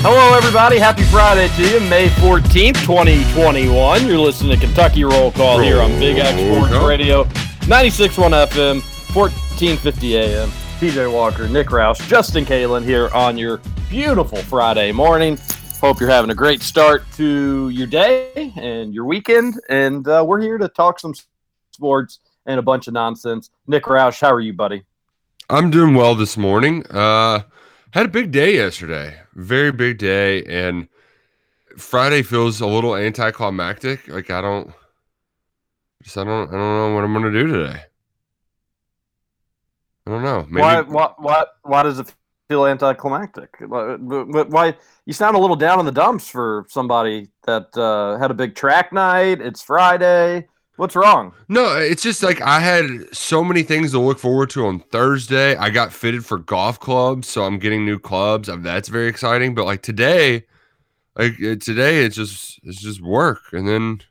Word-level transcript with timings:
Hello, 0.00 0.32
everybody. 0.36 0.78
Happy 0.78 1.02
Friday 1.02 1.48
to 1.56 1.68
you, 1.68 1.80
May 1.90 2.06
14th, 2.06 2.80
2021. 2.86 4.06
You're 4.06 4.16
listening 4.16 4.56
to 4.56 4.64
Kentucky 4.64 5.02
Roll 5.02 5.32
Call 5.32 5.58
here 5.58 5.80
on 5.80 5.90
Big 5.98 6.18
X 6.18 6.38
Sports 6.38 6.86
Radio, 6.86 7.24
96.1 7.64 8.46
FM, 8.46 8.74
1450 9.12 10.16
AM. 10.16 10.48
TJ 10.78 11.12
Walker, 11.12 11.48
Nick 11.48 11.66
Roush, 11.66 12.06
Justin 12.06 12.44
Kalen 12.44 12.84
here 12.84 13.10
on 13.12 13.36
your 13.36 13.60
beautiful 13.90 14.38
Friday 14.38 14.92
morning. 14.92 15.36
Hope 15.80 15.98
you're 15.98 16.08
having 16.08 16.30
a 16.30 16.34
great 16.34 16.62
start 16.62 17.02
to 17.16 17.68
your 17.70 17.88
day 17.88 18.52
and 18.54 18.94
your 18.94 19.04
weekend. 19.04 19.60
And 19.68 20.06
uh, 20.06 20.22
we're 20.24 20.40
here 20.40 20.58
to 20.58 20.68
talk 20.68 21.00
some 21.00 21.12
sports 21.72 22.20
and 22.46 22.60
a 22.60 22.62
bunch 22.62 22.86
of 22.86 22.94
nonsense. 22.94 23.50
Nick 23.66 23.82
Roush, 23.82 24.20
how 24.20 24.32
are 24.32 24.40
you, 24.40 24.52
buddy? 24.52 24.84
I'm 25.50 25.72
doing 25.72 25.96
well 25.96 26.14
this 26.14 26.36
morning. 26.36 26.86
Uh 26.86 27.42
had 27.92 28.06
a 28.06 28.08
big 28.08 28.30
day 28.30 28.54
yesterday. 28.54 29.20
Very 29.34 29.72
big 29.72 29.98
day 29.98 30.44
and 30.44 30.88
Friday 31.76 32.22
feels 32.22 32.60
a 32.60 32.66
little 32.66 32.96
anticlimactic. 32.96 34.08
Like 34.08 34.30
I 34.30 34.40
don't 34.40 34.72
just 36.02 36.16
I 36.18 36.24
don't 36.24 36.48
I 36.48 36.52
don't 36.52 36.76
know 36.76 36.94
what 36.94 37.04
I'm 37.04 37.22
to 37.22 37.32
do 37.32 37.46
today. 37.46 37.82
I 40.06 40.10
don't 40.10 40.22
know. 40.22 40.46
Maybe 40.48 40.62
Why, 40.62 40.80
why, 40.80 41.12
why, 41.18 41.44
why 41.62 41.82
does 41.82 41.98
it 41.98 42.14
feel 42.48 42.66
anticlimactic? 42.66 43.54
Why, 43.60 43.96
why 43.96 44.74
you 45.04 45.12
sound 45.12 45.36
a 45.36 45.38
little 45.38 45.56
down 45.56 45.80
in 45.80 45.84
the 45.84 45.92
dumps 45.92 46.28
for 46.28 46.64
somebody 46.70 47.28
that 47.46 47.76
uh, 47.76 48.18
had 48.18 48.30
a 48.30 48.34
big 48.34 48.54
track 48.54 48.90
night? 48.90 49.42
It's 49.42 49.60
Friday. 49.60 50.48
What's 50.78 50.94
wrong? 50.94 51.32
No, 51.48 51.76
it's 51.76 52.04
just 52.04 52.22
like 52.22 52.40
I 52.40 52.60
had 52.60 53.12
so 53.12 53.42
many 53.42 53.64
things 53.64 53.90
to 53.90 53.98
look 53.98 54.20
forward 54.20 54.48
to 54.50 54.64
on 54.66 54.78
Thursday. 54.78 55.56
I 55.56 55.70
got 55.70 55.92
fitted 55.92 56.24
for 56.24 56.38
golf 56.38 56.78
clubs, 56.78 57.26
so 57.26 57.42
I'm 57.42 57.58
getting 57.58 57.84
new 57.84 57.98
clubs. 57.98 58.48
Um, 58.48 58.62
That's 58.62 58.88
very 58.88 59.08
exciting. 59.08 59.56
But 59.56 59.64
like 59.64 59.82
today, 59.82 60.44
like 61.16 61.32
uh, 61.42 61.56
today, 61.56 62.04
it's 62.04 62.14
just 62.14 62.60
it's 62.62 62.80
just 62.80 63.00
work, 63.00 63.40
and 63.52 63.66
then 63.66 64.02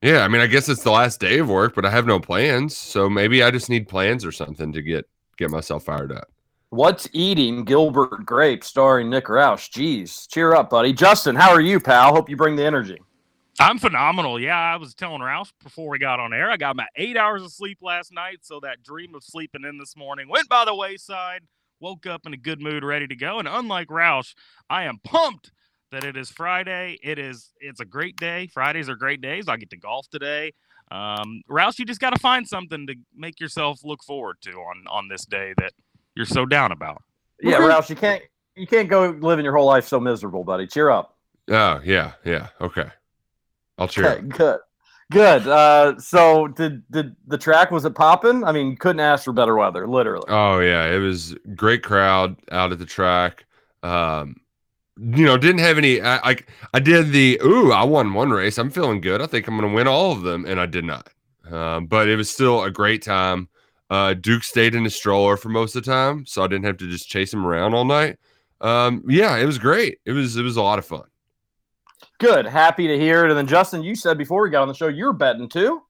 yeah, 0.00 0.20
I 0.20 0.28
mean, 0.28 0.40
I 0.40 0.46
guess 0.46 0.70
it's 0.70 0.82
the 0.82 0.92
last 0.92 1.20
day 1.20 1.40
of 1.40 1.50
work, 1.50 1.74
but 1.74 1.84
I 1.84 1.90
have 1.90 2.06
no 2.06 2.18
plans, 2.20 2.74
so 2.74 3.10
maybe 3.10 3.42
I 3.42 3.50
just 3.50 3.68
need 3.68 3.86
plans 3.86 4.24
or 4.24 4.32
something 4.32 4.72
to 4.72 4.80
get 4.80 5.06
get 5.36 5.50
myself 5.50 5.84
fired 5.84 6.10
up. 6.10 6.28
What's 6.70 7.06
eating 7.12 7.64
Gilbert 7.64 8.24
Grape 8.24 8.64
starring 8.64 9.10
Nick 9.10 9.26
Roush? 9.26 9.68
Jeez, 9.68 10.26
cheer 10.26 10.54
up, 10.54 10.70
buddy. 10.70 10.94
Justin, 10.94 11.36
how 11.36 11.50
are 11.50 11.60
you, 11.60 11.80
pal? 11.80 12.14
Hope 12.14 12.30
you 12.30 12.36
bring 12.38 12.56
the 12.56 12.64
energy. 12.64 12.98
I'm 13.60 13.78
phenomenal. 13.78 14.40
Yeah, 14.40 14.58
I 14.58 14.76
was 14.76 14.94
telling 14.94 15.20
Roush 15.20 15.52
before 15.62 15.90
we 15.90 15.98
got 15.98 16.18
on 16.18 16.32
air. 16.32 16.50
I 16.50 16.56
got 16.56 16.76
my 16.76 16.86
eight 16.96 17.18
hours 17.18 17.42
of 17.42 17.52
sleep 17.52 17.78
last 17.82 18.10
night, 18.10 18.38
so 18.40 18.58
that 18.60 18.82
dream 18.82 19.14
of 19.14 19.22
sleeping 19.22 19.64
in 19.64 19.76
this 19.76 19.94
morning 19.94 20.30
went 20.30 20.48
by 20.48 20.64
the 20.64 20.74
wayside. 20.74 21.42
Woke 21.78 22.06
up 22.06 22.22
in 22.24 22.32
a 22.32 22.38
good 22.38 22.62
mood, 22.62 22.82
ready 22.82 23.06
to 23.06 23.14
go. 23.14 23.38
And 23.38 23.46
unlike 23.46 23.88
Roush, 23.88 24.32
I 24.70 24.84
am 24.84 24.98
pumped 25.04 25.52
that 25.92 26.04
it 26.04 26.16
is 26.16 26.30
Friday. 26.30 26.98
It 27.02 27.18
is. 27.18 27.50
It's 27.60 27.80
a 27.80 27.84
great 27.84 28.16
day. 28.16 28.46
Fridays 28.46 28.88
are 28.88 28.94
great 28.96 29.20
days. 29.20 29.46
I 29.46 29.58
get 29.58 29.68
to 29.70 29.76
golf 29.76 30.08
today. 30.08 30.52
Um, 30.90 31.42
Roush, 31.50 31.78
you 31.78 31.84
just 31.84 32.00
got 32.00 32.14
to 32.14 32.18
find 32.18 32.48
something 32.48 32.86
to 32.86 32.94
make 33.14 33.40
yourself 33.40 33.80
look 33.84 34.02
forward 34.02 34.36
to 34.42 34.52
on 34.52 34.84
on 34.88 35.08
this 35.08 35.26
day 35.26 35.52
that 35.58 35.72
you're 36.14 36.24
so 36.24 36.46
down 36.46 36.72
about. 36.72 37.02
Yeah, 37.42 37.58
Roush, 37.58 37.90
you 37.90 37.96
can't 37.96 38.22
you 38.56 38.66
can't 38.66 38.88
go 38.88 39.10
living 39.20 39.44
your 39.44 39.54
whole 39.54 39.66
life 39.66 39.86
so 39.86 40.00
miserable, 40.00 40.44
buddy. 40.44 40.66
Cheer 40.66 40.88
up. 40.88 41.18
Oh 41.50 41.80
yeah, 41.84 42.12
yeah, 42.24 42.48
okay. 42.58 42.90
I'll 43.80 43.88
cheer. 43.88 44.12
Okay, 44.12 44.26
good. 44.28 44.60
Good. 45.10 45.48
Uh, 45.48 45.98
so 45.98 46.46
did 46.46 46.88
did 46.90 47.16
the 47.26 47.36
track 47.36 47.72
was 47.72 47.84
it 47.84 47.96
popping? 47.96 48.44
I 48.44 48.52
mean, 48.52 48.76
couldn't 48.76 49.00
ask 49.00 49.24
for 49.24 49.32
better 49.32 49.56
weather, 49.56 49.88
literally. 49.88 50.26
Oh 50.28 50.60
yeah, 50.60 50.86
it 50.86 50.98
was 50.98 51.34
great 51.56 51.82
crowd 51.82 52.36
out 52.52 52.70
at 52.70 52.78
the 52.78 52.86
track. 52.86 53.44
Um, 53.82 54.36
you 54.96 55.24
know, 55.24 55.36
didn't 55.36 55.62
have 55.62 55.78
any. 55.78 56.00
I, 56.00 56.30
I 56.30 56.36
I 56.74 56.78
did 56.78 57.10
the 57.10 57.40
ooh, 57.42 57.72
I 57.72 57.82
won 57.82 58.14
one 58.14 58.30
race. 58.30 58.56
I'm 58.56 58.70
feeling 58.70 59.00
good. 59.00 59.20
I 59.20 59.26
think 59.26 59.48
I'm 59.48 59.56
going 59.56 59.68
to 59.68 59.74
win 59.74 59.88
all 59.88 60.12
of 60.12 60.22
them, 60.22 60.44
and 60.44 60.60
I 60.60 60.66
did 60.66 60.84
not. 60.84 61.08
Um, 61.50 61.86
but 61.86 62.08
it 62.08 62.14
was 62.14 62.30
still 62.30 62.62
a 62.62 62.70
great 62.70 63.02
time. 63.02 63.48
Uh, 63.88 64.14
Duke 64.14 64.44
stayed 64.44 64.76
in 64.76 64.84
the 64.84 64.90
stroller 64.90 65.36
for 65.36 65.48
most 65.48 65.74
of 65.74 65.82
the 65.82 65.90
time, 65.90 66.24
so 66.24 66.44
I 66.44 66.46
didn't 66.46 66.66
have 66.66 66.76
to 66.76 66.88
just 66.88 67.08
chase 67.08 67.32
him 67.32 67.44
around 67.44 67.74
all 67.74 67.84
night. 67.84 68.18
Um, 68.60 69.02
yeah, 69.08 69.36
it 69.38 69.46
was 69.46 69.58
great. 69.58 69.98
It 70.04 70.12
was 70.12 70.36
it 70.36 70.42
was 70.42 70.56
a 70.56 70.62
lot 70.62 70.78
of 70.78 70.86
fun. 70.86 71.04
Good. 72.20 72.46
Happy 72.46 72.86
to 72.86 72.98
hear 72.98 73.24
it. 73.24 73.30
And 73.30 73.38
then 73.38 73.46
Justin, 73.46 73.82
you 73.82 73.94
said 73.94 74.18
before 74.18 74.42
we 74.42 74.50
got 74.50 74.62
on 74.62 74.68
the 74.68 74.74
show 74.74 74.88
you 74.88 75.06
were 75.06 75.12
betting 75.12 75.48
too. 75.48 75.82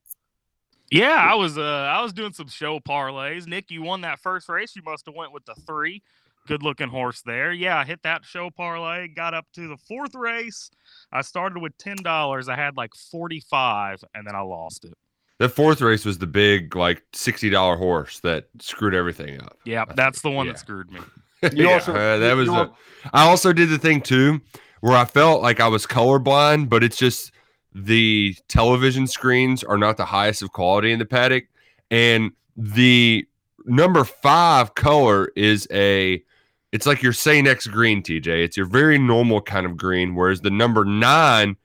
Yeah, 0.89 1.15
I 1.31 1.35
was 1.35 1.57
uh 1.57 1.61
I 1.61 2.01
was 2.01 2.11
doing 2.13 2.33
some 2.33 2.47
show 2.47 2.79
parlays. 2.79 3.47
Nick, 3.47 3.69
you 3.69 3.81
won 3.81 4.01
that 4.01 4.19
first 4.19 4.49
race. 4.49 4.75
You 4.75 4.81
must 4.83 5.05
have 5.05 5.15
went 5.15 5.31
with 5.33 5.45
the 5.45 5.55
three. 5.67 6.01
Good 6.47 6.63
looking 6.63 6.89
horse 6.89 7.21
there. 7.21 7.51
Yeah, 7.53 7.77
I 7.77 7.85
hit 7.85 8.01
that 8.03 8.25
show 8.25 8.49
parlay. 8.49 9.07
Got 9.09 9.33
up 9.33 9.45
to 9.53 9.67
the 9.67 9.77
fourth 9.77 10.15
race. 10.15 10.71
I 11.11 11.21
started 11.21 11.61
with 11.61 11.77
ten 11.77 11.97
dollars. 11.97 12.49
I 12.49 12.55
had 12.55 12.75
like 12.77 12.93
forty 12.95 13.41
five, 13.41 14.03
and 14.15 14.25
then 14.25 14.35
I 14.35 14.41
lost 14.41 14.85
it. 14.85 14.93
The 15.37 15.49
fourth 15.49 15.81
race 15.81 16.03
was 16.03 16.17
the 16.17 16.27
big 16.27 16.75
like 16.75 17.03
sixty 17.13 17.49
dollar 17.49 17.75
horse 17.77 18.19
that 18.21 18.47
screwed 18.59 18.93
everything 18.95 19.39
up. 19.41 19.57
Yeah, 19.65 19.85
I 19.87 19.93
that's 19.93 20.21
the 20.21 20.29
one 20.31 20.45
yeah. 20.47 20.53
that 20.53 20.59
screwed 20.59 20.91
me. 20.91 20.99
You 21.53 21.65
yeah, 21.67 21.73
also- 21.73 21.93
uh, 21.95 22.17
that 22.19 22.35
was. 22.35 22.47
you 22.47 22.53
a- 22.53 22.71
I 23.13 23.27
also 23.27 23.51
did 23.51 23.69
the 23.69 23.79
thing 23.79 24.01
too, 24.01 24.39
where 24.81 24.97
I 24.97 25.05
felt 25.05 25.41
like 25.41 25.59
I 25.59 25.67
was 25.67 25.85
colorblind, 25.87 26.69
but 26.69 26.83
it's 26.83 26.97
just 26.97 27.31
the 27.73 28.35
television 28.47 29.07
screens 29.07 29.63
are 29.63 29.77
not 29.77 29.97
the 29.97 30.05
highest 30.05 30.41
of 30.41 30.51
quality 30.51 30.91
in 30.91 30.99
the 30.99 31.05
paddock, 31.05 31.45
and 31.89 32.31
the 32.57 33.25
number 33.65 34.03
five 34.03 34.75
color 34.75 35.31
is 35.35 35.67
a. 35.71 36.23
It's 36.71 36.85
like 36.85 37.03
your 37.03 37.13
say 37.13 37.41
next 37.41 37.67
green, 37.67 38.01
TJ. 38.01 38.27
It's 38.27 38.55
your 38.55 38.65
very 38.65 38.97
normal 38.97 39.41
kind 39.41 39.65
of 39.65 39.75
green, 39.75 40.15
whereas 40.15 40.39
the 40.39 40.49
number 40.49 40.85
nine 40.85 41.57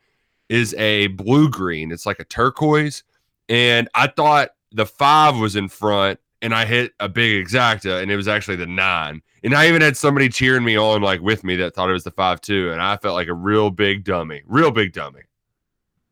is 0.49 0.75
a 0.75 1.07
blue 1.09 1.49
green. 1.49 1.93
It's 1.93 2.07
like 2.07 2.19
a 2.19 2.25
turquoise, 2.25 3.03
and 3.49 3.89
I 3.95 4.09
thought 4.09 4.51
the 4.73 4.87
five 4.87 5.37
was 5.37 5.57
in 5.57 5.69
front, 5.69 6.19
and 6.43 6.55
I 6.55 6.67
hit 6.67 6.93
a 7.01 7.09
big 7.09 7.45
exacta, 7.45 8.03
and 8.03 8.11
it 8.11 8.17
was 8.17 8.29
actually 8.29 8.57
the 8.57 8.67
nine. 8.67 9.23
And 9.47 9.55
I 9.55 9.69
even 9.69 9.81
had 9.81 9.97
somebody 9.97 10.29
cheering 10.29 10.65
me 10.65 10.77
on 10.77 11.03
like 11.03 11.21
with 11.21 11.45
me 11.45 11.55
that 11.57 11.73
thought 11.73 11.89
it 11.89 11.93
was 11.93 12.03
the 12.03 12.11
five 12.11 12.41
two, 12.41 12.73
and 12.73 12.83
I 12.83 12.97
felt 12.97 13.15
like 13.15 13.29
a 13.29 13.33
real 13.33 13.71
big 13.71 14.03
dummy, 14.03 14.43
real 14.45 14.73
big 14.73 14.93
dummy. 14.93 15.21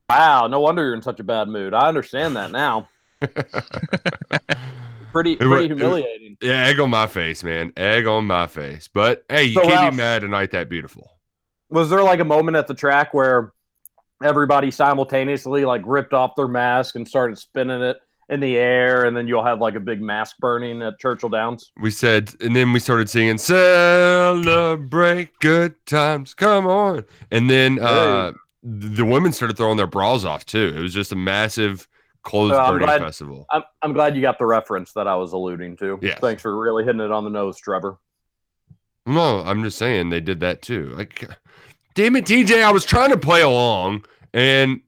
Wow, 0.09 0.47
no 0.47 0.61
wonder 0.61 0.85
you're 0.85 0.95
in 0.95 1.03
such 1.03 1.19
a 1.19 1.25
bad 1.25 1.49
mood. 1.49 1.75
I 1.75 1.89
understand 1.89 2.37
that 2.37 2.53
now. 2.53 2.89
Pretty 5.13 5.37
pretty 5.37 5.67
humiliating. 5.69 6.37
Yeah, 6.41 6.65
egg 6.67 6.79
on 6.81 6.91
my 6.91 7.07
face, 7.07 7.43
man, 7.45 7.73
egg 7.77 8.07
on 8.07 8.25
my 8.27 8.47
face. 8.49 8.89
But 8.93 9.25
hey, 9.29 9.45
you 9.45 9.55
So, 9.55 9.63
can't 9.63 9.75
Ralph- 9.75 9.91
be 9.93 9.97
mad 9.97 10.23
tonight. 10.23 10.51
That 10.53 10.69
beautiful. 10.69 11.09
Was 11.71 11.89
there 11.91 12.03
like 12.03 12.21
a 12.21 12.25
moment 12.25 12.57
at 12.57 12.67
the 12.69 12.75
track 12.75 13.15
where 13.15 13.53
everybody 14.23 14.71
simultaneously 14.73 15.65
like 15.65 15.83
ripped 15.85 16.13
off 16.15 16.37
their 16.37 16.49
mask 16.49 16.95
and 16.97 17.07
started 17.07 17.37
spinning 17.39 17.81
it 17.83 17.97
in 18.29 18.41
the 18.41 18.57
air, 18.57 19.05
and 19.05 19.17
then 19.17 19.29
you'll 19.29 19.45
have 19.45 19.61
like 19.61 19.75
a 19.75 19.81
big 19.81 20.01
mask 20.01 20.37
burning 20.39 20.83
at 20.83 20.99
Churchill 20.99 21.29
Downs? 21.29 21.73
We 21.81 21.91
said, 21.91 22.33
and 22.41 22.55
then 22.57 22.73
we 22.73 22.81
started 22.81 23.11
singing 23.11 23.39
"Celebrate 23.39 25.39
good 25.41 25.75
times, 25.87 26.35
come 26.35 26.67
on!" 26.67 27.05
And 27.31 27.51
then 27.51 27.79
uh, 27.81 28.33
th- 28.63 28.97
the 28.97 29.05
women 29.05 29.33
started 29.33 29.57
throwing 29.57 29.77
their 29.77 29.87
bras 29.87 30.25
off 30.25 30.47
too. 30.47 30.73
It 30.77 30.81
was 30.81 30.95
just 30.95 31.13
a 31.13 31.17
massive 31.17 31.87
clothes 32.23 32.53
I'm 32.53 32.73
burning 32.75 32.87
glad- 32.87 33.01
festival. 33.03 33.47
I'm, 33.51 33.63
I'm 33.83 33.93
glad 33.93 34.17
you 34.17 34.23
got 34.23 34.39
the 34.39 34.47
reference 34.47 34.93
that 34.93 35.07
I 35.07 35.17
was 35.17 35.33
alluding 35.33 35.77
to. 35.79 35.99
Yes. 36.01 36.19
Thanks 36.21 36.43
for 36.43 36.59
really 36.59 36.85
hitting 36.85 37.01
it 37.03 37.13
on 37.13 37.25
the 37.25 37.31
nose, 37.31 37.59
Trevor. 37.59 37.99
No, 39.07 39.41
I'm 39.41 39.63
just 39.63 39.77
saying 39.77 40.09
they 40.09 40.21
did 40.21 40.41
that 40.41 40.63
too. 40.63 40.95
Like, 40.97 41.29
damn 41.95 42.17
it, 42.17 42.25
TJ, 42.25 42.65
I 42.65 42.73
was 42.73 42.87
trying 42.87 43.11
to 43.11 43.19
play 43.19 43.43
along, 43.43 44.07
and 44.33 44.81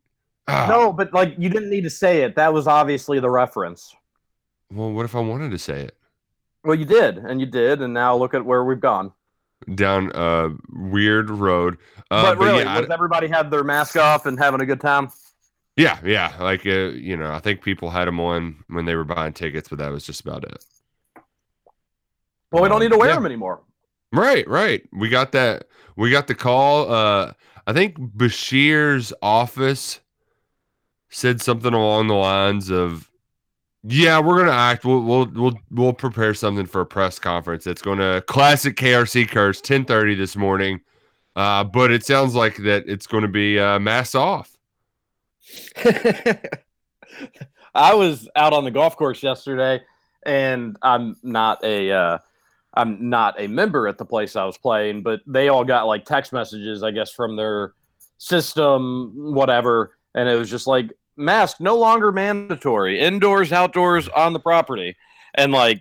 ah, 0.49 0.67
No, 0.69 0.93
but 0.93 1.13
like 1.13 1.35
you 1.39 1.49
didn't 1.49 1.71
need 1.71 1.83
to 1.85 1.91
say 1.91 2.23
it. 2.23 2.37
That 2.37 2.53
was 2.53 2.67
obviously 2.67 3.21
the 3.21 3.31
reference. 3.31 3.95
Well, 4.73 4.93
what 4.93 5.05
if 5.05 5.15
I 5.15 5.21
wanted 5.21 5.51
to 5.53 5.59
say 5.59 5.83
it 5.83 5.97
Well, 6.65 6.75
you 6.75 6.85
did, 6.85 7.19
and 7.19 7.41
you 7.41 7.47
did, 7.47 7.83
and 7.83 7.95
now 7.95 8.17
look 8.17 8.35
at 8.35 8.45
where 8.45 8.65
we've 8.65 8.81
gone. 8.81 9.13
down 9.75 10.11
a 10.15 10.51
weird 10.71 11.31
road? 11.31 11.79
Uh, 12.11 12.23
but 12.23 12.39
really, 12.39 12.63
yeah, 12.65 12.79
I- 12.79 12.93
everybody 12.93 13.29
had 13.29 13.51
their 13.51 13.65
mask 13.65 13.97
off 13.97 14.27
and 14.27 14.39
having 14.39 14.61
a 14.61 14.67
good 14.67 14.81
time? 14.81 15.11
yeah, 15.77 15.99
yeah. 16.05 16.33
Like, 16.41 16.65
uh, 16.67 16.91
you 16.95 17.17
know, 17.17 17.31
I 17.33 17.39
think 17.41 17.63
people 17.63 17.91
had 17.91 18.07
them 18.07 18.19
on 18.21 18.65
when 18.69 18.85
they 18.87 18.95
were 18.97 19.05
buying 19.05 19.33
tickets, 19.35 19.69
but 19.69 19.79
that 19.79 19.91
was 19.93 20.05
just 20.07 20.21
about 20.23 20.45
it. 20.45 20.65
Well, 22.51 22.63
we 22.63 22.69
don't 22.69 22.77
Um, 22.77 22.83
need 22.83 22.93
to 22.93 22.99
wear 22.99 23.09
yeah. 23.11 23.15
them 23.17 23.27
anymore. 23.27 23.61
Right, 24.13 24.47
right. 24.49 24.83
We 24.93 25.09
got 25.09 25.33
that. 25.33 25.67
We 25.97 26.11
got 26.11 26.27
the 26.29 26.35
call. 26.35 26.91
Uh, 26.91 27.33
I 27.67 27.73
think 27.73 27.99
Beshear's 27.99 29.13
office 29.21 30.01
said 31.17 31.41
something 31.41 31.73
along 31.73 32.09
the 32.09 32.15
lines 32.15 32.71
of, 32.71 33.11
"Yeah, 33.83 34.21
we're 34.21 34.37
gonna 34.37 34.53
act. 34.53 34.85
We'll 34.85 35.01
we'll 35.01 35.27
we'll 35.27 35.59
we'll 35.71 35.93
prepare 35.95 36.35
something 36.35 36.67
for 36.67 36.83
a 36.83 36.87
press 36.87 37.19
conference. 37.19 37.67
It's 37.67 37.81
going 37.81 37.99
to 37.99 38.23
classic 38.27 38.77
KRC 38.77 39.31
curse, 39.31 39.63
ten 39.63 39.87
thirty 39.87 40.15
this 40.15 40.37
morning. 40.37 40.83
Uh, 41.35 41.65
but 41.65 41.91
it 41.91 42.05
sounds 42.05 42.35
like 42.35 42.57
that 42.59 42.85
it's 42.87 43.07
going 43.07 43.23
to 43.23 43.29
be 43.29 43.59
uh, 43.59 43.79
mass 43.79 44.15
off. 44.15 44.55
I 47.75 47.95
was 47.95 48.29
out 48.37 48.53
on 48.53 48.65
the 48.65 48.71
golf 48.71 48.97
course 48.97 49.23
yesterday, 49.23 49.83
and 50.25 50.77
I'm 50.83 51.17
not 51.23 51.65
a 51.65 51.93
uh, 51.93 52.19
I'm 52.75 53.09
not 53.09 53.41
a 53.41 53.47
member 53.47 53.89
at 53.89 53.97
the 53.97 54.05
place 54.05 54.37
I 54.37 54.45
was 54.45 54.59
playing, 54.59 55.03
but 55.03 55.21
they 55.27 55.49
all 55.49 55.65
got 55.65 55.87
like 55.87 56.05
text 56.05 56.35
messages, 56.35 56.83
I 56.83 56.91
guess, 56.91 57.11
from 57.11 57.37
their 57.37 57.73
system, 58.19 59.13
whatever, 59.15 59.97
and 60.15 60.29
it 60.29 60.37
was 60.37 60.51
just 60.51 60.67
like 60.67 60.93
mask 61.17 61.59
no 61.61 61.77
longer 61.77 62.13
mandatory, 62.13 63.01
indoors, 63.01 63.53
outdoors, 63.53 64.09
on 64.09 64.33
the 64.33 64.41
property, 64.41 64.97
and 65.35 65.53
like 65.53 65.81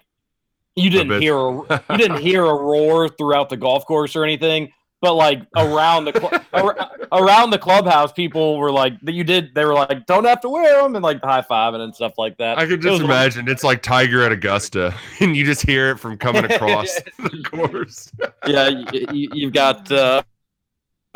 you 0.76 0.90
didn't 0.90 1.22
hear 1.22 1.38
a, 1.38 1.52
you 1.92 1.98
didn't 1.98 2.20
hear 2.22 2.44
a 2.46 2.54
roar 2.54 3.08
throughout 3.10 3.50
the 3.50 3.58
golf 3.58 3.86
course 3.86 4.16
or 4.16 4.24
anything. 4.24 4.72
But 5.02 5.16
like 5.16 5.42
around 5.56 6.06
the 6.06 6.14
cl- 6.14 6.42
ar- 6.54 6.90
around 7.12 7.52
the 7.52 7.60
clubhouse, 7.60 8.12
people 8.12 8.58
were 8.58 8.72
like 8.72 9.00
that. 9.02 9.12
You 9.12 9.24
did. 9.24 9.54
They 9.54 9.64
were 9.64 9.74
like, 9.74 10.06
"Don't 10.08 10.24
have 10.26 10.42
to 10.42 10.50
wear 10.50 10.82
them," 10.82 10.96
and 10.96 11.04
like 11.04 11.22
high 11.22 11.42
fiving 11.42 11.82
and 11.82 11.94
stuff 11.94 12.14
like 12.18 12.38
that. 12.38 12.58
I 12.58 12.66
could 12.66 12.82
just 12.82 13.02
one- 13.02 13.12
imagine 13.12 13.48
it's 13.48 13.64
like 13.64 13.84
Tiger 13.84 14.24
at 14.24 14.32
Augusta, 14.32 14.96
and 15.20 15.36
you 15.36 15.46
just 15.46 15.62
hear 15.62 15.92
it 15.92 15.98
from 16.00 16.18
coming 16.18 16.46
across 16.52 16.96
the 17.20 17.44
course. 17.44 18.12
yeah, 18.48 18.70
you, 19.12 19.30
you've 19.34 19.54
got 19.54 19.92
uh, 19.92 20.24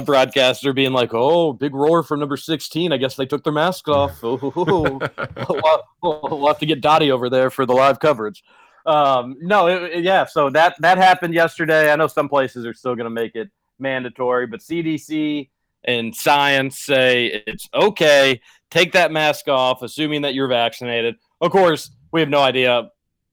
broadcaster 0.05 0.73
being 0.73 0.91
like, 0.93 1.13
"Oh, 1.13 1.53
big 1.53 1.73
roar 1.73 2.03
from 2.03 2.19
number 2.19 2.37
sixteen. 2.37 2.91
I 2.91 2.97
guess 2.97 3.15
they 3.15 3.25
took 3.25 3.43
their 3.43 3.53
mask 3.53 3.87
off." 3.87 4.19
Oh, 4.23 4.37
we'll, 6.01 6.47
have 6.47 6.59
to 6.59 6.65
get 6.65 6.81
Dottie 6.81 7.11
over 7.11 7.29
there 7.29 7.49
for 7.49 7.65
the 7.65 7.73
live 7.73 7.99
coverage. 7.99 8.43
Um, 8.85 9.35
no, 9.41 9.67
it, 9.67 9.83
it- 9.97 10.03
yeah. 10.03 10.25
So 10.25 10.49
that 10.51 10.75
that 10.79 10.97
happened 10.97 11.33
yesterday. 11.33 11.91
I 11.91 11.95
know 11.95 12.07
some 12.07 12.29
places 12.29 12.65
are 12.65 12.73
still 12.73 12.95
going 12.95 13.05
to 13.05 13.09
make 13.09 13.35
it 13.35 13.49
mandatory, 13.79 14.47
but 14.47 14.59
CDC 14.61 15.49
and 15.85 16.15
science 16.15 16.79
say 16.79 17.43
it's 17.47 17.67
okay. 17.73 18.41
Take 18.69 18.91
that 18.93 19.11
mask 19.11 19.47
off, 19.47 19.81
assuming 19.81 20.21
that 20.21 20.33
you're 20.33 20.47
vaccinated. 20.47 21.15
Of 21.41 21.51
course, 21.51 21.91
we 22.11 22.19
have 22.19 22.29
no 22.29 22.41
idea 22.41 22.89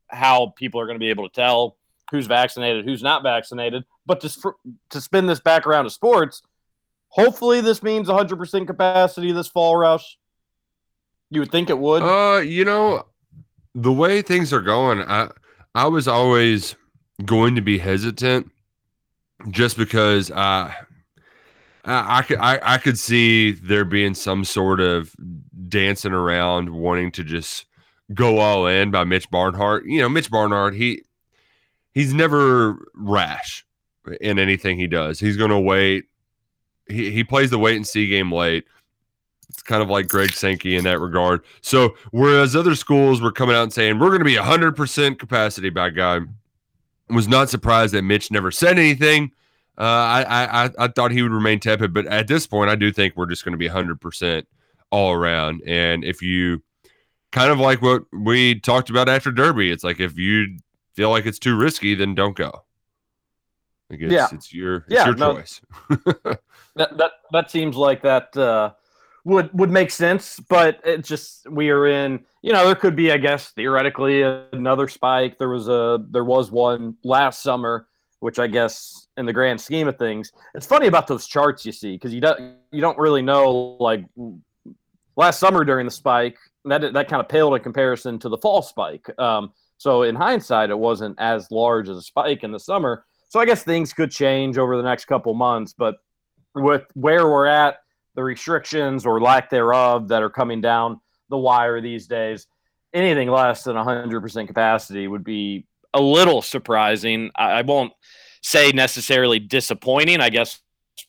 how 0.08 0.54
people 0.56 0.80
are 0.80 0.86
going 0.86 0.96
to 0.96 1.04
be 1.04 1.10
able 1.10 1.28
to 1.28 1.34
tell 1.34 1.76
who's 2.10 2.26
vaccinated, 2.26 2.84
who's 2.84 3.02
not 3.02 3.22
vaccinated. 3.22 3.84
But 4.06 4.20
to 4.20 4.54
to 4.90 5.00
spin 5.00 5.26
this 5.26 5.40
back 5.40 5.66
around 5.66 5.84
to 5.84 5.90
sports, 5.90 6.42
hopefully 7.16 7.62
this 7.62 7.82
means 7.82 8.08
100% 8.08 8.66
capacity 8.66 9.32
this 9.32 9.48
fall, 9.48 9.74
Roush. 9.74 10.04
You 11.30 11.40
would 11.40 11.50
think 11.50 11.70
it 11.70 11.78
would. 11.78 12.02
Uh, 12.02 12.40
you 12.40 12.64
know, 12.64 13.06
the 13.74 13.92
way 13.92 14.22
things 14.22 14.52
are 14.52 14.60
going, 14.60 15.00
I 15.02 15.30
I 15.74 15.86
was 15.86 16.06
always 16.06 16.76
going 17.24 17.56
to 17.56 17.62
be 17.62 17.78
hesitant 17.78 18.50
just 19.50 19.76
because 19.76 20.30
I 20.30 20.74
I, 21.84 22.18
I 22.18 22.22
could 22.22 22.38
I, 22.38 22.60
I 22.62 22.78
could 22.78 22.98
see 22.98 23.52
there 23.52 23.84
being 23.84 24.14
some 24.14 24.44
sort 24.44 24.80
of 24.80 25.12
dancing 25.68 26.12
around 26.12 26.70
wanting 26.70 27.10
to 27.12 27.24
just 27.24 27.66
go 28.14 28.38
all 28.38 28.66
in 28.66 28.92
by 28.92 29.02
Mitch 29.02 29.28
Barnhart. 29.30 29.84
You 29.86 30.02
know, 30.02 30.08
Mitch 30.08 30.30
Barnhart, 30.30 30.74
he 30.74 31.02
he's 31.92 32.14
never 32.14 32.76
rash 32.94 33.66
in 34.20 34.38
anything 34.38 34.78
he 34.78 34.86
does. 34.86 35.18
He's 35.18 35.36
gonna 35.36 35.60
wait. 35.60 36.04
He 36.88 37.10
he 37.10 37.24
plays 37.24 37.50
the 37.50 37.58
wait 37.58 37.76
and 37.76 37.86
see 37.86 38.06
game 38.08 38.32
late. 38.32 38.64
It's 39.48 39.62
kind 39.62 39.82
of 39.82 39.88
like 39.88 40.08
Greg 40.08 40.32
Sankey 40.32 40.76
in 40.76 40.84
that 40.84 41.00
regard. 41.00 41.42
So 41.60 41.94
whereas 42.10 42.56
other 42.56 42.74
schools 42.74 43.20
were 43.20 43.30
coming 43.32 43.54
out 43.56 43.62
and 43.62 43.72
saying 43.72 43.98
we're 43.98 44.08
going 44.08 44.18
to 44.18 44.24
be 44.24 44.34
100% 44.34 45.18
capacity 45.20 45.70
by 45.70 45.90
guy, 45.90 46.20
was 47.08 47.28
not 47.28 47.48
surprised 47.48 47.94
that 47.94 48.02
Mitch 48.02 48.30
never 48.32 48.50
said 48.50 48.76
anything. 48.78 49.30
Uh, 49.78 49.82
I, 49.82 50.64
I 50.66 50.70
I 50.78 50.88
thought 50.88 51.12
he 51.12 51.22
would 51.22 51.32
remain 51.32 51.60
tepid, 51.60 51.92
but 51.94 52.06
at 52.06 52.26
this 52.28 52.46
point, 52.46 52.70
I 52.70 52.74
do 52.76 52.90
think 52.90 53.14
we're 53.16 53.26
just 53.26 53.44
going 53.44 53.52
to 53.52 53.58
be 53.58 53.68
100% 53.68 54.44
all 54.90 55.12
around. 55.12 55.62
And 55.66 56.02
if 56.04 56.22
you 56.22 56.62
kind 57.30 57.50
of 57.52 57.58
like 57.60 57.82
what 57.82 58.02
we 58.12 58.58
talked 58.60 58.90
about 58.90 59.08
after 59.08 59.30
Derby, 59.30 59.70
it's 59.70 59.84
like 59.84 60.00
if 60.00 60.16
you 60.18 60.58
feel 60.94 61.10
like 61.10 61.26
it's 61.26 61.38
too 61.38 61.56
risky, 61.56 61.94
then 61.94 62.14
don't 62.14 62.34
go. 62.36 62.64
Like 63.90 64.00
it's, 64.00 64.12
Yeah. 64.12 64.28
it's 64.32 64.52
your 64.52 64.76
it's 64.76 64.86
Yeah, 64.88 65.06
your 65.06 65.14
no. 65.16 65.34
choice. 65.34 65.60
that 66.76 66.96
that 66.98 67.12
that 67.32 67.50
seems 67.50 67.76
like 67.76 68.02
that 68.02 68.36
uh, 68.36 68.72
would 69.24 69.50
would 69.58 69.70
make 69.70 69.90
sense, 69.90 70.40
but 70.48 70.80
it 70.84 71.04
just 71.04 71.48
we 71.50 71.70
are 71.70 71.86
in. 71.86 72.24
You 72.42 72.52
know, 72.52 72.64
there 72.64 72.76
could 72.76 72.94
be, 72.94 73.10
I 73.10 73.16
guess, 73.16 73.50
theoretically 73.50 74.22
another 74.52 74.86
spike. 74.86 75.36
There 75.38 75.48
was 75.48 75.68
a 75.68 75.98
there 76.10 76.24
was 76.24 76.50
one 76.50 76.96
last 77.02 77.42
summer, 77.42 77.88
which 78.20 78.38
I 78.38 78.46
guess 78.46 79.08
in 79.16 79.26
the 79.26 79.32
grand 79.32 79.60
scheme 79.60 79.88
of 79.88 79.98
things, 79.98 80.30
it's 80.54 80.66
funny 80.66 80.86
about 80.86 81.06
those 81.06 81.26
charts 81.26 81.64
you 81.66 81.72
see 81.72 81.94
because 81.94 82.14
you 82.14 82.20
don't 82.20 82.38
you 82.70 82.80
don't 82.80 82.98
really 82.98 83.22
know 83.22 83.76
like 83.80 84.04
last 85.16 85.40
summer 85.40 85.64
during 85.64 85.86
the 85.86 85.92
spike 85.92 86.36
that 86.66 86.92
that 86.92 87.08
kind 87.08 87.20
of 87.20 87.28
paled 87.28 87.56
in 87.56 87.62
comparison 87.62 88.18
to 88.20 88.28
the 88.28 88.38
fall 88.38 88.62
spike. 88.62 89.06
Um, 89.18 89.52
so 89.78 90.02
in 90.02 90.14
hindsight, 90.14 90.70
it 90.70 90.78
wasn't 90.78 91.18
as 91.18 91.50
large 91.50 91.88
as 91.88 91.96
a 91.96 92.02
spike 92.02 92.44
in 92.44 92.52
the 92.52 92.60
summer. 92.60 93.04
So 93.28 93.40
I 93.40 93.44
guess 93.44 93.62
things 93.62 93.92
could 93.92 94.10
change 94.10 94.56
over 94.56 94.76
the 94.76 94.82
next 94.82 95.06
couple 95.06 95.34
months, 95.34 95.74
but 95.76 95.96
with 96.56 96.84
where 96.94 97.26
we're 97.26 97.46
at, 97.46 97.78
the 98.14 98.24
restrictions 98.24 99.04
or 99.06 99.20
lack 99.20 99.50
thereof 99.50 100.08
that 100.08 100.22
are 100.22 100.30
coming 100.30 100.60
down 100.60 101.00
the 101.28 101.36
wire 101.36 101.80
these 101.80 102.06
days, 102.06 102.46
anything 102.94 103.28
less 103.28 103.62
than 103.62 103.76
100% 103.76 104.46
capacity 104.46 105.06
would 105.06 105.24
be 105.24 105.66
a 105.92 106.00
little 106.00 106.42
surprising. 106.42 107.30
I, 107.36 107.52
I 107.52 107.62
won't 107.62 107.92
say 108.42 108.72
necessarily 108.72 109.38
disappointing. 109.38 110.20
I 110.20 110.30
guess 110.30 110.60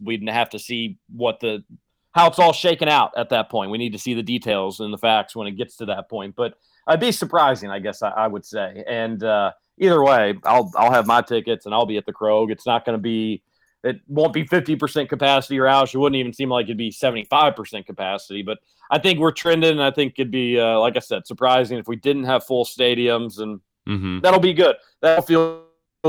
we'd 0.02 0.28
have 0.28 0.50
to 0.52 0.60
see 0.60 0.98
what 1.10 1.40
the 1.40 1.64
how 2.12 2.28
it's 2.28 2.40
all 2.40 2.54
shaken 2.54 2.90
out 2.90 3.12
at 3.16 3.30
that 3.30 3.50
point. 3.50 3.70
We 3.70 3.78
need 3.78 3.92
to 3.92 4.00
see 4.00 4.16
the 4.16 4.24
details 4.24 4.80
and 4.80 4.92
the 4.92 4.98
facts 4.98 5.36
when 5.36 5.46
it 5.46 5.52
gets 5.52 5.78
to 5.78 5.86
that 5.86 6.10
point. 6.10 6.36
But 6.36 6.56
I'd 6.88 7.00
be 7.00 7.12
surprising, 7.12 7.70
I 7.70 7.78
guess 7.78 8.02
I, 8.02 8.10
I 8.10 8.28
would 8.28 8.44
say. 8.44 8.84
And 8.88 9.24
uh, 9.24 9.52
either 9.78 10.04
way, 10.04 10.34
I'll 10.44 10.72
I'll 10.76 10.92
have 10.92 11.06
my 11.06 11.22
tickets 11.22 11.66
and 11.66 11.76
I'll 11.76 11.86
be 11.86 11.98
at 11.98 12.06
the 12.06 12.14
Krog. 12.14 12.52
It's 12.52 12.66
not 12.66 12.86
going 12.86 12.98
to 12.98 13.02
be 13.02 13.44
it 13.84 14.02
won't 14.08 14.34
be 14.34 14.46
50% 14.46 15.08
capacity 15.08 15.60
or 15.60 15.68
out. 15.68 15.94
It 15.94 15.98
wouldn't 15.98 16.20
even 16.20 16.34
seem 16.34 16.50
like 16.50 16.66
it'd 16.66 16.78
be 16.78 16.92
75% 16.92 17.86
capacity. 17.86 18.42
But 18.42 18.60
I 18.90 19.00
think 19.00 19.20
we're 19.20 19.32
trending. 19.32 19.72
And 19.72 19.84
I 19.84 19.92
think 19.92 20.16
it'd 20.18 20.32
be, 20.32 20.60
uh, 20.60 20.80
like 20.80 20.98
I 20.98 21.00
said, 21.00 21.28
surprising 21.28 21.78
if 21.78 21.88
we 21.88 21.96
didn't 21.96 22.26
have 22.26 22.46
full 22.46 22.66
stadiums. 22.66 23.40
And 23.40 23.60
hmm 23.86 24.20
that'll 24.20 24.40
be 24.40 24.54
good. 24.54 24.76
That'll 25.02 25.24
feel 25.24 25.64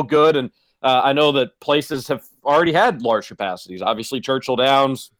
good. 0.06 0.36
And 0.36 0.50
uh, 0.82 1.02
I 1.04 1.12
know 1.12 1.32
that 1.32 1.58
places 1.60 2.08
have 2.08 2.24
already 2.44 2.72
had 2.72 3.02
large 3.02 3.28
capacities. 3.28 3.82
Obviously, 3.82 4.20
Churchill 4.20 4.56
Downs, 4.56 5.10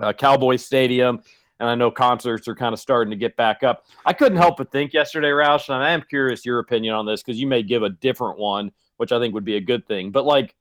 uh, 0.00 0.12
Cowboy 0.12 0.56
Stadium. 0.56 1.20
And 1.60 1.68
I 1.68 1.76
know 1.76 1.90
concerts 1.90 2.48
are 2.48 2.54
kind 2.54 2.72
of 2.72 2.80
starting 2.80 3.12
to 3.12 3.16
get 3.16 3.36
back 3.36 3.62
up. 3.62 3.86
I 4.04 4.12
couldn't 4.12 4.38
help 4.38 4.56
but 4.56 4.72
think 4.72 4.92
yesterday, 4.92 5.28
Roush, 5.28 5.72
and 5.72 5.82
I 5.82 5.90
am 5.90 6.02
curious 6.02 6.44
your 6.44 6.58
opinion 6.58 6.94
on 6.94 7.06
this 7.06 7.22
because 7.22 7.40
you 7.40 7.46
may 7.46 7.62
give 7.62 7.84
a 7.84 7.90
different 7.90 8.38
one, 8.38 8.72
which 8.96 9.12
I 9.12 9.20
think 9.20 9.34
would 9.34 9.44
be 9.44 9.56
a 9.56 9.60
good 9.60 9.86
thing. 9.86 10.10
But 10.10 10.24
like, 10.24 10.54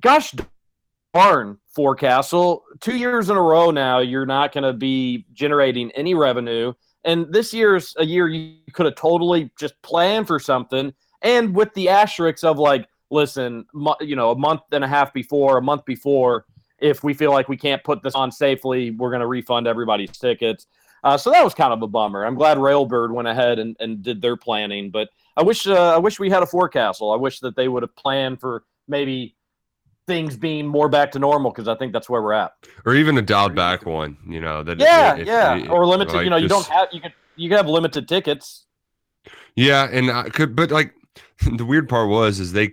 gosh 0.00 0.34
darn, 1.14 1.58
Forecastle, 1.74 2.64
two 2.80 2.96
years 2.96 3.30
in 3.30 3.36
a 3.36 3.42
row 3.42 3.70
now, 3.70 3.98
you're 3.98 4.26
not 4.26 4.52
going 4.52 4.64
to 4.64 4.72
be 4.72 5.26
generating 5.32 5.90
any 5.92 6.14
revenue. 6.14 6.72
And 7.04 7.32
this 7.32 7.54
year's 7.54 7.94
a 7.98 8.04
year 8.04 8.28
you 8.28 8.56
could 8.72 8.86
have 8.86 8.96
totally 8.96 9.50
just 9.58 9.80
planned 9.82 10.26
for 10.26 10.38
something. 10.38 10.92
And 11.22 11.54
with 11.54 11.72
the 11.74 11.88
asterisks 11.88 12.44
of 12.44 12.58
like, 12.58 12.88
listen, 13.10 13.64
you 14.00 14.16
know, 14.16 14.30
a 14.30 14.38
month 14.38 14.62
and 14.72 14.84
a 14.84 14.88
half 14.88 15.12
before, 15.12 15.58
a 15.58 15.62
month 15.62 15.84
before, 15.84 16.44
if 16.78 17.02
we 17.02 17.14
feel 17.14 17.32
like 17.32 17.48
we 17.48 17.56
can't 17.56 17.82
put 17.82 18.02
this 18.02 18.14
on 18.14 18.30
safely, 18.30 18.90
we're 18.90 19.10
going 19.10 19.20
to 19.20 19.26
refund 19.26 19.66
everybody's 19.66 20.10
tickets. 20.10 20.66
Uh, 21.04 21.16
so 21.16 21.30
that 21.30 21.44
was 21.44 21.54
kind 21.54 21.72
of 21.72 21.80
a 21.82 21.86
bummer. 21.86 22.24
I'm 22.24 22.34
glad 22.34 22.58
Railbird 22.58 23.12
went 23.12 23.28
ahead 23.28 23.58
and, 23.58 23.76
and 23.80 24.02
did 24.02 24.20
their 24.20 24.36
planning, 24.36 24.90
but 24.90 25.08
I 25.36 25.42
wish 25.42 25.66
uh, 25.66 25.94
I 25.94 25.98
wish 25.98 26.18
we 26.18 26.28
had 26.28 26.42
a 26.42 26.46
forecastle. 26.46 27.12
I 27.12 27.16
wish 27.16 27.38
that 27.40 27.54
they 27.54 27.68
would 27.68 27.84
have 27.84 27.94
planned 27.94 28.40
for 28.40 28.64
maybe 28.88 29.36
things 30.08 30.36
being 30.36 30.66
more 30.66 30.88
back 30.88 31.12
to 31.12 31.20
normal 31.20 31.52
because 31.52 31.68
I 31.68 31.76
think 31.76 31.92
that's 31.92 32.08
where 32.08 32.20
we're 32.20 32.32
at. 32.32 32.52
Or 32.84 32.94
even 32.96 33.16
a 33.18 33.22
dialed 33.22 33.54
back 33.54 33.86
one, 33.86 34.16
you 34.26 34.40
know. 34.40 34.64
That 34.64 34.80
Yeah, 34.80 35.14
if- 35.16 35.26
yeah, 35.28 35.54
if- 35.56 35.70
or 35.70 35.86
limited. 35.86 36.14
like 36.14 36.24
you 36.24 36.30
know, 36.30 36.36
you 36.36 36.48
don't 36.48 36.66
have 36.66 36.88
you 36.90 37.00
could 37.00 37.12
you 37.36 37.48
could 37.48 37.58
have 37.58 37.68
limited 37.68 38.08
tickets. 38.08 38.64
Yeah, 39.54 39.88
and 39.92 40.10
I 40.10 40.28
could, 40.30 40.56
but 40.56 40.72
like 40.72 40.92
the 41.56 41.64
weird 41.64 41.88
part 41.88 42.08
was 42.08 42.40
is 42.40 42.52
they. 42.52 42.72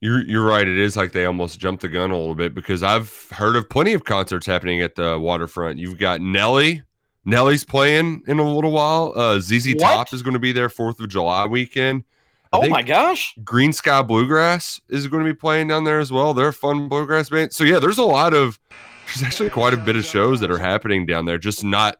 You're 0.00 0.24
you're 0.24 0.44
right. 0.46 0.66
It 0.66 0.78
is 0.78 0.96
like 0.96 1.10
they 1.12 1.24
almost 1.24 1.58
jumped 1.58 1.82
the 1.82 1.88
gun 1.88 2.12
a 2.12 2.16
little 2.16 2.36
bit 2.36 2.54
because 2.54 2.84
I've 2.84 3.12
heard 3.32 3.56
of 3.56 3.68
plenty 3.68 3.94
of 3.94 4.04
concerts 4.04 4.46
happening 4.46 4.80
at 4.80 4.94
the 4.94 5.18
waterfront. 5.18 5.78
You've 5.80 5.98
got 5.98 6.20
Nelly. 6.20 6.82
Nelly's 7.24 7.64
playing 7.64 8.22
in 8.28 8.38
a 8.38 8.48
little 8.54 8.70
while. 8.70 9.12
Uh, 9.16 9.40
ZZ 9.40 9.74
What? 9.74 9.80
Top 9.80 10.12
is 10.14 10.22
going 10.22 10.34
to 10.34 10.38
be 10.38 10.52
there 10.52 10.68
Fourth 10.68 11.00
of 11.00 11.08
July 11.08 11.46
weekend. 11.46 12.04
I 12.52 12.58
Oh 12.58 12.68
my 12.68 12.82
gosh. 12.82 13.34
Greensky 13.42 14.06
Bluegrass 14.06 14.80
is 14.88 15.06
going 15.06 15.24
to 15.24 15.30
be 15.30 15.36
playing 15.36 15.68
down 15.68 15.84
there 15.84 16.00
as 16.00 16.10
well. 16.10 16.34
They're 16.34 16.48
a 16.48 16.52
fun 16.52 16.88
bluegrass 16.88 17.28
band. 17.28 17.52
So 17.52 17.64
yeah, 17.64 17.78
there's 17.78 17.98
a 17.98 18.04
lot 18.04 18.34
of 18.34 18.58
there's 19.06 19.22
actually 19.22 19.50
quite 19.50 19.74
a 19.74 19.78
bit 19.78 19.96
of 19.96 20.04
shows 20.04 20.40
that 20.40 20.50
are 20.50 20.58
happening 20.58 21.06
down 21.06 21.24
there, 21.24 21.38
just 21.38 21.64
not 21.64 21.98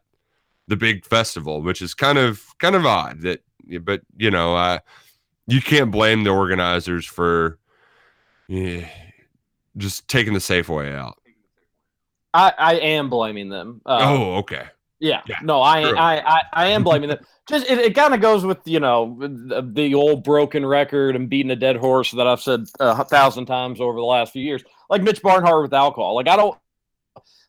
the 0.67 0.75
big 0.75 1.05
festival, 1.05 1.61
which 1.61 1.81
is 1.81 1.93
kind 1.93 2.17
of 2.17 2.45
kind 2.59 2.75
of 2.75 2.85
odd. 2.85 3.21
That 3.21 3.43
but 3.81 4.01
you 4.17 4.31
know, 4.31 4.55
uh, 4.55 4.79
you 5.47 5.61
can't 5.61 5.91
blame 5.91 6.23
the 6.23 6.29
organizers 6.29 7.05
for 7.05 7.57
yeah, 8.47 8.87
just 9.77 10.07
taking 10.07 10.33
the 10.33 10.39
safe 10.39 10.69
way 10.69 10.93
out. 10.93 11.17
I, 12.33 12.53
I 12.57 12.73
am 12.75 13.09
blaming 13.09 13.49
them. 13.49 13.81
Uh, 13.85 13.99
oh, 14.01 14.35
okay. 14.37 14.67
Yeah, 14.99 15.21
Yeah, 15.27 15.35
no, 15.43 15.61
I. 15.61 15.81
I, 15.81 16.37
I, 16.37 16.41
I 16.53 16.67
am 16.67 16.83
blaming 16.83 17.09
them. 17.09 17.19
Just 17.49 17.67
it, 17.67 17.79
it 17.79 17.95
kind 17.95 18.13
of 18.13 18.21
goes 18.21 18.45
with 18.45 18.59
you 18.65 18.79
know 18.79 19.17
the, 19.19 19.67
the 19.73 19.95
old 19.95 20.23
broken 20.23 20.65
record 20.65 21.15
and 21.15 21.29
beating 21.29 21.51
a 21.51 21.55
dead 21.55 21.77
horse 21.77 22.11
that 22.11 22.27
I've 22.27 22.41
said 22.41 22.65
a 22.79 23.03
thousand 23.03 23.47
times 23.47 23.81
over 23.81 23.97
the 23.97 24.05
last 24.05 24.33
few 24.33 24.43
years. 24.43 24.63
Like 24.89 25.01
Mitch 25.01 25.21
Barnhart 25.21 25.63
with 25.63 25.73
alcohol. 25.73 26.15
Like 26.15 26.27
I 26.27 26.35
don't 26.35 26.57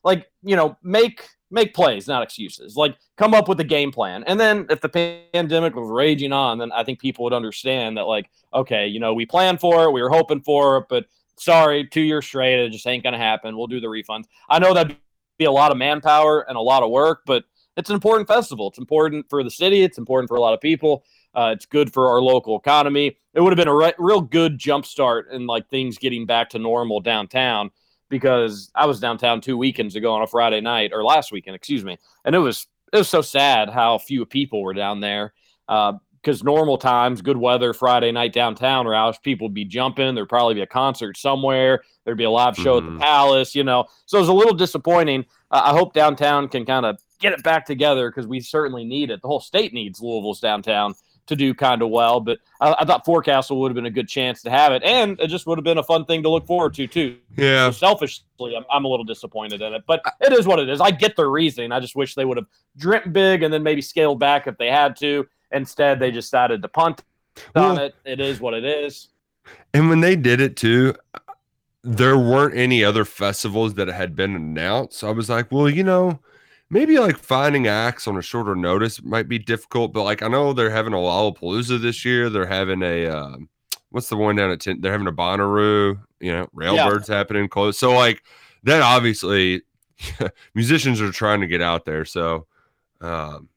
like 0.03 0.27
you 0.43 0.55
know 0.55 0.75
make 0.81 1.27
make 1.51 1.73
plays, 1.75 2.07
not 2.07 2.23
excuses. 2.23 2.75
Like 2.75 2.97
come 3.17 3.33
up 3.33 3.47
with 3.47 3.59
a 3.59 3.65
game 3.65 3.91
plan, 3.91 4.23
and 4.25 4.39
then 4.39 4.65
if 4.69 4.81
the 4.81 4.89
pandemic 5.33 5.75
was 5.75 5.89
raging 5.89 6.33
on, 6.33 6.57
then 6.57 6.71
I 6.71 6.83
think 6.83 6.99
people 6.99 7.23
would 7.25 7.33
understand 7.33 7.97
that 7.97 8.07
like 8.07 8.29
okay, 8.53 8.87
you 8.87 8.99
know 8.99 9.13
we 9.13 9.25
planned 9.25 9.59
for 9.59 9.83
it, 9.83 9.91
we 9.91 10.01
were 10.01 10.09
hoping 10.09 10.41
for 10.41 10.77
it, 10.77 10.85
but 10.89 11.05
sorry, 11.37 11.85
two 11.85 12.01
years 12.01 12.25
straight, 12.25 12.59
it 12.59 12.71
just 12.71 12.87
ain't 12.87 13.03
gonna 13.03 13.17
happen. 13.17 13.55
We'll 13.55 13.67
do 13.67 13.79
the 13.79 13.87
refunds. 13.87 14.25
I 14.49 14.57
know 14.57 14.73
that'd 14.73 14.97
be 15.41 15.45
a 15.45 15.51
lot 15.51 15.71
of 15.71 15.77
manpower 15.77 16.41
and 16.47 16.55
a 16.55 16.61
lot 16.61 16.83
of 16.83 16.91
work, 16.91 17.23
but 17.25 17.43
it's 17.75 17.89
an 17.89 17.95
important 17.95 18.27
festival. 18.27 18.67
It's 18.67 18.77
important 18.77 19.27
for 19.29 19.43
the 19.43 19.49
city. 19.49 19.81
It's 19.81 19.97
important 19.97 20.27
for 20.27 20.35
a 20.35 20.41
lot 20.41 20.53
of 20.53 20.61
people. 20.61 21.03
Uh, 21.33 21.51
it's 21.55 21.65
good 21.65 21.91
for 21.91 22.09
our 22.09 22.21
local 22.21 22.57
economy. 22.57 23.17
It 23.33 23.41
would 23.41 23.51
have 23.51 23.57
been 23.57 23.67
a 23.67 23.75
re- 23.75 23.93
real 23.97 24.21
good 24.21 24.57
jump 24.57 24.85
start 24.85 25.31
in 25.31 25.47
like 25.47 25.69
things 25.69 25.97
getting 25.97 26.25
back 26.25 26.49
to 26.49 26.59
normal 26.59 26.99
downtown 26.99 27.71
because 28.09 28.69
I 28.75 28.85
was 28.85 28.99
downtown 28.99 29.41
two 29.41 29.57
weekends 29.57 29.95
ago 29.95 30.13
on 30.13 30.21
a 30.21 30.27
Friday 30.27 30.61
night 30.61 30.91
or 30.93 31.03
last 31.03 31.31
weekend, 31.31 31.55
excuse 31.55 31.83
me, 31.83 31.97
and 32.25 32.35
it 32.35 32.39
was 32.39 32.67
it 32.93 32.97
was 32.97 33.09
so 33.09 33.21
sad 33.21 33.69
how 33.69 33.97
few 33.97 34.25
people 34.25 34.61
were 34.61 34.73
down 34.73 34.99
there. 34.99 35.33
Because 36.21 36.43
normal 36.43 36.77
times, 36.77 37.21
good 37.21 37.37
weather, 37.37 37.73
Friday 37.73 38.11
night 38.11 38.31
downtown, 38.31 38.85
Roush, 38.85 39.21
people 39.23 39.47
would 39.47 39.55
be 39.55 39.65
jumping. 39.65 40.13
There'd 40.13 40.29
probably 40.29 40.53
be 40.53 40.61
a 40.61 40.67
concert 40.67 41.17
somewhere. 41.17 41.81
There'd 42.05 42.17
be 42.17 42.25
a 42.25 42.29
live 42.29 42.55
show 42.55 42.77
at 42.77 42.83
Mhm. 42.83 42.93
the 42.93 42.99
Palace, 42.99 43.55
you 43.55 43.63
know. 43.63 43.85
So 44.05 44.17
it 44.17 44.21
was 44.21 44.29
a 44.29 44.33
little 44.33 44.53
disappointing. 44.53 45.25
Uh, 45.49 45.61
I 45.65 45.71
hope 45.71 45.93
downtown 45.93 46.47
can 46.47 46.63
kind 46.65 46.85
of 46.85 46.99
get 47.19 47.33
it 47.33 47.43
back 47.43 47.65
together 47.65 48.09
because 48.09 48.27
we 48.27 48.39
certainly 48.39 48.83
need 48.83 49.09
it. 49.09 49.21
The 49.21 49.27
whole 49.27 49.39
state 49.39 49.73
needs 49.73 49.99
Louisville's 50.01 50.39
downtown 50.39 50.93
to 51.27 51.35
do 51.35 51.53
kind 51.55 51.81
of 51.81 51.89
well. 51.89 52.19
But 52.19 52.39
I, 52.59 52.75
I 52.79 52.85
thought 52.85 53.03
Forecastle 53.05 53.59
would 53.59 53.69
have 53.69 53.75
been 53.75 53.85
a 53.85 53.91
good 53.91 54.07
chance 54.07 54.43
to 54.43 54.51
have 54.51 54.73
it, 54.73 54.83
and 54.83 55.19
it 55.19 55.27
just 55.27 55.47
would 55.47 55.57
have 55.57 55.63
been 55.63 55.77
a 55.79 55.83
fun 55.83 56.05
thing 56.05 56.21
to 56.23 56.29
look 56.29 56.45
forward 56.45 56.73
to 56.75 56.85
too. 56.87 57.17
Yeah. 57.35 57.71
So 57.71 57.71
selfishly, 57.71 58.55
I'm, 58.55 58.65
I'm 58.71 58.85
a 58.85 58.87
little 58.87 59.05
disappointed 59.05 59.61
in 59.61 59.73
it, 59.73 59.83
but 59.87 60.01
it 60.19 60.33
is 60.33 60.45
what 60.45 60.59
it 60.59 60.69
is. 60.69 60.81
I 60.81 60.91
get 60.91 61.15
the 61.15 61.25
reasoning. 61.25 61.71
I 61.71 61.79
just 61.79 61.95
wish 61.95 62.13
they 62.13 62.25
would 62.25 62.37
have 62.37 62.47
dreamt 62.77 63.11
big 63.11 63.41
and 63.41 63.51
then 63.51 63.63
maybe 63.63 63.81
scaled 63.81 64.19
back 64.19 64.45
if 64.45 64.57
they 64.57 64.69
had 64.69 64.95
to. 64.97 65.27
Instead, 65.51 65.99
they 65.99 66.11
just 66.11 66.27
decided 66.27 66.61
to 66.61 66.67
punt 66.67 67.03
on 67.55 67.75
Well- 67.75 67.77
it. 67.77 67.95
It 68.05 68.19
is 68.19 68.39
what 68.39 68.53
it 68.53 68.65
is. 68.65 69.09
And 69.73 69.89
when 69.89 70.01
they 70.01 70.15
did 70.15 70.39
it 70.39 70.55
too, 70.55 70.93
there 71.83 72.17
weren't 72.17 72.55
any 72.55 72.83
other 72.83 73.03
festivals 73.05 73.73
that 73.73 73.87
had 73.87 74.15
been 74.15 74.35
announced. 74.35 74.99
So 74.99 75.07
I 75.07 75.11
was 75.11 75.29
like, 75.29 75.51
well, 75.51 75.67
you 75.67 75.83
know, 75.83 76.19
maybe 76.69 76.99
like 76.99 77.17
finding 77.17 77.67
acts 77.67 78.07
on 78.07 78.17
a 78.17 78.21
shorter 78.21 78.55
notice 78.55 79.01
might 79.01 79.27
be 79.27 79.39
difficult. 79.39 79.91
But 79.93 80.03
like, 80.03 80.21
I 80.21 80.27
know 80.27 80.53
they're 80.53 80.69
having 80.69 80.93
a 80.93 80.97
Lollapalooza 80.97 81.81
this 81.81 82.05
year. 82.05 82.29
They're 82.29 82.45
having 82.45 82.83
a 82.83 83.07
um, 83.07 83.49
what's 83.89 84.09
the 84.09 84.15
one 84.15 84.35
down 84.35 84.51
at 84.51 84.61
10? 84.61 84.81
They're 84.81 84.91
having 84.91 85.07
a 85.07 85.11
Bonnaroo. 85.11 85.99
You 86.19 86.31
know, 86.31 86.47
Railbirds 86.55 87.07
happening 87.07 87.47
close. 87.49 87.79
So 87.79 87.93
like, 87.93 88.21
that 88.63 88.83
obviously 88.83 89.63
musicians 90.53 91.01
are 91.01 91.11
trying 91.11 91.41
to 91.41 91.47
get 91.47 91.61
out 91.61 91.85
there. 91.85 92.05
So, 92.05 92.45
um, 93.01 93.49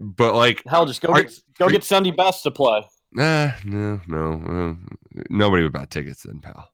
but 0.00 0.34
like, 0.34 0.62
Hell, 0.66 0.86
just 0.86 1.00
go 1.00 1.12
Are- 1.12 1.22
get 1.22 1.32
go 1.58 1.68
get 1.68 1.84
Sundy 1.84 2.10
Best 2.10 2.42
to 2.44 2.50
play. 2.50 2.82
nah, 3.12 3.52
no, 3.64 4.00
no, 4.06 4.32
uh, 4.76 5.20
nobody 5.30 5.62
would 5.62 5.72
buy 5.72 5.84
tickets 5.86 6.22
then, 6.24 6.40
pal. 6.40 6.68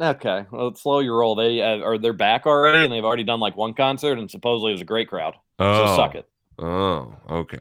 Okay, 0.00 0.46
well, 0.52 0.72
slow 0.76 1.00
your 1.00 1.18
roll. 1.18 1.34
They 1.34 1.60
uh, 1.60 1.78
are 1.80 1.98
they're 1.98 2.12
back 2.12 2.46
already, 2.46 2.84
and 2.84 2.92
they've 2.92 3.04
already 3.04 3.24
done 3.24 3.40
like 3.40 3.56
one 3.56 3.74
concert, 3.74 4.18
and 4.18 4.30
supposedly 4.30 4.70
it 4.70 4.74
was 4.74 4.80
a 4.82 4.84
great 4.84 5.08
crowd. 5.08 5.34
Oh, 5.58 5.86
So 5.86 5.96
suck 5.96 6.14
it. 6.14 6.28
Oh, 6.58 7.14
okay. 7.28 7.58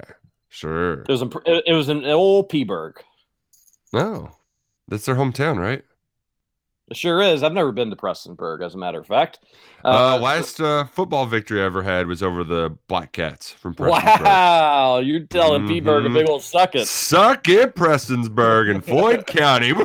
Sure. 0.50 1.01
It 1.01 1.10
was 1.10 1.22
in, 1.24 1.31
it 1.46 1.63
it 1.67 1.74
was 1.74 1.89
in 1.89 2.05
old 2.05 2.50
Peaburg. 2.50 2.98
No, 3.91 4.31
that's 4.88 5.05
their 5.05 5.15
hometown, 5.15 5.57
right? 5.57 5.84
It 6.89 6.96
sure 6.96 7.22
is. 7.22 7.44
I've 7.44 7.51
never 7.53 7.72
been 7.74 7.89
to 7.89 7.96
Prestonsburg, 7.98 8.65
as 8.65 8.74
a 8.74 8.77
matter 8.77 9.00
of 9.00 9.08
fact. 9.08 9.39
Uh, 9.84 10.17
last 10.22 10.62
uh, 10.62 10.86
football 10.86 11.25
victory 11.25 11.62
I 11.62 11.65
ever 11.65 11.84
had 11.84 12.08
was 12.08 12.24
over 12.24 12.44
the 12.46 12.77
Black 12.88 13.12
Cats 13.12 13.51
from 13.51 13.74
Prestonsburg. 13.75 14.24
wow, 14.24 15.00
you're 15.00 15.20
telling 15.25 15.67
Peaburg 15.67 16.06
a 16.06 16.10
Mhm. 16.10 16.13
big 16.13 16.29
old 16.29 16.44
suck 16.44 16.75
it. 16.75 16.88
Suck 16.88 17.50
it, 17.50 17.75
Prestonsburg 17.75 18.72
and 18.72 18.84
Floyd 18.86 19.27
County. 19.27 19.74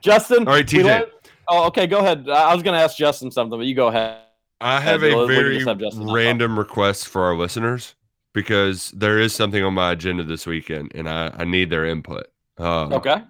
Justin. 0.00 0.46
All 0.48 0.54
right, 0.54 0.66
TJ. 0.66 0.84
let- 0.84 1.08
oh, 1.48 1.66
okay. 1.66 1.86
Go 1.86 1.98
ahead. 1.98 2.28
I 2.28 2.54
was 2.54 2.62
going 2.62 2.74
to 2.76 2.80
ask 2.82 2.96
Justin 2.96 3.30
something, 3.30 3.58
but 3.58 3.66
you 3.66 3.74
go 3.74 3.88
ahead. 3.88 4.18
I 4.60 4.80
have 4.80 5.02
Uh, 5.02 5.18
a 5.18 5.26
very 5.26 5.64
have 5.64 5.80
random 5.96 6.58
request 6.58 7.08
for 7.08 7.22
our 7.22 7.34
listeners 7.36 7.94
because 8.32 8.90
there 8.92 9.18
is 9.18 9.34
something 9.34 9.62
on 9.64 9.74
my 9.74 9.92
agenda 9.92 10.22
this 10.22 10.46
weekend 10.46 10.92
and 10.94 11.08
I, 11.08 11.32
I 11.36 11.44
need 11.44 11.68
their 11.68 11.84
input. 11.84 12.26
Um, 12.58 12.92
Okay. 12.92 13.22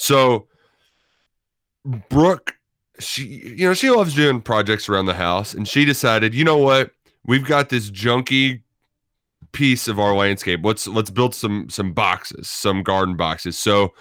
So 0.00 0.46
Brooke, 2.08 2.56
she 2.98 3.24
you 3.56 3.68
know, 3.68 3.74
she 3.74 3.90
loves 3.90 4.14
doing 4.14 4.40
projects 4.40 4.88
around 4.88 5.06
the 5.06 5.14
house 5.14 5.52
and 5.52 5.68
she 5.68 5.84
decided, 5.84 6.34
you 6.34 6.42
know 6.42 6.56
what? 6.56 6.90
We've 7.26 7.44
got 7.44 7.68
this 7.68 7.90
junky 7.90 8.62
piece 9.52 9.88
of 9.88 10.00
our 10.00 10.14
landscape. 10.14 10.60
Let's 10.64 10.86
let's 10.86 11.10
build 11.10 11.34
some 11.34 11.68
some 11.68 11.92
boxes, 11.92 12.48
some 12.48 12.82
garden 12.82 13.16
boxes. 13.16 13.58
So 13.58 13.92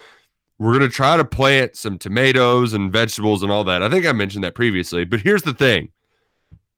we're 0.58 0.78
going 0.78 0.90
to 0.90 0.96
try 0.96 1.18
to 1.18 1.26
plant 1.26 1.76
some 1.76 1.98
tomatoes 1.98 2.74
and 2.74 2.94
vegetables 2.94 3.44
and 3.44 3.52
all 3.52 3.66
that. 3.66 3.84
I 3.84 3.90
think 3.90 4.06
I 4.06 4.14
mentioned 4.14 4.44
that 4.46 4.56
previously, 4.56 5.04
but 5.04 5.20
here's 5.20 5.44
the 5.44 5.54
thing. 5.54 5.90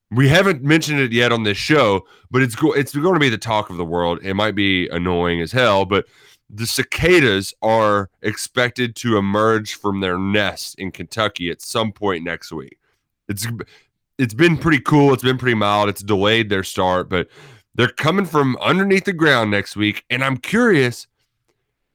We 0.09 0.27
haven't 0.27 0.63
mentioned 0.63 0.99
it 0.99 1.11
yet 1.11 1.31
on 1.31 1.43
this 1.43 1.57
show, 1.57 2.05
but 2.31 2.41
it's 2.41 2.55
go- 2.55 2.73
it's 2.73 2.95
going 2.95 3.13
to 3.13 3.19
be 3.19 3.29
the 3.29 3.37
talk 3.37 3.69
of 3.69 3.77
the 3.77 3.85
world. 3.85 4.19
It 4.23 4.33
might 4.33 4.55
be 4.55 4.87
annoying 4.89 5.41
as 5.41 5.51
hell, 5.51 5.85
but 5.85 6.05
the 6.53 6.67
cicadas 6.67 7.53
are 7.61 8.09
expected 8.21 8.95
to 8.97 9.17
emerge 9.17 9.75
from 9.75 10.01
their 10.01 10.17
nest 10.19 10.75
in 10.75 10.91
Kentucky 10.91 11.49
at 11.49 11.61
some 11.61 11.91
point 11.91 12.23
next 12.23 12.51
week. 12.51 12.77
It's 13.29 13.47
it's 14.17 14.33
been 14.33 14.57
pretty 14.57 14.79
cool. 14.79 15.13
It's 15.13 15.23
been 15.23 15.37
pretty 15.37 15.55
mild. 15.55 15.89
It's 15.89 16.03
delayed 16.03 16.49
their 16.49 16.63
start, 16.63 17.09
but 17.09 17.27
they're 17.73 17.87
coming 17.87 18.25
from 18.25 18.57
underneath 18.61 19.05
the 19.05 19.13
ground 19.13 19.49
next 19.49 19.75
week. 19.75 20.03
And 20.09 20.23
I'm 20.23 20.37
curious, 20.37 21.07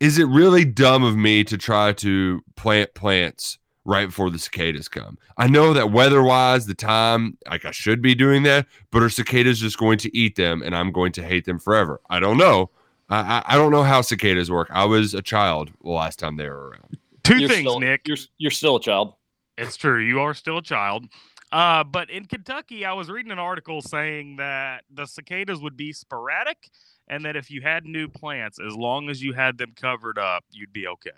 is 0.00 0.18
it 0.18 0.24
really 0.24 0.64
dumb 0.64 1.04
of 1.04 1.16
me 1.16 1.44
to 1.44 1.58
try 1.58 1.92
to 1.92 2.42
plant 2.56 2.94
plants 2.94 3.58
right 3.84 4.06
before 4.06 4.30
the 4.30 4.38
cicadas 4.38 4.88
come? 4.88 5.18
I 5.36 5.46
know 5.46 5.74
that 5.74 5.92
weather-wise, 5.92 6.66
the 6.66 6.74
time, 6.74 7.36
like 7.48 7.66
I 7.66 7.70
should 7.70 8.00
be 8.00 8.14
doing 8.14 8.42
that, 8.44 8.66
but 8.90 9.02
are 9.02 9.10
cicadas 9.10 9.60
just 9.60 9.78
going 9.78 9.98
to 9.98 10.16
eat 10.16 10.36
them 10.36 10.62
and 10.62 10.74
I'm 10.74 10.90
going 10.90 11.12
to 11.12 11.22
hate 11.22 11.44
them 11.44 11.58
forever? 11.58 12.00
I 12.08 12.18
don't 12.18 12.38
know. 12.38 12.70
I, 13.08 13.18
I 13.38 13.42
I 13.54 13.56
don't 13.56 13.72
know 13.72 13.82
how 13.82 14.00
cicadas 14.02 14.50
work. 14.50 14.68
I 14.70 14.84
was 14.84 15.14
a 15.14 15.22
child 15.22 15.70
the 15.82 15.90
last 15.90 16.18
time 16.18 16.36
they 16.36 16.48
were 16.48 16.70
around. 16.70 16.98
2 17.24 17.40
You're 17.40 17.48
things, 17.48 17.60
still, 17.70 17.80
Nick. 17.80 18.06
You're 18.06 18.16
you're 18.38 18.50
still 18.50 18.76
a 18.76 18.80
child. 18.80 19.14
It's 19.58 19.76
true. 19.76 20.00
You 20.02 20.20
are 20.20 20.34
still 20.34 20.58
a 20.58 20.62
child. 20.62 21.06
Uh, 21.52 21.84
but 21.84 22.10
in 22.10 22.26
Kentucky, 22.26 22.84
I 22.84 22.92
was 22.92 23.08
reading 23.08 23.32
an 23.32 23.38
article 23.38 23.80
saying 23.80 24.36
that 24.36 24.84
the 24.90 25.06
cicadas 25.06 25.60
would 25.60 25.76
be 25.76 25.92
sporadic 25.92 26.70
and 27.08 27.24
that 27.24 27.36
if 27.36 27.50
you 27.50 27.62
had 27.62 27.84
new 27.84 28.08
plants, 28.08 28.58
as 28.64 28.74
long 28.74 29.08
as 29.08 29.22
you 29.22 29.32
had 29.32 29.56
them 29.58 29.72
covered 29.76 30.18
up, 30.18 30.44
you'd 30.50 30.72
be 30.72 30.86
okay. 30.88 31.10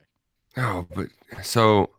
Oh, 0.56 0.86
but 0.94 1.08
so 1.42 1.90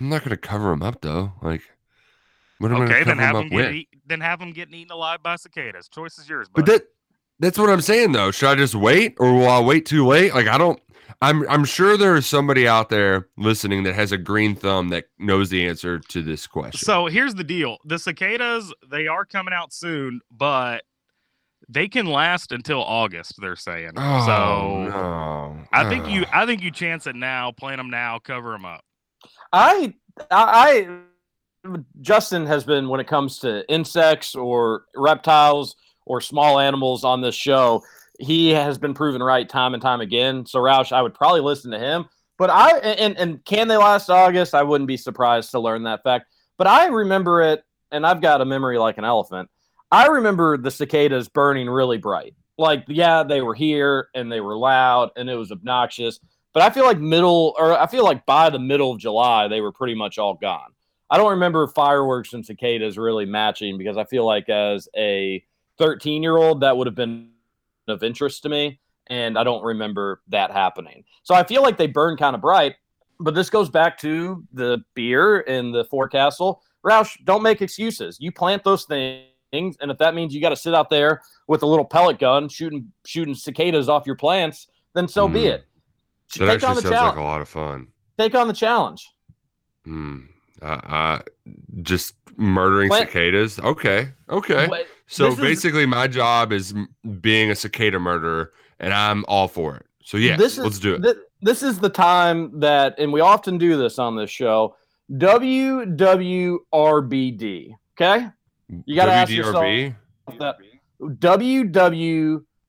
I'm 0.00 0.08
not 0.08 0.20
going 0.22 0.30
to 0.30 0.36
cover 0.36 0.70
them 0.70 0.82
up 0.82 1.00
though. 1.00 1.32
Like, 1.42 1.62
what 2.58 2.72
am 2.72 2.80
I 2.80 2.84
Okay, 2.84 2.94
going 2.94 2.96
to 2.98 3.04
then 3.04 3.16
cover 3.16 3.20
have 3.20 3.36
them 3.36 3.36
them 3.36 3.46
up 3.46 3.52
get 3.52 3.66
with? 3.66 3.70
eat, 3.70 3.88
then 4.06 4.20
have 4.20 4.38
them 4.40 4.52
getting 4.52 4.74
eaten 4.74 4.92
alive 4.92 5.22
by 5.22 5.36
cicadas. 5.36 5.88
Choice 5.88 6.18
is 6.18 6.28
yours. 6.28 6.48
But 6.54 6.66
that 6.66 6.86
that's 7.40 7.58
what 7.58 7.70
I'm 7.70 7.80
saying 7.80 8.12
though. 8.12 8.30
Should 8.30 8.48
I 8.48 8.54
just 8.54 8.74
wait 8.74 9.16
or 9.18 9.32
will 9.32 9.48
I 9.48 9.60
wait 9.60 9.86
too 9.86 10.06
late? 10.06 10.34
Like 10.34 10.46
I 10.46 10.58
don't 10.58 10.80
I'm 11.22 11.48
I'm 11.48 11.64
sure 11.64 11.96
there 11.96 12.16
is 12.16 12.26
somebody 12.26 12.68
out 12.68 12.90
there 12.90 13.28
listening 13.36 13.84
that 13.84 13.94
has 13.94 14.12
a 14.12 14.18
green 14.18 14.54
thumb 14.54 14.88
that 14.90 15.06
knows 15.18 15.48
the 15.48 15.66
answer 15.66 15.98
to 15.98 16.22
this 16.22 16.46
question. 16.46 16.78
So 16.78 17.06
here's 17.06 17.34
the 17.34 17.44
deal: 17.44 17.78
the 17.84 17.98
cicadas 17.98 18.72
they 18.90 19.06
are 19.06 19.24
coming 19.24 19.54
out 19.54 19.72
soon, 19.72 20.20
but 20.30 20.82
they 21.68 21.88
can 21.88 22.06
last 22.06 22.52
until 22.52 22.82
August. 22.82 23.34
They're 23.40 23.56
saying. 23.56 23.92
oh, 23.96 24.26
so 24.26 24.88
no. 24.90 25.64
I 25.72 25.88
think 25.88 26.08
you 26.08 26.26
I 26.32 26.46
think 26.46 26.62
you 26.62 26.70
chance 26.70 27.06
it 27.06 27.16
now. 27.16 27.52
Plant 27.52 27.78
them 27.78 27.90
now. 27.90 28.18
Cover 28.18 28.52
them 28.52 28.64
up. 28.64 28.84
I, 29.52 29.94
I, 30.30 30.88
I, 31.64 31.78
Justin 32.00 32.44
has 32.44 32.64
been 32.64 32.88
when 32.88 33.00
it 33.00 33.06
comes 33.06 33.38
to 33.38 33.66
insects 33.72 34.34
or 34.34 34.84
reptiles 34.94 35.76
or 36.06 36.20
small 36.20 36.58
animals 36.58 37.04
on 37.04 37.20
this 37.20 37.34
show. 37.34 37.82
he 38.20 38.50
has 38.50 38.78
been 38.78 38.94
proven 38.94 39.22
right 39.22 39.48
time 39.48 39.74
and 39.74 39.82
time 39.82 40.00
again. 40.00 40.46
So 40.46 40.60
Roush, 40.60 40.92
I 40.92 41.02
would 41.02 41.14
probably 41.14 41.40
listen 41.40 41.70
to 41.72 41.78
him. 41.78 42.06
But 42.38 42.50
I 42.50 42.78
and 42.78 43.16
and 43.16 43.44
can 43.44 43.68
they 43.68 43.76
last 43.76 44.10
August? 44.10 44.54
I 44.54 44.62
wouldn't 44.62 44.88
be 44.88 44.96
surprised 44.96 45.52
to 45.52 45.60
learn 45.60 45.84
that 45.84 46.02
fact. 46.02 46.26
But 46.58 46.66
I 46.66 46.86
remember 46.86 47.42
it, 47.42 47.64
and 47.90 48.06
I've 48.06 48.20
got 48.20 48.40
a 48.40 48.44
memory 48.44 48.78
like 48.78 48.98
an 48.98 49.04
elephant. 49.04 49.48
I 49.90 50.06
remember 50.06 50.56
the 50.56 50.72
cicadas 50.72 51.28
burning 51.28 51.68
really 51.68 51.98
bright. 51.98 52.34
Like, 52.58 52.84
yeah, 52.88 53.22
they 53.22 53.40
were 53.40 53.54
here 53.54 54.08
and 54.14 54.30
they 54.30 54.40
were 54.40 54.56
loud 54.56 55.10
and 55.16 55.30
it 55.30 55.36
was 55.36 55.52
obnoxious. 55.52 56.18
But 56.52 56.62
I 56.62 56.70
feel 56.70 56.84
like 56.84 56.98
middle, 56.98 57.54
or 57.58 57.78
I 57.78 57.86
feel 57.86 58.04
like 58.04 58.26
by 58.26 58.50
the 58.50 58.58
middle 58.58 58.92
of 58.92 58.98
July, 58.98 59.48
they 59.48 59.60
were 59.60 59.72
pretty 59.72 59.94
much 59.94 60.18
all 60.18 60.34
gone. 60.34 60.70
I 61.10 61.16
don't 61.16 61.30
remember 61.30 61.66
fireworks 61.68 62.32
and 62.32 62.44
cicadas 62.44 62.96
really 62.96 63.26
matching 63.26 63.78
because 63.78 63.96
I 63.96 64.04
feel 64.04 64.24
like 64.24 64.48
as 64.48 64.88
a 64.96 65.44
13 65.78 66.22
year 66.22 66.36
old, 66.36 66.60
that 66.60 66.76
would 66.76 66.86
have 66.86 66.94
been 66.96 67.30
of 67.88 68.02
interest 68.02 68.42
to 68.44 68.48
me. 68.48 68.80
And 69.08 69.38
I 69.38 69.44
don't 69.44 69.62
remember 69.62 70.22
that 70.28 70.50
happening. 70.50 71.04
So 71.24 71.34
I 71.34 71.42
feel 71.44 71.62
like 71.62 71.76
they 71.76 71.86
burn 71.86 72.16
kind 72.16 72.34
of 72.34 72.40
bright. 72.40 72.76
But 73.20 73.34
this 73.34 73.48
goes 73.50 73.68
back 73.68 73.98
to 73.98 74.42
the 74.52 74.82
beer 74.94 75.40
and 75.42 75.72
the 75.74 75.84
forecastle. 75.84 76.62
Roush, 76.84 77.16
don't 77.24 77.42
make 77.42 77.62
excuses. 77.62 78.16
You 78.20 78.32
plant 78.32 78.64
those 78.64 78.84
things, 78.84 79.26
and 79.52 79.90
if 79.90 79.98
that 79.98 80.14
means 80.14 80.34
you 80.34 80.40
got 80.40 80.48
to 80.50 80.56
sit 80.56 80.74
out 80.74 80.90
there 80.90 81.22
with 81.46 81.62
a 81.62 81.66
little 81.66 81.84
pellet 81.84 82.18
gun 82.18 82.48
shooting 82.48 82.92
shooting 83.06 83.34
cicadas 83.34 83.88
off 83.88 84.04
your 84.06 84.16
plants, 84.16 84.66
then 84.94 85.06
so 85.06 85.28
be 85.28 85.42
Mm. 85.42 85.46
it. 85.52 85.64
That 86.38 86.38
Take 86.38 86.48
actually 86.48 86.68
on 86.68 86.74
the 86.76 86.80
sounds 86.82 86.90
like 86.92 87.00
challenge. 87.00 87.18
a 87.18 87.22
lot 87.22 87.40
of 87.40 87.48
fun. 87.48 87.86
Take 88.18 88.34
on 88.34 88.48
the 88.48 88.54
challenge. 88.54 89.08
Hmm. 89.84 90.20
Uh, 90.62 90.66
uh, 90.66 91.18
just 91.82 92.14
murdering 92.36 92.88
Plant- 92.88 93.10
cicadas. 93.10 93.58
Okay. 93.60 94.08
Okay. 94.28 94.66
Wait, 94.68 94.86
So 95.06 95.24
this 95.30 95.34
is- 95.34 95.40
basically, 95.40 95.86
my 95.86 96.06
job 96.08 96.52
is 96.52 96.74
being 97.20 97.50
a 97.50 97.54
cicada 97.54 97.98
murderer, 97.98 98.52
and 98.80 98.92
I'm 98.94 99.24
all 99.28 99.48
for 99.48 99.76
it. 99.76 99.86
So 100.02 100.16
yeah, 100.16 100.36
this 100.36 100.58
is, 100.58 100.64
let's 100.64 100.78
do 100.78 100.94
it. 100.94 101.02
thi- 101.02 101.20
this 101.42 101.62
is 101.62 101.78
the 101.78 101.88
time 101.88 102.60
that, 102.60 102.94
and 102.98 103.12
we 103.12 103.20
often 103.20 103.58
do 103.58 103.76
this 103.76 103.98
on 103.98 104.16
this 104.16 104.30
show. 104.30 104.76
WWRBD. 105.12 106.58
Okay, 108.00 108.26
you 108.86 108.96
gotta 108.96 109.12
ask 109.12 109.30
WDRB? 109.30 109.94
that 110.38 110.56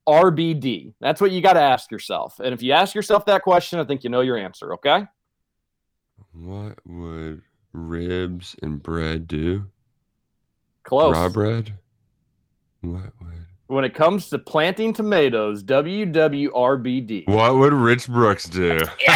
WWRBD. 0.07 0.93
That's 0.99 1.21
what 1.21 1.31
you 1.31 1.41
got 1.41 1.53
to 1.53 1.61
ask 1.61 1.91
yourself. 1.91 2.39
And 2.39 2.53
if 2.53 2.61
you 2.61 2.71
ask 2.73 2.95
yourself 2.95 3.25
that 3.25 3.41
question, 3.43 3.79
I 3.79 3.85
think 3.85 4.03
you 4.03 4.09
know 4.09 4.21
your 4.21 4.37
answer. 4.37 4.73
Okay. 4.75 5.05
What 6.33 6.77
would 6.85 7.41
ribs 7.75 8.55
and 8.61 8.81
bread 8.81 9.27
do? 9.27 9.65
Close. 10.83 11.13
Raw 11.13 11.29
bread. 11.29 11.73
What 12.81 13.11
would? 13.19 13.45
When 13.67 13.83
it 13.83 13.95
comes 13.95 14.29
to 14.29 14.37
planting 14.37 14.93
tomatoes, 14.93 15.63
WWRBD. 15.63 17.27
What 17.27 17.55
would 17.55 17.73
Rich 17.73 18.07
Brooks 18.07 18.45
do? 18.45 18.77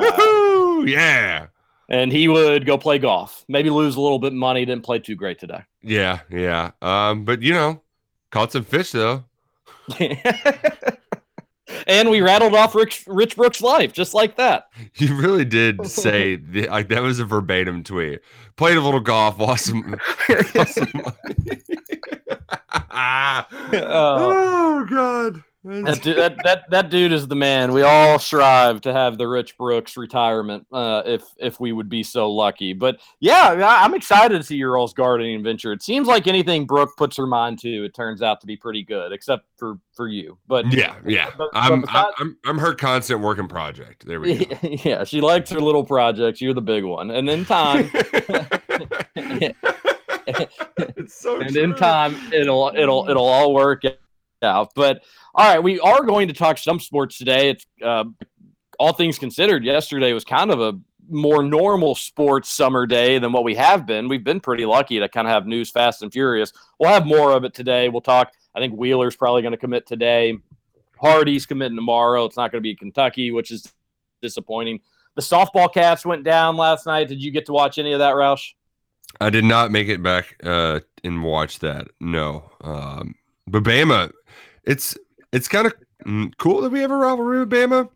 Woohoo! 0.00 0.88
Yeah. 0.88 1.46
And 1.88 2.10
he 2.10 2.26
would 2.26 2.66
go 2.66 2.76
play 2.76 2.98
golf. 2.98 3.44
Maybe 3.48 3.70
lose 3.70 3.94
a 3.94 4.00
little 4.00 4.18
bit 4.18 4.32
of 4.32 4.38
money. 4.38 4.64
Didn't 4.64 4.84
play 4.84 4.98
too 4.98 5.14
great 5.14 5.38
today. 5.38 5.62
Yeah, 5.82 6.20
yeah. 6.30 6.72
Um, 6.82 7.24
but 7.24 7.42
you 7.42 7.52
know, 7.52 7.82
caught 8.32 8.50
some 8.52 8.64
fish 8.64 8.90
though. 8.90 9.24
and 11.86 12.10
we 12.10 12.20
rattled 12.20 12.54
off 12.54 12.74
Rich, 12.74 13.04
Rich 13.06 13.36
Brooks' 13.36 13.60
life 13.60 13.92
just 13.92 14.14
like 14.14 14.36
that. 14.36 14.68
You 14.96 15.14
really 15.16 15.44
did 15.44 15.86
say 15.90 16.36
the, 16.36 16.68
like 16.68 16.88
that 16.88 17.02
was 17.02 17.18
a 17.18 17.24
verbatim 17.24 17.82
tweet. 17.84 18.20
Played 18.56 18.76
a 18.76 18.80
little 18.80 19.00
golf, 19.00 19.38
lost 19.38 19.66
some, 19.66 19.98
lost 20.54 20.74
some 20.74 20.90
money. 20.94 21.62
Uh, 22.92 23.44
oh 23.52 24.86
God. 24.88 25.42
That, 25.62 26.00
du- 26.02 26.14
that, 26.14 26.36
that, 26.42 26.70
that 26.70 26.88
dude 26.88 27.12
is 27.12 27.28
the 27.28 27.36
man. 27.36 27.72
We 27.72 27.82
all 27.82 28.18
strive 28.18 28.80
to 28.80 28.94
have 28.94 29.18
the 29.18 29.28
Rich 29.28 29.58
Brooks 29.58 29.98
retirement 29.98 30.66
uh, 30.72 31.02
if 31.04 31.22
if 31.36 31.60
we 31.60 31.72
would 31.72 31.90
be 31.90 32.02
so 32.02 32.30
lucky. 32.32 32.72
But 32.72 32.98
yeah, 33.20 33.50
I- 33.52 33.84
I'm 33.84 33.92
excited 33.92 34.38
to 34.38 34.42
see 34.42 34.56
your 34.56 34.78
all's 34.78 34.94
gardening 34.94 35.42
venture. 35.42 35.72
It 35.72 35.82
seems 35.82 36.08
like 36.08 36.26
anything 36.26 36.66
Brooke 36.66 36.96
puts 36.96 37.14
her 37.18 37.26
mind 37.26 37.58
to, 37.58 37.84
it 37.84 37.92
turns 37.94 38.22
out 38.22 38.40
to 38.40 38.46
be 38.46 38.56
pretty 38.56 38.82
good, 38.82 39.12
except 39.12 39.44
for 39.58 39.78
for 39.92 40.08
you. 40.08 40.38
But 40.48 40.72
Yeah, 40.72 40.96
yeah. 41.06 41.26
But- 41.36 41.50
but 41.52 41.58
I'm, 41.58 41.82
besides- 41.82 42.14
I'm 42.18 42.38
I'm 42.46 42.56
her 42.58 42.74
constant 42.74 43.20
working 43.20 43.46
project. 43.48 44.06
There 44.06 44.18
we 44.18 44.46
go. 44.46 44.56
yeah, 44.62 45.04
she 45.04 45.20
likes 45.20 45.50
her 45.50 45.60
little 45.60 45.84
projects. 45.84 46.40
You're 46.40 46.54
the 46.54 46.62
big 46.62 46.84
one, 46.84 47.10
and 47.10 47.28
in 47.28 47.44
time, 47.44 47.90
it's 49.16 51.14
so 51.20 51.38
and 51.40 51.54
in 51.56 51.74
time, 51.74 52.16
it'll 52.32 52.72
it'll 52.74 53.08
it'll 53.10 53.26
all 53.26 53.52
work 53.52 53.82
out. 54.42 54.72
But 54.74 55.02
all 55.34 55.48
right, 55.48 55.62
we 55.62 55.80
are 55.80 56.02
going 56.04 56.28
to 56.28 56.34
talk 56.34 56.58
some 56.58 56.80
sports 56.80 57.18
today. 57.18 57.50
It's 57.50 57.66
uh, 57.82 58.04
all 58.78 58.92
things 58.92 59.18
considered. 59.18 59.64
Yesterday 59.64 60.12
was 60.12 60.24
kind 60.24 60.50
of 60.50 60.60
a 60.60 60.78
more 61.08 61.42
normal 61.42 61.94
sports 61.94 62.48
summer 62.48 62.86
day 62.86 63.18
than 63.18 63.32
what 63.32 63.44
we 63.44 63.54
have 63.56 63.84
been. 63.86 64.08
We've 64.08 64.22
been 64.22 64.40
pretty 64.40 64.64
lucky 64.64 65.00
to 65.00 65.08
kind 65.08 65.26
of 65.26 65.32
have 65.32 65.46
news 65.46 65.70
fast 65.70 66.02
and 66.02 66.12
furious. 66.12 66.52
We'll 66.78 66.90
have 66.90 67.06
more 67.06 67.32
of 67.32 67.44
it 67.44 67.52
today. 67.52 67.88
We'll 67.88 68.00
talk. 68.00 68.32
I 68.54 68.60
think 68.60 68.74
Wheeler's 68.74 69.16
probably 69.16 69.42
going 69.42 69.52
to 69.52 69.58
commit 69.58 69.86
today. 69.86 70.38
Hardy's 71.00 71.46
committing 71.46 71.76
tomorrow. 71.76 72.24
It's 72.26 72.36
not 72.36 72.52
going 72.52 72.60
to 72.60 72.66
be 72.66 72.76
Kentucky, 72.76 73.30
which 73.30 73.50
is 73.50 73.72
disappointing. 74.22 74.80
The 75.16 75.22
softball 75.22 75.72
cats 75.72 76.04
went 76.06 76.24
down 76.24 76.56
last 76.56 76.86
night. 76.86 77.08
Did 77.08 77.22
you 77.22 77.30
get 77.30 77.46
to 77.46 77.52
watch 77.52 77.78
any 77.78 77.92
of 77.92 77.98
that, 77.98 78.14
Roush? 78.14 78.52
I 79.20 79.30
did 79.30 79.44
not 79.44 79.72
make 79.72 79.88
it 79.88 80.02
back 80.02 80.36
uh 80.44 80.80
and 81.02 81.24
watch 81.24 81.58
that. 81.60 81.88
No. 82.00 82.50
Um 82.60 83.14
but 83.46 83.64
Bama, 83.64 84.12
it's 84.64 84.96
it's 85.32 85.48
kind 85.48 85.66
of 85.66 85.74
mm, 86.04 86.32
cool 86.38 86.60
that 86.62 86.70
we 86.70 86.80
have 86.80 86.90
a 86.90 86.96
rivalry 86.96 87.40
with 87.40 87.50
Bama. 87.50 87.88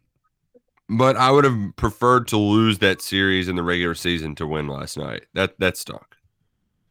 But 0.89 1.17
I 1.17 1.31
would 1.31 1.45
have 1.45 1.77
preferred 1.77 2.29
to 2.29 2.37
lose 2.37 2.79
that 2.81 3.01
series 3.01 3.49
in 3.49 3.57
the 3.57 3.63
regular 3.63 3.95
season 3.95 4.35
to 4.37 4.47
win 4.47 4.69
last 4.69 4.99
night. 4.99 5.25
That 5.35 5.59
that 5.59 5.77
stunk. 5.77 6.05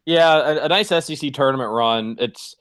Yeah, 0.04 0.36
a, 0.36 0.64
a 0.64 0.68
nice 0.68 0.88
SEC 0.88 1.32
tournament 1.32 1.70
run. 1.70 2.16
It's 2.18 2.56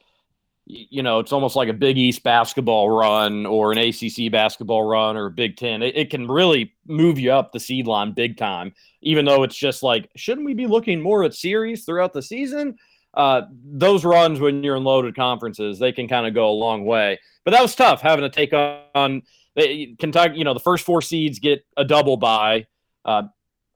you 0.66 1.04
know, 1.04 1.20
it's 1.20 1.34
almost 1.34 1.56
like 1.56 1.68
a 1.68 1.74
Big 1.74 1.98
East 1.98 2.24
basketball 2.24 2.90
run 2.90 3.46
or 3.46 3.74
an 3.74 3.78
ACC 3.78 4.32
basketball 4.32 4.84
run 4.84 5.18
or 5.18 5.26
a 5.26 5.32
Big 5.32 5.58
Ten. 5.58 5.82
It, 5.82 5.98
it 5.98 6.10
can 6.10 6.28
really 6.28 6.74
move 6.88 7.20
you 7.20 7.34
up 7.34 7.52
the 7.52 7.60
seed 7.60 7.86
line 7.86 8.14
big 8.14 8.38
time, 8.38 8.74
even 9.02 9.26
though 9.26 9.44
it's 9.44 9.58
just 9.58 9.84
like, 9.84 10.10
shouldn't 10.16 10.46
we 10.46 10.54
be 10.54 10.68
looking 10.68 11.02
more 11.02 11.26
at 11.26 11.34
series 11.34 11.84
throughout 11.84 12.14
the 12.14 12.22
season? 12.22 12.78
Uh, 13.14 13.42
those 13.66 14.04
runs 14.04 14.40
when 14.40 14.64
you're 14.64 14.76
in 14.76 14.84
loaded 14.84 15.16
conferences, 15.16 15.78
they 15.80 15.92
can 15.92 16.08
kind 16.08 16.26
of 16.26 16.34
go 16.34 16.50
a 16.50 16.52
long 16.52 16.84
way. 16.86 17.20
But 17.46 17.52
that 17.52 17.62
was 17.62 17.76
tough 17.76 18.02
having 18.02 18.24
to 18.24 18.30
take 18.30 18.54
on 18.54 19.22
they, 19.56 19.96
Kentucky. 20.00 20.38
You 20.38 20.44
know, 20.44 20.54
the 20.54 20.60
first 20.60 20.86
four 20.86 21.02
seeds 21.02 21.40
get 21.40 21.66
a 21.78 21.86
double 21.86 22.18
bye. 22.18 22.66
Uh, 23.06 23.24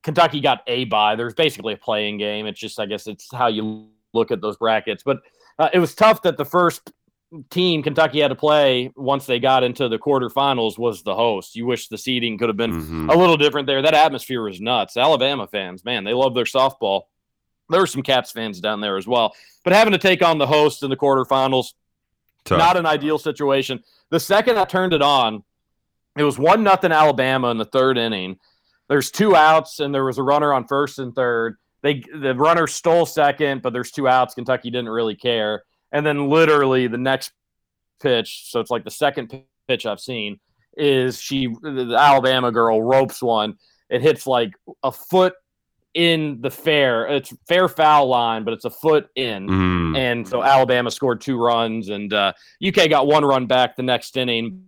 Kentucky 0.02 0.40
got 0.40 0.62
a 0.66 0.84
bye. 0.86 1.14
There's 1.16 1.34
basically 1.34 1.74
a 1.74 1.76
playing 1.76 2.18
game. 2.18 2.46
It's 2.46 2.58
just, 2.58 2.80
I 2.80 2.86
guess, 2.86 3.06
it's 3.06 3.28
how 3.32 3.46
you 3.48 3.88
look 4.12 4.30
at 4.30 4.40
those 4.40 4.56
brackets. 4.56 5.02
But 5.04 5.18
uh, 5.58 5.68
it 5.72 5.78
was 5.78 5.94
tough 5.94 6.22
that 6.22 6.36
the 6.36 6.44
first 6.44 6.90
team 7.50 7.82
Kentucky 7.82 8.20
had 8.20 8.28
to 8.28 8.34
play 8.34 8.90
once 8.96 9.26
they 9.26 9.38
got 9.38 9.62
into 9.62 9.86
the 9.88 9.98
quarterfinals 9.98 10.78
was 10.78 11.02
the 11.02 11.14
host. 11.14 11.54
You 11.56 11.66
wish 11.66 11.88
the 11.88 11.98
seeding 11.98 12.38
could 12.38 12.48
have 12.48 12.56
been 12.56 12.72
Mhm. 12.72 13.12
a 13.12 13.18
little 13.18 13.36
different 13.36 13.66
there. 13.66 13.82
That 13.82 13.92
atmosphere 13.92 14.42
was 14.42 14.60
nuts. 14.62 14.96
Alabama 14.96 15.46
fans, 15.46 15.84
man, 15.84 16.04
they 16.04 16.14
love 16.14 16.34
their 16.34 16.44
softball. 16.44 17.02
There 17.70 17.80
were 17.80 17.86
some 17.86 18.02
Caps 18.02 18.32
fans 18.32 18.60
down 18.60 18.80
there 18.80 18.96
as 18.96 19.06
well. 19.06 19.34
But 19.64 19.72
having 19.72 19.92
to 19.92 19.98
take 19.98 20.22
on 20.22 20.38
the 20.38 20.46
host 20.46 20.82
in 20.82 20.90
the 20.90 20.96
quarterfinals, 20.96 21.74
Tough. 22.44 22.58
not 22.58 22.76
an 22.76 22.86
ideal 22.86 23.18
situation. 23.18 23.82
The 24.10 24.20
second 24.20 24.58
I 24.58 24.64
turned 24.64 24.94
it 24.94 25.02
on, 25.02 25.42
it 26.16 26.22
was 26.22 26.38
one 26.38 26.62
nothing 26.62 26.92
Alabama 26.92 27.50
in 27.50 27.58
the 27.58 27.64
third 27.66 27.98
inning. 27.98 28.38
There's 28.88 29.10
two 29.10 29.36
outs 29.36 29.80
and 29.80 29.94
there 29.94 30.04
was 30.04 30.18
a 30.18 30.22
runner 30.22 30.52
on 30.52 30.66
first 30.66 30.98
and 30.98 31.14
third. 31.14 31.56
They 31.82 32.02
the 32.12 32.34
runner 32.34 32.66
stole 32.66 33.06
second, 33.06 33.62
but 33.62 33.72
there's 33.72 33.90
two 33.90 34.08
outs. 34.08 34.34
Kentucky 34.34 34.70
didn't 34.70 34.88
really 34.88 35.14
care. 35.14 35.62
And 35.92 36.04
then 36.04 36.28
literally 36.28 36.86
the 36.86 36.98
next 36.98 37.32
pitch, 38.00 38.50
so 38.50 38.60
it's 38.60 38.70
like 38.70 38.84
the 38.84 38.90
second 38.90 39.32
pitch 39.68 39.86
I've 39.86 40.00
seen, 40.00 40.40
is 40.76 41.20
she 41.20 41.46
the 41.46 41.94
Alabama 41.96 42.50
girl 42.50 42.82
ropes 42.82 43.22
one. 43.22 43.58
It 43.90 44.02
hits 44.02 44.26
like 44.26 44.52
a 44.82 44.90
foot 44.90 45.34
in 45.98 46.40
the 46.40 46.50
fair. 46.50 47.08
It's 47.08 47.34
fair 47.48 47.66
foul 47.66 48.06
line, 48.06 48.44
but 48.44 48.54
it's 48.54 48.64
a 48.64 48.70
foot 48.70 49.08
in. 49.16 49.48
Mm. 49.48 49.98
And 49.98 50.28
so 50.28 50.44
Alabama 50.44 50.92
scored 50.92 51.20
two 51.20 51.36
runs, 51.36 51.88
and 51.88 52.12
uh, 52.12 52.32
UK 52.64 52.88
got 52.88 53.08
one 53.08 53.24
run 53.24 53.46
back 53.46 53.74
the 53.74 53.82
next 53.82 54.16
inning, 54.16 54.64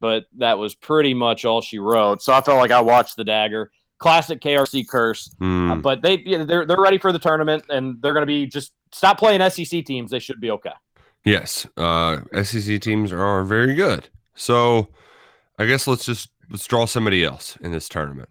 but 0.00 0.26
that 0.36 0.58
was 0.58 0.74
pretty 0.74 1.14
much 1.14 1.46
all 1.46 1.62
she 1.62 1.78
wrote. 1.78 2.20
So 2.20 2.34
I 2.34 2.42
felt 2.42 2.58
like 2.58 2.72
I 2.72 2.82
watched 2.82 3.16
the 3.16 3.24
dagger. 3.24 3.72
Classic 3.98 4.38
KRC 4.38 4.86
curse, 4.86 5.34
Mm. 5.40 5.70
Uh, 5.70 5.74
but 5.76 6.02
they 6.02 6.18
yeah, 6.18 6.44
they're 6.44 6.66
they're 6.66 6.78
ready 6.78 6.98
for 6.98 7.12
the 7.12 7.18
tournament, 7.18 7.64
and 7.70 7.96
they're 8.02 8.12
going 8.12 8.20
to 8.20 8.26
be 8.26 8.44
just 8.44 8.72
stop 8.92 9.18
playing 9.18 9.40
SEC 9.48 9.86
teams. 9.86 10.10
They 10.10 10.18
should 10.18 10.38
be 10.38 10.50
okay. 10.50 10.74
Yes, 11.24 11.66
uh, 11.78 12.18
SEC 12.42 12.78
teams 12.82 13.10
are 13.10 13.42
very 13.44 13.74
good. 13.74 14.10
So, 14.34 14.88
I 15.58 15.64
guess 15.64 15.86
let's 15.86 16.04
just 16.04 16.28
let's 16.50 16.66
draw 16.66 16.84
somebody 16.84 17.24
else 17.24 17.56
in 17.62 17.72
this 17.72 17.88
tournament. 17.88 18.28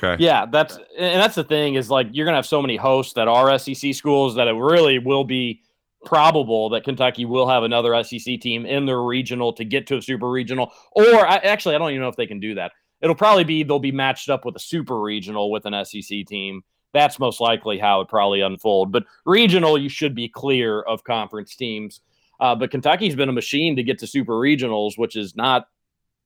Okay. 0.00 0.22
Yeah, 0.22 0.46
that's 0.46 0.76
and 0.96 1.20
that's 1.20 1.34
the 1.34 1.44
thing 1.44 1.74
is 1.74 1.90
like 1.90 2.08
you're 2.12 2.24
gonna 2.24 2.38
have 2.38 2.46
so 2.46 2.62
many 2.62 2.76
hosts 2.76 3.14
that 3.14 3.26
are 3.26 3.58
SEC 3.58 3.94
schools 3.94 4.36
that 4.36 4.46
it 4.46 4.52
really 4.52 4.98
will 4.98 5.24
be 5.24 5.62
probable 6.04 6.70
that 6.70 6.84
Kentucky 6.84 7.24
will 7.24 7.48
have 7.48 7.64
another 7.64 8.00
SEC 8.04 8.40
team 8.40 8.64
in 8.64 8.86
their 8.86 9.02
regional 9.02 9.52
to 9.54 9.64
get 9.64 9.86
to 9.88 9.96
a 9.96 10.02
super 10.02 10.30
regional. 10.30 10.72
Or 10.92 11.26
I, 11.26 11.36
actually, 11.36 11.74
I 11.74 11.78
don't 11.78 11.90
even 11.90 12.02
know 12.02 12.08
if 12.08 12.16
they 12.16 12.26
can 12.26 12.38
do 12.38 12.54
that. 12.54 12.72
It'll 13.00 13.16
probably 13.16 13.44
be 13.44 13.62
they'll 13.64 13.78
be 13.80 13.92
matched 13.92 14.30
up 14.30 14.44
with 14.44 14.56
a 14.56 14.60
super 14.60 15.00
regional 15.00 15.50
with 15.50 15.66
an 15.66 15.84
SEC 15.84 16.26
team. 16.26 16.62
That's 16.92 17.18
most 17.18 17.40
likely 17.40 17.78
how 17.78 18.00
it 18.00 18.08
probably 18.08 18.40
unfold. 18.40 18.92
But 18.92 19.04
regional, 19.26 19.76
you 19.78 19.88
should 19.88 20.14
be 20.14 20.28
clear 20.28 20.80
of 20.80 21.04
conference 21.04 21.54
teams. 21.54 22.00
Uh, 22.40 22.54
but 22.54 22.70
Kentucky's 22.70 23.16
been 23.16 23.28
a 23.28 23.32
machine 23.32 23.76
to 23.76 23.82
get 23.82 23.98
to 23.98 24.06
super 24.06 24.34
regionals, 24.34 24.96
which 24.96 25.16
is 25.16 25.34
not 25.34 25.66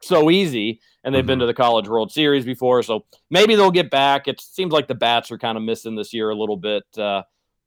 so 0.02 0.30
easy. 0.30 0.80
And 1.04 1.12
they've 1.14 1.26
been 1.26 1.40
to 1.40 1.46
the 1.46 1.54
College 1.54 1.88
World 1.88 2.12
Series 2.12 2.44
before, 2.44 2.80
so 2.82 3.04
maybe 3.28 3.56
they'll 3.56 3.72
get 3.72 3.90
back. 3.90 4.28
It 4.28 4.40
seems 4.40 4.72
like 4.72 4.86
the 4.86 4.94
bats 4.94 5.32
are 5.32 5.38
kind 5.38 5.56
of 5.58 5.64
missing 5.64 5.96
this 5.96 6.12
year 6.14 6.30
a 6.30 6.34
little 6.34 6.56
bit. 6.56 6.84
Uh, 6.96 7.22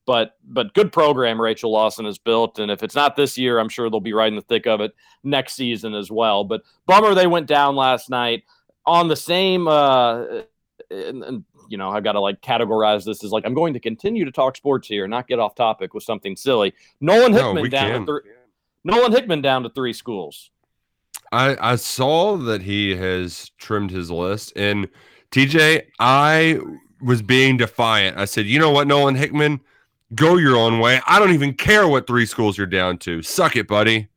but 0.06 0.36
but 0.48 0.74
good 0.74 0.93
program 0.93 1.41
Rachel 1.41 1.71
Lawson 1.71 2.06
has 2.06 2.17
built, 2.17 2.60
and 2.60 2.71
if 2.71 2.82
it's 2.82 2.95
not 2.95 3.15
this 3.15 3.38
year, 3.38 3.60
I'm 3.60 3.69
sure 3.69 3.89
they'll 3.89 4.00
be 4.00 4.13
right 4.13 4.30
in 4.30 4.36
the 4.36 4.41
thick 4.41 4.67
of 4.67 4.80
it 4.80 4.93
next 5.24 5.56
season 5.56 5.93
as 5.95 6.10
well. 6.10 6.43
But 6.43 6.62
bummer 6.86 7.13
they 7.13 7.28
went 7.28 7.48
down 7.48 7.76
last 7.76 8.10
night 8.10 8.43
on 8.86 9.08
the 9.08 9.15
same. 9.15 9.67
Uh, 9.67 10.43
and, 10.91 11.24
and 11.24 11.43
you 11.67 11.78
know, 11.78 11.89
I 11.89 12.00
got 12.02 12.13
to 12.13 12.19
like 12.19 12.41
categorize 12.41 13.06
this 13.06 13.24
as 13.24 13.32
like 13.32 13.45
I'm 13.45 13.54
going 13.56 13.74
to 13.74 13.80
continue 13.80 14.26
to 14.26 14.32
talk 14.32 14.56
sports 14.56 14.88
here, 14.88 15.08
not 15.08 15.28
get 15.28 15.39
off 15.39 15.56
topic 15.56 15.93
with 15.93 16.04
something 16.04 16.36
silly. 16.36 16.74
Nolan 17.02 17.32
No, 17.32 17.48
Hickman 17.48 17.63
we 17.63 17.69
down 17.69 17.91
can. 17.91 18.02
to 18.02 18.06
three. 18.06 18.32
Nolan 18.84 19.12
Hickman 19.12 19.41
down 19.41 19.63
to 19.63 19.69
three 19.69 19.93
schools. 19.93 20.52
I 21.36 21.74
I 21.74 21.76
saw 21.76 22.38
that 22.38 22.62
he 22.62 22.95
has 22.95 23.50
trimmed 23.58 23.91
his 23.91 24.10
list, 24.12 24.54
and 24.56 24.88
TJ, 25.32 25.84
I 26.00 26.60
was 27.02 27.21
being 27.21 27.58
defiant. 27.58 28.17
I 28.17 28.26
said, 28.26 28.45
you 28.45 28.58
know 28.60 28.71
what, 28.71 28.88
Nolan 28.88 29.15
Hickman, 29.15 29.60
go 30.15 30.38
your 30.38 30.56
own 30.56 30.80
way. 30.80 31.02
I 31.06 31.19
don't 31.19 31.34
even 31.34 31.54
care 31.54 31.88
what 31.88 32.08
three 32.08 32.26
schools 32.26 32.58
you're 32.58 32.67
down 32.67 32.98
to. 33.00 33.21
Suck 33.21 33.56
it, 33.56 33.67
buddy. 33.67 34.08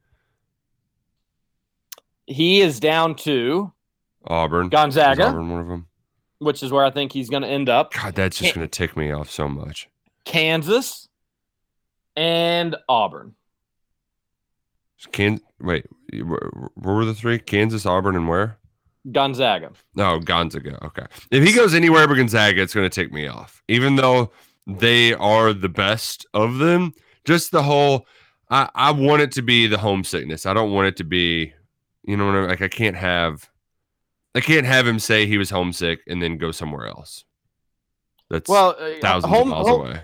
He 2.26 2.60
is 2.60 2.78
down 2.78 3.14
to 3.16 3.72
Auburn. 4.26 4.66
Is 4.66 4.70
Gonzaga, 4.70 5.26
Auburn 5.28 5.50
one 5.50 5.60
of 5.60 5.68
them. 5.68 5.86
which 6.38 6.62
is 6.62 6.70
where 6.70 6.84
I 6.84 6.90
think 6.90 7.12
he's 7.12 7.30
going 7.30 7.42
to 7.42 7.48
end 7.48 7.68
up. 7.68 7.92
God, 7.94 8.14
that's 8.14 8.36
just 8.38 8.52
Can't- 8.52 8.56
going 8.56 8.68
to 8.68 8.70
tick 8.78 8.96
me 8.96 9.10
off 9.12 9.30
so 9.30 9.48
much. 9.48 9.88
Kansas 10.24 11.08
and 12.16 12.76
Auburn. 12.88 13.34
Can 15.12 15.40
wait, 15.60 15.86
where, 16.12 16.50
were 16.76 17.04
the 17.04 17.14
three? 17.14 17.38
Kansas, 17.38 17.86
Auburn, 17.86 18.16
and 18.16 18.28
where? 18.28 18.56
Gonzaga. 19.12 19.70
No, 19.94 20.18
Gonzaga. 20.18 20.84
Okay. 20.86 21.04
If 21.30 21.44
he 21.44 21.52
goes 21.52 21.74
anywhere 21.74 22.06
but 22.06 22.14
Gonzaga, 22.14 22.60
it's 22.62 22.74
going 22.74 22.88
to 22.88 22.94
take 23.02 23.12
me 23.12 23.26
off. 23.26 23.62
Even 23.68 23.96
though 23.96 24.32
they 24.66 25.14
are 25.14 25.52
the 25.52 25.68
best 25.68 26.26
of 26.34 26.58
them, 26.58 26.92
just 27.24 27.50
the 27.52 27.62
whole. 27.62 28.06
I, 28.50 28.68
I 28.74 28.90
want 28.92 29.22
it 29.22 29.32
to 29.32 29.42
be 29.42 29.66
the 29.66 29.78
homesickness. 29.78 30.46
I 30.46 30.54
don't 30.54 30.72
want 30.72 30.88
it 30.88 30.96
to 30.96 31.04
be, 31.04 31.52
you 32.04 32.16
know, 32.16 32.26
what 32.26 32.34
I 32.34 32.40
mean? 32.40 32.48
like 32.48 32.62
I 32.62 32.68
can't 32.68 32.96
have, 32.96 33.48
I 34.34 34.40
can't 34.40 34.64
have 34.66 34.86
him 34.86 34.98
say 34.98 35.26
he 35.26 35.36
was 35.36 35.50
homesick 35.50 36.00
and 36.06 36.22
then 36.22 36.38
go 36.38 36.50
somewhere 36.50 36.86
else. 36.86 37.24
That's 38.30 38.48
Well, 38.48 38.74
uh, 38.78 38.92
thousands 39.02 39.32
home, 39.32 39.48
of 39.48 39.48
miles 39.48 39.68
home- 39.68 39.80
away. 39.86 40.02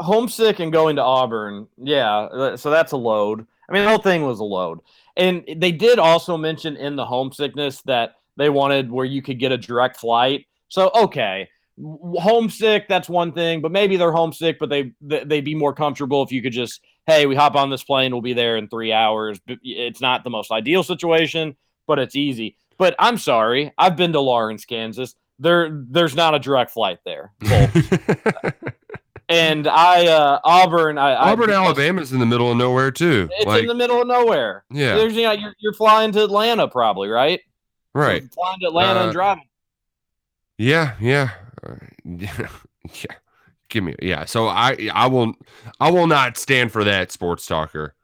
homesick 0.00 0.58
and 0.58 0.72
going 0.72 0.96
to 0.96 1.02
Auburn. 1.02 1.68
Yeah, 1.76 2.12
uh, 2.18 2.56
so 2.56 2.70
that's 2.70 2.90
a 2.92 2.96
load. 2.96 3.46
I 3.68 3.72
mean, 3.72 3.84
the 3.84 3.88
whole 3.88 3.98
thing 3.98 4.22
was 4.26 4.40
a 4.40 4.44
load. 4.44 4.80
And 5.16 5.44
they 5.56 5.72
did 5.72 5.98
also 5.98 6.36
mention 6.36 6.76
in 6.76 6.96
the 6.96 7.04
homesickness 7.04 7.82
that 7.82 8.14
they 8.36 8.48
wanted 8.50 8.90
where 8.90 9.04
you 9.04 9.22
could 9.22 9.38
get 9.38 9.52
a 9.52 9.58
direct 9.58 9.96
flight. 9.98 10.46
So 10.68 10.90
okay, 10.94 11.48
homesick 12.18 12.88
that's 12.88 13.08
one 13.08 13.32
thing, 13.32 13.60
but 13.60 13.70
maybe 13.70 13.96
they're 13.96 14.12
homesick, 14.12 14.58
but 14.58 14.68
they 14.70 14.92
they- 15.00 15.24
they'd 15.24 15.44
be 15.44 15.54
more 15.54 15.72
comfortable 15.74 16.22
if 16.22 16.32
you 16.32 16.42
could 16.42 16.52
just 16.52 16.80
hey, 17.06 17.26
we 17.26 17.34
hop 17.34 17.54
on 17.54 17.68
this 17.68 17.84
plane, 17.84 18.12
we'll 18.12 18.22
be 18.22 18.32
there 18.32 18.56
in 18.56 18.66
three 18.68 18.90
hours. 18.92 19.38
It's 19.46 20.00
not 20.00 20.24
the 20.24 20.30
most 20.30 20.50
ideal 20.50 20.82
situation, 20.82 21.54
but 21.86 21.98
it's 21.98 22.16
easy. 22.16 22.56
But 22.78 22.96
I'm 22.98 23.18
sorry, 23.18 23.72
I've 23.76 23.94
been 23.96 24.14
to 24.14 24.20
Lawrence, 24.20 24.64
Kansas. 24.64 25.14
There, 25.38 25.68
there's 25.90 26.14
not 26.16 26.34
a 26.34 26.38
direct 26.38 26.70
flight 26.70 27.00
there. 27.04 27.32
and 29.28 29.66
I 29.66 30.06
uh, 30.06 30.40
Auburn, 30.44 30.98
I, 30.98 31.12
I 31.12 31.32
Auburn, 31.32 31.46
because 31.46 31.64
Alabama's 31.64 32.12
in 32.12 32.20
the 32.20 32.26
middle 32.26 32.50
of 32.50 32.56
nowhere 32.56 32.90
too. 32.90 33.28
It's 33.32 33.46
like, 33.46 33.62
in 33.62 33.68
the 33.68 33.74
middle 33.74 34.00
of 34.00 34.06
nowhere. 34.06 34.64
yeah, 34.70 34.96
There's, 34.96 35.14
you 35.14 35.22
know, 35.22 35.32
you're, 35.32 35.54
you're 35.58 35.72
flying 35.74 36.12
to 36.12 36.24
Atlanta, 36.24 36.68
probably, 36.68 37.08
right? 37.08 37.40
right. 37.94 38.22
You're 38.22 38.30
flying 38.30 38.60
to 38.60 38.66
Atlanta 38.66 39.00
Uh, 39.00 39.04
and 39.04 39.12
driving. 39.12 39.44
Yeah, 40.58 40.94
yeah, 41.00 41.30
yeah. 42.04 42.46
Give 43.68 43.82
me, 43.82 43.94
yeah. 44.00 44.24
So 44.24 44.46
I, 44.46 44.88
I 44.92 45.06
will, 45.08 45.34
I 45.80 45.90
will 45.90 46.06
not 46.06 46.36
stand 46.36 46.70
for 46.70 46.84
that, 46.84 47.10
sports 47.10 47.46
talker. 47.46 47.94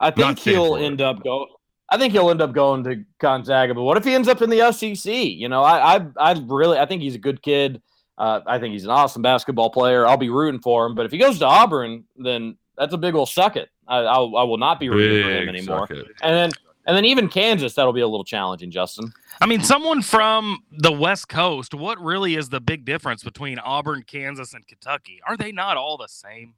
I 0.00 0.10
think 0.10 0.38
he'll 0.40 0.74
for 0.74 0.78
it. 0.80 0.84
end 0.84 1.00
up 1.00 1.22
go. 1.24 1.46
I 1.88 1.96
think 1.96 2.12
he'll 2.12 2.30
end 2.30 2.42
up 2.42 2.52
going 2.52 2.84
to 2.84 3.04
Gonzaga. 3.20 3.74
But 3.74 3.82
what 3.82 3.96
if 3.96 4.04
he 4.04 4.14
ends 4.14 4.26
up 4.28 4.42
in 4.42 4.50
the 4.50 4.72
SEC? 4.72 5.12
You 5.14 5.48
know, 5.48 5.62
I, 5.62 5.96
I, 5.96 6.06
I 6.18 6.42
really, 6.46 6.78
I 6.78 6.86
think 6.86 7.02
he's 7.02 7.14
a 7.14 7.18
good 7.18 7.40
kid. 7.40 7.80
Uh, 8.16 8.40
I 8.46 8.58
think 8.58 8.72
he's 8.72 8.84
an 8.84 8.90
awesome 8.90 9.22
basketball 9.22 9.70
player. 9.70 10.06
I'll 10.06 10.16
be 10.16 10.30
rooting 10.30 10.60
for 10.60 10.86
him. 10.86 10.94
But 10.94 11.06
if 11.06 11.12
he 11.12 11.18
goes 11.18 11.38
to 11.40 11.46
Auburn, 11.46 12.04
then 12.16 12.56
that's 12.76 12.94
a 12.94 12.98
big 12.98 13.14
old 13.14 13.28
suck 13.28 13.56
it. 13.56 13.70
I, 13.88 13.98
I, 13.98 14.16
I 14.18 14.42
will 14.44 14.56
not 14.58 14.78
be 14.80 14.88
rooting 14.88 15.22
for 15.24 15.30
him 15.30 15.48
anymore. 15.48 15.88
And 16.22 16.34
then, 16.36 16.50
and 16.86 16.96
then 16.96 17.04
even 17.04 17.28
Kansas, 17.28 17.74
that'll 17.74 17.92
be 17.92 18.02
a 18.02 18.06
little 18.08 18.24
challenging, 18.24 18.70
Justin. 18.70 19.12
I 19.40 19.46
mean, 19.46 19.62
someone 19.62 20.00
from 20.02 20.60
the 20.70 20.92
West 20.92 21.28
Coast, 21.28 21.74
what 21.74 22.00
really 22.00 22.36
is 22.36 22.48
the 22.48 22.60
big 22.60 22.84
difference 22.84 23.24
between 23.24 23.58
Auburn, 23.58 24.04
Kansas, 24.06 24.54
and 24.54 24.66
Kentucky? 24.66 25.20
Are 25.26 25.36
they 25.36 25.50
not 25.50 25.76
all 25.76 25.96
the 25.96 26.08
same? 26.08 26.54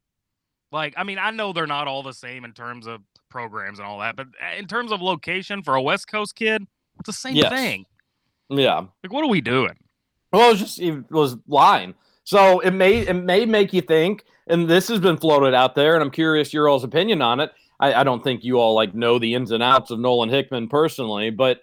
Like, 0.72 0.94
I 0.96 1.04
mean, 1.04 1.18
I 1.18 1.30
know 1.30 1.52
they're 1.52 1.66
not 1.66 1.88
all 1.88 2.02
the 2.02 2.12
same 2.12 2.44
in 2.44 2.52
terms 2.52 2.86
of 2.86 3.00
programs 3.30 3.78
and 3.78 3.86
all 3.88 4.00
that, 4.00 4.16
but 4.16 4.26
uh, 4.42 4.58
in 4.58 4.66
terms 4.66 4.92
of 4.92 5.00
location 5.00 5.62
for 5.62 5.74
a 5.76 5.82
West 5.82 6.08
Coast 6.08 6.34
kid, 6.36 6.66
it's 6.98 7.06
the 7.06 7.12
same 7.12 7.36
Yes. 7.36 7.50
thing. 7.50 7.86
Yeah. 8.50 8.80
Like, 9.02 9.12
what 9.12 9.24
are 9.24 9.28
we 9.28 9.40
doing? 9.40 9.76
Well, 10.36 10.48
it 10.48 10.52
was 10.52 10.60
just 10.60 10.80
it 10.80 11.10
was 11.10 11.38
lying. 11.48 11.94
So 12.24 12.60
it 12.60 12.72
may 12.72 12.98
it 12.98 13.14
may 13.14 13.46
make 13.46 13.72
you 13.72 13.80
think, 13.80 14.22
and 14.46 14.68
this 14.68 14.86
has 14.88 15.00
been 15.00 15.16
floated 15.16 15.54
out 15.54 15.74
there, 15.74 15.94
and 15.94 16.02
I'm 16.02 16.10
curious 16.10 16.52
your 16.52 16.68
all's 16.68 16.84
opinion 16.84 17.22
on 17.22 17.40
it. 17.40 17.52
I, 17.80 17.94
I 17.94 18.04
don't 18.04 18.22
think 18.22 18.44
you 18.44 18.58
all 18.58 18.74
like 18.74 18.94
know 18.94 19.18
the 19.18 19.34
ins 19.34 19.50
and 19.50 19.62
outs 19.62 19.90
of 19.90 19.98
Nolan 19.98 20.28
Hickman 20.28 20.68
personally, 20.68 21.30
but 21.30 21.62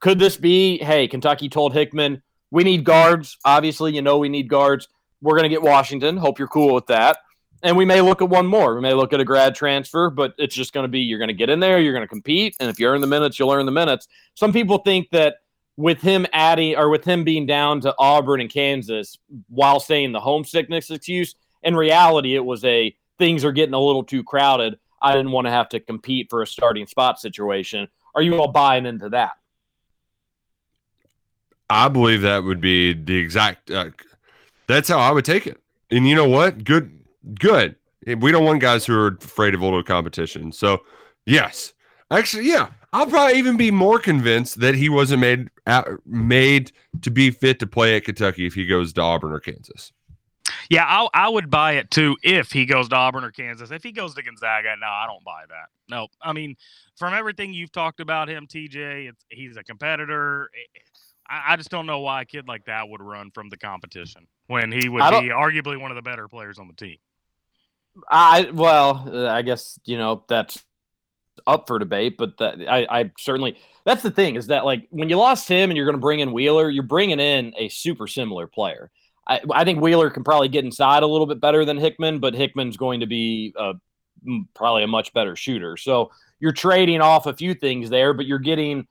could 0.00 0.18
this 0.18 0.36
be, 0.36 0.78
hey, 0.78 1.06
Kentucky 1.06 1.48
told 1.48 1.72
Hickman, 1.72 2.20
we 2.50 2.64
need 2.64 2.82
guards. 2.82 3.38
Obviously, 3.44 3.94
you 3.94 4.02
know 4.02 4.18
we 4.18 4.28
need 4.28 4.48
guards. 4.48 4.88
We're 5.22 5.36
gonna 5.36 5.48
get 5.48 5.62
Washington. 5.62 6.16
Hope 6.16 6.40
you're 6.40 6.48
cool 6.48 6.74
with 6.74 6.88
that. 6.88 7.18
And 7.62 7.76
we 7.76 7.84
may 7.84 8.00
look 8.00 8.20
at 8.20 8.28
one 8.28 8.48
more. 8.48 8.74
We 8.74 8.80
may 8.80 8.94
look 8.94 9.12
at 9.12 9.20
a 9.20 9.24
grad 9.24 9.54
transfer, 9.54 10.10
but 10.10 10.34
it's 10.38 10.56
just 10.56 10.72
going 10.72 10.84
to 10.84 10.88
be 10.88 11.00
you're 11.00 11.18
going 11.18 11.26
to 11.26 11.34
get 11.34 11.50
in 11.50 11.58
there, 11.58 11.80
you're 11.80 11.92
going 11.92 12.04
to 12.04 12.08
compete, 12.08 12.56
and 12.60 12.70
if 12.70 12.78
you 12.78 12.86
earn 12.86 13.00
the 13.00 13.08
minutes, 13.08 13.36
you'll 13.36 13.50
earn 13.50 13.66
the 13.66 13.72
minutes. 13.72 14.06
Some 14.34 14.52
people 14.52 14.78
think 14.78 15.10
that 15.10 15.38
with 15.78 16.00
him 16.00 16.26
adding 16.32 16.76
or 16.76 16.90
with 16.90 17.04
him 17.04 17.22
being 17.22 17.46
down 17.46 17.80
to 17.80 17.94
Auburn 18.00 18.40
and 18.40 18.50
Kansas 18.50 19.16
while 19.48 19.78
saying 19.78 20.10
the 20.10 20.18
homesickness 20.18 20.90
excuse, 20.90 21.36
in 21.62 21.76
reality, 21.76 22.34
it 22.34 22.44
was 22.44 22.64
a 22.64 22.94
things 23.16 23.44
are 23.44 23.52
getting 23.52 23.74
a 23.74 23.80
little 23.80 24.02
too 24.02 24.24
crowded. 24.24 24.76
I 25.00 25.12
didn't 25.14 25.30
want 25.30 25.46
to 25.46 25.52
have 25.52 25.68
to 25.68 25.80
compete 25.80 26.30
for 26.30 26.42
a 26.42 26.46
starting 26.48 26.88
spot 26.88 27.20
situation. 27.20 27.86
Are 28.16 28.22
you 28.22 28.40
all 28.40 28.48
buying 28.48 28.86
into 28.86 29.08
that? 29.10 29.34
I 31.70 31.86
believe 31.86 32.22
that 32.22 32.42
would 32.42 32.60
be 32.60 32.92
the 32.92 33.16
exact. 33.16 33.70
Uh, 33.70 33.90
that's 34.66 34.88
how 34.88 34.98
I 34.98 35.12
would 35.12 35.24
take 35.24 35.46
it. 35.46 35.60
And 35.92 36.08
you 36.08 36.16
know 36.16 36.28
what? 36.28 36.64
Good, 36.64 36.98
good. 37.38 37.76
We 38.04 38.32
don't 38.32 38.44
want 38.44 38.60
guys 38.60 38.84
who 38.84 38.98
are 38.98 39.16
afraid 39.22 39.54
of 39.54 39.62
older 39.62 39.84
competition. 39.84 40.50
So, 40.50 40.80
yes, 41.24 41.72
actually, 42.10 42.48
yeah, 42.48 42.70
I'll 42.92 43.06
probably 43.06 43.38
even 43.38 43.56
be 43.56 43.70
more 43.70 43.98
convinced 43.98 44.60
that 44.60 44.74
he 44.74 44.88
wasn't 44.88 45.20
made 45.20 45.48
made 46.06 46.72
to 47.02 47.10
be 47.10 47.30
fit 47.30 47.58
to 47.60 47.66
play 47.66 47.96
at 47.96 48.04
Kentucky 48.04 48.46
if 48.46 48.54
he 48.54 48.66
goes 48.66 48.92
to 48.94 49.02
Auburn 49.02 49.32
or 49.32 49.40
Kansas. 49.40 49.92
Yeah, 50.70 50.84
I, 50.84 51.08
I 51.14 51.28
would 51.28 51.50
buy 51.50 51.72
it 51.72 51.90
too 51.90 52.16
if 52.22 52.50
he 52.52 52.64
goes 52.64 52.88
to 52.88 52.96
Auburn 52.96 53.24
or 53.24 53.30
Kansas. 53.30 53.70
If 53.70 53.82
he 53.82 53.92
goes 53.92 54.14
to 54.14 54.22
Gonzaga, 54.22 54.74
no, 54.80 54.86
I 54.86 55.06
don't 55.06 55.24
buy 55.24 55.44
that. 55.48 55.68
No, 55.88 56.08
I 56.22 56.32
mean, 56.32 56.56
from 56.96 57.14
everything 57.14 57.52
you've 57.52 57.72
talked 57.72 58.00
about 58.00 58.28
him, 58.28 58.46
TJ, 58.46 59.10
it's, 59.10 59.24
he's 59.30 59.56
a 59.56 59.62
competitor. 59.62 60.50
I, 61.28 61.52
I 61.52 61.56
just 61.56 61.70
don't 61.70 61.86
know 61.86 62.00
why 62.00 62.22
a 62.22 62.24
kid 62.24 62.48
like 62.48 62.64
that 62.66 62.88
would 62.88 63.02
run 63.02 63.30
from 63.30 63.50
the 63.50 63.56
competition 63.56 64.26
when 64.46 64.72
he 64.72 64.88
would 64.88 65.00
be 65.10 65.28
arguably 65.28 65.80
one 65.80 65.90
of 65.90 65.96
the 65.96 66.02
better 66.02 66.28
players 66.28 66.58
on 66.58 66.68
the 66.68 66.74
team. 66.74 66.96
I 68.08 68.50
well, 68.52 69.08
uh, 69.12 69.26
I 69.28 69.42
guess 69.42 69.78
you 69.84 69.98
know 69.98 70.24
that's 70.28 70.62
up 71.46 71.66
for 71.66 71.78
debate, 71.78 72.16
but 72.18 72.36
that 72.38 72.60
I, 72.68 72.86
I 72.90 73.10
certainly 73.18 73.56
that's 73.84 74.02
the 74.02 74.10
thing 74.10 74.36
is 74.36 74.48
that 74.48 74.64
like 74.64 74.86
when 74.90 75.08
you 75.08 75.16
lost 75.16 75.48
him 75.48 75.70
and 75.70 75.76
you're 75.76 75.86
going 75.86 75.96
to 75.96 76.00
bring 76.00 76.20
in 76.20 76.32
Wheeler, 76.32 76.70
you're 76.70 76.82
bringing 76.82 77.20
in 77.20 77.54
a 77.56 77.68
super 77.68 78.06
similar 78.06 78.46
player. 78.46 78.90
I, 79.26 79.40
I 79.52 79.64
think 79.64 79.80
Wheeler 79.80 80.10
can 80.10 80.24
probably 80.24 80.48
get 80.48 80.64
inside 80.64 81.02
a 81.02 81.06
little 81.06 81.26
bit 81.26 81.40
better 81.40 81.64
than 81.64 81.76
Hickman, 81.76 82.18
but 82.18 82.34
Hickman's 82.34 82.76
going 82.76 83.00
to 83.00 83.06
be 83.06 83.54
m- 84.26 84.48
probably 84.54 84.82
a 84.82 84.88
much 84.88 85.12
better 85.12 85.36
shooter. 85.36 85.76
So 85.76 86.10
you're 86.40 86.52
trading 86.52 87.00
off 87.00 87.26
a 87.26 87.34
few 87.34 87.54
things 87.54 87.90
there, 87.90 88.14
but 88.14 88.26
you're 88.26 88.38
getting 88.38 88.86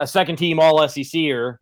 a 0.00 0.06
second 0.06 0.36
team 0.36 0.58
All 0.58 0.78
SECer 0.78 1.58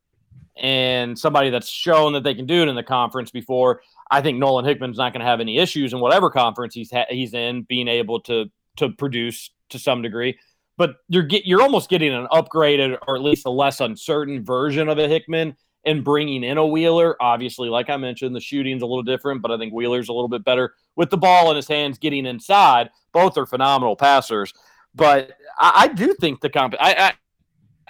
and 0.56 1.18
somebody 1.18 1.50
that's 1.50 1.68
shown 1.68 2.12
that 2.12 2.22
they 2.22 2.34
can 2.34 2.46
do 2.46 2.62
it 2.62 2.68
in 2.68 2.76
the 2.76 2.82
conference 2.82 3.30
before. 3.30 3.82
I 4.10 4.20
think 4.20 4.38
Nolan 4.38 4.64
Hickman's 4.64 4.98
not 4.98 5.12
going 5.12 5.20
to 5.20 5.26
have 5.26 5.40
any 5.40 5.58
issues 5.58 5.92
in 5.92 6.00
whatever 6.00 6.30
conference 6.30 6.74
he's 6.74 6.90
ha- 6.90 7.06
he's 7.08 7.34
in, 7.34 7.62
being 7.62 7.88
able 7.88 8.20
to 8.22 8.50
to 8.76 8.90
produce 8.90 9.50
to 9.70 9.78
some 9.78 10.02
degree. 10.02 10.38
But 10.76 10.96
you're 11.08 11.22
get 11.22 11.46
you're 11.46 11.62
almost 11.62 11.88
getting 11.88 12.12
an 12.12 12.26
upgraded 12.32 12.98
or 13.06 13.16
at 13.16 13.22
least 13.22 13.46
a 13.46 13.50
less 13.50 13.80
uncertain 13.80 14.44
version 14.44 14.88
of 14.88 14.98
a 14.98 15.08
Hickman 15.08 15.56
and 15.84 16.02
bringing 16.02 16.42
in 16.42 16.58
a 16.58 16.66
Wheeler. 16.66 17.16
Obviously, 17.20 17.68
like 17.68 17.90
I 17.90 17.96
mentioned, 17.96 18.34
the 18.34 18.40
shooting's 18.40 18.82
a 18.82 18.86
little 18.86 19.02
different, 19.02 19.42
but 19.42 19.50
I 19.50 19.58
think 19.58 19.72
Wheeler's 19.72 20.08
a 20.08 20.12
little 20.12 20.28
bit 20.28 20.44
better 20.44 20.74
with 20.96 21.10
the 21.10 21.16
ball 21.16 21.50
in 21.50 21.56
his 21.56 21.68
hands, 21.68 21.98
getting 21.98 22.26
inside. 22.26 22.90
Both 23.12 23.38
are 23.38 23.46
phenomenal 23.46 23.94
passers, 23.94 24.52
but 24.94 25.32
I, 25.58 25.82
I 25.84 25.88
do 25.88 26.14
think 26.14 26.40
the 26.40 26.50
comp. 26.50 26.74
I, 26.80 26.94
I 26.94 27.12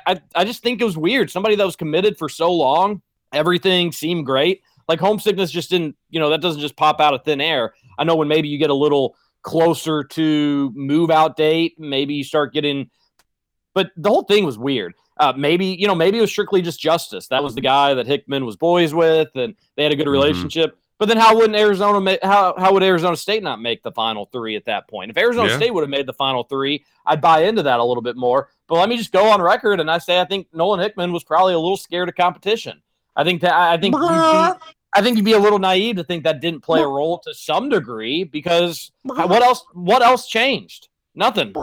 I 0.06 0.20
I 0.34 0.44
just 0.44 0.62
think 0.62 0.80
it 0.80 0.84
was 0.84 0.98
weird. 0.98 1.30
Somebody 1.30 1.56
that 1.56 1.64
was 1.64 1.76
committed 1.76 2.18
for 2.18 2.28
so 2.28 2.52
long, 2.52 3.02
everything 3.32 3.92
seemed 3.92 4.26
great. 4.26 4.62
Like 4.88 5.00
homesickness 5.00 5.50
just 5.50 5.70
didn't, 5.70 5.96
you 6.10 6.20
know, 6.20 6.28
that 6.30 6.42
doesn't 6.42 6.60
just 6.60 6.76
pop 6.76 7.00
out 7.00 7.14
of 7.14 7.24
thin 7.24 7.40
air. 7.40 7.74
I 7.98 8.04
know 8.04 8.16
when 8.16 8.28
maybe 8.28 8.48
you 8.48 8.58
get 8.58 8.70
a 8.70 8.74
little 8.74 9.16
closer 9.44 10.02
to 10.02 10.72
move 10.74 11.10
out 11.10 11.36
date, 11.36 11.74
maybe 11.78 12.14
you 12.14 12.24
start 12.24 12.52
getting, 12.52 12.90
but 13.74 13.90
the 13.96 14.08
whole 14.08 14.24
thing 14.24 14.44
was 14.44 14.58
weird. 14.58 14.94
Uh, 15.16 15.32
maybe 15.36 15.66
you 15.66 15.86
know, 15.86 15.94
maybe 15.94 16.18
it 16.18 16.20
was 16.20 16.30
strictly 16.30 16.60
just 16.60 16.80
justice. 16.80 17.28
That 17.28 17.44
was 17.44 17.54
the 17.54 17.60
guy 17.60 17.94
that 17.94 18.06
Hickman 18.06 18.44
was 18.44 18.56
boys 18.56 18.92
with, 18.92 19.28
and 19.36 19.54
they 19.76 19.84
had 19.84 19.92
a 19.92 19.96
good 19.96 20.08
relationship. 20.08 20.76
But 20.98 21.06
then, 21.06 21.18
how 21.18 21.36
wouldn't 21.36 21.56
Arizona 21.56 22.00
make? 22.00 22.20
How 22.22 22.54
how 22.58 22.72
would 22.72 22.82
Arizona 22.82 23.16
State 23.16 23.42
not 23.42 23.60
make 23.60 23.82
the 23.82 23.92
final 23.92 24.26
three 24.26 24.56
at 24.56 24.64
that 24.64 24.88
point? 24.88 25.10
If 25.10 25.16
Arizona 25.16 25.50
Yeah. 25.50 25.56
State 25.56 25.74
would 25.74 25.82
have 25.82 25.90
made 25.90 26.06
the 26.06 26.12
final 26.12 26.44
three, 26.44 26.84
I'd 27.06 27.20
buy 27.20 27.44
into 27.44 27.62
that 27.62 27.78
a 27.78 27.84
little 27.84 28.02
bit 28.02 28.16
more. 28.16 28.48
But 28.66 28.76
let 28.76 28.88
me 28.88 28.96
just 28.96 29.12
go 29.12 29.28
on 29.28 29.42
record 29.42 29.78
and 29.78 29.90
I 29.90 29.98
say 29.98 30.20
I 30.20 30.24
think 30.24 30.48
Nolan 30.52 30.80
Hickman 30.80 31.12
was 31.12 31.22
probably 31.22 31.52
a 31.54 31.58
little 31.58 31.76
scared 31.76 32.08
of 32.08 32.14
competition. 32.14 32.80
I 33.14 33.22
think 33.22 33.42
that 33.42 33.52
I 33.52 33.76
think 33.76 33.94
you'd 33.94 34.00
be, 34.00 34.66
I 34.94 35.02
think 35.02 35.16
you'd 35.16 35.24
be 35.24 35.32
a 35.32 35.38
little 35.38 35.58
naive 35.58 35.96
to 35.96 36.04
think 36.04 36.24
that 36.24 36.40
didn't 36.40 36.60
play 36.60 36.80
a 36.80 36.86
role 36.86 37.18
to 37.20 37.34
some 37.34 37.68
degree 37.68 38.24
because 38.24 38.92
what 39.02 39.42
else? 39.42 39.64
What 39.72 40.02
else 40.02 40.28
changed? 40.28 40.88
Nothing. 41.14 41.54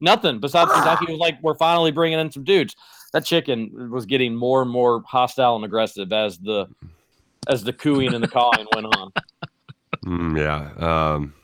Nothing 0.00 0.40
besides 0.40 0.72
Kentucky 0.72 1.06
was 1.12 1.18
like, 1.18 1.42
we're 1.42 1.56
finally 1.56 1.90
bringing 1.90 2.18
in 2.18 2.30
some 2.30 2.44
dudes. 2.44 2.76
That 3.12 3.24
chicken 3.24 3.90
was 3.90 4.06
getting 4.06 4.34
more 4.34 4.62
and 4.62 4.70
more 4.70 5.02
hostile 5.06 5.56
and 5.56 5.64
aggressive 5.64 6.12
as 6.12 6.38
the 6.38 6.68
as 7.48 7.64
the 7.64 7.72
cooing 7.72 8.14
and 8.14 8.22
the 8.22 8.28
cawing 8.28 8.66
went 8.74 8.86
on. 8.96 9.12
Mm, 10.04 10.38
yeah. 10.38 11.12
Um, 11.12 11.34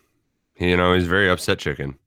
you 0.59 0.79
know, 0.79 0.95
he's 0.95 1.07
very 1.07 1.29
upset 1.29 1.59
chicken. 1.59 1.99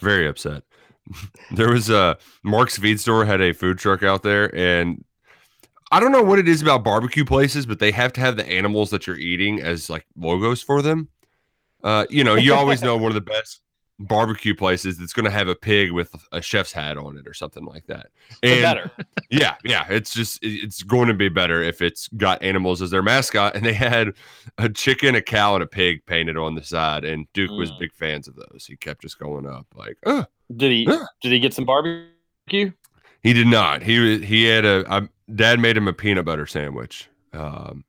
Very 0.00 0.26
upset. 0.26 0.62
there 1.50 1.70
was 1.70 1.90
a 1.90 2.16
Mark's 2.42 2.78
Feed 2.78 3.00
Store 3.00 3.24
had 3.24 3.42
a 3.42 3.52
food 3.52 3.78
truck 3.78 4.02
out 4.02 4.22
there, 4.22 4.54
and 4.56 5.04
I 5.92 6.00
don't 6.00 6.10
know 6.10 6.22
what 6.22 6.38
it 6.38 6.48
is 6.48 6.62
about 6.62 6.82
barbecue 6.82 7.24
places, 7.24 7.66
but 7.66 7.78
they 7.78 7.90
have 7.92 8.12
to 8.14 8.20
have 8.20 8.36
the 8.36 8.48
animals 8.48 8.90
that 8.90 9.06
you're 9.06 9.18
eating 9.18 9.60
as 9.60 9.90
like 9.90 10.06
logos 10.16 10.62
for 10.62 10.80
them. 10.82 11.08
Uh, 11.84 12.06
you 12.08 12.24
know, 12.24 12.34
you 12.34 12.54
always 12.54 12.82
know 12.82 12.96
one 12.96 13.10
of 13.10 13.14
the 13.14 13.20
best 13.20 13.60
barbecue 13.98 14.54
places 14.54 14.98
that's 14.98 15.12
going 15.12 15.24
to 15.26 15.30
have 15.30 15.48
a 15.48 15.54
pig 15.54 15.92
with 15.92 16.12
a 16.32 16.40
chef's 16.40 16.72
hat 16.72 16.96
on 16.96 17.16
it 17.18 17.26
or 17.28 17.34
something 17.34 17.64
like 17.64 17.86
that. 17.86 18.06
And 18.42 18.62
better. 18.62 18.90
yeah, 19.30 19.56
yeah, 19.64 19.84
it's 19.90 20.14
just 20.14 20.38
it's 20.42 20.82
going 20.82 21.08
to 21.08 21.14
be 21.14 21.28
better 21.28 21.62
if 21.62 21.82
it's 21.82 22.08
got 22.16 22.42
animals 22.42 22.80
as 22.80 22.90
their 22.90 23.02
mascot. 23.02 23.54
And 23.54 23.64
they 23.64 23.74
had 23.74 24.14
a 24.58 24.68
chicken, 24.70 25.14
a 25.14 25.20
cow, 25.22 25.54
and 25.54 25.62
a 25.62 25.66
pig 25.66 26.06
painted 26.06 26.36
on 26.38 26.54
the 26.54 26.64
side. 26.64 27.04
And 27.04 27.26
Duke 27.34 27.50
was 27.50 27.70
Mm. 27.70 27.78
big 27.80 27.92
fans 27.92 28.28
of 28.28 28.36
those. 28.36 28.64
He 28.66 28.76
kept 28.76 29.02
just 29.02 29.18
going 29.18 29.46
up 29.46 29.66
like, 29.76 29.98
oh, 30.06 30.24
Did 30.56 30.72
he 30.72 30.84
Yeah. 30.88 31.04
did 31.20 31.32
he 31.32 31.38
get 31.38 31.52
some 31.52 31.64
barbecue? 31.66 32.72
he 33.22 33.32
did 33.32 33.46
not. 33.46 33.82
He 33.82 33.98
was 33.98 34.22
he 34.22 34.44
had 34.44 34.64
a 34.64 34.84
I, 34.88 35.08
dad 35.34 35.60
made 35.60 35.76
him 35.76 35.88
a 35.88 35.92
peanut 35.92 36.24
butter 36.24 36.46
sandwich. 36.46 37.08
Um, 37.32 37.84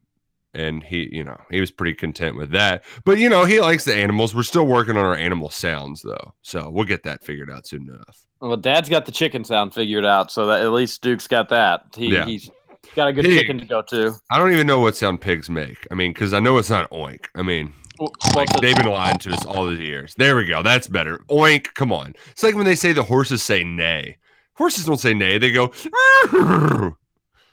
and 0.54 0.84
he, 0.84 1.10
you 1.12 1.24
know, 1.24 1.40
he 1.50 1.60
was 1.60 1.72
pretty 1.72 1.94
content 1.96 2.38
with 2.38 2.52
that. 2.52 2.84
But 3.06 3.18
you 3.18 3.30
know, 3.30 3.46
he 3.46 3.60
likes 3.60 3.86
the 3.86 3.96
animals. 3.96 4.36
We're 4.36 4.44
still 4.44 4.66
working 4.68 4.98
on 4.98 5.06
our 5.06 5.16
animal 5.16 5.50
sounds 5.50 6.02
though, 6.02 6.34
so 6.42 6.70
we'll 6.70 6.86
get 6.86 7.04
that 7.04 7.24
figured 7.24 7.50
out 7.52 7.68
soon 7.68 7.90
enough. 7.90 8.26
Well, 8.40 8.58
Dad's 8.58 8.90
got 8.90 9.06
the 9.06 9.12
chicken 9.12 9.44
sound 9.44 9.74
figured 9.74 10.06
out, 10.06 10.32
so 10.32 10.48
that 10.48 10.62
at 10.62 10.72
least 10.72 11.02
Duke's 11.02 11.28
got 11.28 11.50
that. 11.50 11.86
He, 11.96 12.08
Yeah. 12.08 12.26
He's 12.26 12.52
got 12.96 13.08
a 13.08 13.14
good 13.14 13.26
Pig. 13.26 13.40
chicken 13.40 13.58
to 13.60 13.66
go 13.66 13.82
to. 13.84 14.16
I 14.30 14.38
don't 14.38 14.52
even 14.52 14.68
know 14.68 14.80
what 14.80 14.96
sound 14.96 15.22
pigs 15.22 15.50
make. 15.50 15.88
I 15.90 15.96
mean, 15.96 16.12
because 16.12 16.34
I 16.34 16.40
know 16.40 16.58
it's 16.58 16.70
not 16.70 16.92
oink. 16.92 17.26
I 17.36 17.42
mean, 17.42 17.74
Well, 18.00 18.12
Like 18.36 18.50
they've 18.60 18.76
been 18.76 18.88
lying 18.88 19.18
to 19.20 19.32
us 19.32 19.46
all 19.46 19.68
these 19.70 19.80
years. 19.80 20.14
There 20.16 20.36
we 20.36 20.46
go. 20.46 20.62
That's 20.62 20.88
better. 20.88 21.20
Oink. 21.30 21.74
Come 21.74 21.92
on. 21.94 22.14
It's 22.32 22.44
like 22.44 22.56
when 22.56 22.66
they 22.66 22.76
say 22.76 22.92
the 22.92 23.04
horses 23.04 23.42
say 23.42 23.64
neigh. 23.64 24.18
Horses 24.56 24.86
don't 24.86 25.00
say 25.00 25.14
neigh. 25.14 25.38
They 25.40 25.52
go. 25.52 25.72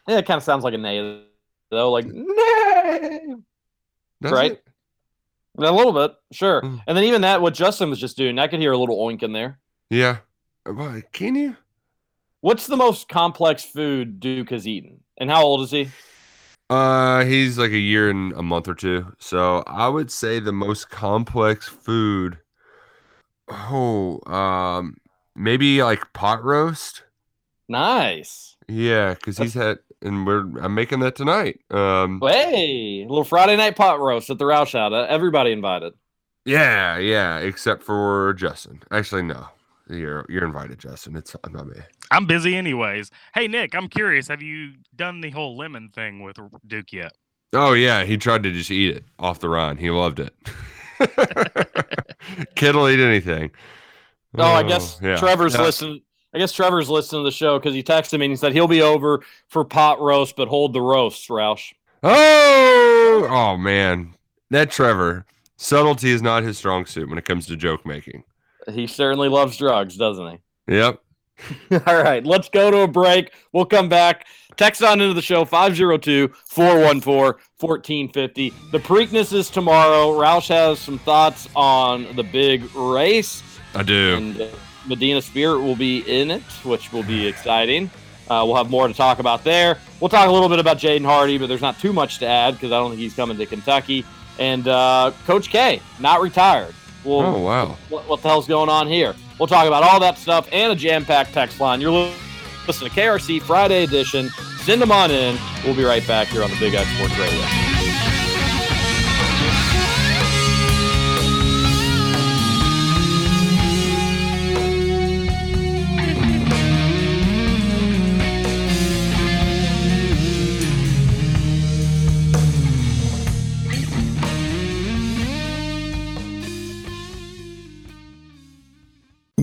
Yeah, 0.09 0.19
it 0.19 0.27
kind 0.27 0.37
of 0.39 0.43
sounds 0.43 0.65
like 0.65 0.75
a 0.75 0.79
neigh, 0.79 1.23
though. 1.71 1.91
Like 1.93 2.07
nay, 2.07 3.35
Does 4.23 4.33
Right. 4.33 4.53
it? 4.53 4.65
a 5.59 5.73
little 5.73 5.93
bit, 5.93 6.13
sure. 6.33 6.63
Mm. 6.63 6.83
And 6.87 6.97
then 6.97 7.05
even 7.05 7.21
that, 7.23 7.43
what 7.43 7.55
Justin 7.55 7.91
was 7.91 7.99
just 7.99 8.17
doing, 8.17 8.39
I 8.39 8.47
could 8.47 8.61
hear 8.61 8.73
a 8.73 8.79
little 8.79 8.99
oink 8.99 9.23
in 9.23 9.33
there. 9.33 9.59
Yeah. 9.91 10.19
Can 11.13 11.35
you? 11.35 11.57
What's 12.41 12.67
the 12.67 12.77
most 12.77 13.09
complex 13.09 13.65
food 13.65 14.21
Duke 14.21 14.51
has 14.51 14.67
eaten, 14.67 15.01
and 15.19 15.31
how 15.31 15.43
old 15.43 15.61
is 15.63 15.71
he? 15.71 15.91
Uh, 16.71 17.25
he's 17.25 17.59
like 17.59 17.73
a 17.73 17.79
year 17.79 18.09
and 18.11 18.33
a 18.35 18.43
month 18.43 18.69
or 18.69 18.75
two. 18.75 19.13
So 19.19 19.63
I 19.67 19.89
would 19.89 20.11
say 20.11 20.39
the 20.39 20.53
most 20.53 20.89
complex 20.89 21.69
food. 21.69 22.39
Oh, 23.49 24.21
um, 24.33 24.97
maybe 25.35 25.83
like 25.83 26.13
pot 26.13 26.45
roast. 26.45 27.03
Nice. 27.69 28.57
Yeah, 28.69 29.15
because 29.15 29.37
he's 29.39 29.55
had, 29.55 29.79
and 30.03 30.27
we're 30.27 30.41
I'm 30.61 30.75
making 30.75 31.01
that 31.01 31.15
tonight. 31.17 31.61
Um, 31.71 32.21
Hey, 32.23 33.03
a 33.03 33.09
little 33.09 33.25
Friday 33.25 33.57
night 33.57 33.77
pot 33.77 34.01
roast 34.01 34.31
at 34.31 34.39
the 34.39 34.45
Roush 34.45 34.75
Out. 34.75 34.93
Uh, 34.93 35.07
Everybody 35.09 35.53
invited. 35.53 35.93
Yeah, 36.45 36.99
yeah, 36.99 37.39
except 37.39 37.83
for 37.83 38.33
Justin. 38.35 38.83
Actually, 38.91 39.23
no. 39.23 39.47
You're 39.89 40.25
you're 40.29 40.45
invited, 40.45 40.79
Justin. 40.79 41.17
It's 41.17 41.35
not 41.51 41.67
me. 41.67 41.77
I'm 42.13 42.25
busy 42.27 42.55
anyways. 42.57 43.11
Hey 43.35 43.49
Nick, 43.49 43.75
I'm 43.75 43.89
curious. 43.89 44.29
Have 44.29 44.41
you 44.41 44.75
done 44.95 45.21
the 45.21 45.31
whole 45.31 45.57
lemon 45.57 45.89
thing 45.93 46.23
with 46.23 46.37
Duke 46.67 46.93
yet? 46.93 47.13
Oh 47.53 47.73
yeah, 47.73 48.05
he 48.05 48.17
tried 48.17 48.45
to 48.45 48.53
just 48.53 48.71
eat 48.71 48.97
it 48.99 49.05
off 49.19 49.41
the 49.41 49.49
run. 49.49 49.77
He 49.79 49.91
loved 49.91 50.21
it. 50.21 50.33
Kid 52.55 52.75
will 52.77 52.89
eat 52.89 53.01
anything. 53.01 53.51
Oh, 54.39 54.45
I 54.45 54.63
guess 54.63 54.99
yeah. 55.03 55.17
Trevor's 55.17 55.55
Yeah. 55.55 55.63
listening. 55.63 56.03
I 56.33 56.39
guess 56.39 56.53
Trevor's 56.53 56.89
listening 56.89 57.23
to 57.23 57.29
the 57.31 57.35
show 57.35 57.59
because 57.59 57.75
he 57.75 57.83
texted 57.83 58.19
me 58.19 58.27
and 58.27 58.33
he 58.33 58.37
said 58.37 58.53
he'll 58.53 58.69
be 58.69 58.83
over 58.83 59.21
for 59.49 59.65
pot 59.65 60.01
roast, 60.01 60.37
but 60.37 60.49
hold 60.49 60.73
the 60.73 60.81
roasts, 60.81 61.27
Roush. 61.29 61.73
Oh, 62.03 63.27
oh 63.29 63.57
man, 63.57 64.15
that 64.51 64.71
Trevor 64.71 65.27
subtlety 65.57 66.11
is 66.11 66.23
not 66.23 66.45
his 66.45 66.57
strong 66.57 66.87
suit 66.87 67.09
when 67.09 67.19
it 67.19 67.25
comes 67.25 67.47
to 67.47 67.57
joke 67.57 67.85
making. 67.85 68.23
He 68.69 68.87
certainly 68.87 69.29
loves 69.29 69.57
drugs, 69.57 69.97
doesn't 69.97 70.41
he? 70.67 70.77
Yep. 70.77 71.01
All 71.87 72.03
right, 72.03 72.25
let's 72.25 72.49
go 72.49 72.71
to 72.71 72.81
a 72.81 72.89
break. 72.89 73.33
We'll 73.53 73.65
come 73.65 73.89
back. 73.89 74.27
Text 74.57 74.83
on 74.83 75.01
into 75.01 75.15
the 75.15 75.23
show 75.23 75.45
502 75.45 76.29
414 76.47 77.41
1450. 77.59 78.53
The 78.71 78.79
Preakness 78.79 79.33
is 79.33 79.49
tomorrow. 79.51 80.13
Roush 80.13 80.49
has 80.49 80.79
some 80.79 80.99
thoughts 80.99 81.49
on 81.57 82.15
the 82.15 82.23
big 82.23 82.73
race, 82.75 83.43
I 83.75 83.83
do. 83.83 84.17
and 84.17 84.41
uh, 84.41 84.49
Medina 84.87 85.21
Spirit 85.23 85.61
will 85.61 85.77
be 85.77 85.99
in 86.01 86.31
it, 86.31 86.43
which 86.65 86.93
will 86.93 87.03
be 87.03 87.27
exciting. 87.27 87.91
Uh, 88.29 88.45
we'll 88.47 88.57
have 88.57 88.71
more 88.71 88.87
to 88.87 88.95
talk 88.95 89.19
about 89.19 89.43
there. 89.45 89.79
We'll 89.99 90.09
talk 90.09 90.29
a 90.29 90.33
little 90.33 90.49
bit 90.49 90.59
about 90.61 90.79
Jaden 90.79 91.05
Hardy, 91.05 91.37
but 91.37 91.49
there's 91.49 91.61
not 91.61 91.79
too 91.81 91.93
much 91.93 92.19
to 92.21 92.27
add 92.27 92.55
because 92.55 92.71
I 92.73 92.79
don't 92.79 92.91
think 92.91 93.01
he's 93.01 93.15
coming 93.15 93.37
to 93.37 93.47
Kentucky. 93.47 94.05
And 94.39 94.67
uh, 94.69 95.13
Coach 95.27 95.49
K, 95.51 95.83
not 95.99 96.21
retired. 96.23 96.75
We'll, 97.05 97.21
Oh 97.21 97.39
wow. 97.41 97.77
what, 97.89 98.07
what 98.09 98.23
the 98.23 98.29
hell's 98.29 98.47
going 98.47 98.69
on 98.69 98.87
here? 98.87 99.15
We'll 99.39 99.47
talk 99.49 99.67
about 99.67 99.83
all 99.83 99.99
that 100.01 100.19
stuff 100.19 100.49
and 100.53 100.73
a 100.73 100.77
jam-packed 100.77 101.33
text 101.33 101.59
line. 101.61 101.81
You're 101.81 101.91
listening 102.67 102.91
to 102.91 102.97
KRC 102.97 103.43
Friday 103.43 103.85
edition. 103.85 104.29
Send 104.65 104.81
them 104.83 104.93
on 104.93 105.11
in. 105.11 105.39
We'll 105.65 105.75
be 105.77 105.85
right 105.85 106.07
back 106.07 106.29
here 106.29 106.43
on 106.45 106.51
the 106.51 106.59
Big 106.59 106.75
X 106.75 106.89
Sports 106.91 107.19
Radio. 107.19 107.70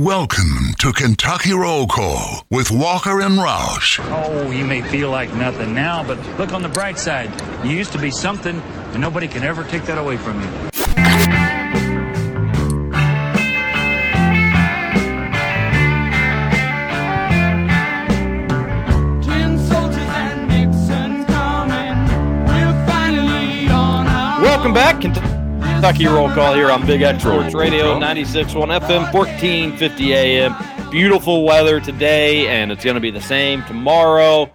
Welcome 0.07 0.73
to 0.79 0.93
Kentucky 0.93 1.51
Roll 1.51 1.85
Call 1.85 2.45
with 2.49 2.71
Walker 2.71 3.19
and 3.19 3.37
Roush. 3.37 3.99
Oh, 4.09 4.51
you 4.51 4.63
may 4.63 4.81
feel 4.81 5.09
like 5.09 5.33
nothing 5.33 5.73
now, 5.73 6.01
but 6.01 6.17
look 6.39 6.53
on 6.53 6.61
the 6.61 6.69
bright 6.69 6.97
side. 6.97 7.29
You 7.65 7.71
used 7.71 7.91
to 7.91 7.99
be 7.99 8.09
something, 8.09 8.61
and 8.61 9.01
nobody 9.01 9.27
can 9.27 9.43
ever 9.43 9.65
take 9.65 9.83
that 9.83 9.97
away 9.97 10.15
from 10.15 10.41
you. 10.41 10.47
Welcome 24.41 24.73
back. 24.73 25.01
Kentucky 25.01 25.36
Roll 25.81 26.29
Call 26.33 26.55
here 26.55 26.71
on 26.71 26.85
Big 26.87 27.03
X 27.03 27.21
Sports 27.21 27.53
Radio 27.53 27.99
96.1 27.99 28.79
FM, 28.81 29.13
1450 29.13 30.13
AM. 30.13 30.89
Beautiful 30.89 31.45
weather 31.45 31.79
today, 31.79 32.47
and 32.47 32.71
it's 32.71 32.83
going 32.83 32.95
to 32.95 32.99
be 32.99 33.11
the 33.11 33.21
same 33.21 33.63
tomorrow. 33.65 34.51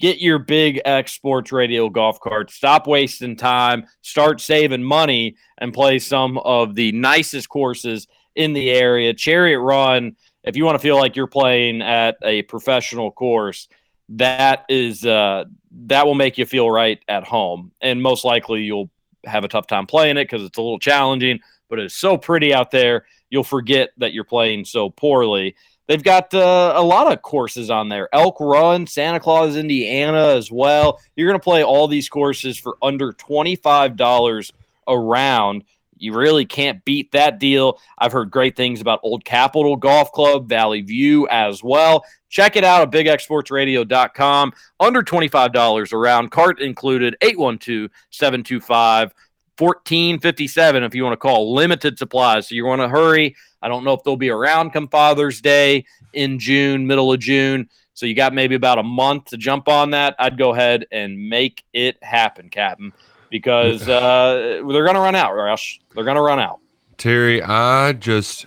Get 0.00 0.18
your 0.18 0.38
Big 0.38 0.80
X 0.84 1.12
Sports 1.12 1.52
Radio 1.52 1.90
golf 1.90 2.18
cart. 2.18 2.50
Stop 2.50 2.86
wasting 2.86 3.36
time. 3.36 3.84
Start 4.00 4.40
saving 4.40 4.82
money 4.82 5.36
and 5.58 5.72
play 5.72 5.98
some 5.98 6.38
of 6.38 6.74
the 6.74 6.92
nicest 6.92 7.50
courses 7.50 8.08
in 8.34 8.54
the 8.54 8.70
area. 8.70 9.12
Chariot 9.12 9.60
Run, 9.60 10.16
if 10.44 10.56
you 10.56 10.64
want 10.64 10.76
to 10.76 10.82
feel 10.82 10.96
like 10.96 11.14
you're 11.14 11.26
playing 11.26 11.82
at 11.82 12.16
a 12.22 12.42
professional 12.42 13.12
course, 13.12 13.68
that 14.08 14.64
is 14.70 15.04
uh, 15.04 15.44
that 15.86 16.06
will 16.06 16.14
make 16.14 16.38
you 16.38 16.46
feel 16.46 16.70
right 16.70 16.98
at 17.06 17.24
home, 17.24 17.70
and 17.80 18.02
most 18.02 18.24
likely 18.24 18.62
you'll 18.62 18.90
have 19.26 19.44
a 19.44 19.48
tough 19.48 19.66
time 19.66 19.86
playing 19.86 20.16
it 20.16 20.24
because 20.24 20.42
it's 20.42 20.58
a 20.58 20.62
little 20.62 20.78
challenging. 20.78 21.40
But 21.68 21.78
it's 21.78 21.94
so 21.94 22.16
pretty 22.16 22.54
out 22.54 22.70
there, 22.70 23.06
you'll 23.30 23.44
forget 23.44 23.90
that 23.98 24.12
you're 24.12 24.24
playing 24.24 24.64
so 24.64 24.90
poorly. 24.90 25.56
They've 25.86 26.02
got 26.02 26.32
uh, 26.32 26.72
a 26.76 26.82
lot 26.82 27.12
of 27.12 27.20
courses 27.20 27.70
on 27.70 27.88
there. 27.88 28.08
Elk 28.14 28.38
Run, 28.40 28.86
Santa 28.86 29.20
Claus, 29.20 29.56
Indiana 29.56 30.28
as 30.28 30.50
well. 30.50 30.98
You're 31.14 31.28
going 31.28 31.38
to 31.38 31.44
play 31.44 31.62
all 31.62 31.88
these 31.88 32.08
courses 32.08 32.58
for 32.58 32.76
under 32.82 33.12
$25 33.12 34.52
a 34.86 34.98
round. 34.98 35.64
You 36.04 36.14
really 36.14 36.44
can't 36.44 36.84
beat 36.84 37.10
that 37.12 37.38
deal. 37.38 37.80
I've 37.98 38.12
heard 38.12 38.30
great 38.30 38.56
things 38.56 38.80
about 38.80 39.00
Old 39.02 39.24
Capitol 39.24 39.76
Golf 39.76 40.12
Club, 40.12 40.48
Valley 40.48 40.82
View 40.82 41.26
as 41.28 41.62
well. 41.62 42.04
Check 42.28 42.56
it 42.56 42.64
out 42.64 42.82
at 42.82 42.90
bigxsportsradio.com. 42.90 44.52
Under 44.80 45.02
$25 45.02 45.92
a 45.92 45.96
round, 45.96 46.30
cart 46.30 46.60
included, 46.60 47.16
812 47.22 47.90
725 48.10 49.14
1457 49.56 50.82
if 50.82 50.94
you 50.94 51.04
want 51.04 51.12
to 51.12 51.16
call. 51.16 51.54
Limited 51.54 51.98
supplies. 51.98 52.48
So 52.48 52.54
you 52.54 52.66
want 52.66 52.82
to 52.82 52.88
hurry. 52.88 53.36
I 53.62 53.68
don't 53.68 53.84
know 53.84 53.92
if 53.92 54.02
they'll 54.02 54.16
be 54.16 54.30
around 54.30 54.70
come 54.70 54.88
Father's 54.88 55.40
Day 55.40 55.84
in 56.12 56.38
June, 56.38 56.86
middle 56.86 57.12
of 57.12 57.20
June. 57.20 57.68
So 57.94 58.06
you 58.06 58.14
got 58.14 58.34
maybe 58.34 58.56
about 58.56 58.78
a 58.78 58.82
month 58.82 59.26
to 59.26 59.36
jump 59.36 59.68
on 59.68 59.90
that. 59.90 60.16
I'd 60.18 60.36
go 60.36 60.52
ahead 60.52 60.86
and 60.90 61.28
make 61.28 61.64
it 61.72 62.02
happen, 62.02 62.50
Captain, 62.50 62.92
because 63.34 63.88
uh, 63.88 64.62
they're 64.68 64.84
going 64.84 64.94
to 64.94 65.00
run 65.00 65.16
out, 65.16 65.32
Roush. 65.32 65.80
They're 65.92 66.04
going 66.04 66.14
to 66.14 66.22
run 66.22 66.38
out. 66.38 66.60
Terry, 66.98 67.42
I 67.42 67.92
just 67.92 68.46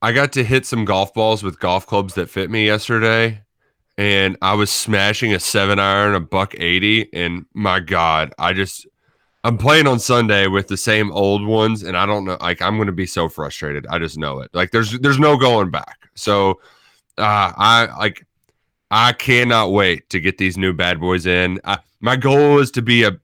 I 0.00 0.12
got 0.12 0.32
to 0.32 0.42
hit 0.42 0.64
some 0.64 0.86
golf 0.86 1.12
balls 1.12 1.42
with 1.42 1.60
golf 1.60 1.86
clubs 1.86 2.14
that 2.14 2.30
fit 2.30 2.50
me 2.50 2.64
yesterday, 2.64 3.42
and 3.98 4.38
I 4.40 4.54
was 4.54 4.70
smashing 4.70 5.34
a 5.34 5.40
seven 5.40 5.78
iron, 5.78 6.14
a 6.14 6.20
buck 6.20 6.54
eighty, 6.58 7.12
and 7.12 7.44
my 7.52 7.80
God, 7.80 8.32
I 8.38 8.54
just 8.54 8.86
I'm 9.44 9.58
playing 9.58 9.86
on 9.86 9.98
Sunday 9.98 10.46
with 10.46 10.68
the 10.68 10.78
same 10.78 11.12
old 11.12 11.46
ones, 11.46 11.82
and 11.82 11.98
I 11.98 12.06
don't 12.06 12.24
know. 12.24 12.38
Like 12.40 12.62
I'm 12.62 12.76
going 12.76 12.86
to 12.86 12.92
be 12.92 13.04
so 13.04 13.28
frustrated. 13.28 13.86
I 13.88 13.98
just 13.98 14.16
know 14.16 14.40
it. 14.40 14.48
Like 14.54 14.70
there's 14.70 14.98
there's 15.00 15.18
no 15.18 15.36
going 15.36 15.70
back. 15.70 15.98
So 16.14 16.52
uh, 17.18 17.52
I 17.58 17.94
like 17.98 18.26
I 18.90 19.12
cannot 19.12 19.72
wait 19.72 20.08
to 20.08 20.18
get 20.18 20.38
these 20.38 20.56
new 20.56 20.72
bad 20.72 20.98
boys 20.98 21.26
in. 21.26 21.60
I, 21.62 21.80
my 22.00 22.16
goal 22.16 22.58
is 22.58 22.70
to 22.70 22.80
be 22.80 23.02
a 23.02 23.18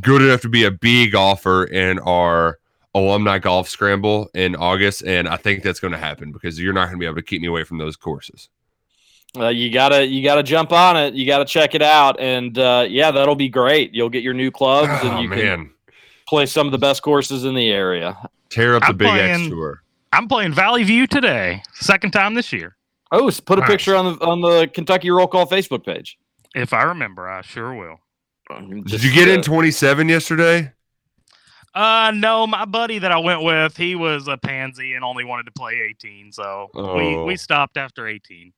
good 0.00 0.22
enough 0.22 0.40
to 0.42 0.48
be 0.48 0.64
a 0.64 0.70
B 0.70 1.08
golfer 1.10 1.64
in 1.64 1.98
our 2.00 2.58
alumni 2.94 3.38
golf 3.38 3.68
scramble 3.68 4.30
in 4.34 4.54
August, 4.56 5.02
and 5.04 5.28
I 5.28 5.36
think 5.36 5.62
that's 5.62 5.80
going 5.80 5.92
to 5.92 5.98
happen 5.98 6.32
because 6.32 6.60
you're 6.60 6.72
not 6.72 6.86
going 6.86 6.96
to 6.96 7.00
be 7.00 7.06
able 7.06 7.16
to 7.16 7.22
keep 7.22 7.42
me 7.42 7.48
away 7.48 7.64
from 7.64 7.78
those 7.78 7.96
courses. 7.96 8.48
Uh, 9.36 9.48
you 9.48 9.68
gotta 9.72 10.06
you 10.06 10.22
gotta 10.22 10.44
jump 10.44 10.70
on 10.70 10.96
it. 10.96 11.12
You 11.14 11.26
gotta 11.26 11.44
check 11.44 11.74
it 11.74 11.82
out, 11.82 12.20
and 12.20 12.56
uh, 12.56 12.86
yeah, 12.88 13.10
that'll 13.10 13.34
be 13.34 13.48
great. 13.48 13.92
You'll 13.92 14.08
get 14.08 14.22
your 14.22 14.32
new 14.32 14.52
clubs, 14.52 14.92
Oh 15.02 15.10
and 15.10 15.20
you 15.24 15.28
man, 15.28 15.38
can 15.38 15.70
play 16.28 16.46
some 16.46 16.68
of 16.68 16.70
the 16.70 16.78
best 16.78 17.02
courses 17.02 17.44
in 17.44 17.52
the 17.56 17.68
area. 17.68 18.16
tear 18.48 18.76
up 18.76 18.82
the 18.82 18.90
I'm 18.90 18.96
Big 18.96 19.08
X 19.08 19.48
tour. 19.48 19.82
I'm 20.12 20.28
playing 20.28 20.52
Valley 20.52 20.84
View 20.84 21.08
today, 21.08 21.64
second 21.72 22.12
time 22.12 22.34
this 22.34 22.52
year. 22.52 22.76
Oh, 23.10 23.26
s- 23.26 23.40
put 23.40 23.58
a 23.58 23.62
Nice. 23.62 23.70
picture 23.70 23.96
on 23.96 24.04
the 24.04 24.24
on 24.24 24.40
the 24.40 24.68
Kentucky 24.72 25.10
Roll 25.10 25.26
Call 25.26 25.46
Facebook 25.48 25.84
page. 25.84 26.16
If 26.54 26.72
I 26.72 26.84
remember, 26.84 27.28
I 27.28 27.42
sure 27.42 27.74
will. 27.74 27.98
Did 28.86 29.02
you 29.02 29.12
get 29.12 29.28
in 29.28 29.42
27 29.42 30.08
yesterday? 30.08 30.72
Uh, 31.74 32.12
no, 32.14 32.46
my 32.46 32.64
buddy 32.64 33.00
that 33.00 33.10
I 33.10 33.18
went 33.18 33.42
with, 33.42 33.76
he 33.76 33.96
was 33.96 34.28
a 34.28 34.36
pansy 34.36 34.94
and 34.94 35.04
only 35.04 35.24
wanted 35.24 35.46
to 35.46 35.52
play 35.52 35.80
18, 35.90 36.30
so 36.30 36.68
we 36.74 36.80
Oh. 36.80 37.24
we 37.24 37.36
stopped 37.36 37.76
after 37.76 38.06
18. 38.06 38.52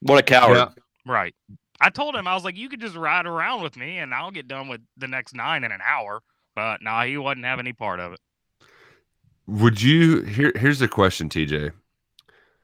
What 0.00 0.18
a 0.18 0.22
coward! 0.22 0.56
Yeah. 0.56 0.68
Right. 1.04 1.34
I 1.80 1.90
told 1.90 2.14
him 2.14 2.26
I 2.26 2.34
was 2.34 2.44
like, 2.44 2.56
you 2.56 2.68
could 2.70 2.80
just 2.80 2.96
ride 2.96 3.26
around 3.26 3.62
with 3.62 3.76
me 3.76 3.98
and 3.98 4.14
I'll 4.14 4.30
get 4.30 4.48
done 4.48 4.68
with 4.68 4.80
the 4.96 5.08
next 5.08 5.34
nine 5.34 5.64
in 5.64 5.72
an 5.72 5.80
hour. 5.86 6.20
But 6.54 6.80
no, 6.82 7.00
he 7.00 7.18
wasn't 7.18 7.44
having 7.44 7.66
any 7.66 7.72
part 7.74 8.00
of 8.00 8.12
it. 8.12 8.20
Would 9.46 9.82
you 9.82 10.22
here 10.22 10.52
here's 10.56 10.78
the 10.78 10.88
question, 10.88 11.28
TJ. 11.28 11.72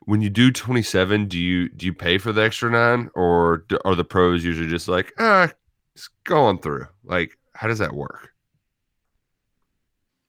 When 0.07 0.23
you 0.23 0.31
do 0.31 0.51
27, 0.51 1.27
do 1.27 1.39
you 1.39 1.69
do 1.69 1.85
you 1.85 1.93
pay 1.93 2.17
for 2.17 2.33
the 2.33 2.43
extra 2.43 2.71
nine 2.71 3.11
or 3.15 3.65
do, 3.69 3.79
are 3.85 3.95
the 3.95 4.05
pros 4.05 4.43
usually 4.45 4.69
just 4.69 4.89
like, 4.89 5.13
ah, 5.19 5.51
it's 6.01 6.09
going 6.25 6.59
through? 6.59 6.87
Like, 7.05 7.37
how 7.55 7.69
does 7.69 7.79
that 7.79 7.93
work? 7.93 8.31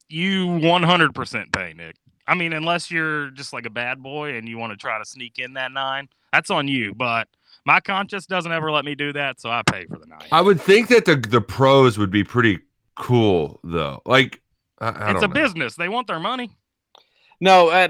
You 0.10 0.48
100% 0.48 1.54
pay, 1.54 1.74
Nick. 1.74 1.96
I 2.28 2.36
mean, 2.36 2.52
unless 2.52 2.92
you're 2.92 3.30
just 3.30 3.54
like 3.54 3.66
a 3.66 3.70
bad 3.70 4.04
boy 4.04 4.36
and 4.36 4.50
you 4.50 4.58
want 4.58 4.74
to 4.74 4.78
try 4.78 5.00
to 5.00 5.06
sneak 5.06 5.40
in 5.40 5.54
that 5.54 5.72
nine, 5.72 6.10
that's 6.34 6.50
on 6.50 6.68
you. 6.68 6.94
But 6.94 7.30
my 7.66 7.80
conscience 7.80 8.26
doesn't 8.26 8.52
ever 8.52 8.70
let 8.70 8.84
me 8.84 8.96
do 8.96 9.14
that, 9.14 9.40
so 9.40 9.50
I 9.50 9.62
pay 9.72 9.86
for 9.86 9.98
the 9.98 10.08
nine. 10.08 10.28
I 10.32 10.42
would 10.42 10.60
think 10.60 10.90
that 10.90 11.06
the 11.06 11.16
the 11.16 11.42
pros 11.42 11.98
would 11.98 12.12
be 12.12 12.24
pretty 12.24 12.60
cool 12.96 13.60
though. 13.64 14.02
Like, 14.06 14.42
I, 14.80 14.90
I 14.90 15.12
it's 15.12 15.24
a 15.24 15.28
know. 15.28 15.34
business. 15.34 15.76
They 15.76 15.90
want 15.90 16.08
their 16.08 16.20
money. 16.20 16.52
No, 17.40 17.70
uh, 17.70 17.88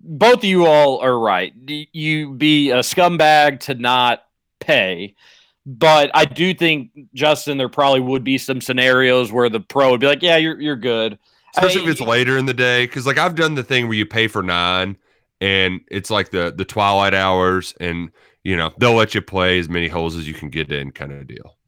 both 0.00 0.38
of 0.38 0.44
you 0.44 0.66
all 0.66 0.98
are 1.00 1.18
right. 1.18 1.52
You 1.92 2.34
be 2.34 2.70
a 2.70 2.80
scumbag 2.80 3.60
to 3.60 3.74
not 3.74 4.24
pay, 4.60 5.14
but 5.64 6.10
I 6.14 6.24
do 6.24 6.54
think 6.54 6.90
Justin, 7.14 7.58
there 7.58 7.68
probably 7.68 8.00
would 8.00 8.24
be 8.24 8.38
some 8.38 8.60
scenarios 8.60 9.30
where 9.32 9.48
the 9.48 9.60
pro 9.60 9.90
would 9.90 10.00
be 10.00 10.06
like, 10.06 10.22
"Yeah, 10.22 10.36
you're 10.36 10.60
you're 10.60 10.76
good." 10.76 11.18
especially 11.54 11.82
I- 11.82 11.84
if 11.84 11.90
it's 11.90 12.00
later 12.00 12.38
in 12.38 12.46
the 12.46 12.54
day 12.54 12.86
because 12.86 13.06
like 13.06 13.18
i've 13.18 13.34
done 13.34 13.54
the 13.54 13.62
thing 13.62 13.86
where 13.86 13.94
you 13.94 14.06
pay 14.06 14.26
for 14.26 14.42
nine 14.42 14.96
and 15.42 15.82
it's 15.90 16.10
like 16.10 16.30
the 16.30 16.50
the 16.56 16.64
twilight 16.64 17.12
hours 17.12 17.74
and 17.78 18.10
you 18.42 18.56
know 18.56 18.70
they'll 18.78 18.94
let 18.94 19.14
you 19.14 19.20
play 19.20 19.58
as 19.58 19.68
many 19.68 19.86
holes 19.86 20.16
as 20.16 20.26
you 20.26 20.32
can 20.32 20.48
get 20.48 20.72
in 20.72 20.90
kind 20.92 21.12
of 21.12 21.26
deal 21.26 21.58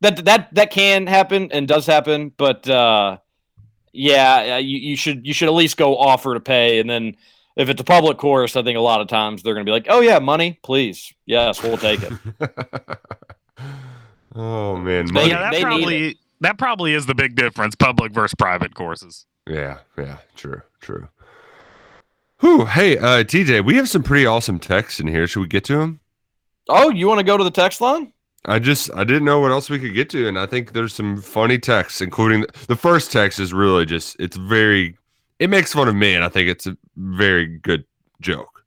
that 0.00 0.24
that 0.24 0.54
that 0.54 0.70
can 0.70 1.06
happen 1.06 1.50
and 1.52 1.66
does 1.66 1.86
happen, 1.86 2.30
but 2.36 2.68
uh, 2.68 3.18
yeah, 3.92 4.58
you, 4.58 4.78
you 4.78 4.96
should 4.96 5.26
you 5.26 5.32
should 5.32 5.48
at 5.48 5.54
least 5.54 5.76
go 5.76 5.96
offer 5.96 6.34
to 6.34 6.40
pay, 6.40 6.78
and 6.80 6.88
then 6.88 7.16
if 7.56 7.68
it's 7.68 7.80
a 7.80 7.84
public 7.84 8.18
course, 8.18 8.56
I 8.56 8.62
think 8.62 8.76
a 8.76 8.80
lot 8.80 9.00
of 9.00 9.08
times 9.08 9.42
they're 9.42 9.54
going 9.54 9.64
to 9.64 9.68
be 9.68 9.72
like, 9.72 9.86
"Oh 9.88 10.00
yeah, 10.00 10.18
money, 10.18 10.58
please, 10.62 11.12
yes, 11.26 11.62
we'll 11.62 11.78
take 11.78 12.00
it." 12.02 12.12
oh 14.34 14.76
man 14.76 15.12
money. 15.12 15.30
yeah, 15.30 15.40
that 15.40 15.52
they 15.52 15.62
probably 15.62 16.18
that 16.40 16.58
probably 16.58 16.94
is 16.94 17.06
the 17.06 17.14
big 17.14 17.34
difference, 17.34 17.74
public 17.74 18.12
versus 18.12 18.34
private 18.34 18.74
courses. 18.74 19.26
yeah 19.48 19.78
yeah 19.96 20.18
true 20.34 20.62
true 20.80 21.08
Whew, 22.40 22.66
hey 22.66 22.98
uh 22.98 23.24
tj 23.24 23.64
we 23.64 23.76
have 23.76 23.88
some 23.88 24.02
pretty 24.02 24.26
awesome 24.26 24.58
texts 24.58 25.00
in 25.00 25.06
here 25.06 25.26
should 25.26 25.40
we 25.40 25.46
get 25.46 25.64
to 25.64 25.78
them 25.78 26.00
oh, 26.68 26.90
you 26.90 27.06
want 27.06 27.18
to 27.18 27.24
go 27.24 27.36
to 27.36 27.44
the 27.44 27.50
text 27.50 27.80
line? 27.80 28.12
I 28.44 28.58
just 28.58 28.90
I 28.94 29.02
didn't 29.04 29.24
know 29.24 29.40
what 29.40 29.50
else 29.50 29.68
we 29.68 29.78
could 29.78 29.94
get 29.94 30.08
to, 30.10 30.28
and 30.28 30.38
I 30.38 30.46
think 30.46 30.72
there's 30.72 30.94
some 30.94 31.20
funny 31.20 31.58
texts, 31.58 32.00
including 32.00 32.46
the 32.68 32.76
first 32.76 33.10
text 33.10 33.40
is 33.40 33.52
really 33.52 33.84
just 33.84 34.16
it's 34.20 34.36
very 34.36 34.96
it 35.38 35.50
makes 35.50 35.72
fun 35.72 35.88
of 35.88 35.94
me, 35.94 36.14
and 36.14 36.24
I 36.24 36.28
think 36.28 36.48
it's 36.48 36.66
a 36.66 36.76
very 36.96 37.46
good 37.58 37.84
joke. 38.20 38.64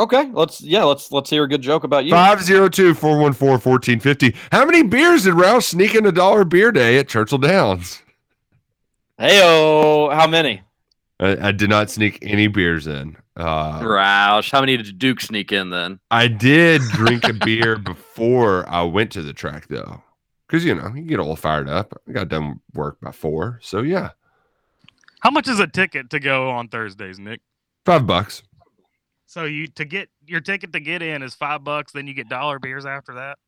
Okay, 0.00 0.30
let's 0.32 0.60
yeah, 0.60 0.84
let's 0.84 1.10
let's 1.10 1.28
hear 1.28 1.44
a 1.44 1.48
good 1.48 1.62
joke 1.62 1.82
about 1.82 2.04
you. 2.04 2.12
502 2.12 2.94
414 2.94 3.70
1450. 3.70 4.36
How 4.52 4.64
many 4.64 4.84
beers 4.84 5.24
did 5.24 5.34
Roush 5.34 5.64
sneak 5.64 5.94
in 5.94 6.06
a 6.06 6.12
dollar 6.12 6.44
beer 6.44 6.70
day 6.70 6.98
at 6.98 7.08
Churchill 7.08 7.38
Downs? 7.38 8.00
Heyo, 9.18 10.14
how 10.14 10.28
many? 10.28 10.62
I, 11.18 11.48
I 11.48 11.52
did 11.52 11.68
not 11.68 11.90
sneak 11.90 12.18
any 12.22 12.46
beers 12.46 12.86
in. 12.86 13.16
Uh, 13.36 13.80
Roush, 13.80 14.50
how 14.52 14.60
many 14.60 14.76
did 14.76 14.98
Duke 14.98 15.20
sneak 15.20 15.50
in 15.52 15.70
then? 15.70 15.98
I 16.10 16.28
did 16.28 16.82
drink 16.92 17.24
a 17.28 17.32
beer 17.44 17.76
before 17.76 18.68
I 18.68 18.82
went 18.82 19.10
to 19.12 19.22
the 19.22 19.32
track, 19.32 19.66
though. 19.68 20.02
Because, 20.46 20.64
you 20.64 20.74
know, 20.74 20.92
you 20.94 21.02
get 21.02 21.18
all 21.18 21.36
fired 21.36 21.68
up. 21.68 22.00
I 22.08 22.12
got 22.12 22.28
done 22.28 22.60
work 22.74 23.00
by 23.00 23.10
four. 23.10 23.58
So, 23.62 23.82
yeah, 23.82 24.10
How 25.20 25.30
much 25.30 25.48
is 25.48 25.60
a 25.60 25.66
ticket 25.66 26.10
to 26.10 26.20
go 26.20 26.50
on 26.50 26.68
Thursdays, 26.68 27.18
Nick? 27.18 27.40
five 27.84 28.06
bucks. 28.06 28.42
So 29.26 29.44
you 29.44 29.66
to 29.68 29.84
get 29.84 30.08
your 30.26 30.40
ticket 30.40 30.72
to 30.74 30.80
get 30.80 31.02
in 31.02 31.22
is 31.22 31.34
five 31.34 31.64
bucks, 31.64 31.92
then 31.92 32.06
you 32.06 32.14
get 32.14 32.28
dollar 32.28 32.58
beers 32.58 32.84
after 32.86 33.14
that. 33.14 33.38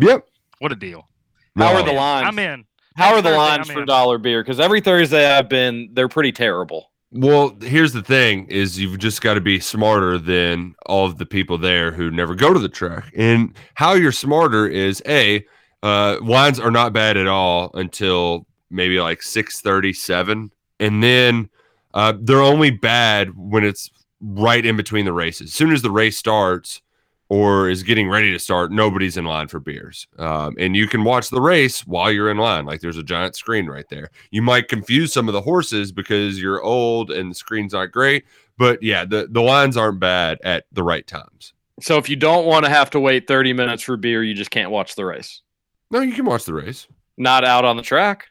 Yep. 0.00 0.26
What 0.58 0.72
a 0.72 0.76
deal! 0.76 1.08
How 1.56 1.74
are 1.74 1.82
the 1.84 1.92
lines? 1.92 2.26
I'm 2.28 2.38
in. 2.38 2.64
How 2.96 3.14
are 3.14 3.22
the 3.22 3.30
Thursday, 3.30 3.36
lines 3.36 3.68
I'm 3.68 3.74
for 3.74 3.80
in. 3.82 3.86
dollar 3.86 4.18
beer? 4.18 4.42
Because 4.42 4.58
every 4.60 4.80
Thursday 4.80 5.30
I've 5.30 5.48
been, 5.48 5.90
they're 5.92 6.08
pretty 6.08 6.32
terrible. 6.32 6.90
Well, 7.10 7.56
here's 7.60 7.92
the 7.92 8.02
thing: 8.02 8.46
is 8.48 8.78
you've 8.78 8.98
just 8.98 9.20
got 9.22 9.34
to 9.34 9.40
be 9.40 9.60
smarter 9.60 10.18
than 10.18 10.74
all 10.86 11.06
of 11.06 11.18
the 11.18 11.26
people 11.26 11.58
there 11.58 11.92
who 11.92 12.10
never 12.10 12.34
go 12.34 12.52
to 12.52 12.58
the 12.58 12.68
track. 12.68 13.12
And 13.16 13.54
how 13.74 13.94
you're 13.94 14.12
smarter 14.12 14.66
is 14.66 15.02
a 15.06 15.44
uh, 15.82 16.18
lines 16.22 16.58
are 16.58 16.70
not 16.70 16.92
bad 16.92 17.16
at 17.16 17.28
all 17.28 17.70
until 17.74 18.46
maybe 18.70 19.00
like 19.00 19.22
six 19.22 19.60
thirty 19.60 19.92
seven, 19.92 20.50
and 20.80 21.02
then 21.02 21.48
uh, 21.94 22.14
they're 22.20 22.42
only 22.42 22.70
bad 22.70 23.36
when 23.36 23.64
it's 23.64 23.90
right 24.20 24.64
in 24.64 24.76
between 24.76 25.04
the 25.04 25.12
races. 25.12 25.48
As 25.48 25.54
soon 25.54 25.72
as 25.72 25.82
the 25.82 25.90
race 25.90 26.16
starts 26.16 26.82
or 27.28 27.68
is 27.68 27.82
getting 27.82 28.08
ready 28.08 28.32
to 28.32 28.38
start, 28.38 28.72
nobody's 28.72 29.16
in 29.16 29.24
line 29.24 29.48
for 29.48 29.60
beers. 29.60 30.06
Um, 30.18 30.54
and 30.58 30.74
you 30.74 30.86
can 30.86 31.04
watch 31.04 31.30
the 31.30 31.40
race 31.40 31.86
while 31.86 32.10
you're 32.10 32.30
in 32.30 32.38
line. 32.38 32.64
Like 32.64 32.80
there's 32.80 32.96
a 32.96 33.02
giant 33.02 33.36
screen 33.36 33.66
right 33.66 33.88
there. 33.90 34.10
You 34.30 34.42
might 34.42 34.68
confuse 34.68 35.12
some 35.12 35.28
of 35.28 35.34
the 35.34 35.42
horses 35.42 35.92
because 35.92 36.40
you're 36.40 36.62
old 36.62 37.10
and 37.10 37.30
the 37.30 37.34
screen's 37.34 37.72
not 37.72 37.92
great. 37.92 38.24
But 38.56 38.82
yeah, 38.82 39.04
the, 39.04 39.28
the 39.30 39.42
lines 39.42 39.76
aren't 39.76 40.00
bad 40.00 40.38
at 40.42 40.64
the 40.72 40.82
right 40.82 41.06
times. 41.06 41.52
So 41.80 41.96
if 41.96 42.08
you 42.08 42.16
don't 42.16 42.46
want 42.46 42.64
to 42.64 42.70
have 42.70 42.90
to 42.90 43.00
wait 43.00 43.28
30 43.28 43.52
minutes 43.52 43.84
for 43.84 43.96
beer, 43.96 44.24
you 44.24 44.34
just 44.34 44.50
can't 44.50 44.70
watch 44.70 44.96
the 44.96 45.04
race. 45.04 45.42
No, 45.90 46.00
you 46.00 46.12
can 46.12 46.24
watch 46.24 46.44
the 46.44 46.54
race. 46.54 46.88
Not 47.16 47.44
out 47.44 47.64
on 47.64 47.76
the 47.76 47.82
track. 47.82 48.28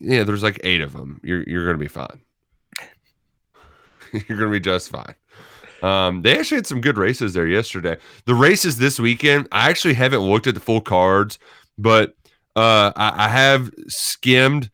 Yeah, 0.00 0.24
there's 0.24 0.42
like 0.42 0.60
eight 0.64 0.80
of 0.80 0.92
them. 0.92 1.20
You're 1.22 1.42
you're 1.44 1.66
gonna 1.66 1.78
be 1.78 1.88
fine. 1.88 2.20
you're 4.28 4.38
gonna 4.38 4.50
be 4.50 4.60
just 4.60 4.90
fine. 4.90 5.14
Um, 5.82 6.22
they 6.22 6.38
actually 6.38 6.56
had 6.56 6.66
some 6.66 6.80
good 6.80 6.98
races 6.98 7.34
there 7.34 7.46
yesterday. 7.46 7.96
The 8.24 8.34
races 8.34 8.78
this 8.78 8.98
weekend, 8.98 9.48
I 9.52 9.68
actually 9.68 9.94
haven't 9.94 10.20
looked 10.20 10.46
at 10.46 10.54
the 10.54 10.60
full 10.60 10.80
cards, 10.80 11.38
but 11.78 12.14
uh, 12.56 12.92
I, 12.96 13.26
I 13.26 13.28
have 13.28 13.70
skimmed 13.88 14.70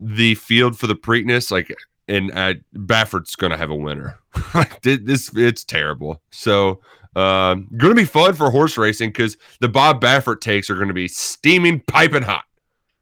the 0.00 0.34
field 0.34 0.78
for 0.78 0.86
the 0.86 0.94
Preakness. 0.94 1.50
Like, 1.50 1.74
and 2.08 2.30
uh, 2.32 2.54
Baffert's 2.76 3.36
gonna 3.36 3.56
have 3.56 3.70
a 3.70 3.74
winner. 3.74 4.18
This 4.82 5.30
it's 5.34 5.64
terrible. 5.64 6.20
So, 6.30 6.80
um, 7.16 7.68
gonna 7.76 7.94
be 7.94 8.04
fun 8.04 8.34
for 8.34 8.50
horse 8.50 8.76
racing 8.76 9.10
because 9.10 9.36
the 9.60 9.68
Bob 9.68 10.00
Baffert 10.00 10.40
takes 10.40 10.68
are 10.68 10.76
gonna 10.76 10.92
be 10.92 11.08
steaming, 11.08 11.80
piping 11.80 12.22
hot. 12.22 12.44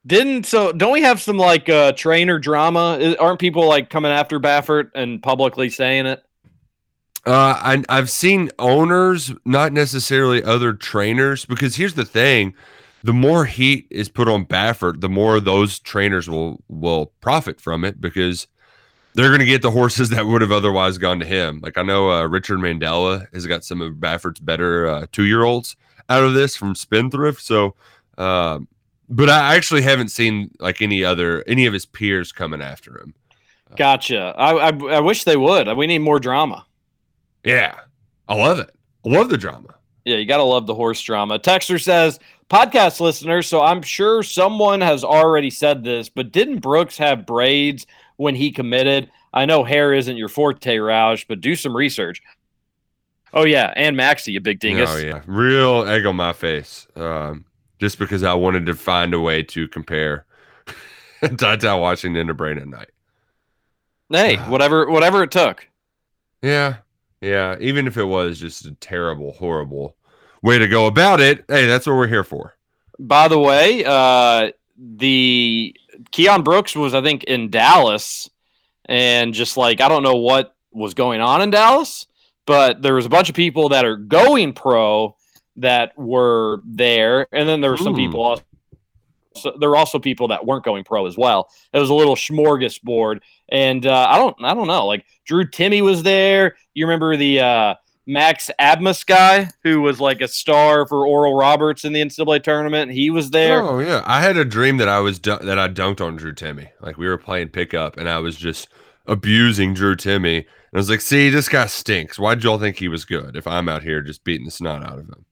Didn't 0.07 0.46
so? 0.46 0.72
Don't 0.72 0.92
we 0.92 1.03
have 1.03 1.20
some 1.20 1.36
like 1.36 1.68
uh, 1.68 1.92
trainer 1.92 2.38
drama? 2.38 3.14
Aren't 3.20 3.38
people 3.38 3.66
like 3.66 3.88
coming 3.88 4.11
after 4.11 4.40
Baffert 4.40 4.90
and 4.94 5.22
publicly 5.22 5.70
saying 5.70 6.07
it? 6.07 6.22
Uh, 7.24 7.55
I, 7.57 7.84
I've 7.88 8.11
seen 8.11 8.50
owners, 8.59 9.32
not 9.44 9.72
necessarily 9.72 10.42
other 10.42 10.72
trainers, 10.72 11.44
because 11.44 11.76
here's 11.76 11.94
the 11.94 12.05
thing: 12.05 12.55
the 13.05 13.12
more 13.12 13.44
heat 13.44 13.86
is 13.90 14.09
put 14.09 14.26
on 14.26 14.44
Baffert, 14.44 15.00
the 15.00 15.09
more 15.09 15.38
those 15.38 15.78
trainers 15.78 16.28
will 16.28 16.62
will 16.68 17.12
profit 17.20 17.61
from 17.61 17.84
it 17.84 18.00
because 18.00 18.48
they're 19.14 19.28
going 19.28 19.40
to 19.40 19.46
get 19.46 19.62
the 19.62 19.70
horses 19.70 20.09
that 20.11 20.26
would 20.26 20.40
have 20.40 20.53
otherwise 20.53 20.98
gone 20.98 21.20
to 21.20 21.26
him. 21.26 21.61
Like 21.62 21.78
I 21.78 21.82
know 21.82 22.11
uh, 22.11 22.26
Richard 22.26 22.59
Mandella 22.59 23.26
has 23.32 23.46
got 23.46 23.64
some 23.64 23.80
of 23.80 23.94
Baffert's 23.94 24.40
better 24.40 24.88
uh, 24.88 25.07
two 25.12 25.24
year 25.24 25.44
olds 25.44 25.76
out 26.09 26.24
of 26.24 26.34
this 26.34 26.57
from 26.57 26.74
Spendthrift. 26.74 27.40
So, 27.40 27.74
um, 28.18 28.68
but 29.12 29.28
I 29.28 29.54
actually 29.54 29.82
haven't 29.82 30.08
seen 30.08 30.50
like 30.58 30.80
any 30.82 31.04
other 31.04 31.44
any 31.46 31.66
of 31.66 31.72
his 31.72 31.86
peers 31.86 32.32
coming 32.32 32.62
after 32.62 32.98
him. 32.98 33.14
Gotcha. 33.76 34.34
I, 34.36 34.68
I 34.68 34.68
I 34.68 35.00
wish 35.00 35.24
they 35.24 35.36
would. 35.36 35.68
We 35.76 35.86
need 35.86 35.98
more 35.98 36.18
drama. 36.18 36.66
Yeah, 37.44 37.74
I 38.28 38.34
love 38.34 38.58
it. 38.58 38.70
I 39.04 39.08
love 39.08 39.28
the 39.28 39.38
drama. 39.38 39.74
Yeah, 40.04 40.16
you 40.16 40.24
gotta 40.24 40.42
love 40.42 40.66
the 40.66 40.74
horse 40.74 41.00
drama. 41.00 41.38
Texter 41.38 41.80
says, 41.80 42.18
podcast 42.50 43.00
listeners, 43.00 43.46
so 43.46 43.62
I'm 43.62 43.82
sure 43.82 44.22
someone 44.22 44.80
has 44.80 45.04
already 45.04 45.50
said 45.50 45.84
this, 45.84 46.08
but 46.08 46.32
didn't 46.32 46.58
Brooks 46.58 46.96
have 46.98 47.26
braids 47.26 47.86
when 48.16 48.34
he 48.34 48.50
committed? 48.50 49.10
I 49.32 49.44
know 49.44 49.64
hair 49.64 49.94
isn't 49.94 50.16
your 50.16 50.28
forte, 50.28 50.76
Roush, 50.76 51.24
but 51.28 51.40
do 51.40 51.54
some 51.54 51.76
research. 51.76 52.22
Oh 53.32 53.44
yeah, 53.44 53.72
and 53.76 53.96
Maxie, 53.96 54.32
you 54.32 54.40
big 54.40 54.60
dingus. 54.60 54.90
Oh 54.90 54.96
yeah, 54.96 55.22
real 55.26 55.84
egg 55.86 56.04
on 56.04 56.16
my 56.16 56.32
face. 56.32 56.86
Um, 56.96 57.44
just 57.83 57.99
because 57.99 58.22
I 58.22 58.33
wanted 58.35 58.66
to 58.66 58.74
find 58.74 59.12
a 59.12 59.18
way 59.18 59.43
to 59.43 59.66
compare 59.66 60.24
TyTy 61.24 61.80
Washington 61.80 62.28
to 62.28 62.35
Brandon 62.35 62.70
Knight. 62.70 62.91
Hey, 64.09 64.37
whatever, 64.37 64.89
whatever 64.89 65.24
it 65.24 65.33
took. 65.33 65.66
Yeah, 66.43 66.76
yeah. 67.20 67.57
Even 67.59 67.89
if 67.89 67.97
it 67.97 68.05
was 68.05 68.39
just 68.39 68.66
a 68.66 68.74
terrible, 68.74 69.33
horrible 69.33 69.97
way 70.45 70.59
to 70.59 70.68
go 70.68 70.87
about 70.87 71.20
it, 71.20 71.45
hey, 71.49 71.66
that's 71.66 71.85
what 71.85 71.97
we're 71.97 72.07
here 72.07 72.22
for. 72.22 72.55
By 73.01 73.26
the 73.26 73.41
way, 73.41 73.85
uh, 73.85 74.53
the 74.78 75.74
Keion 76.12 76.45
Brooks 76.45 76.76
was, 76.76 76.95
I 76.95 77.03
think, 77.03 77.24
in 77.24 77.51
Dallas, 77.51 78.30
and 78.85 79.35
just 79.35 79.57
like 79.57 79.80
I 79.80 79.89
don't 79.89 80.05
know 80.05 80.18
what 80.18 80.55
was 80.70 80.95
going 80.95 81.20
on 81.20 81.43
in 81.43 81.51
Dallas, 81.51 82.07
but 82.47 82.80
there 82.80 82.95
was 82.95 83.07
a 83.07 83.11
bunch 83.11 83.28
of 83.28 83.35
people 83.35 83.70
that 83.70 83.85
are 83.85 83.97
going 83.97 84.53
pro 84.53 85.16
that 85.57 85.96
were 85.96 86.61
there, 86.64 87.26
and 87.32 87.48
then 87.48 87.61
there 87.61 87.70
were 87.70 87.76
some 87.76 87.94
Ooh. 87.94 87.96
people 87.96 88.22
also. 88.22 88.42
So 89.34 89.57
there 89.59 89.70
were 89.70 89.76
also 89.76 89.98
people 89.98 90.28
that 90.28 90.44
weren't 90.44 90.62
going 90.62 90.84
pro 90.84 91.07
as 91.07 91.16
well. 91.16 91.48
It 91.72 91.78
was 91.78 91.88
a 91.88 91.94
little 91.94 92.16
smorgasbord, 92.16 93.20
and 93.48 93.86
uh, 93.86 94.07
I 94.11 94.18
don't, 94.18 94.36
I 94.44 94.53
don't 94.53 94.66
know. 94.66 94.86
Like 94.86 95.07
Drew 95.24 95.46
Timme 95.46 95.82
was 95.82 96.03
there. 96.03 96.57
You 96.74 96.84
remember 96.84 97.16
the 97.16 97.40
uh, 97.40 97.74
Max 98.07 98.50
Abmas 98.61 99.07
guy 99.07 99.48
who 99.62 99.80
was 99.80 100.00
like 100.00 100.20
a 100.20 100.28
star 100.28 100.86
for 100.86 101.07
Oral 101.07 101.34
Roberts 101.34 101.84
in 101.84 101.92
the 101.92 102.00
NCAA 102.00 102.42
tournament. 102.42 102.90
He 102.90 103.11
was 103.11 103.30
there. 103.30 103.62
Oh 103.62 103.78
yeah, 103.78 104.03
I 104.05 104.20
had 104.20 104.36
a 104.36 104.44
dream 104.44 104.78
that 104.78 104.88
I 104.88 104.98
was 105.00 105.18
dun- 105.18 105.46
that 105.46 105.59
I 105.59 105.68
dunked 105.68 106.00
on 106.00 106.16
Drew 106.16 106.34
Timme. 106.34 106.68
Like 106.80 106.98
we 106.98 107.07
were 107.07 107.18
playing 107.18 107.48
pickup, 107.48 107.96
and 107.96 108.09
I 108.09 108.18
was 108.18 108.36
just 108.36 108.68
abusing 109.07 109.74
Drew 109.74 109.94
Timme. 109.94 110.38
And 110.38 110.46
I 110.74 110.76
was 110.76 110.90
like, 110.90 111.00
"See, 111.00 111.30
this 111.30 111.48
guy 111.48 111.66
stinks. 111.66 112.18
Why'd 112.18 112.42
y'all 112.42 112.59
think 112.59 112.78
he 112.78 112.88
was 112.88 113.05
good? 113.05 113.36
If 113.36 113.46
I'm 113.46 113.68
out 113.68 113.82
here 113.82 114.03
just 114.03 114.24
beating 114.24 114.46
the 114.46 114.50
snot 114.50 114.82
out 114.82 114.98
of 114.98 115.09
him." 115.09 115.24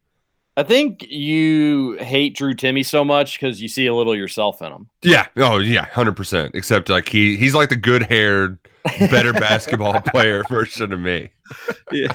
I 0.61 0.63
think 0.63 1.07
you 1.09 1.93
hate 2.01 2.37
Drew 2.37 2.55
Timme 2.55 2.85
so 2.85 3.05
much 3.05 3.41
because 3.41 3.63
you 3.63 3.69
see 3.69 3.87
a 3.87 3.95
little 3.95 4.15
yourself 4.15 4.61
in 4.61 4.71
him. 4.73 4.89
Yeah. 5.03 5.27
Oh 5.37 5.59
yeah, 5.59 5.87
hundred 5.87 6.17
percent. 6.17 6.55
Except 6.55 6.89
like 6.89 7.09
he 7.09 7.37
he's 7.37 7.55
like 7.55 7.71
the 7.71 7.77
good 7.77 8.03
haired, 8.05 8.59
better 8.99 9.33
basketball 9.49 10.01
player 10.03 10.45
version 10.49 10.93
of 10.93 11.01
me. 11.01 11.31
Yeah. 11.93 12.13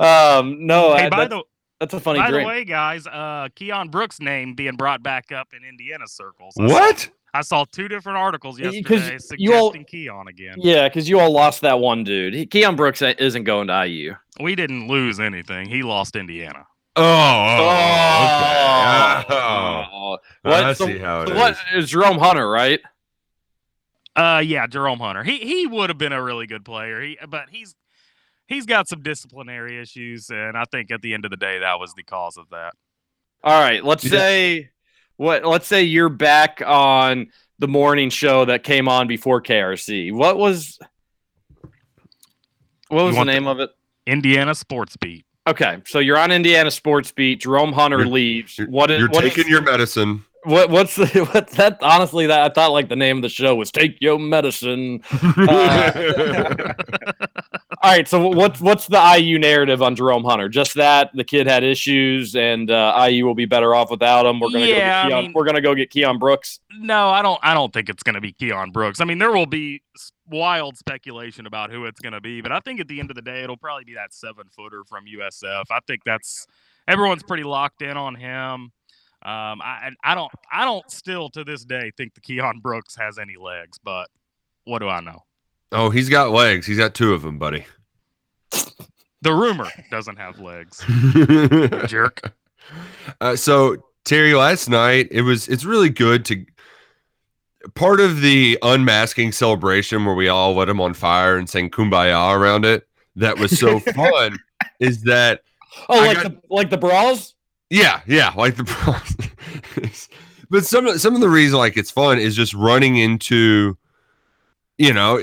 um. 0.00 0.66
No. 0.66 0.94
Hey, 0.96 1.06
I, 1.06 1.08
by 1.08 1.16
that- 1.24 1.30
the 1.30 1.42
that's 1.80 1.94
a 1.94 2.00
funny 2.00 2.18
by 2.20 2.28
dream. 2.30 2.42
the 2.42 2.46
way, 2.48 2.64
guys, 2.64 3.06
uh, 3.06 3.48
Keion 3.56 3.90
Brooks' 3.90 4.20
name 4.20 4.54
being 4.54 4.76
brought 4.76 5.02
back 5.02 5.32
up 5.32 5.48
in 5.52 5.66
Indiana 5.68 6.06
circles. 6.06 6.54
I 6.60 6.66
saw- 6.68 6.72
What? 6.72 7.10
I 7.34 7.40
saw 7.40 7.64
two 7.64 7.88
different 7.88 8.18
articles 8.18 8.60
Y- 8.60 8.82
'cause 8.82 9.08
yesterday 9.08 9.42
you 9.42 9.54
all- 9.54 9.72
suggesting 9.72 9.86
Keion 10.06 10.28
again. 10.28 10.56
yeah, 10.58 10.88
because 10.88 11.08
you 11.08 11.18
all 11.18 11.30
lost 11.32 11.62
that 11.62 11.78
one 11.80 12.04
dude. 12.04 12.34
He, 12.34 12.46
Keion 12.46 12.76
Brooks 12.76 13.00
isn't 13.02 13.44
going 13.44 13.68
to 13.68 13.86
IU. 13.86 14.14
We 14.38 14.54
didn't 14.54 14.86
lose 14.88 15.18
anything. 15.18 15.68
He 15.68 15.82
lost 15.82 16.14
Indiana. 16.14 16.66
Oh, 16.96 17.02
oh, 17.02 17.06
okay. 19.20 19.34
Oh, 19.34 20.18
Oh. 20.44 20.46
I 20.50 20.72
so- 20.74 20.86
see 20.86 20.98
how 20.98 21.22
it 21.22 21.34
what, 21.34 21.56
is. 21.74 21.84
is 21.84 21.90
Jerome 21.90 22.18
Hunter, 22.18 22.48
right? 22.48 22.80
Uh, 24.14 24.42
yeah, 24.44 24.66
Jerome 24.66 24.98
Hunter. 24.98 25.22
He 25.24 25.38
he 25.38 25.66
would 25.66 25.88
have 25.88 25.96
been 25.98 26.12
a 26.12 26.22
really 26.22 26.46
good 26.46 26.64
player. 26.64 27.00
He 27.00 27.16
but 27.28 27.48
he's 27.50 27.74
he's 28.46 28.66
got 28.66 28.88
some 28.88 29.02
disciplinary 29.02 29.80
issues, 29.80 30.28
and 30.30 30.56
I 30.56 30.64
think 30.70 30.90
at 30.90 31.00
the 31.00 31.14
end 31.14 31.24
of 31.24 31.30
the 31.30 31.36
day, 31.38 31.60
that 31.60 31.78
was 31.80 31.94
the 31.94 32.02
cause 32.02 32.36
of 32.36 32.50
that. 32.50 32.74
All 33.42 33.58
right, 33.58 33.82
let's 33.82 34.04
Yeah. 34.04 34.10
say 34.10 34.70
what 35.16 35.46
let's 35.46 35.66
say 35.66 35.82
you're 35.84 36.10
back 36.10 36.60
on 36.66 37.28
the 37.58 37.68
morning 37.68 38.10
show 38.10 38.44
that 38.44 38.64
came 38.64 38.86
on 38.88 39.06
before 39.06 39.40
KRC. 39.40 40.12
What 40.12 40.36
was 40.36 40.78
what 42.88 43.04
was 43.04 43.14
the 43.14 43.18
want 43.18 43.28
the- 43.28 43.32
name 43.32 43.46
of 43.46 43.60
it? 43.60 43.70
Indiana 44.06 44.54
Sports 44.54 44.96
Beat. 44.98 45.24
Okay, 45.48 45.78
so 45.86 45.98
you're 45.98 46.18
on 46.18 46.30
Indiana 46.30 46.70
Sports 46.70 47.10
Beat. 47.10 47.40
Jerome 47.40 47.72
Hunter 47.72 47.98
You're- 47.98 48.10
leaves. 48.10 48.58
You're, 48.58 48.68
What 48.68 48.90
is 48.92 49.00
you're 49.00 49.08
what 49.08 49.24
is- 49.24 49.34
taking 49.34 49.50
your 49.50 49.62
medicine. 49.62 50.24
What 50.44 50.70
what's 50.70 50.96
the 50.96 51.06
what's 51.32 51.54
that? 51.56 51.78
Honestly, 51.82 52.26
that 52.26 52.40
I 52.40 52.52
thought 52.52 52.72
like 52.72 52.88
the 52.88 52.96
name 52.96 53.18
of 53.18 53.22
the 53.22 53.28
show 53.28 53.54
was 53.54 53.70
"Take 53.70 53.98
Your 54.00 54.18
Medicine." 54.18 55.02
Uh, 55.36 56.74
All 57.84 57.90
right, 57.90 58.06
so 58.06 58.28
what's 58.28 58.60
what's 58.60 58.86
the 58.86 59.16
IU 59.18 59.38
narrative 59.40 59.82
on 59.82 59.96
Jerome 59.96 60.22
Hunter? 60.22 60.48
Just 60.48 60.74
that 60.74 61.10
the 61.14 61.24
kid 61.24 61.48
had 61.48 61.64
issues, 61.64 62.36
and 62.36 62.70
uh, 62.70 63.06
IU 63.10 63.26
will 63.26 63.34
be 63.34 63.44
better 63.46 63.74
off 63.74 63.90
without 63.90 64.24
him. 64.24 64.38
We're 64.38 64.50
gonna 64.52 64.66
Yeah, 64.66 65.02
go 65.04 65.08
get 65.08 65.12
Keion, 65.16 65.22
mean- 65.22 65.32
we're 65.34 65.44
gonna 65.44 65.60
go 65.60 65.74
get 65.74 65.90
Keion 65.90 66.20
Brooks. 66.20 66.60
No, 66.78 67.08
I 67.08 67.22
don't. 67.22 67.40
I 67.42 67.54
don't 67.54 67.72
think 67.72 67.88
it's 67.88 68.02
going 68.04 68.14
to 68.14 68.20
be 68.20 68.32
Keion 68.32 68.72
Brooks. 68.72 69.00
I 69.00 69.04
mean, 69.04 69.18
there 69.18 69.32
will 69.32 69.46
be 69.46 69.82
wild 70.28 70.76
speculation 70.76 71.46
about 71.46 71.70
who 71.72 71.84
it's 71.86 72.00
going 72.00 72.12
to 72.12 72.20
be, 72.20 72.40
but 72.40 72.52
I 72.52 72.60
think 72.60 72.78
at 72.80 72.86
the 72.88 73.00
end 73.00 73.10
of 73.10 73.16
the 73.16 73.22
day, 73.22 73.42
it'll 73.42 73.56
probably 73.56 73.84
be 73.84 73.94
that 73.94 74.14
seven 74.14 74.44
footer 74.56 74.84
from 74.84 75.04
USF. 75.06 75.64
I 75.70 75.80
think 75.86 76.02
that's 76.04 76.46
everyone's 76.86 77.22
pretty 77.24 77.44
locked 77.44 77.82
in 77.82 77.96
on 77.96 78.14
him. 78.14 78.70
Um, 79.24 79.62
I 79.62 79.90
I 80.02 80.14
don't. 80.14 80.32
I 80.52 80.64
don't 80.64 80.90
still 80.90 81.30
to 81.30 81.44
this 81.44 81.64
day 81.64 81.92
think 81.96 82.14
the 82.14 82.20
Keion 82.20 82.60
Brooks 82.62 82.96
has 82.96 83.18
any 83.18 83.36
legs, 83.36 83.78
but 83.82 84.08
what 84.64 84.80
do 84.80 84.88
I 84.88 85.00
know? 85.00 85.20
oh, 85.72 85.88
he's 85.90 86.08
got 86.08 86.30
legs. 86.30 86.66
He's 86.66 86.76
got 86.78 86.94
two 86.94 87.14
of 87.14 87.22
them, 87.22 87.38
buddy. 87.38 87.64
The 89.22 89.32
rumor 89.32 89.68
doesn't 89.90 90.16
have 90.16 90.38
legs. 90.40 90.84
Jerk. 91.88 92.34
Uh, 93.20 93.36
so 93.36 93.76
Terry, 94.04 94.34
last 94.34 94.68
night 94.68 95.08
it 95.12 95.22
was. 95.22 95.48
It's 95.48 95.64
really 95.64 95.90
good 95.90 96.24
to. 96.26 96.44
Part 97.76 98.00
of 98.00 98.20
the 98.20 98.58
unmasking 98.62 99.30
celebration 99.30 100.04
where 100.04 100.16
we 100.16 100.26
all 100.28 100.56
lit 100.56 100.68
him 100.68 100.80
on 100.80 100.94
fire 100.94 101.36
and 101.36 101.48
sang 101.48 101.70
"Kumbaya" 101.70 102.34
around 102.36 102.64
it. 102.64 102.88
That 103.14 103.38
was 103.38 103.56
so 103.56 103.78
fun. 103.94 104.36
is 104.80 105.02
that 105.02 105.42
Oh, 105.88 106.02
I 106.02 106.06
like 106.08 106.22
got- 106.22 106.32
the 106.32 106.40
like 106.50 106.70
the 106.70 106.78
bras? 106.78 107.34
Yeah, 107.72 108.02
yeah, 108.06 108.34
like 108.36 108.56
the 108.56 108.64
but 110.50 110.66
some 110.66 110.98
some 110.98 111.14
of 111.14 111.22
the 111.22 111.30
reason 111.30 111.58
like 111.58 111.78
it's 111.78 111.90
fun 111.90 112.18
is 112.18 112.36
just 112.36 112.52
running 112.52 112.96
into, 112.96 113.78
you 114.76 114.92
know, 114.92 115.18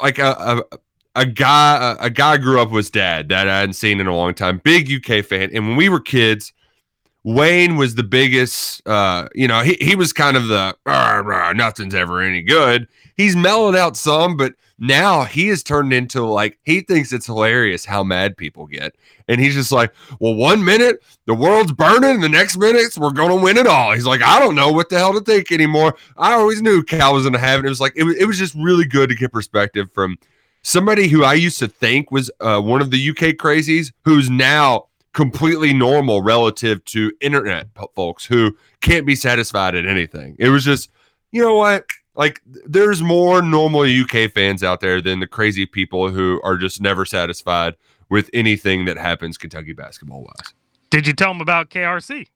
like 0.00 0.18
a 0.18 0.62
a, 0.72 0.78
a 1.16 1.26
guy 1.26 1.94
a, 2.00 2.08
guy 2.08 2.38
grew 2.38 2.62
up 2.62 2.70
with 2.70 2.92
dad 2.92 3.28
that 3.28 3.46
I 3.46 3.60
hadn't 3.60 3.74
seen 3.74 4.00
in 4.00 4.06
a 4.06 4.16
long 4.16 4.32
time, 4.32 4.62
big 4.64 4.90
UK 4.90 5.22
fan, 5.22 5.50
and 5.52 5.68
when 5.68 5.76
we 5.76 5.88
were 5.90 6.00
kids. 6.00 6.52
Wayne 7.24 7.76
was 7.76 7.94
the 7.94 8.02
biggest, 8.02 8.84
uh, 8.84 9.28
you 9.32 9.46
know, 9.46 9.60
he, 9.60 9.74
he 9.80 9.94
was 9.94 10.12
kind 10.12 10.36
of 10.36 10.48
the 10.48 10.76
"Rah, 10.84 11.18
rah, 11.18 11.52
nothing's 11.52 11.94
ever 11.94 12.20
any 12.20 12.42
good. 12.42 12.88
He's 13.16 13.36
mellowed 13.36 13.76
out 13.76 13.96
some, 13.96 14.36
but 14.36 14.54
now 14.82 15.22
he 15.22 15.46
has 15.46 15.62
turned 15.62 15.92
into 15.92 16.26
like 16.26 16.58
he 16.64 16.80
thinks 16.80 17.12
it's 17.12 17.26
hilarious 17.26 17.84
how 17.84 18.02
mad 18.02 18.36
people 18.36 18.66
get. 18.66 18.96
And 19.28 19.40
he's 19.40 19.54
just 19.54 19.70
like, 19.70 19.94
well, 20.18 20.34
one 20.34 20.64
minute 20.64 21.04
the 21.26 21.34
world's 21.34 21.70
burning, 21.70 22.20
the 22.20 22.28
next 22.28 22.56
minute 22.58 22.98
we're 22.98 23.12
gonna 23.12 23.36
win 23.36 23.58
it 23.58 23.68
all. 23.68 23.92
He's 23.92 24.06
like, 24.06 24.22
I 24.22 24.40
don't 24.40 24.56
know 24.56 24.72
what 24.72 24.88
the 24.88 24.98
hell 24.98 25.12
to 25.12 25.20
think 25.20 25.52
anymore. 25.52 25.94
I 26.16 26.32
always 26.32 26.60
knew 26.60 26.82
Cal 26.82 27.14
was 27.14 27.22
gonna 27.22 27.38
have 27.38 27.60
it. 27.60 27.66
It 27.66 27.68
was 27.68 27.80
like 27.80 27.92
it 27.94 28.02
was, 28.02 28.16
it 28.16 28.24
was 28.24 28.38
just 28.38 28.56
really 28.56 28.84
good 28.84 29.08
to 29.10 29.14
get 29.14 29.32
perspective 29.32 29.88
from 29.94 30.18
somebody 30.62 31.06
who 31.06 31.22
I 31.22 31.34
used 31.34 31.60
to 31.60 31.68
think 31.68 32.10
was 32.10 32.28
uh, 32.40 32.60
one 32.60 32.82
of 32.82 32.90
the 32.90 33.10
UK 33.10 33.36
crazies, 33.36 33.92
who's 34.04 34.28
now 34.28 34.88
completely 35.12 35.72
normal 35.72 36.22
relative 36.22 36.84
to 36.86 37.12
internet 37.20 37.68
folks 37.94 38.24
who 38.24 38.56
can't 38.80 39.06
be 39.06 39.14
satisfied 39.14 39.76
at 39.76 39.86
anything. 39.86 40.34
It 40.40 40.48
was 40.48 40.64
just, 40.64 40.90
you 41.30 41.40
know 41.40 41.54
what? 41.56 41.84
Like, 42.14 42.40
there's 42.44 43.02
more 43.02 43.40
normal 43.40 43.82
UK 43.82 44.30
fans 44.32 44.62
out 44.62 44.80
there 44.80 45.00
than 45.00 45.20
the 45.20 45.26
crazy 45.26 45.64
people 45.66 46.10
who 46.10 46.40
are 46.44 46.56
just 46.56 46.80
never 46.80 47.04
satisfied 47.04 47.74
with 48.10 48.28
anything 48.34 48.84
that 48.84 48.98
happens 48.98 49.38
Kentucky 49.38 49.72
basketball 49.72 50.22
wise. 50.22 50.54
Did 50.90 51.06
you 51.06 51.14
tell 51.14 51.30
him 51.30 51.40
about 51.40 51.70
KRC? 51.70 52.26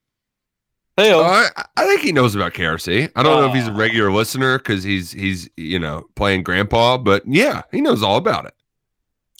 Hey, 0.96 1.12
Uh, 1.12 1.20
I, 1.20 1.48
I 1.76 1.86
think 1.86 2.00
he 2.00 2.10
knows 2.12 2.34
about 2.34 2.54
KRC. 2.54 3.10
I 3.14 3.22
don't 3.22 3.42
know 3.42 3.48
if 3.48 3.54
he's 3.54 3.68
a 3.68 3.72
regular 3.72 4.10
listener 4.10 4.56
because 4.56 4.82
he's 4.82 5.12
he's 5.12 5.46
you 5.58 5.78
know 5.78 6.06
playing 6.14 6.42
grandpa, 6.42 6.96
but 6.96 7.22
yeah, 7.26 7.62
he 7.70 7.82
knows 7.82 8.02
all 8.02 8.16
about 8.16 8.46
it. 8.46 8.54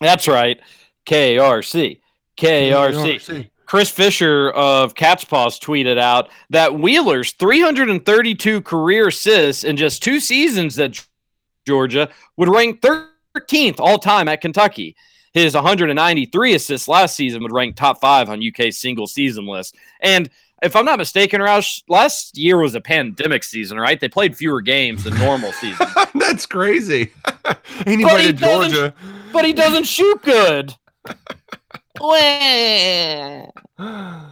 that's 0.03 0.29
right. 0.29 0.61
KRC. 1.07 2.01
KRC. 2.37 3.49
Chris 3.67 3.91
Fisher 3.91 4.51
of 4.51 4.95
Cats' 4.95 5.25
Pause 5.25 5.61
tweeted 5.61 5.99
out 5.99 6.31
that 6.51 6.79
Wheeler's 6.79 7.33
332 7.33 8.61
career 8.63 9.09
assists 9.09 9.65
in 9.65 9.77
just 9.77 10.03
two 10.03 10.21
seasons 10.21 10.79
at 10.79 11.05
Georgia 11.67 12.09
would 12.37 12.49
rank 12.49 12.81
13th 12.81 13.81
all 13.81 13.99
time 13.99 14.29
at 14.29 14.41
Kentucky. 14.41 14.95
His 15.33 15.55
193 15.55 16.55
assists 16.55 16.89
last 16.89 17.15
season 17.17 17.43
would 17.43 17.53
rank 17.53 17.77
top 17.77 18.01
five 18.01 18.31
on 18.31 18.41
UK's 18.47 18.79
single 18.79 19.07
season 19.07 19.47
list. 19.47 19.75
And 20.01 20.31
if 20.63 20.75
I'm 20.75 20.87
not 20.87 20.99
mistaken, 20.99 21.43
Roush, 21.43 21.83
last 21.89 22.39
year 22.39 22.57
was 22.59 22.75
a 22.75 22.81
pandemic 22.81 23.45
season, 23.45 23.79
right? 23.79 24.01
They 24.01 24.09
played 24.09 24.35
fewer 24.37 24.63
games 24.63 25.05
than 25.05 25.19
normal 25.19 25.53
season. 25.61 25.87
That's 26.15 26.47
crazy. 26.47 27.13
Anybody 27.87 28.03
But 28.05 28.21
he 28.23 28.29
in 28.31 28.37
doesn't- 28.37 28.73
Georgia. 28.73 28.95
but 29.33 29.45
he 29.45 29.53
doesn't 29.53 29.85
shoot 29.85 30.23
good. 30.23 30.75
Wah. 32.01 33.47
Wah. 33.79 34.23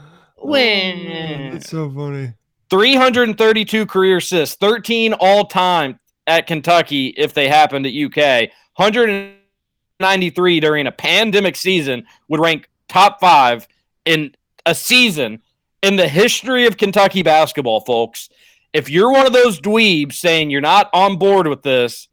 Oh, 0.47 1.51
that's 1.53 1.71
so 1.71 1.91
funny. 1.91 2.35
332 2.71 3.87
career 3.87 4.17
assists, 4.19 4.57
13 4.57 5.13
all 5.15 5.45
time 5.47 5.99
at 6.27 6.47
Kentucky 6.47 7.09
if 7.17 7.35
they 7.35 7.49
happened 7.49 7.87
at 7.87 7.93
UK. 7.95 8.51
193 8.77 10.61
during 10.61 10.87
a 10.87 10.93
pandemic 10.93 11.57
season 11.57 12.05
would 12.29 12.41
rank 12.41 12.69
top 12.89 13.21
five 13.21 13.69
in 14.05 14.35
a 14.67 14.75
season 14.75 15.41
in 15.83 15.97
the 15.97 16.09
history 16.09 16.67
of 16.67 16.77
Kentucky 16.77 17.23
basketball, 17.23 17.81
folks. 17.81 18.29
If 18.73 18.91
you're 18.91 19.13
one 19.13 19.27
of 19.27 19.33
those 19.33 19.61
dweebs 19.61 20.15
saying 20.15 20.51
you're 20.51 20.61
not 20.61 20.91
on 20.93 21.17
board 21.19 21.47
with 21.47 21.63
this, 21.63 22.09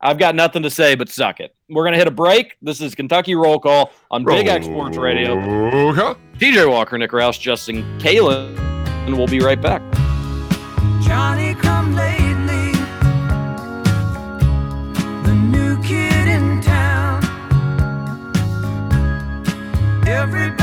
I've 0.00 0.18
got 0.18 0.34
nothing 0.34 0.64
to 0.64 0.70
say 0.70 0.94
but 0.94 1.08
suck 1.08 1.38
it. 1.38 1.54
We're 1.72 1.84
going 1.84 1.92
to 1.92 1.98
hit 1.98 2.06
a 2.08 2.10
break. 2.10 2.56
This 2.60 2.82
is 2.82 2.94
Kentucky 2.94 3.34
Roll 3.34 3.58
Call 3.58 3.92
on 4.10 4.24
Big 4.24 4.46
X 4.46 4.66
Sports 4.66 4.98
Radio. 4.98 5.38
Okay. 5.88 6.20
TJ 6.38 6.68
Walker, 6.68 6.98
Nick 6.98 7.12
Roush, 7.12 7.40
Justin 7.40 7.82
Kalen, 7.98 8.58
and 9.06 9.16
we'll 9.16 9.26
be 9.26 9.40
right 9.40 9.60
back. 9.60 9.80
Johnny 11.02 11.54
come 11.54 11.94
lately, 11.94 12.72
the 15.22 15.34
new 15.34 15.82
kid 15.82 16.28
in 16.28 16.60
town. 16.60 17.24
Everybody 20.06 20.61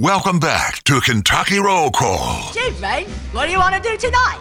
Welcome 0.00 0.38
back 0.40 0.82
to 0.84 0.98
Kentucky 1.02 1.58
Roll 1.58 1.90
Call. 1.90 2.52
Gee, 2.54 2.70
mate, 2.80 3.06
what 3.32 3.44
do 3.44 3.52
you 3.52 3.58
want 3.58 3.74
to 3.74 3.82
do 3.82 3.98
tonight? 3.98 4.40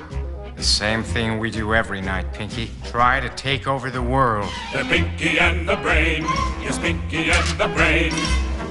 The 0.55 0.64
same 0.64 1.03
thing 1.03 1.38
we 1.38 1.51
do 1.51 1.74
every 1.74 1.99
night, 1.99 2.32
Pinky. 2.32 2.72
Try 2.86 3.20
to 3.20 3.28
take 3.32 3.68
over 3.68 3.91
the 3.91 4.01
world. 4.01 4.49
The 4.72 4.86
Pinky 4.86 5.38
and 5.38 5.68
the 5.68 5.76
Brain, 5.76 6.22
yes, 6.62 6.80
Pinky 6.80 7.30
and 7.30 7.60
the 7.60 7.68
Brain. 7.76 8.14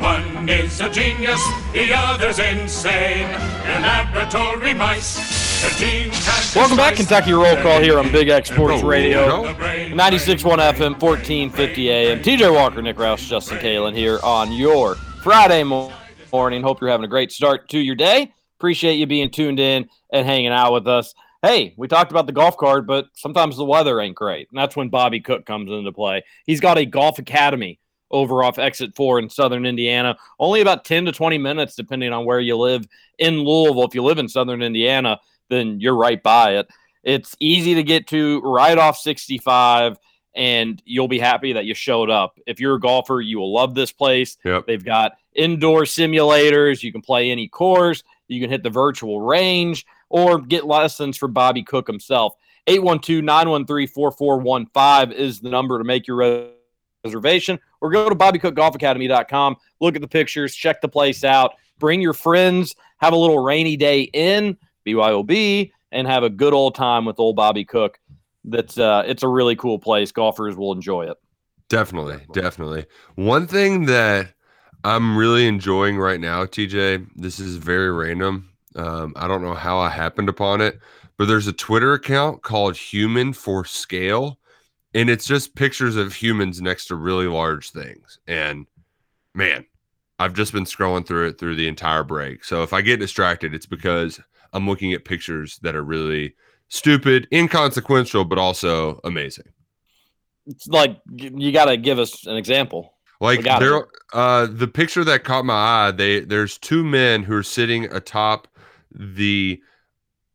One 0.01 0.49
is 0.49 0.81
a 0.81 0.89
genius, 0.89 1.43
the 1.75 1.93
other's 1.93 2.39
insane. 2.39 3.29
They're 3.65 3.81
laboratory 3.81 4.73
mice. 4.73 5.61
The 5.61 5.85
genes 5.85 6.25
have 6.25 6.57
Welcome 6.57 6.79
back, 6.79 6.95
Kentucky 6.97 7.33
Roll 7.35 7.57
Call 7.57 7.81
here 7.83 7.99
on 7.99 8.11
Big 8.11 8.31
X 8.31 8.49
Sports 8.49 8.83
Radio. 8.83 9.47
The 9.47 9.53
brain, 9.53 9.93
96.1 9.93 10.57
FM, 10.73 10.99
1450 10.99 11.91
AM. 11.91 12.23
TJ 12.23 12.55
Walker, 12.55 12.81
Nick 12.81 12.97
Roush, 12.97 13.29
Justin 13.29 13.59
Kalen 13.59 13.95
here 13.95 14.21
on 14.23 14.53
your 14.53 14.95
Friday 15.23 15.63
mo- 15.65 15.93
morning. 16.33 16.63
Hope 16.63 16.81
you're 16.81 16.91
having 16.91 17.05
a 17.05 17.09
great 17.09 17.33
start 17.33 17.69
to 17.71 17.79
your 17.79 17.95
day. 17.95 18.33
Appreciate 18.59 18.95
you 18.95 19.07
being 19.07 19.31
tuned 19.31 19.61
in 19.61 19.89
and 20.13 20.27
hanging 20.27 20.53
out 20.53 20.73
with 20.73 20.87
us. 20.89 21.15
Hey, 21.43 21.75
we 21.77 21.87
talked 21.87 22.11
about 22.11 22.27
the 22.27 22.33
golf 22.33 22.57
card, 22.57 22.87
but 22.87 23.07
sometimes 23.15 23.57
the 23.57 23.65
weather 23.65 24.01
ain't 24.01 24.17
great. 24.17 24.49
And 24.51 24.59
that's 24.59 24.75
when 24.75 24.89
Bobby 24.89 25.21
Cook 25.21 25.47
comes 25.47 25.71
into 25.71 25.93
play. 25.93 26.25
He's 26.47 26.61
got 26.61 26.79
a 26.79 26.85
golf 26.85 27.19
academy 27.19 27.79
over 28.11 28.43
off 28.43 28.59
exit 28.59 28.97
four 28.97 29.19
in 29.19 29.31
southern 29.31 29.67
Indiana. 29.67 30.17
Only 30.39 30.61
about 30.61 30.85
10 30.85 31.05
to 31.07 31.13
20 31.13 31.39
minutes, 31.39 31.77
depending 31.77 32.13
on 32.13 32.25
where 32.25 32.41
you 32.41 32.57
live 32.57 32.87
in 33.19 33.45
Louisville. 33.45 33.85
If 33.85 33.95
you 33.95 34.03
live 34.03 34.19
in 34.19 34.29
southern 34.29 34.63
Indiana, 34.63 35.21
then 35.49 35.81
you're 35.81 35.97
right 35.97 36.23
by 36.23 36.57
it. 36.57 36.69
It's 37.05 37.37
easy 37.39 37.75
to 37.75 37.83
get 37.83 38.07
to 38.09 38.41
right 38.41 38.77
off 38.77 38.99
65, 38.99 39.97
and 40.35 40.83
you'll 40.85 41.09
be 41.09 41.19
happy 41.19 41.53
that 41.53 41.65
you 41.65 41.75
showed 41.75 42.11
up. 42.11 42.39
If 42.47 42.61
you're 42.61 42.75
a 42.75 42.81
golfer, 42.81 43.21
you 43.21 43.39
will 43.39 43.53
love 43.53 43.75
this 43.75 43.93
place. 43.93 44.37
Yep. 44.45 44.67
They've 44.67 44.85
got 44.85 45.13
indoor 45.39 45.83
simulators. 45.83 46.83
You 46.83 46.93
can 46.93 47.01
play 47.01 47.31
any 47.31 47.49
course. 47.49 48.03
You 48.27 48.41
can 48.41 48.51
hit 48.51 48.63
the 48.63 48.71
virtual 48.71 49.23
range 49.23 49.87
or 50.11 50.39
get 50.39 50.67
lessons 50.67 51.17
for 51.17 51.29
Bobby 51.29 51.63
Cook 51.63 51.87
himself. 51.87 52.35
812 52.67 53.25
913 53.25 53.89
4415 53.89 55.19
is 55.19 55.41
the 55.41 55.49
number 55.49 55.79
to 55.79 55.85
make 55.85 56.07
your 56.07 56.51
reservation 57.05 57.59
or 57.81 57.91
go 57.91 58.09
to 58.09 58.15
bobbycookgolfacademy.com. 58.15 59.57
Look 59.81 59.95
at 59.95 60.03
the 60.03 60.09
pictures, 60.09 60.55
check 60.55 60.83
the 60.83 60.89
place 60.89 61.25
out, 61.25 61.55
bring 61.79 62.03
your 62.03 62.13
friends, 62.13 62.75
have 62.99 63.15
a 63.15 63.17
little 63.17 63.39
rainy 63.39 63.77
day 63.77 64.03
in 64.03 64.59
BYOB, 64.87 65.73
and 65.93 66.07
have 66.07 66.25
a 66.25 66.31
good 66.31 66.53
old 66.53 66.75
time 66.75 67.07
with 67.07 67.19
old 67.19 67.37
Bobby 67.37 67.65
Cook. 67.65 67.99
That's 68.45 68.79
uh, 68.79 69.05
it's 69.07 69.23
a 69.23 69.29
really 69.29 69.57
cool 69.57 69.79
place. 69.79 70.13
Golfers 70.13 70.57
will 70.57 70.73
enjoy 70.73 71.07
it. 71.11 71.17
Definitely, 71.69 72.21
definitely. 72.33 72.87
One 73.15 73.47
thing 73.47 73.87
that 73.87 74.35
I'm 74.85 75.17
really 75.17 75.47
enjoying 75.47 75.99
right 75.99 76.21
now, 76.21 76.45
TJ, 76.45 77.09
this 77.17 77.41
is 77.41 77.57
very 77.57 77.91
random. 77.91 78.51
Um, 78.77 79.13
I 79.17 79.27
don't 79.27 79.43
know 79.43 79.55
how 79.55 79.79
I 79.79 79.91
happened 79.91 80.29
upon 80.29 80.61
it, 80.61 80.79
but 81.17 81.27
there's 81.27 81.49
a 81.49 81.53
Twitter 81.53 81.95
account 81.95 82.43
called 82.43 82.77
Human 82.77 83.33
for 83.33 83.65
Scale, 83.65 84.39
and 84.95 85.11
it's 85.11 85.27
just 85.27 85.57
pictures 85.57 85.97
of 85.97 86.15
humans 86.15 86.61
next 86.61 86.87
to 86.87 86.95
really 86.95 87.27
large 87.27 87.71
things. 87.71 88.21
And 88.27 88.67
man, 89.35 89.67
I've 90.19 90.35
just 90.35 90.53
been 90.53 90.65
scrolling 90.65 91.07
through 91.07 91.29
it 91.29 91.39
through 91.39 91.57
the 91.57 91.69
entire 91.69 92.05
break. 92.05 92.45
So 92.45 92.63
if 92.63 92.73
I 92.73 92.81
get 92.81 93.01
distracted, 93.01 93.55
it's 93.55 93.67
because 93.67 94.21
I'm 94.53 94.69
looking 94.69 94.93
at 94.93 95.05
pictures 95.05 95.59
that 95.63 95.75
are 95.75 95.85
really 95.85 96.35
stupid, 96.69 97.29
inconsequential, 97.33 98.25
but 98.25 98.39
also 98.39 99.01
amazing. 99.05 99.47
It's 100.47 100.67
like 100.67 100.99
you 101.15 101.53
got 101.53 101.67
to 101.67 101.77
give 101.77 101.99
us 101.99 102.27
an 102.27 102.37
example. 102.37 102.95
Like 103.21 103.43
there, 103.43 103.87
uh, 104.13 104.47
the 104.47 104.69
picture 104.69 105.05
that 105.05 105.25
caught 105.25 105.45
my 105.45 105.55
eye. 105.89 105.91
They 105.91 106.21
there's 106.21 106.57
two 106.57 106.85
men 106.85 107.25
who 107.25 107.35
are 107.35 107.43
sitting 107.43 107.85
atop 107.87 108.47
the 108.93 109.61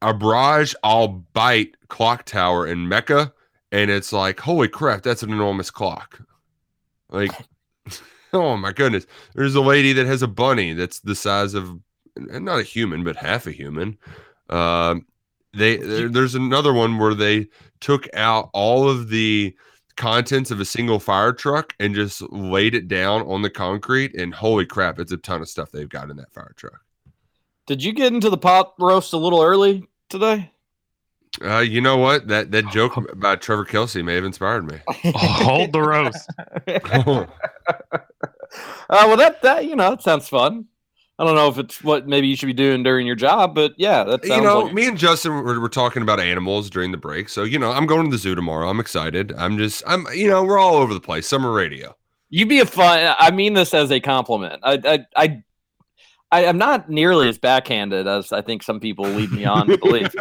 Abraj 0.02 0.76
Al 0.84 1.08
Bait 1.08 1.78
clock 1.88 2.26
tower 2.26 2.68
in 2.68 2.90
Mecca, 2.90 3.34
and 3.72 3.90
it's 3.90 4.12
like, 4.12 4.40
holy 4.40 4.68
crap, 4.68 5.02
that's 5.02 5.24
an 5.24 5.32
enormous 5.32 5.72
clock. 5.72 6.22
Like, 7.10 7.32
oh 8.34 8.58
my 8.58 8.74
goodness. 8.74 9.06
There's 9.34 9.56
a 9.56 9.62
lady 9.62 9.94
that 9.94 10.06
has 10.06 10.22
a 10.22 10.28
bunny 10.28 10.74
that's 10.74 11.00
the 11.00 11.16
size 11.16 11.54
of, 11.54 11.80
and 12.16 12.46
not 12.46 12.60
a 12.60 12.64
human, 12.64 13.04
but 13.04 13.16
half 13.16 13.48
a 13.48 13.52
human. 13.52 13.98
Um, 14.50 15.06
they 15.54 15.78
there, 15.78 16.10
there's 16.10 16.36
another 16.36 16.74
one 16.74 16.98
where 16.98 17.14
they 17.14 17.48
took 17.80 18.08
out 18.14 18.50
all 18.54 18.90
of 18.90 19.10
the 19.10 19.56
contents 19.96 20.52
of 20.52 20.60
a 20.60 20.66
single 20.66 21.00
fire 21.00 21.34
truck 21.34 21.74
and 21.80 21.96
just 21.96 22.22
laid 22.32 22.76
it 22.76 22.88
down 22.88 23.22
on 23.24 23.42
the 23.42 23.50
concrete. 23.50 24.16
And 24.16 24.34
holy 24.34 24.66
crap, 24.66 25.00
it's 25.00 25.12
a 25.12 25.18
ton 25.18 25.42
of 25.42 25.50
stuff 25.50 25.72
they've 25.72 25.90
got 25.90 26.10
in 26.10 26.18
that 26.18 26.34
fire 26.34 26.54
truck. 26.56 26.82
Did 27.66 27.84
you 27.84 27.94
get 27.94 28.14
into 28.14 28.30
the 28.30 28.38
pot 28.38 28.74
roast 28.80 29.14
a 29.14 29.18
little 29.18 29.42
early 29.42 29.88
today? 30.10 30.52
Uh, 31.44 31.60
you 31.60 31.82
know 31.82 31.98
what? 31.98 32.28
That 32.28 32.52
that 32.52 32.70
joke 32.70 32.96
about 32.98 33.42
Trevor 33.42 33.66
Kelsey 33.66 34.04
may 34.04 34.14
have 34.14 34.26
inspired 34.26 34.70
me. 34.70 34.78
Hold 35.16 35.72
the 35.72 35.82
roast. 35.82 36.30
Uh, 38.90 39.06
well, 39.08 39.18
that 39.18 39.42
that 39.42 39.66
you 39.66 39.76
know, 39.76 39.92
that 39.92 40.04
sounds 40.04 40.28
fun. 40.30 40.66
I 41.20 41.26
don't 41.26 41.36
know 41.36 41.48
if 41.48 41.60
it's 41.60 41.84
what 41.84 42.08
maybe 42.08 42.28
you 42.28 42.36
should 42.36 42.48
be 42.48 42.54
doing 42.54 42.82
during 42.82 43.06
your 43.06 43.16
job, 43.16 43.54
but 43.54 43.74
yeah, 43.78 44.04
that 44.04 44.24
you 44.24 44.42
know, 44.42 44.62
like 44.62 44.74
me 44.74 44.88
and 44.88 44.98
Justin 44.98 45.34
were, 45.34 45.60
were 45.60 45.70
talking 45.70 46.02
about 46.02 46.20
animals 46.20 46.72
during 46.72 46.92
the 46.92 46.98
break. 46.98 47.30
So, 47.30 47.44
you 47.44 47.60
know, 47.60 47.72
I'm 47.72 47.86
going 47.86 48.06
to 48.06 48.12
the 48.12 48.18
zoo 48.18 48.34
tomorrow. 48.34 48.68
I'm 48.68 48.80
excited. 48.80 49.32
I'm 49.38 49.58
just, 49.60 49.84
I'm, 49.86 50.08
you 50.14 50.28
know, 50.28 50.44
we're 50.44 50.58
all 50.58 50.76
over 50.76 50.94
the 50.94 51.00
place. 51.00 51.28
Summer 51.28 51.52
radio. 51.52 51.96
you'd 52.30 52.50
be 52.50 52.60
a 52.60 52.66
fun. 52.66 53.16
I 53.20 53.30
mean 53.30 53.54
this 53.54 53.74
as 53.76 53.92
a 53.92 54.00
compliment. 54.00 54.60
I 54.64 54.80
I 54.86 55.06
I. 55.16 55.44
I 56.32 56.46
am 56.46 56.58
not 56.58 56.90
nearly 56.90 57.30
as 57.30 57.38
backhanded 57.38 58.08
as 58.08 58.34
I 58.34 58.42
think 58.42 58.64
some 58.64 58.80
people 58.80 59.06
lead 59.06 59.32
me 59.32 59.46
on 59.46 59.68
to 59.68 59.78
believe. 59.78 60.16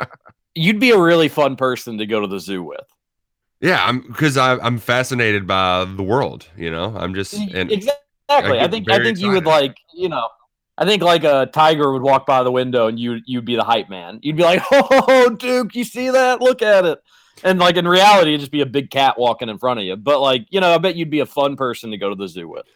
You'd 0.54 0.80
be 0.80 0.92
a 0.92 0.98
really 0.98 1.28
fun 1.28 1.56
person 1.56 1.98
to 1.98 2.06
go 2.06 2.20
to 2.22 2.26
the 2.26 2.40
zoo 2.40 2.62
with. 2.62 2.86
Yeah, 3.60 3.84
I'm 3.84 4.00
because 4.00 4.38
I'm 4.38 4.78
fascinated 4.78 5.46
by 5.46 5.84
the 5.84 6.02
world. 6.02 6.48
You 6.56 6.70
know, 6.70 6.96
I'm 6.96 7.14
just 7.14 7.34
and 7.34 7.70
exactly. 7.70 7.98
I 8.30 8.64
I, 8.64 8.68
think 8.68 8.90
I 8.90 9.02
think 9.02 9.18
you 9.18 9.30
would 9.32 9.44
like 9.44 9.76
you 9.92 10.08
know. 10.08 10.26
I 10.78 10.86
think 10.86 11.02
like 11.02 11.24
a 11.24 11.46
tiger 11.52 11.92
would 11.92 12.02
walk 12.02 12.24
by 12.24 12.44
the 12.44 12.52
window 12.52 12.86
and 12.86 12.98
you 13.00 13.20
you'd 13.26 13.44
be 13.44 13.56
the 13.56 13.64
hype 13.64 13.90
man. 13.90 14.20
You'd 14.22 14.36
be 14.36 14.44
like, 14.44 14.62
"Oh, 14.72 15.30
Duke, 15.36 15.74
you 15.74 15.84
see 15.84 16.08
that? 16.10 16.40
Look 16.40 16.62
at 16.62 16.84
it." 16.86 17.02
And 17.42 17.58
like 17.58 17.76
in 17.76 17.86
reality, 17.88 18.30
it'd 18.30 18.40
just 18.40 18.52
be 18.52 18.60
a 18.62 18.66
big 18.66 18.90
cat 18.90 19.18
walking 19.18 19.48
in 19.48 19.58
front 19.58 19.80
of 19.80 19.86
you. 19.86 19.96
But 19.96 20.20
like 20.20 20.46
you 20.50 20.60
know, 20.60 20.72
I 20.74 20.78
bet 20.78 20.96
you'd 20.96 21.10
be 21.10 21.20
a 21.20 21.26
fun 21.26 21.56
person 21.56 21.90
to 21.90 21.98
go 21.98 22.08
to 22.08 22.14
the 22.14 22.28
zoo 22.28 22.48
with. 22.48 22.66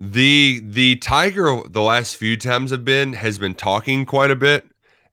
the 0.00 0.60
the 0.64 0.96
tiger 0.96 1.62
the 1.68 1.82
last 1.82 2.16
few 2.16 2.36
times 2.36 2.72
I've 2.72 2.84
been 2.84 3.12
has 3.14 3.38
been 3.38 3.54
talking 3.54 4.06
quite 4.06 4.30
a 4.30 4.36
bit, 4.36 4.64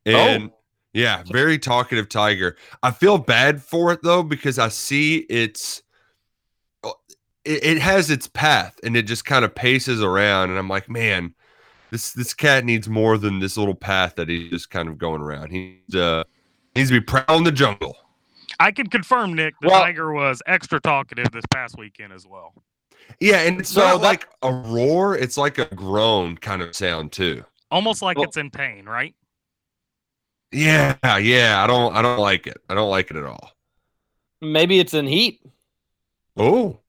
and 0.05 0.51
yeah, 0.93 1.23
very 1.29 1.59
talkative 1.59 2.09
tiger. 2.09 2.55
I 2.81 2.91
feel 2.91 3.17
bad 3.17 3.61
for 3.61 3.91
it 3.91 4.01
though 4.03 4.23
because 4.23 4.59
I 4.59 4.69
see 4.69 5.17
it's 5.29 5.81
uh, 6.83 6.91
it, 7.45 7.63
it 7.63 7.77
has 7.79 8.09
its 8.09 8.27
path 8.27 8.79
and 8.83 8.95
it 8.95 9.03
just 9.03 9.25
kind 9.25 9.43
of 9.43 9.53
paces 9.55 10.01
around, 10.01 10.49
and 10.51 10.59
I'm 10.59 10.69
like, 10.69 10.89
man, 10.89 11.35
this 11.91 12.11
this 12.13 12.33
cat 12.33 12.65
needs 12.65 12.87
more 12.89 13.17
than 13.17 13.39
this 13.39 13.57
little 13.57 13.75
path 13.75 14.15
that 14.15 14.29
he's 14.29 14.49
just 14.49 14.69
kind 14.69 14.87
of 14.89 14.97
going 14.97 15.21
around. 15.21 15.51
He 15.51 15.79
uh 15.95 16.23
needs 16.75 16.89
to 16.89 16.99
be 16.99 17.05
prowling 17.05 17.43
the 17.43 17.51
jungle. 17.51 17.95
I 18.59 18.71
can 18.71 18.87
confirm, 18.87 19.33
Nick, 19.33 19.53
the 19.61 19.67
Well- 19.67 19.81
tiger 19.81 20.11
was 20.13 20.41
extra 20.47 20.79
talkative 20.79 21.31
this 21.31 21.45
past 21.53 21.77
weekend 21.77 22.11
as 22.13 22.25
well. 22.25 22.53
Yeah, 23.19 23.37
and 23.41 23.59
it's 23.59 23.69
So 23.69 23.81
not 23.81 24.01
like 24.01 24.27
a 24.41 24.51
roar; 24.51 25.15
it's 25.17 25.37
like 25.37 25.57
a 25.59 25.65
groan 25.73 26.37
kind 26.37 26.61
of 26.61 26.75
sound 26.75 27.11
too. 27.11 27.43
Almost 27.71 28.01
like 28.01 28.17
Well- 28.17 28.25
it's 28.25 28.37
in 28.37 28.49
pain, 28.51 28.85
right? 28.85 29.13
Yeah, 30.51 30.95
yeah. 31.17 31.61
I 31.63 31.67
don't 31.67 31.95
I 31.95 32.01
don't 32.01 32.19
like 32.19 32.47
it. 32.47 32.57
I 32.69 32.73
don't 32.73 32.89
like 32.89 33.11
it 33.11 33.17
at 33.17 33.25
all. 33.25 33.51
Maybe 34.41 34.79
it's 34.79 34.93
in 34.93 35.07
heat. 35.07 35.41
Oh. 36.35 36.79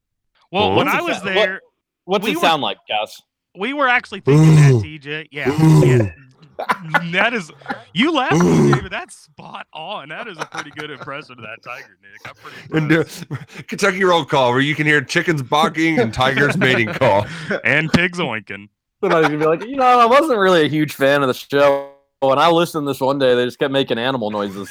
Well, 0.51 0.73
Oh. 0.73 0.75
when 0.77 0.89
I 0.89 1.01
was 1.01 1.17
sound- 1.17 1.27
what- 1.27 1.35
there, 1.35 1.61
What's 2.05 2.25
We 2.25 2.31
it 2.31 2.37
were- 2.37 2.41
sound 2.41 2.63
like, 2.63 2.79
guys? 2.89 3.21
We 3.59 3.73
were 3.75 3.89
actually 3.89 4.21
thinking 4.21 4.55
that, 4.55 4.73
Ooh. 4.73 4.83
TJ. 4.83 5.29
Yeah, 5.31 5.85
yeah. 5.85 6.13
that 7.13 7.35
is 7.35 7.53
you 7.93 8.13
laughed, 8.13 8.35
TJ, 8.35 8.83
but 8.83 8.91
that's 8.91 9.17
spot 9.17 9.67
on. 9.73 10.09
That 10.09 10.27
is 10.27 10.39
a 10.39 10.47
pretty 10.47 10.71
good 10.71 10.91
impression 10.91 11.33
of 11.33 11.39
that 11.39 11.63
tiger, 11.63 11.97
Nick. 12.03 12.21
I'm 12.27 12.35
pretty 12.35 12.57
And 12.77 12.93
uh. 12.93 13.45
Kentucky 13.69 14.03
roll 14.05 14.25
call 14.25 14.51
where 14.51 14.61
you 14.61 14.75
can 14.75 14.87
hear 14.87 15.01
chickens 15.01 15.43
barking 15.43 16.01
and 16.01 16.13
tigers 16.13 16.57
mating 16.57 16.89
call. 16.89 17.27
and 17.65 17.93
pigs 17.93 18.19
oinking. 18.19 18.69
Somebody's 19.01 19.29
gonna 19.29 19.39
be 19.39 19.47
like, 19.47 19.65
you 19.65 19.77
know, 19.77 19.85
I 19.85 20.07
wasn't 20.07 20.39
really 20.39 20.65
a 20.65 20.69
huge 20.69 20.95
fan 20.95 21.23
of 21.23 21.29
the 21.29 21.35
show. 21.35 21.93
When 22.21 22.39
I 22.39 22.49
listened 22.49 22.85
to 22.85 22.91
this 22.91 23.01
one 23.01 23.21
day, 23.21 23.37
they 23.37 23.45
just 23.45 23.61
kept 23.61 23.73
making 23.73 23.99
animal 23.99 24.33
noises. 24.33 24.69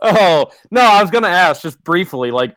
oh 0.00 0.48
no, 0.70 0.80
I 0.82 1.02
was 1.02 1.10
gonna 1.10 1.26
ask 1.26 1.62
just 1.62 1.82
briefly, 1.82 2.30
like, 2.30 2.50
d- 2.50 2.56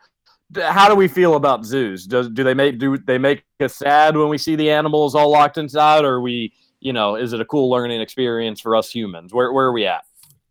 how 0.54 0.88
do 0.88 0.94
we 0.94 1.08
feel 1.08 1.34
about 1.34 1.64
zoos? 1.64 2.06
Does 2.06 2.28
do 2.30 2.44
they 2.44 2.54
make 2.54 2.78
do 2.78 2.96
they 2.98 3.18
make 3.18 3.44
us 3.60 3.74
sad 3.74 4.16
when 4.16 4.28
we 4.28 4.38
see 4.38 4.56
the 4.56 4.70
animals 4.70 5.14
all 5.14 5.30
locked 5.30 5.58
inside, 5.58 6.04
or 6.04 6.20
we, 6.20 6.52
you 6.80 6.92
know, 6.92 7.16
is 7.16 7.32
it 7.32 7.40
a 7.40 7.44
cool 7.44 7.70
learning 7.70 8.00
experience 8.00 8.60
for 8.60 8.76
us 8.76 8.90
humans? 8.90 9.34
Where 9.34 9.52
where 9.52 9.66
are 9.66 9.72
we 9.72 9.86
at? 9.86 10.04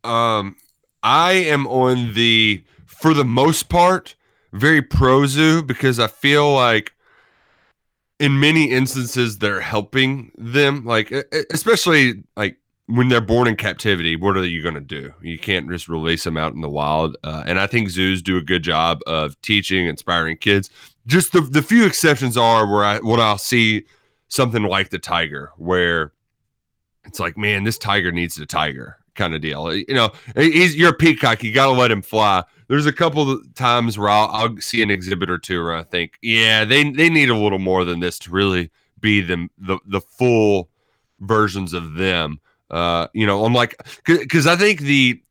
Um, 0.03 0.57
I 1.03 1.33
am 1.33 1.65
on 1.67 2.13
the 2.13 2.63
for 2.85 3.13
the 3.13 3.25
most 3.25 3.69
part 3.69 4.15
very 4.51 4.81
pro 4.81 5.25
zoo 5.25 5.61
because 5.61 5.99
I 5.99 6.07
feel 6.07 6.53
like 6.53 6.93
in 8.19 8.39
many 8.39 8.71
instances 8.71 9.37
they're 9.37 9.61
helping 9.61 10.31
them, 10.37 10.85
like 10.85 11.11
especially 11.51 12.23
like 12.35 12.57
when 12.87 13.09
they're 13.09 13.21
born 13.21 13.47
in 13.47 13.55
captivity. 13.55 14.15
What 14.15 14.37
are 14.37 14.45
you 14.45 14.61
going 14.61 14.75
to 14.75 14.81
do? 14.81 15.13
You 15.21 15.39
can't 15.39 15.69
just 15.69 15.89
release 15.89 16.23
them 16.23 16.37
out 16.37 16.53
in 16.53 16.61
the 16.61 16.69
wild. 16.69 17.17
Uh, 17.23 17.43
and 17.45 17.59
I 17.59 17.67
think 17.67 17.89
zoos 17.89 18.21
do 18.21 18.37
a 18.37 18.41
good 18.41 18.63
job 18.63 19.01
of 19.07 19.39
teaching, 19.41 19.87
inspiring 19.87 20.37
kids. 20.37 20.69
Just 21.07 21.33
the 21.33 21.41
the 21.41 21.61
few 21.61 21.85
exceptions 21.85 22.37
are 22.37 22.65
where 22.65 22.83
I 22.83 22.99
when 22.99 23.19
I'll 23.19 23.37
see 23.37 23.85
something 24.27 24.63
like 24.63 24.89
the 24.89 24.99
tiger 24.99 25.51
where 25.57 26.13
it's 27.05 27.19
like, 27.19 27.37
man, 27.37 27.63
this 27.63 27.77
tiger 27.77 28.11
needs 28.11 28.37
a 28.39 28.45
tiger 28.45 28.97
kind 29.13 29.33
of 29.33 29.41
deal. 29.41 29.73
You 29.73 29.93
know, 29.93 30.11
he's 30.35 30.75
you're 30.75 30.89
a 30.89 30.93
peacock, 30.93 31.43
you 31.43 31.53
got 31.53 31.67
to 31.67 31.71
let 31.71 31.91
him 31.91 32.01
fly. 32.01 32.43
There's 32.67 32.87
a 32.87 32.93
couple 32.93 33.29
of 33.29 33.53
times 33.53 33.97
where 33.97 34.09
I'll, 34.09 34.27
I'll 34.29 34.57
see 34.57 34.81
an 34.81 34.89
exhibit 34.89 35.29
or 35.29 35.37
two 35.37 35.63
where 35.63 35.75
I 35.75 35.83
think, 35.83 36.17
yeah, 36.21 36.65
they 36.65 36.89
they 36.89 37.09
need 37.09 37.29
a 37.29 37.37
little 37.37 37.59
more 37.59 37.85
than 37.85 37.99
this 37.99 38.19
to 38.19 38.31
really 38.31 38.71
be 38.99 39.21
them 39.21 39.49
the 39.57 39.79
the 39.85 40.01
full 40.01 40.69
versions 41.19 41.73
of 41.73 41.95
them. 41.95 42.39
Uh, 42.71 43.07
you 43.13 43.25
know, 43.25 43.45
I'm 43.45 43.53
like, 43.53 43.75
because 44.05 44.47
I 44.47 44.55
think 44.55 44.81
the 44.81 45.21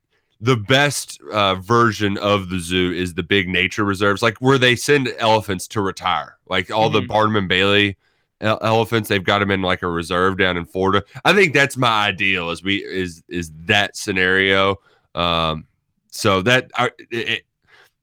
the 0.41 0.57
best 0.57 1.21
uh, 1.33 1.55
version 1.55 2.19
of 2.19 2.51
the 2.51 2.59
zoo 2.59 2.93
is 2.93 3.15
the 3.15 3.23
big 3.23 3.49
nature 3.49 3.85
reserves, 3.85 4.21
like 4.23 4.37
where 4.39 4.59
they 4.59 4.77
send 4.77 5.13
elephants 5.19 5.67
to 5.69 5.81
retire, 5.81 6.37
like 6.49 6.71
all 6.71 6.91
the 6.91 7.01
Mhm. 7.01 7.09
Barnum 7.09 7.37
and 7.37 7.49
Bailey 7.49 7.97
el- 8.41 8.59
elephants. 8.61 9.09
They've 9.09 9.25
got 9.25 9.39
them 9.39 9.51
in 9.51 9.63
like 9.63 9.83
a 9.83 9.89
reserve 9.89 10.37
down 10.39 10.57
in 10.57 10.65
Florida. 10.67 11.03
I 11.25 11.33
think 11.33 11.55
that's 11.55 11.77
my 11.77 12.07
ideal. 12.09 12.51
Is 12.51 12.63
we 12.63 12.85
is 12.85 13.23
is 13.29 13.51
that 13.67 13.97
scenario. 13.97 14.77
Um, 15.15 15.67
so 16.11 16.43
that 16.43 16.71
I, 16.77 16.91
it, 17.11 17.43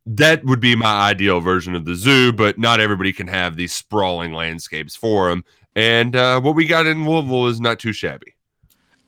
that 0.06 0.44
would 0.44 0.60
be 0.60 0.76
my 0.76 1.10
ideal 1.10 1.42
version 1.42 1.76
of 1.76 1.86
the 1.86 1.96
zoo, 1.96 2.34
but 2.34 2.58
not 2.58 2.80
everybody 2.80 3.14
can 3.14 3.28
have 3.28 3.56
these 3.56 3.72
sprawling 3.74 4.34
landscapes 4.34 4.96
for 4.96 5.30
them. 5.30 5.44
And 5.76 6.16
uh, 6.16 6.42
what 6.42 6.56
we 6.56 6.66
got 6.66 6.88
in 6.88 7.06
Louisville 7.08 7.48
is 7.48 7.62
not 7.62 7.80
too 7.80 7.94
shabby. 7.94 8.34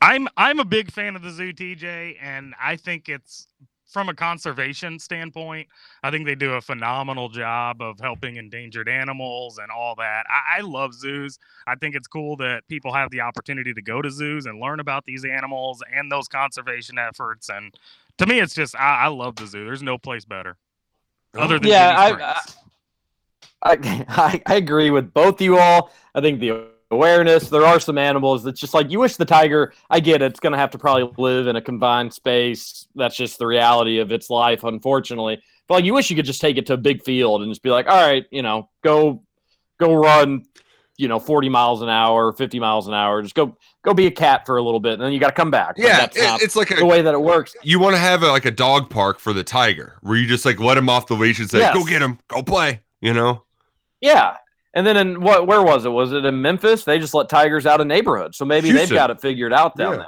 I'm 0.03 0.27
I'm 0.35 0.59
a 0.59 0.65
big 0.65 0.91
fan 0.91 1.15
of 1.15 1.21
the 1.21 1.31
zoo, 1.31 1.53
TJ, 1.53 2.17
and 2.21 2.53
I 2.61 2.75
think 2.75 3.07
it's 3.09 3.47
from 3.87 4.09
a 4.09 4.13
conservation 4.13 4.97
standpoint. 4.99 5.67
I 6.01 6.09
think 6.09 6.25
they 6.25 6.33
do 6.35 6.53
a 6.53 6.61
phenomenal 6.61 7.29
job 7.29 7.79
of 7.81 7.99
helping 7.99 8.37
endangered 8.37 8.89
animals 8.89 9.59
and 9.59 9.71
all 9.71 9.93
that. 9.95 10.25
I, 10.29 10.57
I 10.57 10.61
love 10.61 10.93
zoos. 10.95 11.37
I 11.67 11.75
think 11.75 11.95
it's 11.95 12.07
cool 12.07 12.35
that 12.37 12.67
people 12.67 12.91
have 12.91 13.11
the 13.11 13.21
opportunity 13.21 13.71
to 13.73 13.81
go 13.83 14.01
to 14.01 14.09
zoos 14.09 14.47
and 14.47 14.59
learn 14.59 14.79
about 14.79 15.05
these 15.05 15.23
animals 15.23 15.83
and 15.95 16.11
those 16.11 16.27
conservation 16.27 16.97
efforts. 16.97 17.49
And 17.49 17.73
to 18.17 18.25
me, 18.25 18.39
it's 18.39 18.55
just 18.55 18.75
I, 18.75 19.03
I 19.03 19.07
love 19.07 19.35
the 19.35 19.45
zoo. 19.45 19.63
There's 19.63 19.83
no 19.83 19.97
place 19.97 20.25
better. 20.25 20.57
Other 21.35 21.59
than 21.59 21.69
Yeah, 21.69 21.95
I- 21.97 22.41
I, 23.61 24.01
I 24.07 24.41
I 24.47 24.55
agree 24.55 24.89
with 24.89 25.13
both 25.13 25.39
you 25.39 25.57
all. 25.59 25.91
I 26.15 26.19
think 26.21 26.39
the 26.39 26.72
awareness 26.93 27.49
there 27.49 27.65
are 27.65 27.79
some 27.79 27.97
animals 27.97 28.43
that's 28.43 28.59
just 28.59 28.73
like 28.73 28.89
you 28.91 28.99
wish 28.99 29.15
the 29.17 29.25
tiger. 29.25 29.73
I 29.89 29.99
get 29.99 30.21
it, 30.21 30.25
it's 30.31 30.39
going 30.39 30.53
to 30.53 30.59
have 30.59 30.71
to 30.71 30.77
probably 30.77 31.11
live 31.17 31.47
in 31.47 31.55
a 31.55 31.61
confined 31.61 32.13
space. 32.13 32.87
That's 32.95 33.15
just 33.15 33.39
the 33.39 33.47
reality 33.47 33.99
of 33.99 34.11
its 34.11 34.29
life, 34.29 34.63
unfortunately. 34.63 35.41
But 35.67 35.75
like 35.75 35.85
you 35.85 35.93
wish 35.93 36.09
you 36.09 36.15
could 36.15 36.25
just 36.25 36.41
take 36.41 36.57
it 36.57 36.65
to 36.67 36.73
a 36.73 36.77
big 36.77 37.03
field 37.03 37.41
and 37.41 37.51
just 37.51 37.63
be 37.63 37.69
like, 37.69 37.87
all 37.87 38.01
right, 38.01 38.25
you 38.31 38.41
know, 38.41 38.69
go 38.83 39.23
go 39.79 39.93
run, 39.95 40.45
you 40.97 41.07
know, 41.07 41.19
forty 41.19 41.49
miles 41.49 41.81
an 41.81 41.89
hour, 41.89 42.31
fifty 42.33 42.59
miles 42.59 42.87
an 42.87 42.93
hour. 42.93 43.21
Just 43.21 43.35
go 43.35 43.57
go 43.83 43.93
be 43.93 44.05
a 44.07 44.11
cat 44.11 44.45
for 44.45 44.57
a 44.57 44.61
little 44.61 44.79
bit, 44.79 44.93
and 44.93 45.01
then 45.01 45.11
you 45.13 45.19
got 45.19 45.29
to 45.29 45.33
come 45.35 45.51
back. 45.51 45.75
But 45.75 45.85
Yeah, 45.85 45.97
that's 45.97 46.17
it- 46.17 46.41
it's 46.43 46.55
like 46.55 46.71
a- 46.71 46.75
the 46.75 46.85
way 46.85 47.01
that 47.01 47.13
it 47.13 47.21
works. 47.21 47.55
You 47.63 47.79
want 47.79 47.95
to 47.95 47.99
have 47.99 48.23
a, 48.23 48.27
like 48.27 48.45
a 48.45 48.51
dog 48.51 48.89
park 48.89 49.19
for 49.19 49.33
the 49.33 49.43
tiger, 49.43 49.97
where 50.01 50.17
you 50.17 50.27
just 50.27 50.45
like 50.45 50.59
let 50.59 50.77
him 50.77 50.89
off 50.89 51.07
the 51.07 51.15
leash 51.15 51.39
and 51.39 51.49
say, 51.49 51.59
Yes. 51.59 51.73
"Go 51.73 51.83
get 51.85 52.01
him, 52.01 52.19
go 52.27 52.43
play." 52.43 52.81
You 53.01 53.13
know. 53.13 53.43
Yeah. 54.01 54.35
And 54.73 54.85
then 54.87 54.97
in 54.97 55.21
what 55.21 55.45
where 55.47 55.61
was 55.61 55.85
it? 55.85 55.89
Was 55.89 56.11
it 56.13 56.25
in 56.25 56.41
Memphis? 56.41 56.83
They 56.83 56.97
just 56.99 57.13
let 57.13 57.29
tigers 57.29 57.65
out 57.65 57.79
of 57.81 57.87
neighborhoods. 57.87 58.37
So 58.37 58.45
maybe 58.45 58.71
they've 58.71 58.89
got 58.89 59.11
it 59.11 59.21
figured 59.21 59.53
out 59.53 59.75
down 59.77 59.91
Yeah. 59.93 59.97
there. 59.97 60.07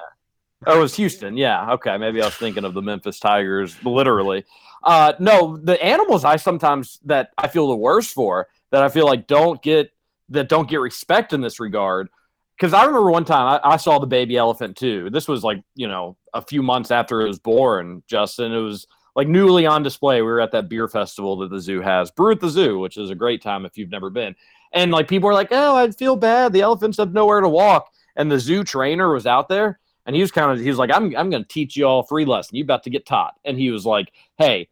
Oh, 0.68 0.80
it 0.80 0.82
was 0.82 0.96
Houston. 0.96 1.38
Yeah. 1.38 1.74
Okay. 1.74 1.96
Maybe 1.98 2.22
I 2.22 2.26
was 2.26 2.34
thinking 2.36 2.66
of 2.66 2.74
the 2.74 2.82
Memphis 2.82 3.20
Tigers, 3.20 3.76
literally. 3.84 4.46
Uh, 4.84 5.14
no, 5.20 5.58
the 5.58 5.82
animals 5.84 6.24
I 6.26 6.38
sometimes 6.38 7.00
that 7.06 7.30
I 7.38 7.48
feel 7.48 7.68
the 7.68 7.76
worst 7.76 8.14
for 8.14 8.48
that 8.72 8.82
I 8.82 8.90
feel 8.90 9.06
like 9.06 9.28
don't 9.28 9.62
get 9.62 9.92
that 10.30 10.50
don't 10.50 10.68
get 10.70 10.80
respect 10.80 11.34
in 11.34 11.42
this 11.42 11.60
regard. 11.60 12.10
Because 12.58 12.74
I 12.74 12.86
remember 12.86 13.12
one 13.12 13.26
time 13.26 13.60
I, 13.64 13.74
I 13.74 13.78
saw 13.78 14.00
the 14.00 14.08
baby 14.08 14.38
elephant 14.38 14.78
too. 14.78 15.10
This 15.12 15.28
was 15.28 15.44
like 15.44 15.62
you 15.76 15.88
know 15.88 16.18
a 16.34 16.42
few 16.42 16.64
months 16.64 16.90
after 16.90 17.22
it 17.22 17.28
was 17.28 17.38
born. 17.40 18.02
Justin, 18.08 18.52
it 18.54 18.58
was 18.60 18.88
like 19.16 19.28
newly 19.28 19.66
on 19.66 19.84
display. 19.84 20.18
We 20.22 20.28
were 20.28 20.42
at 20.42 20.52
that 20.54 20.70
beer 20.70 20.88
festival 20.88 21.38
that 21.38 21.50
the 21.50 21.60
zoo 21.62 21.82
has, 21.82 22.12
Brew 22.12 22.32
at 22.32 22.40
the 22.40 22.50
Zoo, 22.50 22.80
which 22.80 22.98
is 22.98 23.10
a 23.12 23.16
great 23.16 23.42
time 23.42 23.66
if 23.66 23.78
you've 23.78 23.92
never 23.92 24.10
been. 24.10 24.36
And 24.76 24.92
like 24.92 25.08
people 25.08 25.28
were 25.28 25.34
like, 25.34 25.48
"Oh, 25.52 25.76
I 25.76 25.90
feel 25.90 26.18
bad. 26.18 26.54
The 26.54 26.62
elephants 26.62 26.98
have 26.98 27.14
nowhere 27.14 27.40
to 27.40 27.50
walk." 27.50 27.92
And 28.18 28.30
the 28.30 28.40
zoo 28.40 28.64
trainer 28.64 29.12
was 29.12 29.26
out 29.26 29.48
there, 29.48 29.80
and 30.06 30.16
he 30.16 30.22
was 30.22 30.32
kind 30.32 30.52
of 30.52 30.60
he 30.60 30.70
was 30.70 30.78
like, 30.78 30.92
"I'm 30.94 31.16
I'm 31.16 31.30
going 31.30 31.44
to 31.44 31.50
teach 31.50 31.76
you 31.78 31.86
all 31.86 32.02
a 32.02 32.06
free 32.06 32.26
lesson. 32.26 32.58
You 32.58 32.64
about 32.64 32.84
to 32.84 32.90
get 32.90 33.06
taught." 33.06 33.36
And 33.44 33.58
he 33.58 33.72
was 33.72 33.86
like, 33.86 34.12
"Hey." 34.38 34.68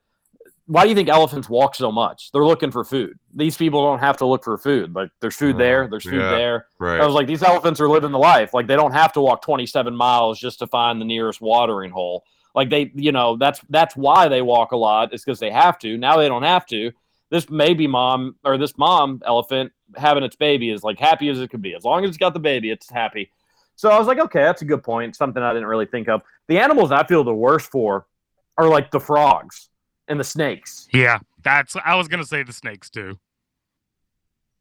Why 0.65 0.83
do 0.83 0.89
you 0.89 0.95
think 0.95 1.09
elephants 1.09 1.49
walk 1.49 1.75
so 1.75 1.91
much? 1.91 2.31
They're 2.31 2.45
looking 2.45 2.71
for 2.71 2.85
food. 2.85 3.19
These 3.35 3.57
people 3.57 3.83
don't 3.83 3.99
have 3.99 4.15
to 4.19 4.25
look 4.25 4.45
for 4.45 4.57
food. 4.57 4.95
Like 4.95 5.09
there's 5.19 5.35
food 5.35 5.57
there, 5.57 5.85
mm, 5.85 5.89
there's 5.89 6.05
food 6.05 6.21
yeah, 6.21 6.29
there. 6.31 6.67
right. 6.79 7.01
I 7.01 7.05
was 7.05 7.13
like, 7.13 7.27
these 7.27 7.43
elephants 7.43 7.81
are 7.81 7.89
living 7.89 8.13
the 8.13 8.17
life. 8.17 8.53
Like 8.53 8.67
they 8.67 8.77
don't 8.77 8.93
have 8.93 9.11
to 9.13 9.21
walk 9.21 9.41
27 9.41 9.93
miles 9.93 10.39
just 10.39 10.59
to 10.59 10.67
find 10.67 11.01
the 11.01 11.05
nearest 11.05 11.41
watering 11.41 11.91
hole. 11.91 12.23
Like 12.55 12.69
they, 12.69 12.93
you 12.95 13.11
know, 13.11 13.35
that's 13.35 13.59
that's 13.69 13.97
why 13.97 14.29
they 14.29 14.41
walk 14.41 14.71
a 14.71 14.77
lot. 14.77 15.13
Is 15.13 15.25
because 15.25 15.39
they 15.39 15.51
have 15.51 15.77
to. 15.79 15.97
Now 15.97 16.15
they 16.15 16.29
don't 16.29 16.43
have 16.43 16.65
to. 16.67 16.93
This 17.33 17.45
baby 17.45 17.87
mom 17.87 18.35
or 18.45 18.57
this 18.57 18.77
mom 18.77 19.21
elephant 19.25 19.73
having 19.97 20.23
its 20.23 20.35
baby 20.37 20.69
is 20.69 20.83
like 20.83 20.99
happy 20.99 21.27
as 21.29 21.41
it 21.41 21.49
could 21.49 21.63
be. 21.63 21.73
As 21.75 21.83
long 21.83 22.03
as 22.05 22.09
it's 22.09 22.17
got 22.17 22.33
the 22.33 22.39
baby, 22.39 22.69
it's 22.69 22.89
happy. 22.89 23.31
So 23.75 23.89
I 23.89 23.97
was 23.97 24.07
like, 24.07 24.19
okay, 24.19 24.41
that's 24.43 24.61
a 24.61 24.65
good 24.65 24.83
point. 24.83 25.15
Something 25.15 25.41
I 25.41 25.51
didn't 25.51 25.67
really 25.67 25.87
think 25.87 26.07
of. 26.07 26.21
The 26.47 26.59
animals 26.59 26.91
I 26.91 27.03
feel 27.07 27.23
the 27.23 27.33
worst 27.33 27.71
for 27.71 28.05
are 28.57 28.69
like 28.69 28.91
the 28.91 28.99
frogs 28.99 29.69
and 30.07 30.19
the 30.19 30.23
snakes. 30.23 30.87
Yeah, 30.93 31.19
that's. 31.43 31.75
I 31.83 31.95
was 31.95 32.07
gonna 32.07 32.23
say 32.25 32.43
the 32.43 32.53
snakes 32.53 32.91
too. 32.91 33.17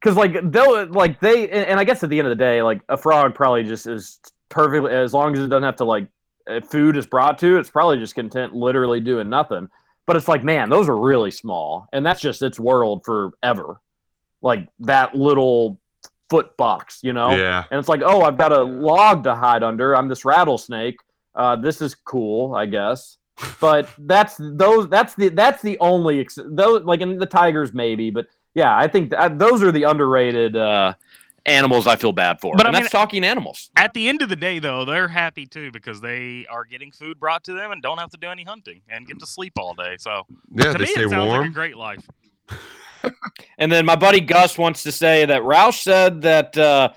because 0.00 0.16
like 0.16 0.50
they'll 0.50 0.86
like 0.86 1.20
they 1.20 1.48
and, 1.48 1.66
and 1.66 1.80
I 1.80 1.84
guess 1.84 2.02
at 2.02 2.10
the 2.10 2.18
end 2.18 2.26
of 2.26 2.36
the 2.36 2.42
day, 2.42 2.62
like 2.62 2.80
a 2.88 2.96
frog 2.96 3.34
probably 3.34 3.64
just 3.64 3.86
is 3.86 4.18
perfectly 4.48 4.92
as 4.92 5.14
long 5.14 5.34
as 5.34 5.40
it 5.40 5.48
doesn't 5.48 5.62
have 5.62 5.76
to 5.76 5.84
like 5.84 6.08
if 6.46 6.64
food 6.66 6.96
is 6.96 7.06
brought 7.06 7.38
to, 7.38 7.58
it's 7.58 7.70
probably 7.70 7.98
just 7.98 8.14
content 8.14 8.54
literally 8.54 9.00
doing 9.00 9.28
nothing. 9.28 9.68
But 10.12 10.18
it's 10.18 10.28
like, 10.28 10.44
man, 10.44 10.68
those 10.68 10.90
are 10.90 10.96
really 10.98 11.30
small, 11.30 11.88
and 11.90 12.04
that's 12.04 12.20
just 12.20 12.42
its 12.42 12.60
world 12.60 13.02
forever. 13.02 13.80
Like 14.42 14.68
that 14.80 15.14
little 15.14 15.80
foot 16.28 16.54
box, 16.58 16.98
you 17.00 17.14
know. 17.14 17.30
Yeah. 17.30 17.64
And 17.70 17.78
it's 17.78 17.88
like, 17.88 18.02
oh, 18.04 18.20
I've 18.20 18.36
got 18.36 18.52
a 18.52 18.62
log 18.62 19.24
to 19.24 19.34
hide 19.34 19.62
under. 19.62 19.96
I'm 19.96 20.08
this 20.08 20.26
rattlesnake. 20.26 20.98
Uh, 21.34 21.56
this 21.56 21.80
is 21.80 21.94
cool, 21.94 22.54
I 22.54 22.66
guess. 22.66 23.16
But 23.58 23.88
that's 24.00 24.36
those. 24.38 24.86
That's 24.90 25.14
the 25.14 25.30
that's 25.30 25.62
the 25.62 25.78
only 25.78 26.20
ex- 26.20 26.38
those 26.44 26.84
like 26.84 27.00
in 27.00 27.16
the 27.16 27.24
tigers 27.24 27.72
maybe, 27.72 28.10
but 28.10 28.26
yeah, 28.52 28.76
I 28.76 28.88
think 28.88 29.12
that, 29.12 29.38
those 29.38 29.62
are 29.62 29.72
the 29.72 29.84
underrated 29.84 30.56
uh, 30.56 30.92
animals 31.46 31.86
I 31.86 31.96
feel 31.96 32.12
bad 32.12 32.40
for. 32.40 32.56
But 32.56 32.66
I 32.66 32.68
and 32.68 32.74
mean- 32.74 32.82
that's 32.84 32.92
talking 32.92 33.24
animals. 33.24 33.70
At 33.76 33.94
the 33.94 34.08
end 34.08 34.22
of 34.22 34.28
the 34.28 34.36
day, 34.36 34.58
though, 34.58 34.84
they're 34.84 35.08
happy 35.08 35.46
too 35.46 35.70
because 35.72 36.00
they 36.00 36.46
are 36.50 36.64
getting 36.64 36.92
food 36.92 37.18
brought 37.18 37.44
to 37.44 37.52
them 37.52 37.72
and 37.72 37.82
don't 37.82 37.98
have 37.98 38.10
to 38.10 38.16
do 38.16 38.28
any 38.28 38.44
hunting 38.44 38.80
and 38.88 39.06
get 39.06 39.18
to 39.20 39.26
sleep 39.26 39.52
all 39.58 39.74
day. 39.74 39.96
So 39.98 40.22
Yeah, 40.54 40.72
to 40.72 40.78
they 40.78 40.84
me, 40.84 40.86
stay 40.86 41.04
it 41.04 41.10
sounds 41.10 41.12
like 41.12 41.20
a 41.22 41.26
warm. 41.26 41.52
great 41.52 41.76
life. 41.76 42.06
And 43.58 43.70
then 43.72 43.84
my 43.84 43.96
buddy 43.96 44.20
Gus 44.20 44.56
wants 44.56 44.84
to 44.84 44.92
say 44.92 45.24
that 45.24 45.42
Roush 45.42 45.82
said 45.82 46.22
that 46.22 46.56
uh, 46.56 46.90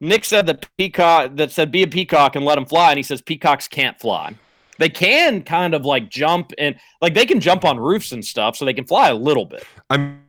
Nick 0.00 0.24
said 0.24 0.46
that 0.46 0.66
peacock 0.76 1.36
that 1.36 1.52
said 1.52 1.70
be 1.70 1.84
a 1.84 1.86
peacock 1.86 2.34
and 2.34 2.44
let 2.44 2.56
them 2.56 2.66
fly, 2.66 2.90
and 2.90 2.98
he 2.98 3.02
says 3.04 3.22
peacocks 3.22 3.68
can't 3.68 3.98
fly. 4.00 4.34
They 4.78 4.88
can 4.88 5.42
kind 5.42 5.74
of 5.74 5.84
like 5.84 6.08
jump 6.10 6.52
and 6.58 6.74
like 7.00 7.14
they 7.14 7.26
can 7.26 7.38
jump 7.38 7.64
on 7.64 7.78
roofs 7.78 8.10
and 8.10 8.24
stuff, 8.24 8.56
so 8.56 8.64
they 8.64 8.74
can 8.74 8.86
fly 8.86 9.10
a 9.10 9.14
little 9.14 9.44
bit. 9.46 9.64
I'm 9.88 10.24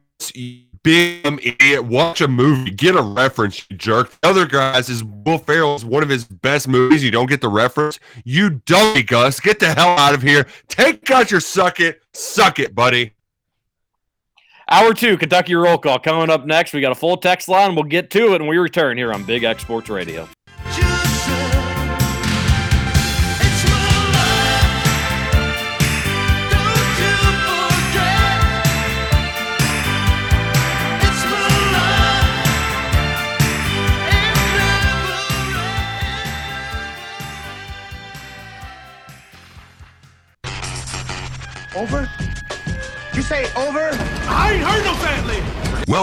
big 0.84 1.24
dumb 1.24 1.40
idiot. 1.42 1.86
Watch 1.86 2.22
a 2.22 2.28
movie. 2.28 2.72
Get 2.72 2.96
a 2.96 3.02
reference, 3.02 3.66
you 3.70 3.78
jerk. 3.78 4.12
The 4.22 4.30
other 4.30 4.46
guys 4.46 4.90
is 4.90 5.04
Will 5.04 5.38
Ferrell's 5.38 5.86
one 5.86 6.04
of 6.04 6.10
his 6.10 6.26
best 6.26 6.68
movies. 6.68 7.04
You 7.04 7.12
don't 7.12 7.28
get 7.28 7.42
the 7.42 7.50
reference. 7.50 8.00
You 8.24 8.62
dummy, 8.66 9.04
Gus. 9.04 9.40
Get 9.40 9.60
the 9.60 9.74
hell 9.74 9.98
out 9.98 10.14
of 10.14 10.22
here. 10.22 10.46
Take 10.68 11.10
out 11.10 11.32
your 11.32 11.40
suck 11.40 11.80
it. 11.80 12.02
Suck 12.14 12.60
it, 12.60 12.76
buddy. 12.76 13.14
Hour 14.70 14.94
two, 14.94 15.18
Kentucky 15.18 15.56
roll 15.56 15.78
call 15.78 16.00
coming 16.00 16.30
up 16.30 16.46
next. 16.46 16.74
We 16.74 16.82
got 16.82 16.92
a 16.92 16.96
full 16.96 17.18
text 17.18 17.50
line. 17.50 17.76
We'll 17.76 17.84
get 17.84 18.10
to 18.12 18.34
it 18.34 18.42
when 18.42 18.48
we 18.48 18.58
return 18.58 18.98
here 18.98 19.14
on 19.14 19.24
Big 19.24 19.44
X 19.44 19.62
Sports 19.62 19.90
Radio. 19.90 20.28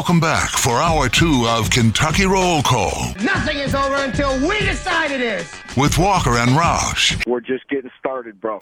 Welcome 0.00 0.18
back 0.18 0.48
for 0.52 0.80
hour 0.80 1.10
two 1.10 1.44
of 1.46 1.68
Kentucky 1.68 2.24
Roll 2.24 2.62
Call 2.62 3.12
Nothing 3.22 3.58
is 3.58 3.74
over 3.74 3.96
until 3.96 4.32
we 4.48 4.58
decide 4.60 5.10
it 5.10 5.20
is. 5.20 5.46
with 5.76 5.98
Walker 5.98 6.38
and 6.38 6.52
Roush. 6.52 7.22
We're 7.26 7.42
just 7.42 7.68
getting 7.68 7.90
started, 7.98 8.40
bro. 8.40 8.58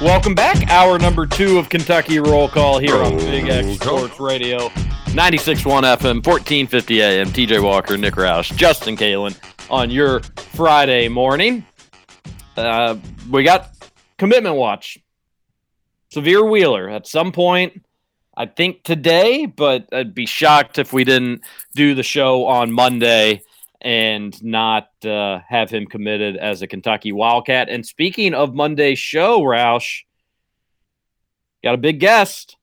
Welcome 0.00 0.34
back. 0.34 0.68
Hour 0.70 0.98
number 0.98 1.26
two 1.26 1.58
of 1.58 1.68
Kentucky 1.68 2.18
Roll 2.18 2.48
Call 2.48 2.78
here 2.78 2.96
on 2.96 3.16
Big 3.18 3.48
X 3.48 3.68
Sports 3.80 4.18
Radio. 4.18 4.70
96.1 5.10 5.60
FM, 5.62 6.24
1450 6.26 7.02
AM. 7.02 7.26
TJ 7.28 7.62
Walker, 7.62 7.98
Nick 7.98 8.14
Roush, 8.14 8.56
Justin 8.56 8.96
Kalen 8.96 9.38
on 9.70 9.90
your 9.90 10.20
Friday 10.54 11.08
morning. 11.08 11.66
Uh, 12.66 12.96
we 13.30 13.42
got 13.42 13.70
Commitment 14.18 14.56
Watch. 14.56 14.98
Sahvir 16.14 16.50
Wheeler 16.50 16.88
at 16.88 17.06
some 17.06 17.30
point, 17.30 17.84
I 18.36 18.46
think 18.46 18.82
today, 18.82 19.46
but 19.46 19.88
I'd 19.92 20.14
be 20.14 20.26
shocked 20.26 20.78
if 20.78 20.92
we 20.92 21.04
didn't 21.04 21.42
do 21.74 21.94
the 21.94 22.02
show 22.02 22.46
on 22.46 22.72
Monday 22.72 23.42
and 23.80 24.42
not 24.42 24.88
uh, 25.04 25.40
have 25.48 25.70
him 25.70 25.86
committed 25.86 26.36
as 26.36 26.60
a 26.62 26.66
Kentucky 26.66 27.12
Wildcat. 27.12 27.68
And 27.68 27.86
speaking 27.86 28.34
of 28.34 28.54
Monday's 28.54 28.98
show, 28.98 29.40
Roush, 29.40 30.02
got 31.62 31.74
a 31.74 31.78
big 31.78 32.00
guest. 32.00 32.56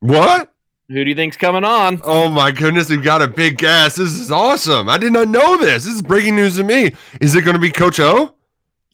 What? 0.00 0.52
Who 0.88 1.04
do 1.04 1.10
you 1.10 1.16
think's 1.16 1.36
coming 1.36 1.64
on? 1.64 2.00
Oh 2.02 2.28
my 2.30 2.50
goodness, 2.50 2.88
we've 2.88 3.02
got 3.02 3.20
a 3.20 3.28
big 3.28 3.58
guest. 3.58 3.98
This 3.98 4.18
is 4.18 4.32
awesome. 4.32 4.88
I 4.88 4.96
did 4.96 5.12
not 5.12 5.28
know 5.28 5.58
this. 5.58 5.84
This 5.84 5.94
is 5.94 6.02
breaking 6.02 6.36
news 6.36 6.56
to 6.56 6.64
me. 6.64 6.92
Is 7.20 7.34
it 7.34 7.42
going 7.42 7.56
to 7.56 7.60
be 7.60 7.70
Coach 7.70 8.00
O? 8.00 8.34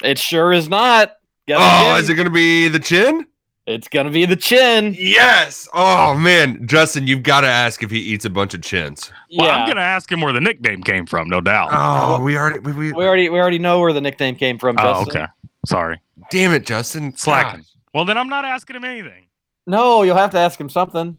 It 0.03 0.19
sure 0.19 0.53
is 0.53 0.69
not. 0.69 1.13
Guess 1.47 1.59
Oh, 1.61 1.97
is 1.99 2.09
it 2.09 2.15
going 2.15 2.27
to 2.27 2.33
be 2.33 2.69
the 2.69 2.81
chin? 2.81 3.27
It's 3.67 3.89
gonna 3.89 4.11
be 4.11 4.27
the 4.27 4.37
chin. 4.37 4.95
Yes. 4.99 5.67
Oh 5.73 6.15
man, 6.15 6.67
Justin, 6.67 7.07
you've 7.07 7.23
got 7.23 7.41
to 7.41 7.47
ask 7.47 7.83
if 7.83 7.91
he 7.91 7.99
eats 7.99 8.27
a 8.27 8.31
bunch 8.31 8.53
of 8.53 8.61
chins. 8.61 9.11
Well, 9.39 9.51
I'm 9.51 9.67
gonna 9.67 9.81
ask 9.81 10.13
him 10.13 10.21
where 10.21 10.35
the 10.35 10.41
nickname 10.43 10.83
came 10.83 11.07
from, 11.07 11.31
no 11.31 11.41
doubt. 11.41 11.71
Oh, 11.73 12.23
we 12.23 12.37
already 12.37 12.59
we, 12.59 12.73
we, 12.73 12.93
We 12.93 13.07
already 13.07 13.31
we 13.31 13.39
already 13.39 13.59
know 13.59 13.81
where 13.81 13.95
the 13.95 14.03
nickname 14.03 14.37
came 14.37 14.59
from. 14.59 14.77
Oh, 14.79 15.03
Justin. 15.07 15.23
okay. 15.23 15.33
Sorry. 15.65 15.99
Damn 16.31 16.53
it, 16.53 16.67
Justin. 16.67 17.17
Slacking. 17.17 17.61
Gosh. 17.61 17.69
Well, 17.95 18.05
then 18.05 18.19
I'm 18.19 18.29
not 18.29 18.45
asking 18.45 18.77
him 18.77 18.85
anything. 18.85 19.29
No, 19.67 20.03
you'll 20.03 20.17
have 20.19 20.33
to 20.33 20.39
ask 20.39 20.61
him 20.61 20.69
something. 20.69 21.17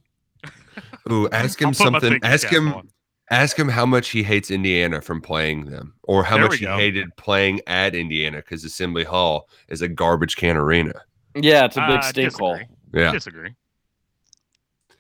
Ooh, 1.11 1.27
ask 1.29 1.59
him 1.59 1.69
I'll 1.69 1.73
put 1.73 1.79
my 1.79 1.85
something. 1.99 2.11
thinking 2.11 2.29
Ask 2.29 2.43
cap 2.47 2.53
him. 2.57 2.73
on. 2.75 2.89
Ask 3.31 3.57
him 3.57 3.69
how 3.69 3.85
much 3.87 4.09
he 4.09 4.21
hates 4.21 4.51
Indiana 4.51 5.01
from 5.01 5.19
playing 5.19 5.65
them, 5.65 5.95
or 6.03 6.23
how 6.23 6.35
There 6.37 6.45
much 6.47 6.57
he 6.59 6.65
hated 6.67 7.15
playing 7.17 7.59
at 7.65 7.95
Indiana 7.95 8.37
because 8.37 8.63
Assembly 8.63 9.03
Hall 9.03 9.49
is 9.67 9.81
a 9.81 9.87
garbage 9.87 10.35
can 10.35 10.55
arena. 10.57 10.93
Yeah, 11.35 11.65
it's 11.65 11.75
a 11.75 11.81
big 11.87 11.97
Uh, 11.97 12.01
stink 12.01 12.33
hole. 12.37 12.53
disagree. 12.55 13.01
Yeah, 13.01 13.11
Disagree. 13.11 13.55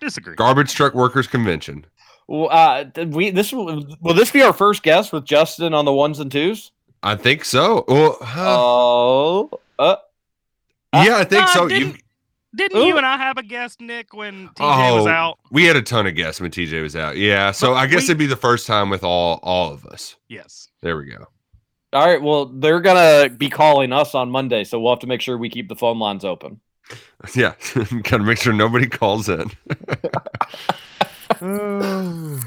Disagree. 0.01 0.35
garbage 0.35 0.73
truck 0.73 0.93
workers 0.93 1.27
convention. 1.27 1.85
Well, 2.27 2.49
uh, 2.51 2.83
did 2.83 3.13
we 3.13 3.29
this 3.29 3.53
will 3.53 3.85
will 4.01 4.13
this 4.15 4.31
be 4.31 4.41
our 4.41 4.53
first 4.53 4.81
guest 4.83 5.13
with 5.13 5.23
Justin 5.25 5.73
on 5.73 5.85
the 5.85 5.93
ones 5.93 6.19
and 6.19 6.31
twos? 6.31 6.71
I 7.03 7.15
think 7.15 7.45
so. 7.45 7.85
Well, 7.87 8.17
huh, 8.19 8.43
Oh, 8.47 9.49
uh, 9.77 9.95
yeah, 10.93 11.17
I 11.17 11.23
think 11.23 11.41
Nah, 11.41 11.45
so. 11.47 11.67
didn't- 11.67 11.93
You, 11.93 11.99
Didn't 12.55 12.77
Ooh. 12.79 12.85
you 12.85 12.97
and 12.97 13.05
I 13.05 13.17
have 13.17 13.37
a 13.37 13.43
guest, 13.43 13.81
Nick, 13.81 14.13
when 14.13 14.47
TJ 14.55 14.95
was 14.95 15.05
oh, 15.05 15.09
out? 15.09 15.39
we 15.51 15.65
had 15.65 15.75
a 15.75 15.81
ton 15.81 16.07
of 16.07 16.15
guests 16.15 16.39
when 16.39 16.51
TJ 16.51 16.81
was 16.81 16.95
out. 16.95 17.17
Yeah, 17.17 17.51
so 17.51 17.73
But 17.73 17.77
I 17.77 17.87
guess 17.87 18.03
we- 18.03 18.05
it'd 18.05 18.17
be 18.17 18.25
the 18.27 18.35
first 18.35 18.65
time 18.67 18.89
with 18.89 19.03
all 19.03 19.39
all 19.43 19.71
of 19.73 19.85
us. 19.85 20.15
Yes. 20.29 20.69
There 20.81 20.97
we 20.97 21.05
go. 21.05 21.25
all 21.93 22.05
right. 22.07 22.21
Well, 22.21 22.45
they're 22.45 22.81
gonna 22.81 23.29
be 23.29 23.49
calling 23.49 23.91
us 23.93 24.15
on 24.15 24.29
Monday, 24.31 24.63
so 24.63 24.79
we'll 24.79 24.93
have 24.93 24.99
to 24.99 25.07
make 25.07 25.21
sure 25.21 25.37
we 25.37 25.49
keep 25.49 25.67
the 25.69 25.75
phone 25.75 25.99
lines 25.99 26.23
open. 26.25 26.61
Yeah, 27.33 27.53
gotta 28.03 28.19
make 28.23 28.37
sure 28.39 28.53
nobody 28.53 28.87
calls 28.87 29.27
in. 29.29 29.49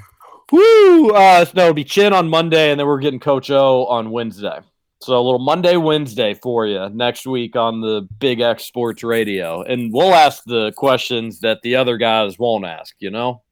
Woo! 0.52 1.10
Uh, 1.10 1.44
no, 1.54 1.62
it'll 1.62 1.74
be 1.74 1.84
Chin 1.84 2.12
on 2.12 2.28
Monday, 2.28 2.70
and 2.70 2.78
then 2.80 2.86
we're 2.86 3.00
getting 3.00 3.20
Coach 3.20 3.50
O 3.50 3.84
on 3.86 4.10
Wednesday. 4.10 4.60
So 5.00 5.16
a 5.16 5.22
little 5.22 5.38
Monday, 5.38 5.76
Wednesday 5.76 6.34
for 6.34 6.66
you 6.66 6.88
next 6.90 7.26
week 7.26 7.54
on 7.54 7.80
the 7.80 8.06
Big 8.18 8.40
X 8.40 8.64
Sports 8.64 9.04
Radio, 9.04 9.62
and 9.62 9.92
we'll 9.92 10.14
ask 10.14 10.42
the 10.44 10.72
questions 10.72 11.40
that 11.40 11.62
the 11.62 11.76
other 11.76 11.96
guys 11.96 12.38
won't 12.38 12.64
ask. 12.64 12.96
You 12.98 13.10
know, 13.10 13.42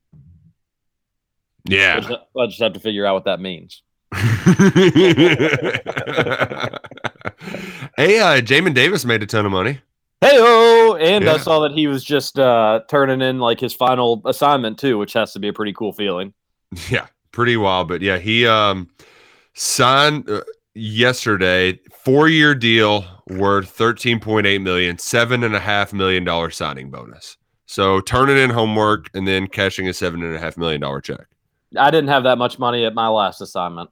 Yeah. 1.64 1.97
I 1.97 2.01
just, 2.01 2.20
I 2.38 2.47
just 2.47 2.61
have 2.61 2.72
to 2.72 2.80
figure 2.80 3.07
out 3.07 3.14
what 3.14 3.24
that 3.26 3.40
means. 3.40 3.82
hey, 4.12 4.20
uh, 8.18 8.40
Jamin 8.40 8.74
Davis 8.74 9.05
made 9.05 9.22
a 9.22 9.26
ton 9.26 9.47
of 9.47 9.53
money. 9.53 9.80
Hey 10.22 10.30
oh, 10.32 10.97
and 10.99 11.28
I 11.28 11.36
saw 11.36 11.61
that 11.61 11.72
he 11.72 11.88
was 11.88 12.03
just 12.03 12.38
uh, 12.38 12.80
turning 12.88 13.20
in 13.20 13.38
like 13.38 13.61
his 13.61 13.74
final 13.74 14.22
assignment 14.24 14.78
too, 14.78 14.97
which 14.97 15.12
has 15.12 15.34
to 15.34 15.38
be 15.38 15.49
a 15.49 15.53
pretty 15.53 15.74
cool 15.74 15.92
feeling. 15.92 16.32
Yeah, 16.90 17.07
pretty 17.32 17.57
wild. 17.57 17.88
But 17.88 18.01
yeah, 18.01 18.18
he 18.18 18.47
um 18.47 18.88
signed 19.55 20.28
uh, 20.28 20.42
yesterday 20.76 21.80
four 22.04 22.28
year 22.28 22.54
deal 22.54 23.04
worth 23.28 23.70
thirteen 23.70 24.20
point 24.20 24.46
eight 24.46 24.60
million, 24.60 24.98
seven 24.98 25.42
and 25.42 25.56
a 25.56 25.60
half 25.60 25.92
million 25.92 26.22
dollar 26.24 26.50
signing 26.50 26.90
bonus. 26.90 27.36
So 27.66 28.00
turning 28.00 28.36
in 28.36 28.50
homework 28.50 29.10
and 29.14 29.26
then 29.26 29.46
cashing 29.48 29.88
a 29.88 29.92
seven 29.92 30.22
and 30.22 30.34
a 30.34 30.38
half 30.38 30.56
million 30.56 30.80
dollar 30.80 31.00
check. 31.00 31.26
I 31.76 31.90
didn't 31.90 32.08
have 32.08 32.22
that 32.24 32.38
much 32.38 32.58
money 32.58 32.84
at 32.84 32.94
my 32.94 33.08
last 33.08 33.40
assignment. 33.40 33.90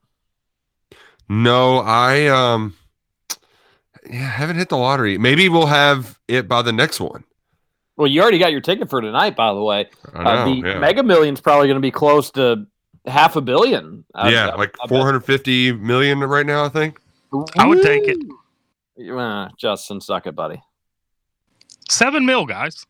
No, 1.29 1.79
I 1.79 2.27
um 2.27 2.75
yeah, 4.09 4.19
haven't 4.19 4.59
hit 4.59 4.69
the 4.69 4.77
lottery. 4.77 5.17
Maybe 5.19 5.49
we'll 5.49 5.67
have 5.67 6.19
it 6.29 6.47
by 6.47 6.63
the 6.63 6.73
next 6.73 7.01
one. 7.01 7.25
Well, 7.97 8.07
you 8.09 8.21
already 8.21 8.39
got 8.39 8.53
your 8.53 8.61
ticket 8.61 8.91
for 8.91 9.01
tonight, 9.01 9.37
by 9.37 9.55
the 9.55 9.63
way. 9.63 9.89
I 10.15 10.23
Uh, 10.23 10.45
the 10.45 10.51
yeah. 10.51 10.79
Mega 10.79 11.03
Million's 11.03 11.41
probably 11.41 11.69
going 11.69 11.77
to 11.77 11.81
be 11.81 11.93
close 11.93 12.31
to 12.33 12.67
half 13.07 13.37
a 13.37 13.41
billion. 13.41 14.05
I- 14.15 14.31
yeah, 14.31 14.49
I- 14.49 14.55
like 14.57 14.75
I 14.83 14.87
bet. 14.87 14.91
450 14.99 15.73
million 15.73 16.21
right 16.21 16.47
now, 16.47 16.65
I 16.65 16.69
think. 16.69 17.01
I 17.59 17.67
would 17.67 17.83
take 17.83 18.05
it. 18.07 18.19
Uh, 19.13 19.49
Justin, 19.59 20.01
suck 20.01 20.27
it, 20.27 20.35
buddy. 20.37 20.63
Seven 21.91 22.25
mil, 22.25 22.47
guys. 22.47 22.87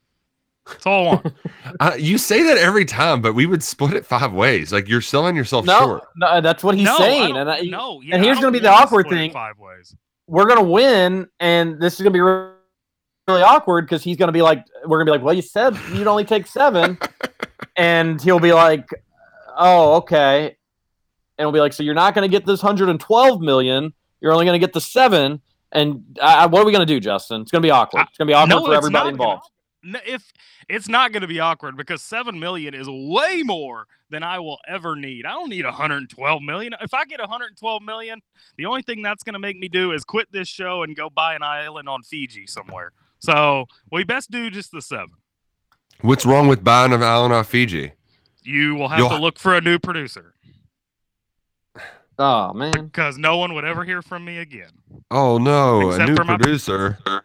That's 0.67 0.87
all 0.87 1.03
I 1.03 1.07
want. 1.15 1.27
Uh, 1.81 1.93
you 1.99 2.19
say 2.19 2.43
that 2.45 2.57
every 2.59 2.85
time, 2.85 3.21
but 3.21 3.35
we 3.35 3.47
would 3.47 3.63
split 3.63 3.95
it 3.95 4.07
five 4.07 4.33
ways. 4.33 4.73
Like 4.73 4.87
you're 4.87 5.01
selling 5.01 5.35
yourself 5.35 5.65
No, 5.65 5.79
short. 5.81 6.03
no, 6.17 6.41
that's 6.41 6.63
what 6.63 6.77
he's 6.77 6.85
No, 6.85 6.97
saying. 6.99 7.31
don't- 7.35 7.39
And 7.39 7.51
I, 7.51 7.61
no, 7.63 8.01
yeah, 8.01 8.15
and 8.15 8.25
here's 8.25 8.39
going 8.39 8.53
to 8.53 8.59
be 8.59 8.63
the 8.63 8.71
awkward 8.71 9.09
thing: 9.09 9.33
Five 9.33 9.59
ways. 9.59 9.95
we're 10.29 10.45
going 10.47 10.59
to 10.59 10.71
win, 10.71 11.27
and 11.41 11.81
this 11.81 11.95
is 11.95 12.01
going 12.01 12.13
to 12.13 12.17
be 12.17 12.21
re- 12.21 12.51
really 13.27 13.43
awkward 13.43 13.87
because 13.87 14.05
he's 14.05 14.17
going 14.17 14.29
to 14.29 14.33
be 14.33 14.43
like, 14.43 14.65
we're 14.85 14.99
going 14.99 15.07
to 15.07 15.13
be 15.13 15.17
like, 15.19 15.25
well, 15.25 15.35
you 15.35 15.43
said 15.43 15.77
you'd 15.93 16.07
only 16.07 16.25
take 16.25 16.47
seven, 16.47 16.97
and 17.77 18.21
he'll 18.23 18.39
be 18.39 18.53
like, 18.53 18.89
oh, 19.57 19.95
okay, 19.97 20.57
and 21.39 21.47
we'll 21.47 21.53
be 21.53 21.61
like, 21.61 21.73
so 21.73 21.83
you're 21.83 21.95
not 21.95 22.15
going 22.15 22.29
to 22.29 22.35
get 22.35 22.47
this 22.47 22.63
112 22.63 23.41
million. 23.41 23.93
You're 24.21 24.33
only 24.33 24.45
going 24.45 24.59
to 24.59 24.65
get 24.65 24.73
the 24.73 24.81
seven. 24.81 25.41
And 25.73 26.17
uh, 26.21 26.49
what 26.49 26.63
are 26.63 26.65
we 26.65 26.71
going 26.73 26.87
to 26.87 26.93
do, 26.93 27.01
Justin? 27.01 27.43
It's 27.43 27.51
going 27.51 27.63
to 27.63 27.67
be 27.67 27.71
awkward. 27.73 28.07
It's 28.09 28.17
going 28.19 28.29
to 28.29 28.31
be 28.31 28.35
awkward 28.35 28.49
No, 28.51 28.65
for 28.65 28.75
everybody 28.75 28.93
not 28.93 29.01
gonna- 29.01 29.11
involved. 29.11 29.51
If 30.07 30.33
it's 30.69 30.89
not 30.89 31.13
going 31.13 31.21
to 31.21 31.27
be 31.29 31.41
awkward 31.41 31.77
because 31.77 32.01
seven 32.01 32.39
million 32.39 32.73
is 32.73 32.89
way 32.89 33.43
more 33.45 33.87
than 34.09 34.23
I 34.23 34.39
will 34.39 34.59
ever 34.67 34.97
need. 34.97 35.27
I 35.27 35.33
don't 35.33 35.51
need 35.51 35.67
112 35.67 36.43
million. 36.43 36.75
If 36.81 36.95
I 36.95 37.05
get 37.05 37.21
112 37.21 37.83
million, 37.83 38.23
the 38.57 38.65
only 38.65 38.81
thing 38.81 39.03
that's 39.03 39.23
going 39.23 39.35
to 39.35 39.39
make 39.39 39.59
me 39.59 39.69
do 39.69 39.93
is 39.93 40.05
quit 40.05 40.29
this 40.33 40.49
show 40.49 40.85
and 40.85 40.97
go 40.97 41.11
buy 41.11 41.35
an 41.35 41.43
island 41.43 41.89
on 41.89 42.03
Fiji 42.03 42.47
somewhere. 42.47 42.93
So 43.19 43.67
we 43.93 44.05
best 44.05 44.31
do 44.31 44.49
just 44.51 44.71
the 44.73 44.81
seven. 44.81 45.11
What's 46.01 46.25
wrong 46.25 46.49
with 46.49 46.65
buying 46.65 46.93
an 46.95 47.03
island 47.03 47.35
off 47.35 47.49
Fiji? 47.49 47.93
You 48.45 48.75
will 48.75 48.89
have 48.89 48.99
You'll 48.99 49.09
to 49.11 49.19
look 49.19 49.39
for 49.39 49.55
a 49.55 49.61
new 49.61 49.79
producer 49.79 50.35
Oh 52.19 52.53
man. 52.53 52.73
because 52.73 53.19
no 53.19 53.39
one 53.39 53.55
would 53.55 53.65
ever 53.65 53.85
hear 53.85 54.01
from 54.03 54.25
me 54.25 54.39
again. 54.39 54.71
Oh 55.11 55.39
no, 55.39 55.89
Except 55.91 56.09
a 56.09 56.13
new 56.13 56.17
for 56.17 56.25
my- 56.25 56.37
producer. 56.37 56.99
Oh, 57.07 57.21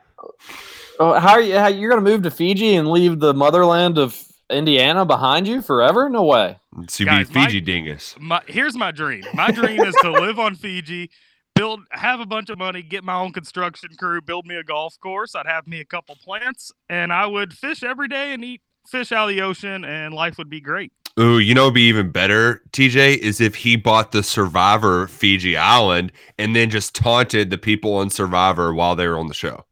oh, 0.99 1.19
how 1.19 1.33
are 1.33 1.41
you? 1.41 1.57
How, 1.57 1.67
you're 1.67 1.89
going 1.91 2.03
to 2.03 2.09
move 2.09 2.23
to 2.23 2.31
Fiji 2.31 2.75
and 2.75 2.89
leave 2.89 3.19
the 3.19 3.33
motherland 3.33 3.97
of 3.99 4.19
Indiana 4.49 5.05
behind 5.05 5.47
you 5.47 5.61
forever? 5.61 6.09
No 6.09 6.23
way. 6.23 6.57
So 6.87 7.03
you 7.03 7.05
Guys, 7.05 7.27
be 7.29 7.35
my- 7.35 7.45
Fiji 7.45 7.61
dingus. 7.61 8.15
My 8.19 8.41
here's 8.47 8.75
my 8.75 8.91
dream. 8.91 9.23
My 9.35 9.51
dream 9.51 9.79
is 9.81 9.93
to 10.01 10.11
live 10.11 10.39
on 10.39 10.55
Fiji, 10.55 11.11
build, 11.53 11.81
have 11.91 12.19
a 12.19 12.25
bunch 12.25 12.49
of 12.49 12.57
money, 12.57 12.81
get 12.81 13.03
my 13.03 13.13
own 13.15 13.31
construction 13.31 13.89
crew, 13.99 14.21
build 14.21 14.47
me 14.47 14.55
a 14.55 14.63
golf 14.63 14.99
course. 14.99 15.35
I'd 15.35 15.45
have 15.45 15.67
me 15.67 15.79
a 15.81 15.85
couple 15.85 16.15
plants, 16.15 16.71
and 16.89 17.13
I 17.13 17.27
would 17.27 17.53
fish 17.53 17.83
every 17.83 18.07
day 18.07 18.33
and 18.33 18.43
eat 18.43 18.61
fish 18.87 19.11
out 19.11 19.29
of 19.29 19.35
the 19.35 19.41
ocean, 19.43 19.85
and 19.85 20.15
life 20.15 20.39
would 20.39 20.49
be 20.49 20.61
great. 20.61 20.91
Ooh, 21.17 21.39
you 21.39 21.53
know, 21.53 21.71
be 21.71 21.81
even 21.83 22.11
better, 22.11 22.61
TJ, 22.71 23.17
is 23.17 23.41
if 23.41 23.55
he 23.55 23.75
bought 23.75 24.11
the 24.11 24.23
Survivor 24.23 25.07
Fiji 25.07 25.57
Island 25.57 26.11
and 26.37 26.55
then 26.55 26.69
just 26.69 26.95
taunted 26.95 27.49
the 27.49 27.57
people 27.57 27.95
on 27.95 28.09
Survivor 28.09 28.73
while 28.73 28.95
they 28.95 29.07
were 29.07 29.17
on 29.17 29.27
the 29.27 29.33
show. 29.33 29.65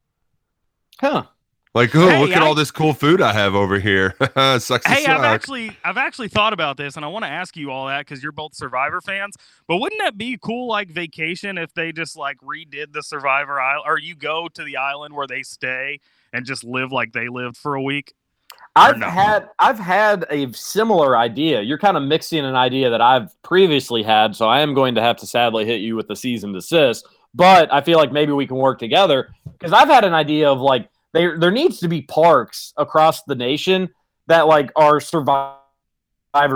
Huh. 0.99 1.23
Like, 1.73 1.95
oh, 1.95 2.09
Hey, 2.09 2.19
look 2.21 2.31
at 2.31 2.41
I- 2.41 2.45
all 2.45 2.55
this 2.55 2.71
cool 2.71 2.93
food 2.93 3.21
I 3.21 3.33
have 3.33 3.53
over 3.53 3.79
here. 3.79 4.15
Sucks 4.35 4.83
to 4.85 4.89
Hey, 4.89 5.05
I've 5.05 5.23
actually 5.23 5.77
I've 5.83 5.97
actually 5.97 6.27
thought 6.27 6.51
about 6.51 6.75
this, 6.75 6.95
and 6.95 7.05
I 7.05 7.07
want 7.07 7.23
to 7.23 7.29
ask 7.29 7.55
you 7.55 7.69
all 7.71 7.85
that 7.87 7.99
because 7.99 8.23
you're 8.23 8.31
both 8.31 8.55
Survivor 8.55 8.99
fans. 8.99 9.35
But 9.67 9.77
wouldn't 9.77 10.01
that 10.01 10.17
be 10.17 10.37
cool, 10.41 10.67
like 10.67 10.89
vacation, 10.89 11.57
if 11.57 11.73
they 11.75 11.91
just 11.91 12.17
like 12.17 12.37
redid 12.39 12.93
the 12.93 13.03
Survivor 13.03 13.61
Island, 13.61 13.83
or 13.85 13.99
you 13.99 14.15
go 14.15 14.47
to 14.53 14.63
the 14.63 14.77
island 14.77 15.13
where 15.13 15.27
they 15.27 15.43
stay 15.43 15.99
and 16.33 16.45
just 16.45 16.63
live 16.63 16.91
like 16.91 17.13
they 17.13 17.29
lived 17.29 17.57
for 17.57 17.75
a 17.75 17.81
week? 17.81 18.13
I've 18.77 18.97
no? 18.97 19.09
had 19.09 19.49
I've 19.59 19.79
had 19.79 20.25
a 20.29 20.51
similar 20.53 21.17
idea. 21.17 21.61
You're 21.61 21.77
kind 21.77 21.97
of 21.97 22.03
mixing 22.03 22.45
an 22.45 22.55
idea 22.55 22.89
that 22.89 23.01
I've 23.01 23.39
previously 23.41 24.03
had, 24.03 24.35
so 24.35 24.47
I 24.47 24.61
am 24.61 24.73
going 24.73 24.95
to 24.95 25.01
have 25.01 25.17
to 25.17 25.27
sadly 25.27 25.65
hit 25.65 25.81
you 25.81 25.95
with 25.95 26.07
the 26.07 26.15
season 26.15 26.53
desist. 26.53 27.07
But 27.33 27.71
I 27.73 27.81
feel 27.81 27.97
like 27.97 28.11
maybe 28.11 28.31
we 28.31 28.47
can 28.47 28.57
work 28.57 28.79
together 28.79 29.29
because 29.57 29.73
I've 29.73 29.89
had 29.89 30.03
an 30.03 30.13
idea 30.13 30.49
of 30.49 30.59
like 30.59 30.89
there 31.13 31.37
there 31.37 31.51
needs 31.51 31.79
to 31.79 31.87
be 31.87 32.01
parks 32.03 32.73
across 32.77 33.23
the 33.23 33.35
nation 33.35 33.89
that 34.27 34.47
like 34.47 34.71
are 34.75 34.99
survivor 34.99 35.57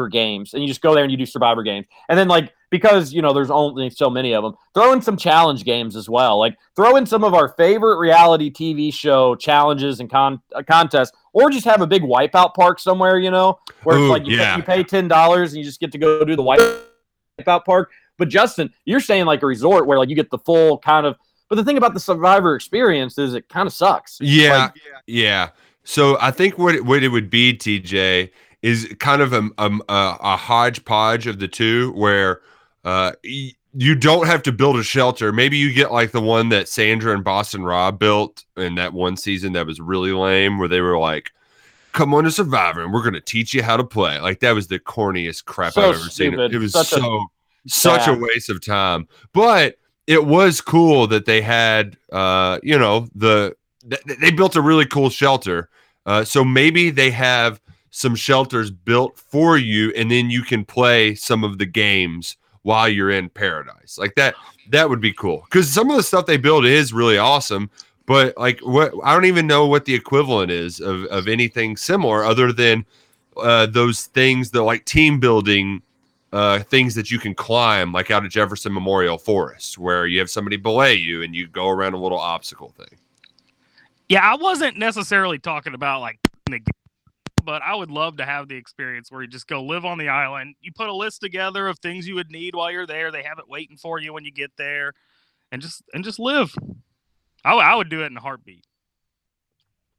games, 0.09 0.53
and 0.53 0.61
you 0.61 0.67
just 0.67 0.81
go 0.81 0.93
there 0.93 1.03
and 1.03 1.11
you 1.11 1.17
do 1.17 1.25
survivor 1.25 1.63
games, 1.63 1.87
and 2.09 2.17
then 2.17 2.27
like 2.27 2.51
because 2.69 3.13
you 3.13 3.21
know 3.21 3.33
there's 3.33 3.51
only 3.51 3.89
so 3.89 4.09
many 4.09 4.33
of 4.33 4.43
them, 4.43 4.55
throw 4.73 4.93
in 4.93 5.01
some 5.01 5.17
challenge 5.17 5.63
games 5.63 5.95
as 5.95 6.09
well. 6.09 6.39
Like 6.39 6.57
throw 6.75 6.95
in 6.95 7.05
some 7.05 7.23
of 7.23 7.33
our 7.33 7.49
favorite 7.49 7.97
reality 7.97 8.51
TV 8.51 8.91
show 8.91 9.35
challenges 9.35 9.99
and 9.99 10.09
con- 10.09 10.41
uh, 10.55 10.63
contests, 10.63 11.11
or 11.33 11.49
just 11.49 11.65
have 11.65 11.81
a 11.81 11.87
big 11.87 12.03
wipeout 12.03 12.53
park 12.53 12.79
somewhere, 12.79 13.17
you 13.17 13.31
know, 13.31 13.59
where 13.83 13.97
Ooh, 13.97 14.05
it's 14.05 14.09
like 14.09 14.27
you, 14.27 14.37
pay, 14.37 14.55
you 14.57 14.63
pay 14.63 14.83
ten 14.83 15.07
dollars 15.07 15.53
and 15.53 15.59
you 15.59 15.63
just 15.63 15.79
get 15.79 15.91
to 15.93 15.97
go 15.97 16.23
do 16.23 16.35
the 16.35 16.43
wipeout 16.43 17.65
park. 17.65 17.91
But 18.17 18.29
Justin, 18.29 18.71
you're 18.85 18.99
saying 18.99 19.25
like 19.25 19.41
a 19.43 19.45
resort 19.45 19.87
where 19.87 19.97
like 19.97 20.09
you 20.09 20.15
get 20.15 20.29
the 20.29 20.39
full 20.39 20.77
kind 20.77 21.05
of. 21.05 21.17
But 21.49 21.55
the 21.55 21.65
thing 21.65 21.77
about 21.77 21.93
the 21.93 21.99
Survivor 21.99 22.55
experience 22.55 23.17
is 23.17 23.33
it 23.33 23.49
kind 23.49 23.67
of 23.67 23.73
sucks. 23.73 24.19
Yeah, 24.21 24.57
Like, 24.57 24.73
yeah. 25.05 25.49
So 25.83 26.17
I 26.21 26.31
think 26.31 26.57
what 26.57 26.75
it, 26.75 26.85
what 26.85 27.03
it 27.03 27.09
would 27.09 27.29
be, 27.29 27.53
TJ, 27.53 28.29
is 28.61 28.93
kind 28.99 29.21
of 29.21 29.33
a 29.33 29.49
a, 29.57 29.79
a, 29.89 30.37
hodgepodge 30.37 31.27
of 31.27 31.39
the 31.39 31.47
two, 31.47 31.91
where 31.93 32.41
uh, 32.85 33.13
you 33.73 33.95
don't 33.95 34.27
have 34.27 34.43
to 34.43 34.51
build 34.51 34.77
a 34.77 34.83
shelter. 34.83 35.31
Maybe 35.31 35.57
you 35.57 35.73
get 35.73 35.91
like 35.91 36.11
the 36.11 36.21
one 36.21 36.49
that 36.49 36.67
Sandra 36.67 37.13
and 37.13 37.23
Boston 37.23 37.63
Rob 37.63 37.99
built 37.99 38.43
in 38.57 38.75
that 38.75 38.93
one 38.93 39.17
season 39.17 39.53
that 39.53 39.65
was 39.65 39.79
really 39.79 40.11
lame, 40.11 40.57
where 40.57 40.67
they 40.67 40.81
were 40.81 40.97
like. 40.97 41.31
Come 41.93 42.13
on 42.13 42.23
to 42.23 42.31
Survivor, 42.31 42.81
and 42.81 42.93
we're 42.93 43.03
gonna 43.03 43.19
teach 43.19 43.53
you 43.53 43.61
how 43.61 43.75
to 43.75 43.83
play. 43.83 44.17
Like 44.21 44.39
that 44.39 44.53
was 44.53 44.67
the 44.67 44.79
corniest 44.79 45.43
crap 45.43 45.73
So 45.73 45.81
I've 45.81 45.95
ever 45.95 46.09
seen. 46.09 46.39
It 46.39 46.55
was 46.55 46.71
Such 46.71 46.93
a 46.93 47.01
so 47.01 47.27
such 47.67 48.07
a 48.07 48.13
waste 48.13 48.49
of 48.49 48.63
time. 48.65 49.07
But 49.33 49.75
it 50.07 50.25
was 50.25 50.61
cool 50.61 51.07
that 51.07 51.25
they 51.25 51.41
had, 51.41 51.97
uh, 52.11 52.59
you 52.63 52.77
know, 52.77 53.07
the 53.15 53.55
th- 53.89 54.19
they 54.19 54.31
built 54.31 54.55
a 54.55 54.61
really 54.61 54.85
cool 54.85 55.09
shelter. 55.09 55.69
Uh, 56.05 56.23
so 56.23 56.43
maybe 56.43 56.89
they 56.89 57.11
have 57.11 57.61
some 57.91 58.15
shelters 58.15 58.71
built 58.71 59.17
for 59.17 59.57
you, 59.57 59.91
and 59.95 60.09
then 60.09 60.29
you 60.29 60.43
can 60.43 60.65
play 60.65 61.13
some 61.13 61.43
of 61.43 61.57
the 61.57 61.65
games 61.65 62.37
while 62.63 62.87
you're 62.87 63.11
in 63.11 63.29
paradise. 63.29 63.97
Like 63.97 64.15
that, 64.15 64.35
that 64.69 64.89
would 64.89 65.01
be 65.01 65.13
cool. 65.13 65.43
Because 65.45 65.69
some 65.69 65.89
of 65.89 65.97
the 65.97 66.03
stuff 66.03 66.25
they 66.25 66.37
build 66.37 66.65
is 66.65 66.93
really 66.93 67.17
awesome. 67.17 67.69
But 68.05 68.37
like, 68.37 68.59
what 68.61 68.93
I 69.03 69.13
don't 69.13 69.25
even 69.25 69.47
know 69.47 69.67
what 69.67 69.85
the 69.85 69.93
equivalent 69.93 70.51
is 70.51 70.79
of 70.79 71.05
of 71.05 71.27
anything 71.27 71.77
similar, 71.77 72.23
other 72.23 72.51
than 72.51 72.85
uh, 73.37 73.67
those 73.67 74.05
things 74.07 74.51
that 74.51 74.63
like 74.63 74.85
team 74.85 75.19
building 75.19 75.81
uh, 76.33 76.59
things 76.59 76.95
that 76.95 77.11
you 77.11 77.19
can 77.19 77.35
climb, 77.35 77.91
like 77.91 78.09
out 78.11 78.25
of 78.25 78.31
Jefferson 78.31 78.73
Memorial 78.73 79.17
Forest, 79.17 79.77
where 79.77 80.07
you 80.07 80.19
have 80.19 80.29
somebody 80.29 80.57
belay 80.57 80.93
you 80.93 81.23
and 81.23 81.35
you 81.35 81.47
go 81.47 81.69
around 81.69 81.93
a 81.93 81.97
little 81.97 82.19
obstacle 82.19 82.73
thing. 82.77 82.97
Yeah, 84.09 84.29
I 84.29 84.35
wasn't 84.35 84.77
necessarily 84.77 85.39
talking 85.39 85.73
about 85.73 86.01
like 86.01 86.19
the 86.49 86.59
but 87.43 87.61
I 87.61 87.75
would 87.75 87.91
love 87.91 88.17
to 88.17 88.25
have 88.25 88.47
the 88.47 88.55
experience 88.55 89.11
where 89.11 89.21
you 89.21 89.27
just 89.27 89.47
go 89.47 89.63
live 89.63 89.85
on 89.85 89.97
the 89.97 90.09
island. 90.09 90.55
You 90.61 90.71
put 90.73 90.87
a 90.89 90.93
list 90.93 91.21
together 91.21 91.67
of 91.67 91.79
things 91.79 92.07
you 92.07 92.15
would 92.15 92.31
need 92.31 92.55
while 92.55 92.71
you're 92.71 92.87
there. 92.87 93.11
They 93.11 93.23
have 93.23 93.39
it 93.39 93.47
waiting 93.49 93.77
for 93.77 93.99
you 93.99 94.13
when 94.13 94.23
you 94.25 94.31
get 94.31 94.51
there, 94.57 94.93
and 95.51 95.61
just 95.61 95.81
and 95.93 96.03
just 96.03 96.19
live. 96.19 96.53
I, 97.43 97.55
would- 97.55 97.61
I 97.65 97.75
would 97.75 97.89
do 97.89 98.03
it 98.03 98.07
in 98.07 98.17
a 98.17 98.21
heartbeat. 98.21 98.65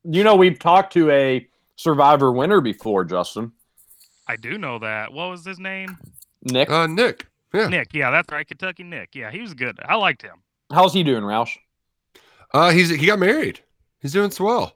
you 0.04 0.24
know, 0.24 0.36
we've 0.36 0.58
talked 0.58 0.92
to 0.94 1.10
a 1.10 1.46
Survivor 1.76 2.30
winner 2.32 2.60
before, 2.60 3.04
Justin. 3.04 3.52
I 4.28 4.36
do 4.36 4.58
know 4.58 4.78
that. 4.78 5.12
What 5.12 5.30
was 5.30 5.44
his 5.44 5.58
name? 5.58 5.96
Nick, 6.44 6.70
Uh, 6.70 6.86
Nick, 6.86 7.26
yeah, 7.54 7.66
Nick. 7.68 7.92
Yeah, 7.94 8.10
that's 8.10 8.30
right. 8.32 8.46
Kentucky 8.46 8.82
Nick. 8.84 9.10
Yeah, 9.14 9.30
he 9.30 9.40
was 9.40 9.54
good. 9.54 9.78
I 9.84 9.96
liked 9.96 10.22
him. 10.22 10.42
how's 10.72 10.92
he 10.92 11.02
doing, 11.02 11.22
Roush? 11.24 11.56
uh, 12.54 12.70
he's 12.70 12.90
he 12.90 13.06
got 13.06 13.18
married. 13.18 13.60
He's 14.00 14.12
doing 14.12 14.30
swell. 14.30 14.74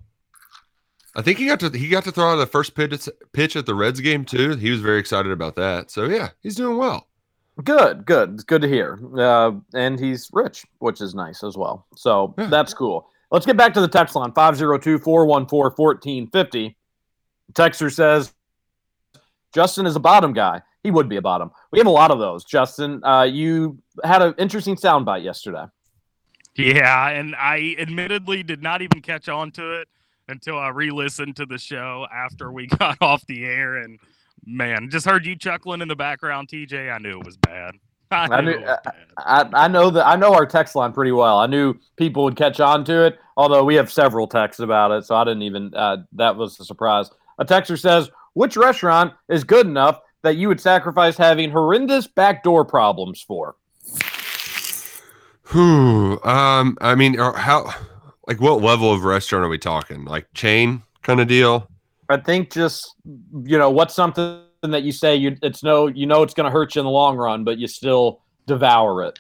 I 1.17 1.23
think 1.23 1.39
he 1.39 1.47
got 1.47 1.61
to 1.61 1.71
he 1.71 1.89
got 1.89 2.05
to 2.05 2.13
throw 2.13 2.33
out 2.33 2.37
the 2.37 2.47
first 2.47 2.75
pitch 2.75 3.09
pitch 3.33 3.57
at 3.57 3.65
the 3.65 3.75
Reds 3.75 4.01
game 4.01 4.25
too. 4.27 4.55
He 4.57 4.71
was 4.71 4.81
very 4.81 5.01
excited 5.01 5.33
about 5.33 5.57
that. 5.57 5.91
So 5.91 6.05
yeah, 6.05 6.29
he's 6.43 6.57
doing 6.57 6.77
well. 6.77 7.09
Good, 7.65 8.05
good. 8.05 8.35
It's 8.35 8.45
good 8.45 8.61
to 8.61 8.69
hear. 8.69 9.01
Uh, 9.19 9.53
and 9.75 9.99
he's 9.99 10.29
rich, 10.35 10.67
which 10.79 11.01
is 11.01 11.15
nice 11.15 11.43
as 11.43 11.57
well. 11.57 11.87
So 11.97 12.35
that's 12.37 12.75
cool. 12.75 13.09
Let's 13.31 13.47
get 13.47 13.57
back 13.57 13.73
to 13.75 13.81
the 13.81 13.89
text 13.89 14.15
line 14.15 14.33
502 14.33 14.99
414 14.99 15.73
1450. 15.75 16.77
Texter 17.55 17.91
says, 17.91 18.35
Justin 19.55 19.87
is 19.87 19.97
a 19.97 20.01
bottom 20.01 20.35
guy. 20.35 20.61
He 20.83 20.91
would 20.91 21.09
be 21.09 21.17
a 21.17 21.23
bottom. 21.23 21.51
We 21.73 21.79
have 21.79 21.87
a 21.87 21.91
lot 21.91 22.11
of 22.11 22.19
those. 22.19 22.45
Justin, 22.45 23.03
uh, 23.03 23.23
you 23.23 23.79
had 24.05 24.21
an 24.21 24.35
interesting 24.37 24.77
soundbite 24.77 25.25
yesterday. 25.25 25.65
Yeah, 26.57 27.09
and 27.09 27.35
I 27.35 27.75
admittedly 27.79 28.43
did 28.43 28.63
not 28.63 28.83
even 28.83 29.01
catch 29.01 29.31
on 29.31 29.51
to 29.53 29.81
it 29.81 29.89
until 30.29 30.59
I 30.59 30.69
re-listened 30.69 31.37
to 31.37 31.47
the 31.47 31.59
show 31.59 32.07
after 32.13 32.53
we 32.53 32.67
got 32.79 32.99
off 33.01 33.27
the 33.27 33.45
air. 33.45 33.77
And 33.77 33.99
man, 34.45 34.91
just 34.91 35.07
heard 35.07 35.27
you 35.27 35.37
chuckling 35.37 35.81
in 35.81 35.89
the 35.89 35.97
background, 35.97 36.49
TJ. 36.49 36.93
I 36.93 36.99
knew 36.99 37.19
it 37.21 37.27
was 37.27 37.37
bad. 37.37 37.75
I 38.11 38.27
knew, 38.29 38.35
I, 38.35 38.41
knew, 38.41 38.51
it 38.53 38.61
was 38.61 38.79
I, 39.19 39.41
I, 39.43 39.65
I 39.65 39.69
know 39.69 39.91
that 39.91 40.07
I 40.07 40.17
know 40.17 40.33
our 40.33 40.47
text 40.47 40.77
line 40.77 40.93
pretty 40.93 41.13
well. 41.13 41.39
I 41.39 41.47
knew 41.47 41.75
people 41.97 42.23
would 42.25 42.37
catch 42.37 42.61
on 42.61 42.85
to 42.85 43.05
it, 43.05 43.19
although 43.37 43.65
we 43.65 43.75
have 43.75 43.91
several 43.91 44.29
texts 44.29 44.61
about 44.61 44.93
it, 44.93 45.05
so 45.05 45.17
I 45.17 45.25
didn't 45.25 45.43
even. 45.43 45.75
Uh, 45.75 45.99
that 46.13 46.37
was 46.37 46.61
a 46.61 46.65
surprise. 46.65 47.11
A 47.39 47.45
texter 47.45 47.79
says, 47.79 48.09
"Which 48.35 48.57
restaurant 48.57 49.13
is 49.29 49.43
good 49.43 49.67
enough 49.67 50.01
that 50.23 50.37
you 50.37 50.47
would 50.47 50.61
sacrifice 50.61 51.17
having 51.17 51.51
horrendous 51.51 52.07
backdoor 52.07 52.65
problems 52.65 53.21
for?" 53.21 53.57
Whew. 55.51 56.21
Um, 56.23 56.77
I 56.81 56.95
mean, 56.97 57.15
how, 57.15 57.73
like, 58.27 58.41
what 58.41 58.61
level 58.61 58.93
of 58.93 59.05
restaurant 59.05 59.45
are 59.45 59.49
we 59.49 59.59
talking? 59.59 60.05
Like 60.05 60.27
chain 60.35 60.83
kind 61.03 61.21
of 61.21 61.29
deal? 61.29 61.69
I 62.09 62.17
think 62.19 62.53
just 62.53 62.95
you 63.05 63.59
know 63.59 63.71
what's 63.71 63.95
something 63.95 64.41
that 64.63 64.83
you 64.83 64.93
say 64.93 65.17
you 65.17 65.37
it's 65.43 65.63
no 65.63 65.87
you 65.87 66.07
know 66.07 66.23
it's 66.23 66.35
going 66.35 66.45
to 66.45 66.51
hurt 66.51 66.75
you 66.75 66.81
in 66.81 66.85
the 66.85 66.91
long 66.91 67.17
run, 67.17 67.45
but 67.45 67.59
you 67.59 67.67
still 67.67 68.21
devour 68.47 69.03
it. 69.03 69.19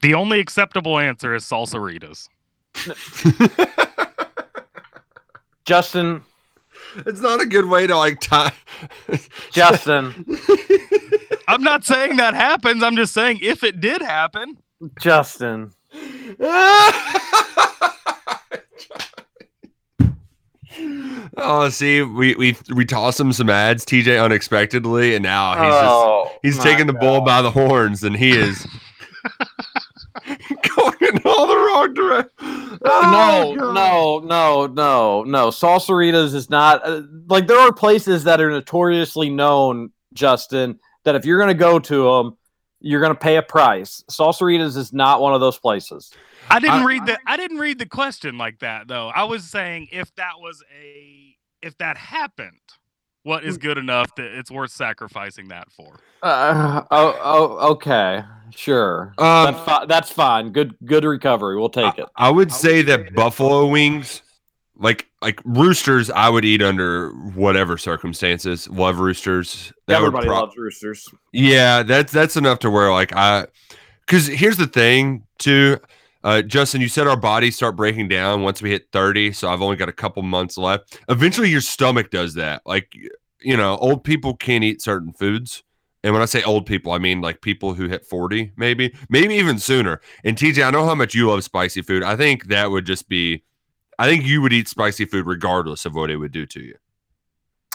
The 0.00 0.14
only 0.14 0.40
acceptable 0.40 0.98
answer 0.98 1.34
is 1.34 1.44
salsaritas. 1.44 2.28
Justin, 5.64 6.24
It's 6.96 7.20
not 7.20 7.40
a 7.40 7.46
good 7.46 7.66
way 7.66 7.86
to 7.86 7.96
like 7.96 8.20
tie. 8.20 8.52
Justin, 9.52 10.26
I'm 11.46 11.62
not 11.62 11.84
saying 11.84 12.16
that 12.16 12.34
happens. 12.34 12.82
I'm 12.82 12.96
just 12.96 13.14
saying 13.14 13.38
if 13.42 13.62
it 13.62 13.80
did 13.80 14.02
happen, 14.02 14.58
Justin. 15.00 15.72
oh, 21.36 21.68
see, 21.68 22.02
we 22.02 22.34
we 22.36 22.56
we 22.74 22.84
toss 22.84 23.18
him 23.18 23.32
some 23.32 23.50
ads, 23.50 23.84
TJ, 23.84 24.22
unexpectedly, 24.22 25.14
and 25.14 25.22
now 25.22 25.52
he's 25.52 25.74
Oh, 25.74 26.24
just 26.24 26.38
he's 26.42 26.58
taking 26.64 26.86
the 26.86 26.92
bull 26.92 27.20
by 27.20 27.42
the 27.42 27.50
horns, 27.50 28.02
and 28.04 28.16
he 28.16 28.30
is 28.30 28.66
going 30.76 30.96
in 31.00 31.20
all 31.24 31.46
the 31.46 31.56
wrong 31.56 31.94
direction. 31.94 32.78
no, 32.82 33.54
no, 33.54 34.18
no, 34.20 34.66
no, 34.66 35.22
no. 35.24 35.48
Salsaritas 35.48 36.34
is 36.34 36.50
not 36.50 36.86
uh, 36.86 37.02
like 37.28 37.46
there 37.46 37.58
are 37.58 37.72
places 37.72 38.24
that 38.24 38.40
are 38.40 38.50
notoriously 38.50 39.30
known, 39.30 39.90
Justin, 40.14 40.78
that 41.04 41.14
if 41.14 41.24
you're 41.24 41.38
going 41.38 41.48
to 41.48 41.54
go 41.54 41.78
to 41.78 42.04
them, 42.04 42.36
you're 42.80 43.00
going 43.00 43.14
to 43.14 43.18
pay 43.18 43.36
a 43.36 43.42
price. 43.42 44.02
Salsaritas 44.10 44.76
is 44.76 44.92
not 44.92 45.20
one 45.20 45.34
of 45.34 45.40
those 45.40 45.58
places. 45.58 46.12
I 46.50 46.58
didn't 46.60 46.82
I- 46.82 46.84
read 46.84 47.06
the 47.06 47.18
I 47.26 47.36
didn't 47.36 47.58
read 47.58 47.78
the 47.78 47.86
question 47.86 48.38
like 48.38 48.58
that 48.60 48.88
though. 48.88 49.08
I 49.08 49.24
was 49.24 49.44
saying 49.44 49.88
if 49.92 50.14
that 50.16 50.34
was 50.38 50.62
a 50.82 51.36
if 51.62 51.76
that 51.78 51.96
happened, 51.96 52.58
what 53.22 53.44
Mm. 53.44 53.60
good 53.60 53.78
enough 53.78 54.14
that 54.16 54.26
it's 54.36 54.50
worth 54.50 54.72
sacrificing 54.72 55.48
that 55.48 55.70
for? 55.70 56.00
Uh, 56.22 56.82
oh, 56.90 57.18
oh, 57.22 57.70
okay, 57.72 58.22
sure. 58.54 59.14
Um, 59.18 59.54
that's, 59.54 59.64
fi- 59.64 59.86
that's 59.86 60.10
fine. 60.10 60.50
Good, 60.50 60.74
good 60.84 61.04
recovery. 61.04 61.56
We'll 61.58 61.68
take 61.68 61.98
it. 61.98 62.06
I 62.16 62.30
would 62.30 62.52
say 62.52 62.82
that 62.82 63.14
buffalo 63.14 63.66
wings, 63.66 64.22
like 64.76 65.08
like 65.20 65.40
roosters, 65.44 66.10
I 66.10 66.28
would 66.28 66.44
eat 66.44 66.62
under 66.62 67.10
whatever 67.10 67.78
circumstances. 67.78 68.68
Love 68.68 68.98
roosters. 68.98 69.72
That 69.86 70.00
would 70.00 70.08
Everybody 70.08 70.26
pro- 70.26 70.40
loves 70.40 70.56
roosters. 70.56 71.08
Yeah, 71.32 71.82
that's 71.84 72.12
that's 72.12 72.36
enough 72.36 72.58
to 72.60 72.70
where 72.70 72.90
like 72.90 73.14
I, 73.14 73.46
because 74.06 74.26
here's 74.26 74.56
the 74.56 74.66
thing 74.66 75.24
too, 75.38 75.78
uh, 76.24 76.42
Justin. 76.42 76.80
You 76.80 76.88
said 76.88 77.06
our 77.06 77.16
bodies 77.16 77.56
start 77.56 77.76
breaking 77.76 78.08
down 78.08 78.42
once 78.42 78.62
we 78.62 78.70
hit 78.70 78.88
thirty, 78.92 79.32
so 79.32 79.48
I've 79.48 79.62
only 79.62 79.76
got 79.76 79.88
a 79.88 79.92
couple 79.92 80.22
months 80.22 80.56
left. 80.56 80.98
Eventually, 81.08 81.50
your 81.50 81.60
stomach 81.60 82.10
does 82.10 82.34
that. 82.34 82.62
Like 82.66 82.94
you 83.44 83.56
know, 83.56 83.76
old 83.78 84.04
people 84.04 84.36
can't 84.36 84.64
eat 84.64 84.82
certain 84.82 85.12
foods. 85.12 85.62
And 86.04 86.12
when 86.12 86.22
I 86.22 86.26
say 86.26 86.42
old 86.42 86.66
people, 86.66 86.92
I 86.92 86.98
mean 86.98 87.20
like 87.20 87.42
people 87.42 87.74
who 87.74 87.88
hit 87.88 88.04
40, 88.04 88.52
maybe, 88.56 88.94
maybe 89.08 89.34
even 89.36 89.58
sooner. 89.58 90.00
And 90.24 90.36
TJ, 90.36 90.66
I 90.66 90.70
know 90.70 90.84
how 90.84 90.94
much 90.94 91.14
you 91.14 91.30
love 91.30 91.44
spicy 91.44 91.82
food. 91.82 92.02
I 92.02 92.16
think 92.16 92.46
that 92.48 92.70
would 92.70 92.86
just 92.86 93.08
be, 93.08 93.44
I 93.98 94.08
think 94.08 94.24
you 94.24 94.42
would 94.42 94.52
eat 94.52 94.68
spicy 94.68 95.04
food 95.04 95.26
regardless 95.26 95.84
of 95.84 95.94
what 95.94 96.10
it 96.10 96.16
would 96.16 96.32
do 96.32 96.44
to 96.46 96.60
you. 96.60 96.74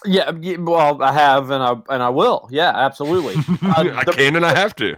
Yeah, 0.05 0.29
well, 0.59 1.01
I 1.01 1.11
have, 1.11 1.49
and 1.49 1.63
I 1.63 1.71
and 1.89 2.03
I 2.03 2.09
will. 2.09 2.47
Yeah, 2.51 2.69
absolutely. 2.69 3.35
Uh, 3.63 3.91
I 3.95 4.03
can 4.03 4.35
and 4.35 4.45
I 4.45 4.55
have 4.55 4.75
to. 4.75 4.95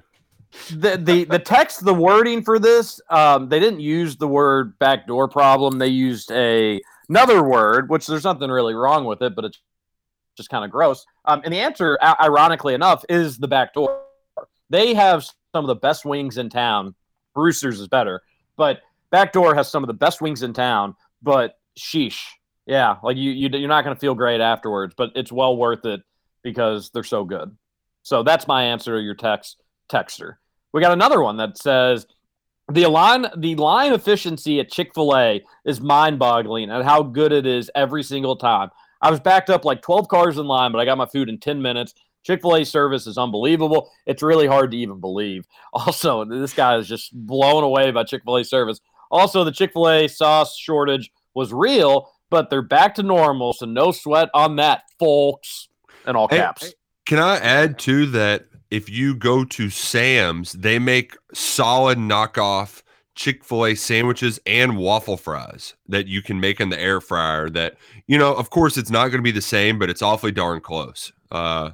The 0.72 0.98
the 0.98 1.26
the 1.26 1.40
text 1.40 1.86
the 1.86 1.94
wording 1.94 2.44
for 2.44 2.58
this 2.58 3.00
um 3.10 3.50
they 3.50 3.60
didn't 3.60 3.80
use 3.82 4.18
the 4.18 4.28
word 4.28 4.78
backdoor 4.80 5.28
problem. 5.28 5.78
They 5.78 5.88
used 5.88 6.32
a 6.32 6.82
another 7.08 7.44
word 7.44 7.90
which 7.90 8.08
there's 8.08 8.24
nothing 8.24 8.50
really 8.50 8.74
wrong 8.74 9.06
with 9.06 9.22
it 9.22 9.36
but 9.36 9.46
it's 9.46 9.60
just 10.36 10.50
kind 10.50 10.66
of 10.66 10.72
gross. 10.72 11.06
Um 11.26 11.42
and 11.44 11.54
the 11.54 11.60
answer 11.60 11.98
ironically 12.02 12.74
enough 12.74 13.06
is 13.10 13.38
the 13.38 13.48
backdoor. 13.48 14.02
They 14.70 14.94
have 14.94 15.24
some 15.24 15.66
of 15.66 15.68
the 15.68 15.76
best 15.76 16.06
wings 16.06 16.38
in 16.38 16.50
town. 16.50 16.96
Roosters 17.36 17.80
is 17.80 17.88
better 17.88 18.22
but 18.58 18.82
backdoor 19.12 19.54
has 19.56 19.70
some 19.70 19.84
of 19.84 19.88
the 19.88 19.94
best 19.94 20.22
wings 20.22 20.42
in 20.42 20.54
town 20.54 20.96
but 21.22 21.60
sheesh. 21.78 22.22
Yeah 22.66 22.96
like 23.04 23.18
you, 23.18 23.32
you 23.32 23.50
you're 23.50 23.70
not 23.70 23.84
going 23.84 23.96
to 23.96 24.00
feel 24.00 24.16
great 24.16 24.42
afterwards 24.42 24.96
but 24.98 25.12
it's 25.16 25.32
well 25.32 25.56
worth 25.56 25.86
it 25.86 26.02
because 26.42 26.90
they're 26.90 27.04
so 27.04 27.24
good. 27.24 27.56
So 28.02 28.24
that's 28.24 28.48
my 28.48 28.64
answer 28.64 28.98
to 28.98 29.04
your 29.04 29.14
text 29.14 29.58
texter. 29.90 30.36
We 30.74 30.82
got 30.82 30.92
another 30.92 31.22
one 31.22 31.38
that 31.38 31.58
says 31.58 32.06
the 32.72 32.86
line 32.88 33.26
the 33.38 33.56
line 33.56 33.94
efficiency 33.94 34.60
at 34.60 34.72
Chick-fil-A 34.72 35.44
is 35.66 35.82
mind-boggling 35.82 36.70
at 36.70 36.86
how 36.86 37.02
good 37.04 37.32
it 37.32 37.46
is 37.46 37.72
every 37.76 38.04
single 38.04 38.36
time. 38.36 38.70
I 39.02 39.10
was 39.10 39.20
backed 39.20 39.50
up 39.50 39.66
like 39.66 39.82
12 39.82 40.08
cars 40.08 40.38
in 40.38 40.46
line, 40.46 40.72
but 40.72 40.80
I 40.80 40.86
got 40.86 40.98
my 40.98 41.06
food 41.06 41.30
in 41.30 41.40
10 41.40 41.62
minutes. 41.62 41.94
Chick-fil-A 42.24 42.66
service 42.66 43.08
is 43.08 43.18
unbelievable. 43.18 43.90
It's 44.06 44.22
really 44.22 44.46
hard 44.46 44.72
to 44.72 44.78
even 44.78 45.00
believe. 45.00 45.46
Also, 45.74 46.26
this 46.26 46.54
guy 46.54 46.78
is 46.78 46.88
just 46.88 47.14
blown 47.14 47.64
away 47.64 47.92
by 47.92 48.04
Chick-fil-A 48.04 48.44
service. 48.44 48.82
Also, 49.10 49.44
the 49.44 49.52
Chick-fil-A 49.52 50.08
sauce 50.08 50.56
shortage 50.58 51.12
was 51.34 51.54
real, 51.54 52.12
but 52.30 52.50
they're 52.50 52.62
back 52.62 52.94
to 52.96 53.04
normal, 53.04 53.54
so 53.54 53.66
no 53.66 53.92
sweat 53.92 54.30
on 54.34 54.58
that, 54.58 54.84
folks. 55.00 55.70
In 56.08 56.16
all 56.16 56.28
Hey, 56.28 56.38
caps. 56.38 56.64
hey, 56.66 56.74
Can 57.06 57.20
I 57.20 57.38
add 57.38 57.80
to 57.80 58.06
that? 58.08 58.46
If 58.72 58.90
you 58.90 59.16
go 59.16 59.44
to 59.46 59.70
Sam's, 59.70 60.54
they 60.54 60.80
make 60.80 61.18
solid 61.34 61.98
knockoff 61.98 62.84
Chick 63.16 63.44
fil 63.44 63.66
A 63.66 63.76
sandwiches 63.76 64.40
and 64.46 64.78
waffle 64.78 65.18
fries 65.18 65.76
that 65.90 66.08
you 66.08 66.22
can 66.22 66.40
make 66.40 66.62
in 66.62 66.70
the 66.70 66.80
air 66.80 67.02
fryer. 67.02 67.50
That, 67.50 67.76
you 68.08 68.18
know, 68.18 68.34
of 68.34 68.50
course, 68.50 68.78
it's 68.78 68.90
not 68.90 69.08
going 69.08 69.18
to 69.18 69.24
be 69.24 69.32
the 69.32 69.42
same, 69.42 69.78
but 69.78 69.90
it's 69.90 70.02
awfully 70.02 70.32
darn 70.32 70.62
close. 70.62 71.12
Uh, 71.30 71.72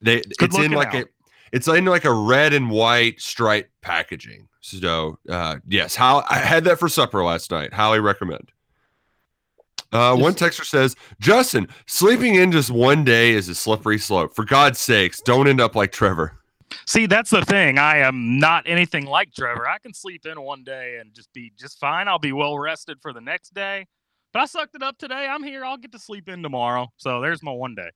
they, 0.00 0.22
it's 0.40 0.58
in 0.58 0.70
like 0.70 0.94
out. 0.94 1.04
a, 1.04 1.08
it's 1.50 1.66
in 1.66 1.86
like 1.86 2.04
a 2.04 2.12
red 2.12 2.52
and 2.52 2.70
white 2.70 3.20
striped 3.20 3.70
packaging. 3.80 4.46
So, 4.60 5.18
uh, 5.28 5.56
yes, 5.66 5.96
how 5.96 6.24
I 6.30 6.36
had 6.36 6.62
that 6.64 6.78
for 6.78 6.88
supper 6.88 7.24
last 7.24 7.50
night. 7.50 7.72
Highly 7.72 7.98
recommend. 7.98 8.52
Uh, 9.92 10.16
one 10.16 10.34
texter 10.34 10.64
says, 10.64 10.96
Justin, 11.20 11.68
sleeping 11.86 12.34
in 12.34 12.50
just 12.50 12.70
one 12.70 13.04
day 13.04 13.32
is 13.32 13.48
a 13.48 13.54
slippery 13.54 13.98
slope. 13.98 14.34
For 14.34 14.44
God's 14.44 14.78
sakes, 14.78 15.20
don't 15.20 15.46
end 15.46 15.60
up 15.60 15.74
like 15.76 15.92
Trevor. 15.92 16.38
See, 16.86 17.06
that's 17.06 17.30
the 17.30 17.44
thing. 17.44 17.78
I 17.78 17.98
am 17.98 18.38
not 18.38 18.64
anything 18.66 19.04
like 19.04 19.34
Trevor. 19.34 19.68
I 19.68 19.78
can 19.78 19.92
sleep 19.92 20.24
in 20.24 20.40
one 20.40 20.64
day 20.64 20.98
and 21.00 21.12
just 21.14 21.32
be 21.34 21.52
just 21.58 21.78
fine. 21.78 22.08
I'll 22.08 22.18
be 22.18 22.32
well 22.32 22.58
rested 22.58 22.98
for 23.02 23.12
the 23.12 23.20
next 23.20 23.52
day. 23.52 23.86
But 24.32 24.40
I 24.40 24.46
sucked 24.46 24.74
it 24.74 24.82
up 24.82 24.96
today. 24.96 25.26
I'm 25.28 25.42
here. 25.42 25.64
I'll 25.64 25.76
get 25.76 25.92
to 25.92 25.98
sleep 25.98 26.28
in 26.28 26.42
tomorrow. 26.42 26.90
So 26.96 27.20
there's 27.20 27.42
my 27.42 27.52
one 27.52 27.74
day. 27.74 27.90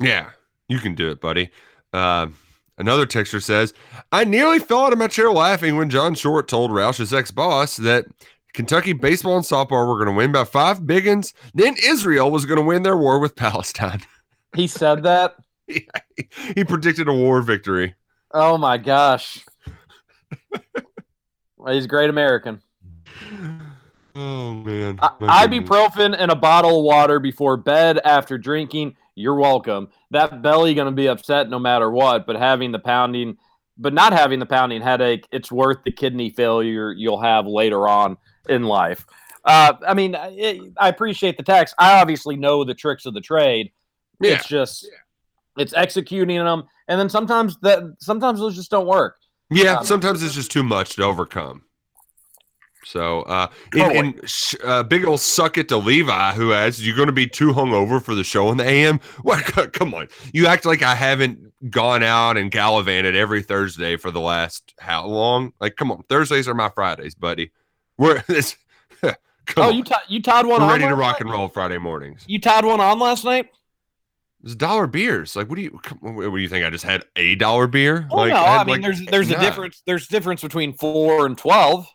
Yeah, 0.00 0.30
you 0.68 0.78
can 0.78 0.94
do 0.94 1.10
it, 1.10 1.20
buddy. 1.20 1.50
Uh, 1.92 2.28
another 2.78 3.06
texter 3.06 3.42
says, 3.42 3.74
I 4.12 4.24
nearly 4.24 4.60
fell 4.60 4.84
out 4.84 4.92
of 4.92 4.98
my 4.98 5.08
chair 5.08 5.32
laughing 5.32 5.76
when 5.76 5.90
John 5.90 6.14
Short 6.14 6.46
told 6.46 6.70
Roush's 6.70 7.12
ex 7.12 7.32
boss 7.32 7.76
that 7.78 8.06
Kentucky 8.56 8.94
baseball 8.94 9.36
and 9.36 9.44
softball 9.44 9.86
were 9.86 10.02
going 10.02 10.06
to 10.06 10.16
win 10.16 10.32
by 10.32 10.42
five 10.44 10.80
biggins. 10.80 11.34
Then 11.52 11.76
Israel 11.84 12.30
was 12.30 12.46
going 12.46 12.58
to 12.58 12.64
win 12.64 12.84
their 12.84 12.96
war 12.96 13.20
with 13.20 13.36
Palestine. 13.36 14.00
He 14.54 14.68
said 14.68 15.02
that. 15.02 15.36
he 15.66 16.64
predicted 16.64 17.08
a 17.08 17.12
war 17.12 17.42
victory. 17.42 17.94
Oh 18.32 18.56
my 18.56 18.78
gosh. 18.78 19.44
Well, 21.58 21.74
He's 21.74 21.84
a 21.84 21.88
great 21.88 22.08
American. 22.08 22.62
Oh, 24.14 24.54
man. 24.54 24.98
I- 25.02 25.46
ibuprofen 25.46 26.16
and 26.18 26.30
a 26.30 26.36
bottle 26.36 26.78
of 26.78 26.84
water 26.86 27.20
before 27.20 27.58
bed 27.58 27.98
after 28.02 28.38
drinking 28.38 28.96
You're 29.14 29.34
welcome. 29.34 29.88
That 30.10 30.40
belly 30.40 30.72
going 30.72 30.86
to 30.86 30.92
be 30.92 31.08
upset 31.08 31.50
no 31.50 31.58
matter 31.58 31.90
what, 31.90 32.26
but 32.26 32.36
having 32.36 32.72
the 32.72 32.78
pounding, 32.78 33.36
but 33.76 33.92
not 33.92 34.14
having 34.14 34.38
the 34.38 34.46
pounding 34.46 34.80
headache, 34.80 35.28
it's 35.30 35.52
worth 35.52 35.84
the 35.84 35.92
kidney 35.92 36.30
failure 36.30 36.92
you'll 36.92 37.20
have 37.20 37.46
later 37.46 37.86
on 37.86 38.16
in 38.48 38.62
life. 38.64 39.06
Uh, 39.44 39.74
I 39.86 39.94
mean, 39.94 40.16
it, 40.18 40.72
I 40.76 40.88
appreciate 40.88 41.36
the 41.36 41.42
tax. 41.42 41.72
I 41.78 42.00
obviously 42.00 42.36
know 42.36 42.64
the 42.64 42.74
tricks 42.74 43.06
of 43.06 43.14
the 43.14 43.20
trade. 43.20 43.70
Yeah. 44.20 44.32
It's 44.34 44.48
just 44.48 44.88
it's 45.56 45.72
executing 45.74 46.42
them, 46.44 46.64
and 46.88 46.98
then 47.00 47.08
sometimes 47.08 47.56
that 47.62 47.82
sometimes 48.00 48.40
those 48.40 48.56
just 48.56 48.70
don't 48.70 48.86
work. 48.86 49.16
Yeah, 49.50 49.76
Um, 49.76 49.84
sometimes 49.86 50.22
it's 50.22 50.34
just 50.34 50.50
too 50.50 50.62
much 50.64 50.96
to 50.96 51.04
overcome. 51.04 51.62
So, 52.84 53.22
uh, 53.22 53.48
and, 53.72 53.80
Totally. 53.82 53.98
and 53.98 54.28
sh- 54.30 54.54
uh, 54.62 54.84
big 54.84 55.04
old 55.04 55.20
suck 55.20 55.58
it 55.58 55.68
to 55.70 55.76
Levi, 55.76 56.34
who 56.34 56.52
adds, 56.52 56.84
"You're 56.86 56.94
going 56.96 57.08
to 57.08 57.12
be 57.12 57.26
too 57.26 57.52
hungover 57.52 58.00
for 58.02 58.14
the 58.14 58.22
show 58.22 58.50
in 58.52 58.58
the 58.58 58.64
AM." 58.64 59.00
What? 59.22 59.72
Come 59.72 59.92
on, 59.94 60.08
you 60.32 60.46
act 60.46 60.64
like 60.66 60.82
I 60.82 60.94
haven't 60.94 61.52
gone 61.70 62.02
out 62.04 62.36
and 62.36 62.50
gallivanted 62.50 63.16
every 63.16 63.42
Thursday 63.42 63.96
for 63.96 64.10
the 64.12 64.20
last 64.20 64.72
how 64.78 65.04
long? 65.06 65.52
Like, 65.60 65.74
come 65.76 65.90
on, 65.90 66.04
Thursdays 66.08 66.46
are 66.46 66.54
my 66.54 66.68
Fridays, 66.68 67.14
buddy. 67.16 67.50
We're 67.98 68.22
this. 68.26 68.56
oh, 69.56 69.70
you 69.70 69.84
ti- 69.84 69.94
you 70.08 70.22
tied 70.22 70.46
one 70.46 70.60
We're 70.60 70.66
on. 70.66 70.72
ready 70.72 70.88
to 70.88 70.94
rock 70.94 71.14
night? 71.14 71.20
and 71.22 71.30
roll 71.30 71.48
Friday 71.48 71.78
mornings. 71.78 72.24
You 72.26 72.40
tied 72.40 72.64
one 72.64 72.80
on 72.80 72.98
last 72.98 73.24
night. 73.24 73.48
It's 74.44 74.54
dollar 74.54 74.86
beers. 74.86 75.34
Like, 75.34 75.48
what 75.48 75.56
do 75.56 75.62
you? 75.62 75.80
What 76.00 76.30
do 76.30 76.36
you 76.36 76.48
think? 76.48 76.64
I 76.64 76.70
just 76.70 76.84
had 76.84 77.04
a 77.16 77.34
dollar 77.34 77.66
beer? 77.66 78.06
Oh 78.10 78.16
like, 78.16 78.30
no, 78.30 78.36
had, 78.36 78.60
I 78.60 78.64
mean 78.64 78.72
like, 78.74 78.82
there's 78.82 79.04
there's 79.06 79.30
nah. 79.30 79.38
a 79.38 79.40
difference. 79.40 79.82
There's 79.86 80.06
difference 80.06 80.42
between 80.42 80.72
four 80.74 81.26
and 81.26 81.36
twelve. 81.36 81.86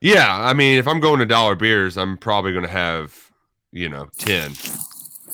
Yeah, 0.00 0.28
I 0.28 0.52
mean, 0.52 0.78
if 0.78 0.86
I'm 0.86 1.00
going 1.00 1.20
to 1.20 1.26
dollar 1.26 1.54
beers, 1.54 1.96
I'm 1.96 2.18
probably 2.18 2.52
going 2.52 2.66
to 2.66 2.70
have, 2.70 3.14
you 3.72 3.88
know, 3.88 4.08
ten. 4.18 4.52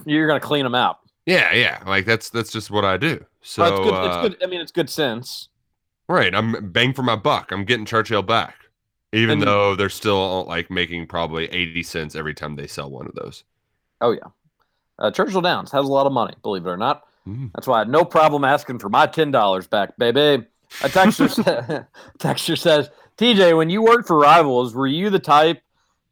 You're 0.07 0.29
gonna 0.29 0.41
clean 0.41 0.65
them 0.65 0.75
out. 0.75 0.99
Yeah, 1.27 1.53
yeah, 1.53 1.83
like 1.87 2.05
that's 2.05 2.31
that's 2.31 2.51
just 2.51 2.71
what 2.71 2.85
I 2.85 2.97
do. 2.97 3.25
So 3.43 3.65
it's 3.65 3.85
good. 3.85 3.95
uh, 3.95 4.07
it's 4.07 4.29
good. 4.29 4.45
I 4.45 4.51
mean, 4.51 4.61
it's 4.61 4.73
good 4.73 4.91
sense. 4.91 5.49
right, 6.09 6.35
I'm 6.35 6.71
bang 6.71 6.93
for 6.93 7.03
my 7.03 7.17
buck. 7.17 7.53
I'm 7.53 7.65
getting 7.65 7.85
Churchill 7.85 8.23
back, 8.23 8.57
even 9.13 9.39
And- 9.39 9.43
though 9.43 9.75
they're 9.77 9.89
still 9.91 10.45
like 10.47 10.71
making 10.71 11.07
probably 11.07 11.47
eighty 11.47 11.83
cents 11.83 12.15
every 12.15 12.35
time 12.35 12.57
they 12.57 12.67
sell 12.67 12.91
one 12.91 13.07
of 13.07 13.15
those. 13.15 13.45
Oh 14.01 14.13
yeah, 14.13 14.29
uh, 14.99 15.11
Churchill 15.11 15.41
Downs 15.43 15.71
has 15.73 15.85
a 15.85 15.93
lot 15.93 16.07
of 16.07 16.13
money. 16.13 16.35
Believe 16.43 16.67
it 16.67 16.71
or 16.71 16.77
not. 16.77 17.03
Mm. 17.27 17.51
That's 17.55 17.67
why 17.67 17.77
I 17.77 17.79
had 17.81 17.89
no 17.89 18.05
problem 18.05 18.45
asking 18.45 18.79
for 18.81 18.89
my 18.89 19.07
ten 19.07 19.31
dollars 19.31 19.67
back, 19.67 19.97
baby. 19.97 20.45
A 20.83 20.89
texter, 20.89 21.29
sa- 21.31 21.85
texter 22.19 22.59
says, 22.59 22.91
TJ, 23.19 23.57
when 23.57 23.71
you 23.71 23.83
worked 23.83 24.09
for 24.09 24.19
Rivals, 24.19 24.75
were 24.75 24.87
you 24.87 25.11
the 25.11 25.19
type 25.19 25.63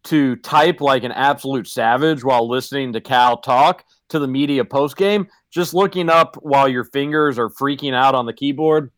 to 0.04 0.36
type 0.36 0.80
like 0.80 1.02
an 1.04 1.12
absolute 1.12 1.66
savage 1.66 2.22
while 2.22 2.48
listening 2.48 2.92
to 2.92 3.00
Cal 3.00 3.38
talk 3.38 3.84
to 4.10 4.18
the 4.18 4.28
media 4.28 4.64
post 4.64 4.96
game, 4.96 5.26
just 5.50 5.74
looking 5.74 6.08
up 6.08 6.36
while 6.42 6.68
your 6.68 6.84
fingers 6.84 7.38
are 7.38 7.48
freaking 7.48 7.94
out 7.94 8.14
on 8.14 8.26
the 8.26 8.32
keyboard? 8.32 8.90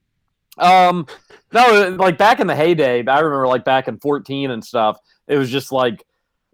Um, 0.59 1.07
no, 1.53 1.96
like 1.98 2.18
back 2.18 2.40
in 2.40 2.46
the 2.46 2.57
heyday, 2.57 3.05
I 3.07 3.20
remember 3.20 3.46
like 3.48 3.64
back 3.64 3.88
in 3.88 3.98
14 3.98 4.50
and 4.50 4.64
stuff, 4.64 4.98
it 5.28 5.36
was 5.36 5.50
just 5.50 5.72
like 5.72 6.05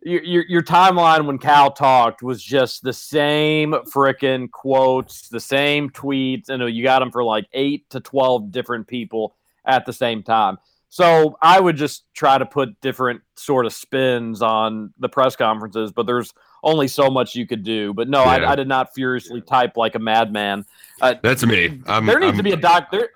your, 0.03 0.23
your, 0.23 0.45
your 0.49 0.63
timeline 0.63 1.27
when 1.27 1.39
Cal 1.39 1.71
talked 1.73 2.23
was 2.23 2.43
just 2.43 2.83
the 2.83 2.93
same 2.93 3.73
frickin' 3.93 4.51
quotes, 4.51 5.29
the 5.29 5.41
same 5.41 5.91
tweets, 5.91 6.49
and 6.49 6.63
you 6.75 6.83
got 6.83 7.01
them 7.01 7.11
for 7.11 7.25
like 7.25 7.47
eight 7.53 7.89
to 7.91 8.01
12 8.01 8.51
different 8.53 8.87
people 8.87 9.35
at 9.65 9.85
the 9.87 9.93
same 9.93 10.23
time. 10.23 10.59
So 10.91 11.37
I 11.43 11.61
would 11.61 11.77
just 11.77 12.05
try 12.15 12.39
to 12.39 12.47
put 12.47 12.81
different 12.81 13.21
sort 13.37 13.67
of 13.67 13.73
spins 13.75 14.41
on 14.41 14.95
the 14.99 15.09
press 15.09 15.37
conferences, 15.37 15.93
but 15.93 16.07
there's 16.07 16.33
only 16.65 16.89
so 16.89 17.11
much 17.11 17.35
you 17.35 17.47
could 17.47 17.63
do. 17.63 17.93
But 17.93 18.09
no, 18.09 18.25
Yeah. 18.25 18.31
I, 18.49 18.53
I 18.53 18.57
did 18.57 18.69
not 18.69 18.95
furiously 18.95 19.43
type 19.43 19.77
like 19.77 19.97
a 19.97 19.99
madman. 19.99 20.65
Uh, 21.01 21.15
That's 21.23 21.45
me. 21.45 21.81
I'm, 21.87 22.07
there 22.07 22.19
needs 22.19 22.31
I'm- 22.31 22.37
to 22.39 22.43
be 22.43 22.53
a 22.53 22.57
doc. 22.57 22.91
There, 22.91 23.11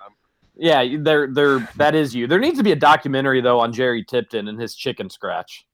yeah, 0.55 0.97
there, 0.99 1.27
there. 1.31 1.67
That 1.77 1.95
is 1.95 2.13
you. 2.13 2.27
There 2.27 2.39
needs 2.39 2.57
to 2.57 2.63
be 2.63 2.71
a 2.71 2.77
documentary 2.77 3.41
though 3.41 3.59
on 3.59 3.73
Jerry 3.73 4.03
Tipton 4.03 4.47
and 4.47 4.59
his 4.59 4.75
chicken 4.75 5.09
scratch. 5.09 5.65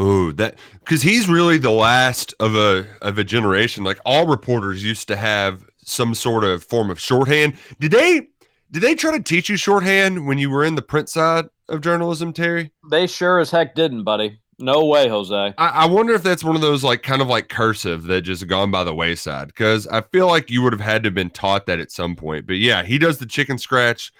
Ooh, 0.00 0.32
that 0.34 0.56
because 0.80 1.02
he's 1.02 1.28
really 1.28 1.58
the 1.58 1.70
last 1.70 2.34
of 2.40 2.54
a 2.54 2.86
of 3.02 3.18
a 3.18 3.24
generation. 3.24 3.84
Like 3.84 3.98
all 4.04 4.26
reporters 4.26 4.84
used 4.84 5.08
to 5.08 5.16
have 5.16 5.64
some 5.84 6.14
sort 6.14 6.44
of 6.44 6.62
form 6.62 6.90
of 6.90 7.00
shorthand. 7.00 7.54
Did 7.80 7.90
they 7.90 8.28
did 8.70 8.82
they 8.82 8.94
try 8.94 9.16
to 9.16 9.22
teach 9.22 9.48
you 9.48 9.56
shorthand 9.56 10.26
when 10.26 10.38
you 10.38 10.50
were 10.50 10.64
in 10.64 10.74
the 10.74 10.82
print 10.82 11.08
side 11.08 11.46
of 11.68 11.80
journalism, 11.80 12.32
Terry? 12.32 12.70
They 12.90 13.06
sure 13.06 13.40
as 13.40 13.50
heck 13.50 13.74
didn't, 13.74 14.04
buddy. 14.04 14.38
No 14.60 14.84
way, 14.86 15.08
Jose. 15.08 15.34
I, 15.56 15.68
I 15.68 15.86
wonder 15.86 16.14
if 16.14 16.22
that's 16.22 16.42
one 16.42 16.56
of 16.56 16.62
those 16.62 16.82
like 16.82 17.02
kind 17.02 17.22
of 17.22 17.28
like 17.28 17.48
cursive 17.48 18.04
that 18.04 18.22
just 18.22 18.46
gone 18.48 18.70
by 18.72 18.82
the 18.84 18.94
wayside. 18.94 19.46
Because 19.48 19.86
I 19.86 20.00
feel 20.00 20.26
like 20.26 20.50
you 20.50 20.62
would 20.62 20.72
have 20.72 20.80
had 20.80 21.02
to 21.04 21.08
have 21.08 21.14
been 21.14 21.30
taught 21.30 21.66
that 21.66 21.78
at 21.78 21.92
some 21.92 22.16
point. 22.16 22.46
But 22.46 22.56
yeah, 22.56 22.82
he 22.82 22.98
does 22.98 23.18
the 23.18 23.26
chicken 23.26 23.56
scratch, 23.56 24.12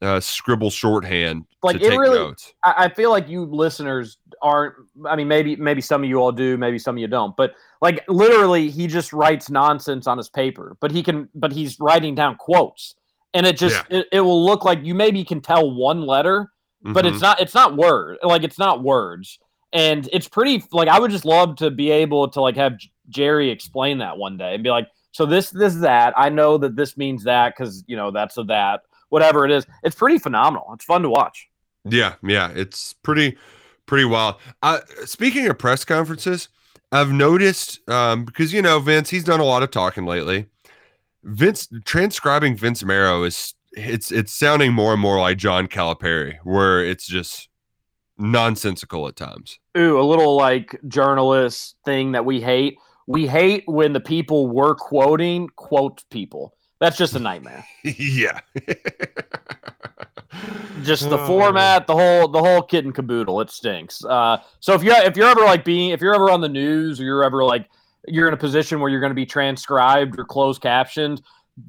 uh, 0.00 0.18
scribble 0.18 0.70
shorthand 0.70 1.44
Like 1.62 1.78
to 1.78 1.84
it 1.86 1.90
take 1.90 1.98
really. 1.98 2.18
notes. 2.18 2.54
I, 2.64 2.84
I 2.84 2.88
feel 2.88 3.10
like 3.10 3.28
you 3.28 3.44
listeners 3.44 4.16
aren't. 4.40 4.74
I 5.06 5.14
mean, 5.14 5.28
maybe 5.28 5.56
maybe 5.56 5.82
some 5.82 6.02
of 6.02 6.08
you 6.08 6.16
all 6.22 6.32
do, 6.32 6.56
maybe 6.56 6.78
some 6.78 6.96
of 6.96 7.00
you 7.00 7.06
don't. 7.06 7.36
But 7.36 7.52
like 7.82 8.02
literally, 8.08 8.70
he 8.70 8.86
just 8.86 9.12
writes 9.12 9.50
nonsense 9.50 10.06
on 10.06 10.16
his 10.16 10.30
paper. 10.30 10.74
But 10.80 10.90
he 10.90 11.02
can. 11.02 11.28
But 11.34 11.52
he's 11.52 11.78
writing 11.78 12.14
down 12.14 12.36
quotes, 12.36 12.94
and 13.34 13.44
it 13.46 13.58
just 13.58 13.84
it, 13.90 14.06
it 14.10 14.20
will 14.20 14.42
look 14.42 14.64
like 14.64 14.82
you 14.82 14.94
maybe 14.94 15.22
can 15.22 15.42
tell 15.42 15.70
one 15.70 16.00
letter, 16.06 16.50
but 16.82 17.04
Mhm. 17.04 17.12
it's 17.12 17.20
not. 17.20 17.40
It's 17.42 17.54
not 17.54 17.76
word. 17.76 18.16
Like 18.22 18.42
it's 18.42 18.58
not 18.58 18.82
words. 18.82 19.38
And 19.72 20.08
it's 20.12 20.28
pretty. 20.28 20.64
Like 20.72 20.88
I 20.88 20.98
would 20.98 21.10
just 21.10 21.24
love 21.24 21.56
to 21.56 21.70
be 21.70 21.90
able 21.90 22.28
to 22.28 22.40
like 22.40 22.56
have 22.56 22.78
Jerry 23.08 23.50
explain 23.50 23.98
that 23.98 24.18
one 24.18 24.36
day 24.36 24.54
and 24.54 24.62
be 24.62 24.70
like, 24.70 24.88
so 25.12 25.26
this 25.26 25.50
this 25.50 25.74
that 25.76 26.14
I 26.16 26.28
know 26.28 26.58
that 26.58 26.76
this 26.76 26.96
means 26.96 27.24
that 27.24 27.54
because 27.56 27.84
you 27.86 27.96
know 27.96 28.10
that's 28.10 28.36
a 28.38 28.44
that 28.44 28.82
whatever 29.08 29.44
it 29.44 29.50
is. 29.50 29.66
It's 29.82 29.94
pretty 29.94 30.18
phenomenal. 30.18 30.70
It's 30.72 30.84
fun 30.84 31.02
to 31.02 31.10
watch. 31.10 31.48
Yeah, 31.84 32.14
yeah, 32.22 32.50
it's 32.54 32.94
pretty 32.94 33.36
pretty 33.86 34.04
wild. 34.04 34.36
Uh, 34.62 34.80
speaking 35.04 35.46
of 35.48 35.58
press 35.58 35.84
conferences, 35.84 36.48
I've 36.90 37.12
noticed 37.12 37.86
um, 37.88 38.24
because 38.24 38.52
you 38.52 38.62
know 38.62 38.80
Vince, 38.80 39.10
he's 39.10 39.24
done 39.24 39.40
a 39.40 39.44
lot 39.44 39.62
of 39.62 39.70
talking 39.70 40.06
lately. 40.06 40.46
Vince 41.24 41.68
transcribing 41.84 42.56
Vince 42.56 42.82
Marrow 42.82 43.22
is 43.24 43.54
it's 43.72 44.10
it's 44.10 44.32
sounding 44.32 44.72
more 44.72 44.92
and 44.92 45.00
more 45.00 45.20
like 45.20 45.38
John 45.38 45.66
Calipari, 45.66 46.38
where 46.44 46.84
it's 46.84 47.06
just 47.06 47.48
nonsensical 48.18 49.08
at 49.08 49.16
times. 49.16 49.58
Ooh, 49.76 50.00
a 50.00 50.02
little 50.02 50.36
like 50.36 50.78
journalist 50.88 51.76
thing 51.84 52.12
that 52.12 52.24
we 52.24 52.40
hate. 52.40 52.78
We 53.06 53.26
hate 53.26 53.64
when 53.66 53.92
the 53.92 54.00
people 54.00 54.48
we're 54.48 54.74
quoting 54.74 55.48
quote 55.56 56.04
people. 56.10 56.54
That's 56.80 56.96
just 56.96 57.14
a 57.14 57.18
nightmare. 57.20 57.64
yeah. 57.84 58.40
just 60.82 61.08
the 61.10 61.18
Oh. 61.18 61.26
format, 61.26 61.86
the 61.86 61.94
whole 61.94 62.28
the 62.28 62.38
whole 62.40 62.62
kit 62.62 62.84
and 62.84 62.94
caboodle. 62.94 63.40
It 63.40 63.50
stinks. 63.50 64.04
Uh, 64.04 64.38
so 64.60 64.74
if 64.74 64.82
you 64.82 64.92
if 64.92 65.16
you're 65.16 65.28
ever 65.28 65.42
like 65.42 65.64
being 65.64 65.90
if 65.90 66.00
you're 66.00 66.14
ever 66.14 66.30
on 66.30 66.40
the 66.40 66.48
news 66.48 67.00
or 67.00 67.04
you're 67.04 67.24
ever 67.24 67.44
like 67.44 67.68
you're 68.08 68.26
in 68.28 68.34
a 68.34 68.38
position 68.38 68.80
where 68.80 68.90
you're 68.90 69.00
going 69.00 69.10
to 69.10 69.14
be 69.14 69.26
transcribed 69.26 70.18
or 70.18 70.24
closed 70.24 70.60
captioned, 70.60 71.22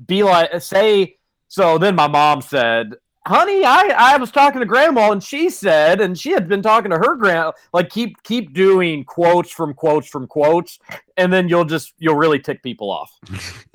be 0.08 0.24
like 0.24 0.62
say. 0.62 1.18
So 1.48 1.78
then 1.78 1.96
my 1.96 2.08
mom 2.08 2.42
said, 2.42 2.96
"Honey, 3.26 3.64
I 3.64 3.94
I 3.98 4.18
was 4.18 4.32
talking 4.32 4.60
to 4.60 4.66
grandma 4.66 5.12
and 5.12 5.24
she 5.24 5.50
said, 5.50 6.02
and 6.02 6.18
she 6.18 6.32
had 6.32 6.48
been 6.48 6.62
talking 6.62 6.92
to 6.92 6.98
her 6.98 7.16
grand 7.16 7.54
like 7.74 7.90
keep 7.90 8.22
keep 8.24 8.54
doing 8.54 9.04
quotes 9.06 9.52
from 9.52 9.74
quotes 9.74 10.08
from 10.08 10.28
quotes, 10.28 10.80
and 11.18 11.32
then 11.32 11.48
you'll 11.50 11.66
just 11.66 11.94
you'll 12.00 12.16
really 12.16 12.40
tick 12.40 12.62
people 12.64 12.92
off." 12.92 13.12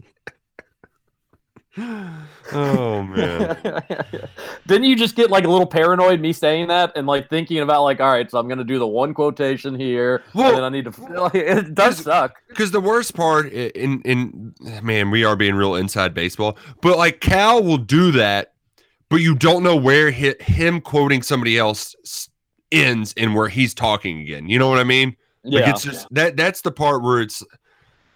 Oh 2.51 3.03
man. 3.03 3.59
Didn't 4.67 4.85
you 4.85 4.97
just 4.97 5.15
get 5.15 5.31
like 5.31 5.45
a 5.45 5.49
little 5.51 5.67
paranoid 5.67 6.19
me 6.19 6.33
saying 6.33 6.69
that 6.69 6.93
and 6.97 7.07
like 7.07 7.29
thinking 7.29 7.59
about 7.59 7.83
like, 7.83 8.01
all 8.01 8.11
right, 8.11 8.29
so 8.31 8.39
I'm 8.39 8.49
gonna 8.49 8.65
do 8.65 8.79
the 8.79 8.87
one 8.87 9.13
quotation 9.13 9.79
here, 9.79 10.23
Well- 10.33 10.49
and 10.49 10.57
then 10.57 10.65
I 10.65 10.69
need 10.71 10.85
to. 10.87 10.93
Like, 11.21 11.35
it 11.35 11.75
does 11.75 11.99
suck. 11.99 12.37
Because 12.49 12.71
the 12.71 12.81
worst 12.81 13.15
part 13.15 13.53
in 13.53 14.01
in 14.03 14.55
man, 14.83 15.11
we 15.11 15.25
are 15.25 15.37
being 15.37 15.57
real 15.57 15.75
inside 15.75 16.15
baseball, 16.15 16.57
but 16.81 16.97
like 16.97 17.21
Cal 17.21 17.63
will 17.63 17.77
do 17.77 18.13
that, 18.13 18.55
but 19.11 19.17
you 19.17 19.35
don't 19.35 19.63
know 19.63 19.77
where 19.77 20.11
hi 20.13 20.35
him 20.41 20.81
quoting 20.81 21.23
somebody 21.23 21.59
else 21.59 22.29
ends 22.73 23.15
and 23.17 23.35
where 23.35 23.49
he's 23.49 23.75
talking 23.75 24.21
again. 24.21 24.49
You 24.49 24.59
know 24.59 24.69
what 24.69 24.79
I 24.79 24.85
mean? 24.85 25.17
Like 25.45 25.65
Yeah. 25.65 25.71
it's 25.71 25.83
just 25.83 26.07
that 26.11 26.37
that's 26.37 26.61
the 26.61 26.71
part 26.73 27.03
where 27.03 27.21
it's 27.21 27.43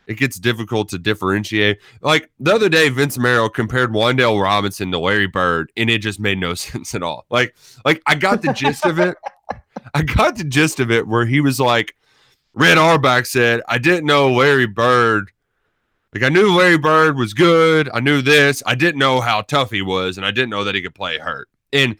it 0.08 0.14
gets 0.18 0.38
difficult 0.38 0.88
to 0.90 0.98
differentiate. 0.98 1.78
Like 2.00 2.28
the 2.40 2.52
other 2.54 2.68
day, 2.68 2.88
Vince 2.88 3.16
Marrow 3.18 3.48
compared 3.48 3.92
Wan'Dale 3.92 4.42
Robinson 4.42 4.90
to 4.90 4.98
Larry 4.98 5.28
Bird, 5.28 5.70
and 5.76 5.88
it 5.88 5.98
just 5.98 6.18
made 6.20 6.38
no 6.38 6.54
sense 6.54 6.94
at 6.94 7.02
all. 7.02 7.24
Like, 7.30 7.54
like 7.84 8.02
I 8.06 8.16
got 8.16 8.42
the 8.42 8.52
gist 8.52 8.84
of 8.84 8.98
it. 8.98 9.16
I 9.94 10.02
got 10.02 10.36
the 10.36 10.44
gist 10.44 10.80
of 10.80 10.90
it 10.90 11.06
where 11.06 11.24
he 11.24 11.40
was 11.40 11.60
like, 11.60 11.94
Red 12.54 12.78
Auerbach 12.78 13.26
said, 13.26 13.62
I 13.68 13.78
didn't 13.78 14.04
know 14.06 14.30
Larry 14.32 14.66
Bird. 14.66 15.30
Like 16.14 16.24
I 16.24 16.28
knew 16.28 16.54
Larry 16.54 16.78
Bird 16.78 17.16
was 17.16 17.32
good. 17.32 17.88
I 17.92 18.00
knew 18.00 18.20
this. 18.20 18.62
I 18.66 18.74
didn't 18.74 18.98
know 18.98 19.20
how 19.20 19.42
tough 19.42 19.70
he 19.70 19.82
was, 19.82 20.16
and 20.16 20.26
I 20.26 20.30
didn't 20.30 20.50
know 20.50 20.64
that 20.64 20.74
he 20.74 20.82
could 20.82 20.94
play 20.94 21.18
hurt. 21.18 21.48
And 21.72 21.96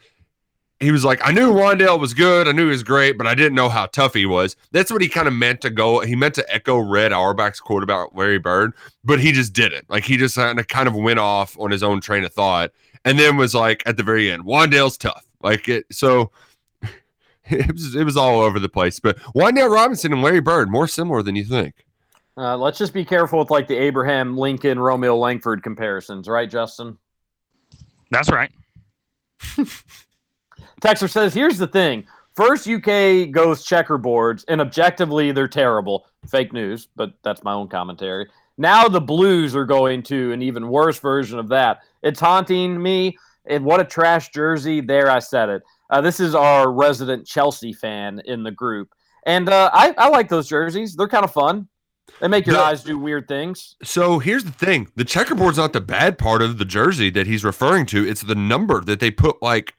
he 0.80 0.90
was 0.90 1.04
like, 1.04 1.20
I 1.24 1.30
knew 1.32 1.52
Wan'Dale 1.52 1.98
was 1.98 2.12
good. 2.12 2.48
I 2.48 2.52
knew 2.52 2.64
he 2.64 2.70
was 2.70 2.82
great, 2.82 3.16
but 3.16 3.26
I 3.26 3.34
didn't 3.34 3.54
know 3.54 3.68
how 3.68 3.86
tough 3.86 4.14
he 4.14 4.26
was. 4.26 4.56
That's 4.72 4.90
what 4.90 5.00
he 5.00 5.08
kind 5.08 5.28
of 5.28 5.32
meant 5.32 5.60
to 5.62 5.70
go. 5.70 6.00
He 6.00 6.16
meant 6.16 6.34
to 6.34 6.54
echo 6.54 6.78
Red 6.78 7.12
Auerbach's 7.12 7.60
quote 7.60 7.84
about 7.84 8.14
Larry 8.16 8.38
Bird, 8.38 8.74
but 9.04 9.20
he 9.20 9.32
just 9.32 9.52
didn't. 9.52 9.88
Like 9.88 10.04
he 10.04 10.16
just 10.16 10.36
kind 10.36 10.88
of 10.88 10.94
went 10.94 11.20
off 11.20 11.58
on 11.58 11.70
his 11.70 11.82
own 11.82 12.00
train 12.00 12.24
of 12.24 12.32
thought, 12.34 12.72
and 13.04 13.18
then 13.18 13.36
was 13.36 13.54
like 13.54 13.82
at 13.86 13.96
the 13.96 14.02
very 14.02 14.30
end, 14.30 14.44
Wan'Dale's 14.44 14.98
tough. 14.98 15.24
Like 15.40 15.68
it. 15.68 15.86
So 15.90 16.32
it 17.44 17.72
was 17.72 17.94
it 17.94 18.04
was 18.04 18.16
all 18.16 18.40
over 18.40 18.58
the 18.58 18.68
place. 18.68 19.00
But 19.00 19.18
Wan'Dale 19.34 19.72
Robinson 19.72 20.12
and 20.12 20.22
Larry 20.22 20.40
Bird 20.40 20.68
more 20.68 20.88
similar 20.88 21.22
than 21.22 21.36
you 21.36 21.44
think. 21.44 21.86
Uh, 22.36 22.56
let's 22.56 22.78
just 22.78 22.94
be 22.94 23.04
careful 23.04 23.38
with 23.38 23.50
like 23.50 23.68
the 23.68 23.76
Abraham 23.76 24.36
Lincoln 24.36 24.78
Romeo 24.78 25.16
Langford 25.16 25.62
comparisons, 25.62 26.28
right, 26.28 26.48
Justin? 26.48 26.96
That's 28.10 28.30
right. 28.30 28.50
Texter 30.80 31.10
says, 31.10 31.34
here's 31.34 31.58
the 31.58 31.66
thing. 31.66 32.04
First, 32.34 32.66
UK 32.66 33.30
goes 33.30 33.64
checkerboards, 33.66 34.44
and 34.48 34.60
objectively, 34.60 35.32
they're 35.32 35.48
terrible. 35.48 36.06
Fake 36.26 36.52
news, 36.52 36.88
but 36.96 37.12
that's 37.22 37.44
my 37.44 37.52
own 37.52 37.68
commentary. 37.68 38.28
Now 38.56 38.88
the 38.88 39.00
Blues 39.00 39.54
are 39.54 39.64
going 39.64 40.02
to 40.04 40.32
an 40.32 40.42
even 40.42 40.68
worse 40.68 40.98
version 40.98 41.38
of 41.38 41.48
that. 41.48 41.80
It's 42.02 42.20
haunting 42.20 42.82
me. 42.82 43.16
And 43.46 43.64
what 43.64 43.80
a 43.80 43.84
trash 43.84 44.30
jersey. 44.30 44.80
There, 44.80 45.10
I 45.10 45.18
said 45.18 45.48
it. 45.48 45.62
Uh, 45.90 46.00
this 46.00 46.20
is 46.20 46.34
our 46.34 46.70
resident 46.70 47.26
Chelsea 47.26 47.72
fan 47.72 48.22
in 48.24 48.42
the 48.42 48.50
group. 48.50 48.90
And 49.26 49.48
uh, 49.48 49.70
I, 49.72 49.94
I 49.98 50.08
like 50.08 50.28
those 50.28 50.48
jerseys. 50.48 50.94
They're 50.94 51.08
kind 51.08 51.24
of 51.24 51.32
fun. 51.32 51.68
They 52.22 52.28
make 52.28 52.46
your 52.46 52.54
The- 52.56 52.62
eyes 52.62 52.84
do 52.84 52.96
weird 52.98 53.26
things. 53.26 53.74
So 53.82 54.20
here's 54.20 54.44
the 54.44 54.52
thing: 54.52 54.88
the 54.94 55.04
checkerboard's 55.04 55.58
not 55.58 55.72
the 55.74 55.80
bad 55.80 56.16
part 56.18 56.40
of 56.40 56.56
the 56.56 56.64
jersey 56.64 57.10
that 57.10 57.26
he's 57.26 57.44
referring 57.44 57.84
to. 57.86 58.08
It's 58.08 58.22
the 58.22 58.36
number 58.36 58.80
that 58.82 59.00
they 59.00 59.10
put 59.10 59.42
like. 59.42 59.74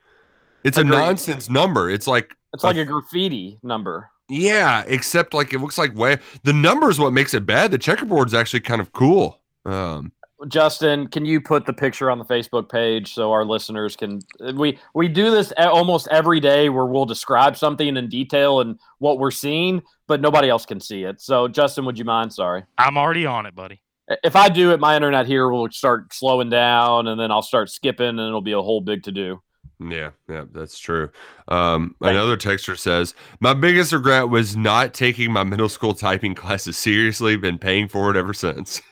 It's 0.65 0.77
a 0.77 0.83
nonsense 0.83 1.49
number. 1.49 1.89
It's 1.89 2.05
like 2.05 2.35
It's 2.53 2.63
like 2.63 2.75
a 2.77 2.85
graffiti 2.85 3.59
number. 3.63 4.09
Yeah, 4.29 4.83
except 4.87 5.33
like 5.33 5.53
it 5.53 5.59
looks 5.59 5.77
like 5.77 5.95
way 5.95 6.17
the 6.43 6.53
number 6.53 6.89
is 6.89 6.99
what 6.99 7.13
makes 7.13 7.33
it 7.33 7.45
bad. 7.45 7.71
The 7.71 7.77
checkerboard's 7.77 8.33
actually 8.33 8.59
kind 8.61 8.81
of 8.81 8.91
cool. 8.91 9.39
Um, 9.65 10.11
Justin, 10.47 11.07
can 11.07 11.25
you 11.25 11.41
put 11.41 11.65
the 11.65 11.73
picture 11.73 12.09
on 12.09 12.17
the 12.17 12.25
Facebook 12.25 12.69
page 12.69 13.13
so 13.13 13.31
our 13.31 13.45
listeners 13.45 13.95
can? 13.95 14.19
We 14.55 14.79
we 14.93 15.07
do 15.07 15.31
this 15.31 15.51
almost 15.57 16.07
every 16.11 16.39
day 16.39 16.69
where 16.69 16.85
we'll 16.85 17.05
describe 17.05 17.57
something 17.57 17.95
in 17.95 18.09
detail 18.09 18.59
and 18.61 18.79
what 18.99 19.19
we're 19.19 19.31
seeing, 19.31 19.81
but 20.07 20.21
nobody 20.21 20.49
else 20.49 20.65
can 20.65 20.79
see 20.79 21.03
it. 21.03 21.21
So, 21.21 21.47
Justin, 21.47 21.85
would 21.85 21.97
you 21.97 22.05
mind? 22.05 22.33
Sorry, 22.33 22.63
I'm 22.77 22.97
already 22.97 23.25
on 23.25 23.45
it, 23.45 23.55
buddy. 23.55 23.81
if 24.23 24.35
I 24.35 24.49
do 24.49 24.71
it, 24.71 24.79
my 24.79 24.95
internet 24.95 25.25
here 25.25 25.49
will 25.49 25.69
start 25.71 26.13
slowing 26.13 26.49
down, 26.49 27.07
and 27.07 27.19
then 27.19 27.31
I'll 27.31 27.41
start 27.41 27.69
skipping, 27.69 28.07
and 28.07 28.19
it'll 28.19 28.41
be 28.41 28.53
a 28.53 28.61
whole 28.61 28.81
big 28.81 29.03
to 29.03 29.11
do. 29.11 29.41
yeah, 29.79 30.11
yeah, 30.29 30.45
that's 30.51 30.77
true. 30.77 31.09
Um, 31.47 31.95
another 32.01 32.37
texter 32.37 32.77
says 32.77 33.15
my 33.39 33.53
biggest 33.53 33.91
regret 33.91 34.29
was 34.29 34.55
not 34.55 34.93
taking 34.93 35.31
my 35.31 35.43
middle 35.43 35.69
school 35.69 35.93
typing 35.93 36.35
classes 36.35 36.77
seriously. 36.77 37.37
Been 37.37 37.57
paying 37.57 37.87
for 37.87 38.11
it 38.11 38.17
ever 38.17 38.33
since. 38.33 38.81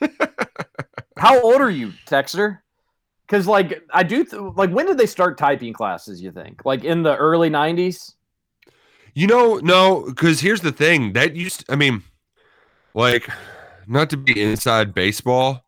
How 1.22 1.40
old 1.40 1.60
are 1.60 1.70
you, 1.70 1.92
Texter? 2.04 2.58
Because 3.24 3.46
like 3.46 3.80
I 3.92 4.02
do, 4.02 4.24
th- 4.24 4.42
like 4.56 4.70
when 4.70 4.86
did 4.86 4.98
they 4.98 5.06
start 5.06 5.38
typing 5.38 5.72
classes? 5.72 6.20
You 6.20 6.32
think 6.32 6.64
like 6.64 6.82
in 6.82 7.04
the 7.04 7.16
early 7.16 7.48
'90s? 7.48 8.14
You 9.14 9.28
know, 9.28 9.60
no, 9.62 10.06
because 10.08 10.40
here's 10.40 10.62
the 10.62 10.72
thing 10.72 11.12
that 11.12 11.36
used. 11.36 11.64
I 11.68 11.76
mean, 11.76 12.02
like, 12.94 13.28
not 13.86 14.10
to 14.10 14.16
be 14.16 14.42
inside 14.42 14.94
baseball 14.94 15.64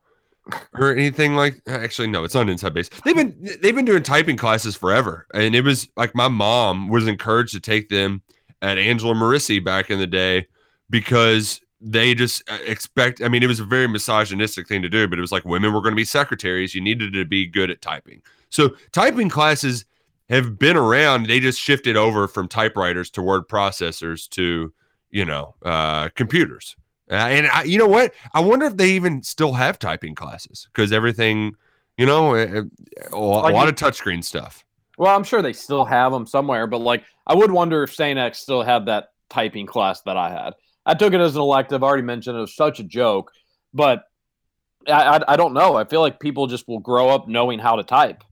or 0.77 0.91
anything 0.91 1.37
like. 1.37 1.63
Actually, 1.69 2.09
no, 2.09 2.25
it's 2.25 2.35
not 2.35 2.49
inside 2.49 2.75
base. 2.75 2.91
They've 3.05 3.15
been 3.15 3.57
they've 3.63 3.77
been 3.77 3.85
doing 3.85 4.03
typing 4.03 4.37
classes 4.37 4.75
forever, 4.75 5.29
and 5.35 5.55
it 5.55 5.63
was 5.63 5.87
like 5.97 6.17
my 6.17 6.27
mom 6.27 6.89
was 6.89 7.07
encouraged 7.07 7.53
to 7.53 7.61
take 7.61 7.91
them 7.91 8.23
at 8.61 8.77
Angela 8.77 9.15
Merici 9.15 9.65
back 9.65 9.89
in 9.89 10.01
the 10.01 10.07
day 10.09 10.49
because 10.91 11.61
they 11.85 12.15
just 12.15 12.43
uh, 12.51 12.59
expect. 12.67 13.21
I 13.23 13.29
mean, 13.29 13.43
it 13.43 13.47
was 13.47 13.61
a 13.61 13.65
very 13.65 13.87
misogynistic 13.87 14.67
thing 14.67 14.83
to 14.83 14.89
do, 14.89 15.07
but 15.07 15.19
it 15.19 15.21
was 15.23 15.31
like 15.33 15.45
women 15.45 15.73
were 15.73 15.81
going 15.81 15.93
to 15.93 15.97
be 15.97 16.05
secretaries. 16.05 16.75
You 16.75 16.81
needed 16.81 17.13
to 17.13 17.25
be 17.25 17.47
good 17.47 17.71
at 17.71 17.81
typing. 17.83 18.23
So 18.51 18.71
typing 18.93 19.29
classes 19.29 19.85
have 20.31 20.59
been 20.59 20.77
around. 20.77 21.27
They 21.27 21.41
just 21.41 21.61
shifted 21.61 21.97
over 21.97 22.27
from 22.27 22.49
typewriters 22.49 23.11
to 23.11 23.23
word 23.23 23.49
processors 23.49 24.29
to, 24.31 24.73
you 25.11 25.25
know, 25.25 25.55
uh, 25.63 26.09
computers. 26.15 26.75
Uh, 27.11 27.15
and 27.17 27.47
I, 27.49 27.65
you 27.65 27.77
know 27.77 27.87
what? 27.87 28.15
I 28.33 28.41
wonder 28.41 28.65
if 28.65 28.79
they 28.79 28.91
even 28.93 29.23
still 29.23 29.53
have 29.53 29.79
typing 29.79 30.15
classes 30.15 30.67
because 30.73 30.91
everything, 30.91 31.55
you 31.99 32.07
know, 32.07 32.35
uh, 32.35 32.63
a, 33.13 33.15
a 33.15 33.19
Like 33.19 33.53
lot 33.55 33.65
you- 33.65 33.69
of 33.69 33.75
touchscreen 33.75 34.25
stuff. 34.25 34.65
Well, 34.97 35.15
I'm 35.15 35.25
sure 35.25 35.43
they 35.43 35.53
still 35.53 35.85
have 35.85 36.13
them 36.13 36.25
somewhere, 36.25 36.67
but 36.69 36.79
like 36.79 37.03
I 37.27 37.35
would 37.35 37.51
wonder 37.51 37.83
if 37.83 37.93
St. 37.93 38.17
X 38.19 38.39
still 38.39 38.63
had 38.63 38.87
that 38.87 39.09
typing 39.29 39.67
class 39.67 40.01
that 40.03 40.17
I 40.17 40.31
had. 40.31 40.55
I 40.87 40.95
took 40.95 41.13
it 41.15 41.21
as 41.21 41.35
an 41.35 41.41
elective. 41.41 41.83
I 41.83 41.87
already 41.87 42.03
mentioned 42.03 42.37
it 42.37 42.41
was 42.41 42.55
such 42.55 42.79
a 42.81 42.85
joke, 42.85 43.33
but 43.73 44.05
I, 44.87 45.17
I, 45.19 45.33
I 45.33 45.37
don't 45.37 45.55
know. 45.55 45.77
I 45.77 45.85
feel 45.85 46.01
like 46.01 46.21
people 46.21 46.47
just 46.47 46.69
will 46.69 46.79
grow 46.81 47.09
up 47.09 47.29
knowing 47.29 47.59
how 47.59 47.77
to 47.77 47.83
type. 47.83 48.23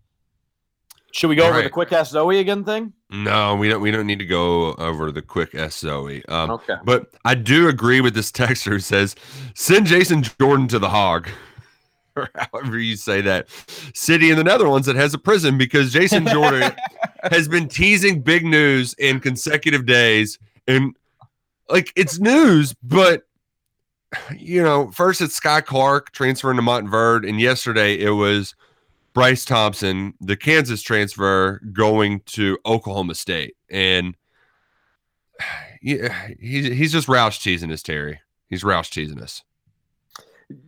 Should 1.12 1.29
we 1.29 1.37
go 1.37 1.47
over 1.47 1.62
the 1.62 1.69
quick 1.69 1.93
ask 1.93 2.12
Zoe 2.12 2.39
again 2.41 2.65
thing? 2.65 2.95
No, 3.11 3.55
we 3.57 3.69
don't. 3.69 3.83
We 3.83 3.91
don't 3.91 4.07
need 4.07 4.19
to 4.19 4.24
go 4.24 4.73
over 4.74 5.12
the 5.12 5.20
quick 5.20 5.55
S 5.55 5.79
Zoe. 5.79 6.24
Um, 6.27 6.53
Okay. 6.53 6.77
But 6.85 7.11
I 7.27 7.35
do 7.35 7.69
agree 7.69 8.01
with 8.01 8.15
this 8.15 8.33
texter 8.33 8.70
who 8.70 8.79
says, 8.79 9.15
"Send 9.55 9.87
Jason 9.87 10.23
Jordan 10.23 10.69
to 10.69 10.79
the 10.79 10.89
Hague." 10.89 11.29
or 12.16 12.29
however 12.35 12.79
you 12.79 12.97
say 12.97 13.20
that 13.23 13.49
city 13.95 14.31
in 14.31 14.37
the 14.37 14.45
Netherlands 14.45 14.87
that 14.87 14.97
has 14.97 15.15
a 15.15 15.19
prison 15.19 15.57
because 15.57 15.93
Jason 15.93 16.27
Jordan 16.27 16.73
has 17.31 17.49
been 17.49 17.69
teasing 17.69 18.20
big 18.20 18.45
news 18.45 18.95
in 18.95 19.20
consecutive 19.20 19.87
days 19.87 20.39
and 20.66 20.95
like 21.68 21.93
it's 21.97 22.18
news 22.18 22.74
but 22.82 23.22
you 24.36 24.62
know 24.62 24.90
first 24.90 25.20
it's 25.20 25.39
Skyy 25.39 25.64
Clark 25.64 26.12
transferring 26.12 26.56
to 26.56 26.62
Montverde 26.62 27.28
and 27.28 27.40
yesterday 27.40 27.98
it 27.98 28.10
was 28.10 28.55
Bryce 29.14 29.44
Thompson 29.44 30.14
the 30.20 30.36
Kansas 30.36 30.82
transfer 30.82 31.60
going 31.72 32.20
to 32.26 32.59
Oklahoma 32.66 33.14
State 33.14 33.56
and 33.70 34.16
yeah 35.82 36.28
he's 36.39 36.66
he's 36.66 36.93
just 36.93 37.09
Roush 37.09 37.43
teasing 37.43 37.72
us 37.72 37.82
Terry 37.82 38.20
he's 38.48 38.62
Roush 38.62 38.90
teasing 38.90 39.20
us 39.20 39.43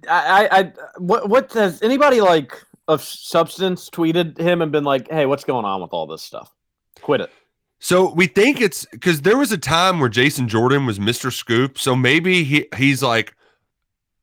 I, 0.09 0.49
I, 0.51 0.59
I 0.59 0.73
what, 0.99 1.29
what 1.29 1.53
has 1.53 1.83
anybody 1.83 2.21
like 2.21 2.55
of 2.89 3.03
substance 3.03 3.89
tweeted 3.91 4.39
him 4.39 4.63
and 4.63 4.71
been 4.71 4.85
like, 4.85 5.11
"Hey, 5.11 5.27
what's 5.27 5.45
going 5.45 5.65
on 5.65 5.83
with 5.83 5.93
all 5.93 6.07
this 6.07 6.23
stuff? 6.23 6.53
Quit 7.01 7.21
it." 7.23 7.31
So 7.85 8.11
we 8.15 8.29
think 8.29 8.63
it's 8.63 8.87
because 8.87 9.21
there 9.21 9.37
was 9.37 9.53
a 9.53 9.59
time 9.59 10.01
where 10.01 10.09
Jason 10.09 10.49
Jordan 10.49 10.87
was 10.87 10.99
Mr. 10.99 11.31
Scoop. 11.31 11.79
So 11.79 11.95
maybe 11.95 12.43
he 12.43 12.67
he's 12.79 13.03
like 13.03 13.35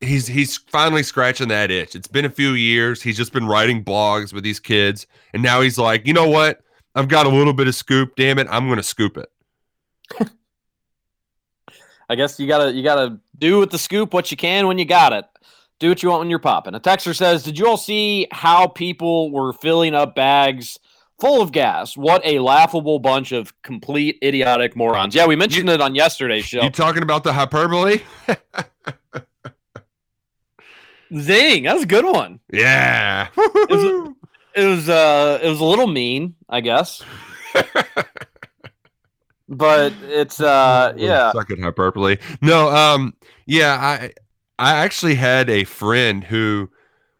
he's 0.00 0.26
he's 0.26 0.56
finally 0.56 1.04
scratching 1.04 1.46
that 1.46 1.70
itch. 1.70 1.94
It's 1.94 2.08
been 2.08 2.24
a 2.24 2.30
few 2.30 2.54
years. 2.54 3.00
He's 3.02 3.16
just 3.16 3.32
been 3.32 3.46
writing 3.46 3.84
blogs 3.84 4.32
with 4.32 4.42
these 4.42 4.58
kids, 4.58 5.06
and 5.32 5.44
now 5.44 5.60
he's 5.60 5.78
like, 5.78 6.08
you 6.08 6.12
know 6.12 6.28
what? 6.28 6.60
I've 6.96 7.06
got 7.06 7.24
a 7.24 7.28
little 7.28 7.52
bit 7.52 7.68
of 7.68 7.76
scoop. 7.76 8.16
Damn 8.16 8.40
it, 8.40 8.48
I'm 8.50 8.68
gonna 8.68 8.82
scoop 8.82 9.16
it. 9.16 9.30
I 12.10 12.16
guess 12.16 12.40
you 12.40 12.48
gotta 12.48 12.72
you 12.72 12.82
gotta 12.82 13.20
do 13.38 13.60
with 13.60 13.70
the 13.70 13.78
scoop 13.78 14.12
what 14.12 14.32
you 14.32 14.36
can 14.36 14.66
when 14.66 14.76
you 14.76 14.84
got 14.84 15.12
it. 15.12 15.24
Do 15.78 15.88
what 15.88 16.02
you 16.02 16.08
want 16.08 16.18
when 16.18 16.30
you're 16.30 16.40
popping. 16.40 16.74
A 16.74 16.80
texter 16.80 17.14
says, 17.14 17.44
"Did 17.44 17.56
you 17.56 17.68
all 17.68 17.76
see 17.76 18.26
how 18.32 18.66
people 18.66 19.30
were 19.30 19.52
filling 19.52 19.94
up 19.94 20.16
bags 20.16 20.80
full 21.22 21.40
of 21.40 21.52
gas? 21.52 21.96
What 21.96 22.20
a 22.26 22.40
laughable 22.40 22.98
bunch 22.98 23.30
of 23.30 23.54
complete 23.62 24.18
idiotic 24.24 24.74
morons." 24.74 25.14
Yeah, 25.14 25.26
we 25.26 25.36
mentioned 25.36 25.68
it 25.68 25.80
on 25.80 25.94
yesterday's 25.94 26.44
show. 26.44 26.62
You 26.62 26.70
talking 26.70 27.04
about 27.04 27.22
the 27.22 27.32
hyperbole? 27.32 28.00
Zing, 31.16 31.64
that 31.64 31.74
was 31.74 31.84
a 31.84 31.86
good 31.86 32.04
one. 32.04 32.40
Yeah. 32.52 33.28
It 33.36 33.70
was, 33.70 34.14
it 34.56 34.64
was 34.66 34.88
uh 34.88 35.38
it 35.40 35.48
was 35.48 35.60
a 35.60 35.64
little 35.64 35.86
mean, 35.86 36.34
I 36.48 36.60
guess. 36.60 37.04
but 39.48 39.92
it's 40.08 40.40
uh 40.40 40.92
yeah. 40.96 41.30
It 41.34 41.60
hyperbole. 41.60 42.16
No, 42.40 42.68
um, 42.68 43.14
yeah, 43.46 43.78
I 43.80 44.12
I 44.58 44.72
actually 44.72 45.14
had 45.14 45.48
a 45.48 45.62
friend 45.62 46.24
who 46.24 46.70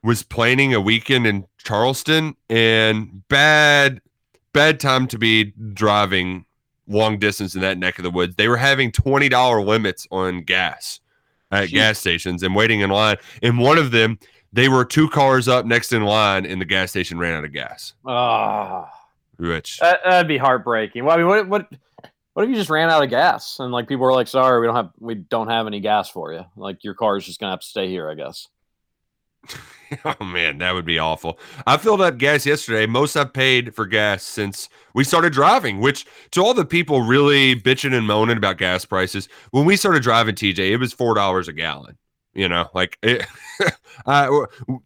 was 0.03 0.23
planning 0.23 0.75
a 0.75 0.81
weekend 0.81 1.27
in 1.27 1.47
Charleston 1.59 2.37
and 2.49 3.27
bad 3.29 4.01
bad 4.53 4.81
time 4.81 5.07
to 5.09 5.19
be 5.19 5.53
driving 5.73 6.45
long 6.89 7.19
distance 7.19 7.55
in 7.55 7.61
that 7.63 7.79
neck 7.79 7.99
of 7.99 8.03
the 8.03 8.11
woods. 8.11 8.37
They 8.37 8.49
were 8.49 8.57
having 8.57 8.93
twenty 8.93 9.29
dollar 9.29 9.63
limits 9.63 10.07
on 10.11 10.43
gas 10.43 11.01
at 11.51 11.69
Jeez. 11.69 11.73
gas 11.73 11.99
stations 11.99 12.43
and 12.43 12.55
waiting 12.55 12.81
in 12.81 12.91
line. 12.91 13.17
And 13.43 13.59
one 13.59 13.79
of 13.79 13.91
them, 13.91 14.19
they 14.53 14.69
were 14.69 14.85
two 14.85 15.09
cars 15.09 15.49
up 15.49 15.67
next 15.67 15.93
in 15.93 16.03
line, 16.03 16.47
and 16.47 16.61
the 16.61 16.65
gas 16.65 16.91
station 16.91 17.19
ran 17.19 17.35
out 17.35 17.45
of 17.45 17.53
gas. 17.53 17.95
Ah. 18.07 18.91
Which 19.39 19.79
That, 19.79 20.01
that'd 20.05 20.29
be 20.29 20.39
heartbreaking. 20.39 21.05
Well, 21.05 21.15
I 21.15 21.19
mean, 21.19 21.27
what, 21.27 21.49
what, 21.49 21.69
what 22.35 22.45
if 22.45 22.51
you 22.51 22.55
just 22.55 22.71
ran 22.71 22.91
out 22.91 23.03
of 23.03 23.11
gas 23.11 23.59
and 23.59 23.73
like 23.73 23.89
people 23.89 24.05
were 24.05 24.13
like, 24.13 24.29
"Sorry, 24.29 24.61
we 24.61 24.67
don't 24.67 24.77
have, 24.77 24.91
we 24.99 25.15
don't 25.15 25.49
have 25.49 25.67
any 25.67 25.81
gas 25.81 26.09
for 26.09 26.33
you. 26.33 26.45
Like 26.57 26.85
your 26.85 26.95
car's 26.95 27.25
just 27.27 27.41
gonna 27.41 27.53
have 27.53 27.61
to 27.61 27.67
stay 27.67 27.89
here, 27.89 28.09
I 28.11 28.15
guess." 28.15 28.49
Oh 30.05 30.25
man, 30.25 30.57
that 30.59 30.73
would 30.73 30.87
be 30.87 30.99
awful. 30.99 31.39
I 31.67 31.77
filled 31.77 32.01
up 32.01 32.17
gas 32.17 32.47
yesterday. 32.47 32.87
Most 32.87 33.17
I've 33.17 33.33
paid 33.33 33.75
for 33.75 33.85
gas 33.85 34.23
since 34.23 34.71
we 34.95 35.05
started 35.05 35.35
driving. 35.35 35.81
Which 35.81 36.07
to 36.31 36.43
all 36.43 36.55
the 36.55 36.65
people 36.65 37.03
really 37.03 37.57
bitching 37.57 37.95
and 37.95 38.07
moaning 38.07 38.39
about 38.39 38.57
gas 38.57 38.87
prices, 38.87 39.29
when 39.51 39.67
we 39.67 39.77
started 39.77 40.03
driving, 40.03 40.35
TJ, 40.35 40.71
it 40.71 40.79
was 40.79 40.95
four 40.95 41.15
dollars 41.15 41.49
a 41.49 41.53
gallon. 41.53 41.99
You 42.35 42.49
know, 42.49 42.69
like 42.75 42.97
it, 43.03 43.27
uh, 44.07 44.31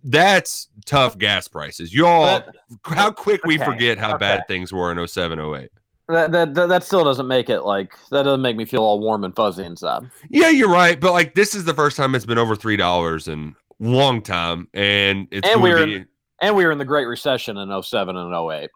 that's 0.02 0.68
tough 0.84 1.16
gas 1.16 1.46
prices. 1.46 1.94
Y'all, 1.94 2.42
how 2.82 3.12
quick 3.12 3.44
we 3.44 3.56
okay, 3.56 3.64
forget 3.64 3.98
how 3.98 4.18
bad 4.18 4.42
things 4.48 4.72
were 4.72 4.90
in 4.90 5.06
07, 5.06 5.38
08. 5.38 5.70
That, 6.08 6.32
that 6.32 6.54
that 6.54 6.68
that 6.68 6.82
still 6.82 7.04
doesn't 7.04 7.28
make 7.28 7.48
it 7.48 7.62
like 7.62 7.92
that 8.10 8.24
doesn't 8.24 8.42
make 8.42 8.56
me 8.56 8.64
feel 8.64 8.82
all 8.82 9.00
warm 9.00 9.22
and 9.22 9.34
fuzzy 9.34 9.64
inside. 9.64 10.10
Yeah, 10.28 10.50
you're 10.50 10.68
right. 10.68 10.98
But 10.98 11.12
like, 11.12 11.34
this 11.34 11.54
is 11.54 11.64
the 11.64 11.74
first 11.74 11.96
time 11.96 12.16
it's 12.16 12.26
been 12.26 12.38
over 12.38 12.56
three 12.56 12.76
dollars 12.76 13.28
in 13.28 13.54
long 13.78 14.22
time, 14.22 14.68
and 14.74 15.28
it's 15.30 15.48
and 15.48 15.62
we 15.62 15.70
were 15.70 15.82
in, 15.82 16.06
and 16.40 16.56
we 16.56 16.64
were 16.64 16.72
in 16.72 16.78
the 16.78 16.84
Great 16.84 17.06
Recession 17.06 17.56
in 17.56 17.82
07 17.82 18.16
and 18.16 18.34
08. 18.34 18.70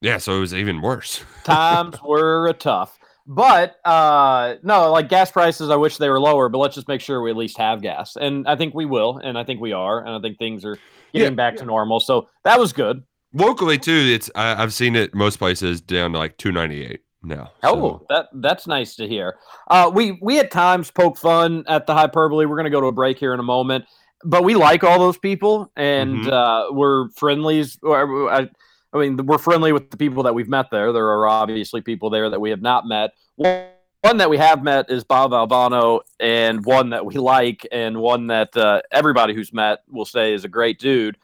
yeah. 0.00 0.18
So 0.18 0.36
it 0.36 0.40
was 0.40 0.54
even 0.54 0.80
worse. 0.82 1.24
Times 1.44 1.96
were 2.02 2.52
tough. 2.54 2.98
But 3.26 3.76
uh 3.86 4.56
no, 4.62 4.92
like 4.92 5.08
gas 5.08 5.30
prices, 5.30 5.70
I 5.70 5.76
wish 5.76 5.96
they 5.96 6.10
were 6.10 6.20
lower, 6.20 6.48
but 6.50 6.58
let's 6.58 6.74
just 6.74 6.88
make 6.88 7.00
sure 7.00 7.22
we 7.22 7.30
at 7.30 7.36
least 7.38 7.56
have 7.56 7.80
gas. 7.80 8.16
And 8.20 8.46
I 8.46 8.54
think 8.56 8.74
we 8.74 8.84
will, 8.84 9.16
and 9.16 9.38
I 9.38 9.44
think 9.44 9.60
we 9.62 9.72
are, 9.72 10.00
and 10.04 10.10
I 10.10 10.20
think 10.20 10.36
things 10.38 10.62
are 10.64 10.76
getting 11.14 11.32
Yeah. 11.32 11.36
back 11.36 11.56
to 11.56 11.64
normal. 11.64 12.00
So 12.00 12.28
that 12.44 12.58
was 12.60 12.74
good. 12.74 13.02
Locally 13.32 13.78
too, 13.78 14.10
it's 14.14 14.30
I, 14.34 14.62
I've 14.62 14.74
seen 14.74 14.94
it 14.94 15.14
most 15.14 15.38
places 15.38 15.80
down 15.80 16.12
to 16.12 16.18
like 16.18 16.36
two 16.36 16.52
ninety 16.52 16.84
eight 16.84 17.00
now. 17.24 17.52
Oh, 17.62 18.04
that 18.08 18.28
that's 18.34 18.66
nice 18.66 18.96
to 18.96 19.08
hear. 19.08 19.36
Uh, 19.68 19.90
we 19.92 20.18
we 20.20 20.38
at 20.38 20.50
times 20.50 20.90
poke 20.90 21.16
fun 21.18 21.64
at 21.66 21.86
the 21.86 21.94
hyperbole. 21.94 22.46
We're 22.46 22.56
going 22.56 22.64
to 22.64 22.70
go 22.70 22.80
to 22.80 22.86
a 22.88 22.92
break 22.92 23.18
here 23.18 23.34
in 23.34 23.40
a 23.40 23.44
moment, 23.44 23.84
but 24.24 24.44
we 24.44 24.54
like 24.54 24.84
all 24.84 24.98
those 24.98 25.18
people, 25.18 25.70
and 25.76 26.24
Mhm. 26.24 26.32
uh, 26.32 26.72
we're 26.72 27.08
friendlies. 27.10 27.78
or, 27.82 28.30
I, 28.30 28.48
I 28.92 28.98
mean, 28.98 29.16
we're 29.26 29.38
friendly 29.38 29.72
with 29.72 29.90
the 29.90 29.96
people 29.96 30.22
that 30.24 30.34
we've 30.34 30.48
met 30.48 30.70
there. 30.70 30.92
There 30.92 31.08
are 31.08 31.26
obviously 31.26 31.80
people 31.80 32.10
there 32.10 32.30
that 32.30 32.40
we 32.40 32.50
have 32.50 32.62
not 32.62 32.86
met. 32.86 33.10
One, 33.36 33.64
one 34.02 34.18
that 34.18 34.30
we 34.30 34.36
have 34.36 34.62
met 34.62 34.90
is 34.90 35.02
Bob 35.02 35.32
Albano, 35.32 36.00
and 36.20 36.64
one 36.64 36.90
that 36.90 37.04
we 37.04 37.14
like, 37.14 37.66
and 37.72 37.96
one 38.00 38.26
that 38.28 38.56
uh, 38.56 38.82
everybody 38.92 39.34
who's 39.34 39.52
met 39.52 39.80
will 39.90 40.04
say 40.04 40.32
is 40.34 40.44
a 40.44 40.48
great 40.48 40.78
dude. 40.78 41.16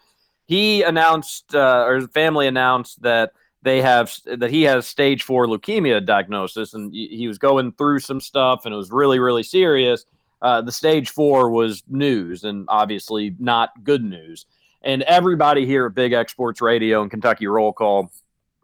He 0.47 0.82
announced, 0.82 1.55
uh, 1.55 1.85
or 1.86 1.94
his 1.97 2.09
family 2.09 2.48
announced 2.48 3.02
that 3.02 3.32
they 3.62 3.82
have 3.82 4.12
that 4.24 4.51
he 4.51 4.62
has 4.62 4.87
stage 4.87 5.23
four 5.23 5.47
leukemia 5.47 6.05
diagnosis, 6.05 6.74
and 6.74 6.93
he 6.95 7.28
was 7.28 7.39
going 7.39 7.73
through 7.73 8.01
some 8.01 8.20
stuff, 8.20 8.65
and 8.65 8.74
it 8.74 8.77
was 8.77 8.91
really, 8.91 9.19
really 9.19 9.43
serious. 9.43 10.05
Uh, 10.43 10.62
the 10.62 10.73
stage 10.73 11.11
four 11.11 11.51
was 11.51 11.82
news, 11.89 12.45
and 12.45 12.65
obviously 12.69 13.35
not 13.39 13.85
good 13.85 14.03
news. 14.03 14.47
And 14.82 15.03
everybody 15.03 15.66
here 15.66 15.87
at 15.87 15.95
Big 15.95 16.15
X 16.15 16.32
Sports 16.32 16.62
Radio 16.62 17.03
and 17.03 17.11
Kentucky 17.11 17.47
Roll 17.47 17.73
Call 17.74 18.11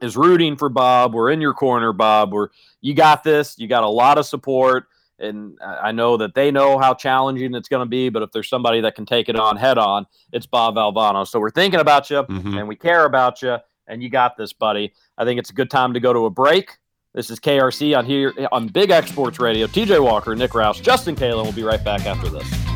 is 0.01 0.16
rooting 0.16 0.56
for 0.56 0.70
Bob. 0.70 1.14
We're 1.14 1.31
in 1.31 1.43
your 1.43 1.52
corner, 1.52 1.93
Bob. 1.93 2.32
We're 2.32 2.48
you 2.81 2.94
got 2.94 3.23
this. 3.23 3.59
You 3.59 3.68
got 3.68 3.85
a 3.85 3.89
lot 3.89 4.16
of 4.16 4.24
support, 4.24 4.86
and 5.18 5.59
I 5.62 5.93
know 5.93 6.16
that 6.16 6.35
they 6.35 6.51
know 6.51 6.78
how 6.78 6.94
challenging 6.94 7.55
it's 7.55 7.68
going 7.68 7.85
to 7.85 7.89
be. 7.90 8.09
But 8.09 8.23
if 8.23 8.32
there's 8.32 8.48
somebody 8.48 8.81
that 8.81 8.94
can 8.94 9.05
take 9.05 9.28
it 9.28 9.36
on 9.36 9.59
head 9.59 9.77
on, 9.77 10.06
it's 10.32 10.47
Bob 10.47 10.78
Albano. 10.78 11.24
So 11.24 11.39
we're 11.39 11.51
thinking 11.51 11.81
about 11.81 12.09
you, 12.09 12.23
Mhm. 12.23 12.59
and 12.59 12.68
we 12.68 12.77
care 12.77 13.05
about 13.05 13.43
you, 13.43 13.59
and 13.86 14.02
you 14.02 14.08
got 14.08 14.36
this, 14.36 14.52
buddy. 14.52 14.92
I 15.18 15.24
think 15.24 15.38
it's 15.38 15.50
a 15.50 15.54
good 15.54 15.70
time 15.70 15.94
to 15.94 16.00
go 16.00 16.12
to 16.12 16.26
a 16.26 16.30
break. 16.30 16.76
This 17.14 17.30
is 17.30 17.40
KRC 17.40 17.96
on 17.96 18.04
here 18.04 18.34
on 18.52 18.68
Big 18.68 18.90
X 18.90 19.10
Sports 19.10 19.40
Radio. 19.40 19.66
TJ 19.66 20.02
Walker, 20.02 20.36
Nick 20.36 20.50
Roush, 20.50 20.82
Justin 20.82 21.16
Kalen 21.16 21.44
will 21.44 21.52
be 21.52 21.62
right 21.62 21.82
back 21.82 22.04
after 22.04 22.28
this. 22.28 22.76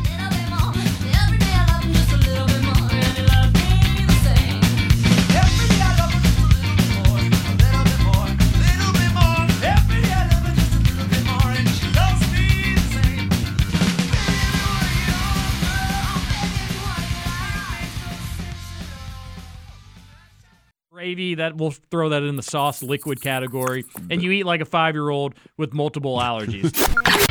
Gravy 21.01 21.33
that 21.33 21.57
we'll 21.57 21.71
throw 21.71 22.09
that 22.09 22.21
in 22.21 22.35
the 22.35 22.43
sauce 22.43 22.83
liquid 22.83 23.19
category 23.19 23.83
and 24.11 24.21
you 24.21 24.29
eat 24.29 24.45
like 24.45 24.61
a 24.61 24.65
five-year-old 24.65 25.33
with 25.57 25.73
multiple 25.73 26.19
allergies 26.19 26.71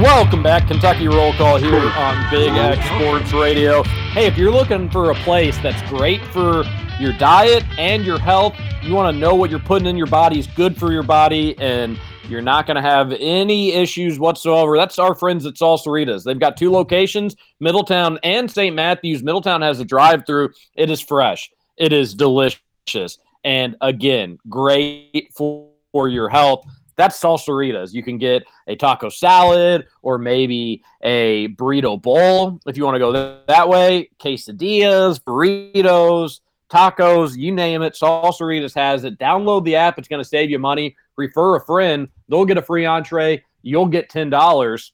Welcome 0.00 0.44
back, 0.44 0.68
Kentucky 0.68 1.08
Roll 1.08 1.32
Call 1.32 1.56
here 1.56 1.74
on 1.74 2.30
Big 2.30 2.52
X 2.52 2.86
Sports 2.86 3.32
Radio. 3.32 3.82
Hey, 4.12 4.26
if 4.26 4.38
you're 4.38 4.52
looking 4.52 4.88
for 4.88 5.10
a 5.10 5.14
place 5.16 5.58
that's 5.58 5.82
great 5.90 6.24
for 6.26 6.62
your 7.00 7.12
diet 7.14 7.64
and 7.76 8.04
your 8.04 8.20
health, 8.20 8.54
you 8.80 8.94
want 8.94 9.12
to 9.12 9.18
know 9.18 9.34
what 9.34 9.50
you're 9.50 9.58
putting 9.58 9.88
in 9.88 9.96
your 9.96 10.06
body 10.06 10.38
is 10.38 10.46
good 10.46 10.78
for 10.78 10.92
your 10.92 11.02
body, 11.02 11.58
and 11.58 11.98
you're 12.28 12.42
not 12.42 12.66
going 12.66 12.76
to 12.76 12.82
have 12.82 13.12
any 13.18 13.72
issues 13.72 14.18
whatsoever. 14.18 14.76
That's 14.76 14.98
our 14.98 15.14
friends 15.14 15.46
at 15.46 15.54
Salsaritas. 15.54 16.24
They've 16.24 16.38
got 16.38 16.56
two 16.56 16.70
locations, 16.70 17.36
Middletown 17.60 18.18
and 18.22 18.50
St. 18.50 18.74
Matthews. 18.74 19.22
Middletown 19.22 19.62
has 19.62 19.80
a 19.80 19.84
drive-through. 19.84 20.50
It 20.74 20.90
is 20.90 21.00
fresh. 21.00 21.50
It 21.76 21.92
is 21.92 22.14
delicious, 22.14 23.18
and 23.44 23.76
again, 23.80 24.38
great 24.48 25.30
for, 25.34 25.70
for 25.92 26.08
your 26.08 26.28
health 26.28 26.66
that's 26.98 27.18
salsaritas. 27.18 27.94
You 27.94 28.02
can 28.02 28.18
get 28.18 28.42
a 28.66 28.74
taco 28.74 29.08
salad 29.08 29.86
or 30.02 30.18
maybe 30.18 30.82
a 31.02 31.48
burrito 31.50 32.02
bowl 32.02 32.60
if 32.66 32.76
you 32.76 32.84
want 32.84 32.96
to 32.96 32.98
go 32.98 33.40
that 33.46 33.68
way. 33.68 34.10
Quesadillas, 34.18 35.20
burritos, 35.20 36.40
tacos, 36.68 37.36
you 37.36 37.52
name 37.52 37.82
it. 37.82 37.94
Salsaritas 37.94 38.74
has 38.74 39.04
it. 39.04 39.16
Download 39.16 39.64
the 39.64 39.76
app. 39.76 39.96
It's 39.98 40.08
going 40.08 40.22
to 40.22 40.28
save 40.28 40.50
you 40.50 40.58
money. 40.58 40.96
Refer 41.16 41.56
a 41.56 41.64
friend. 41.64 42.08
They'll 42.28 42.44
get 42.44 42.58
a 42.58 42.62
free 42.62 42.84
entree. 42.86 43.42
You'll 43.62 43.86
get 43.86 44.08
$10 44.10 44.90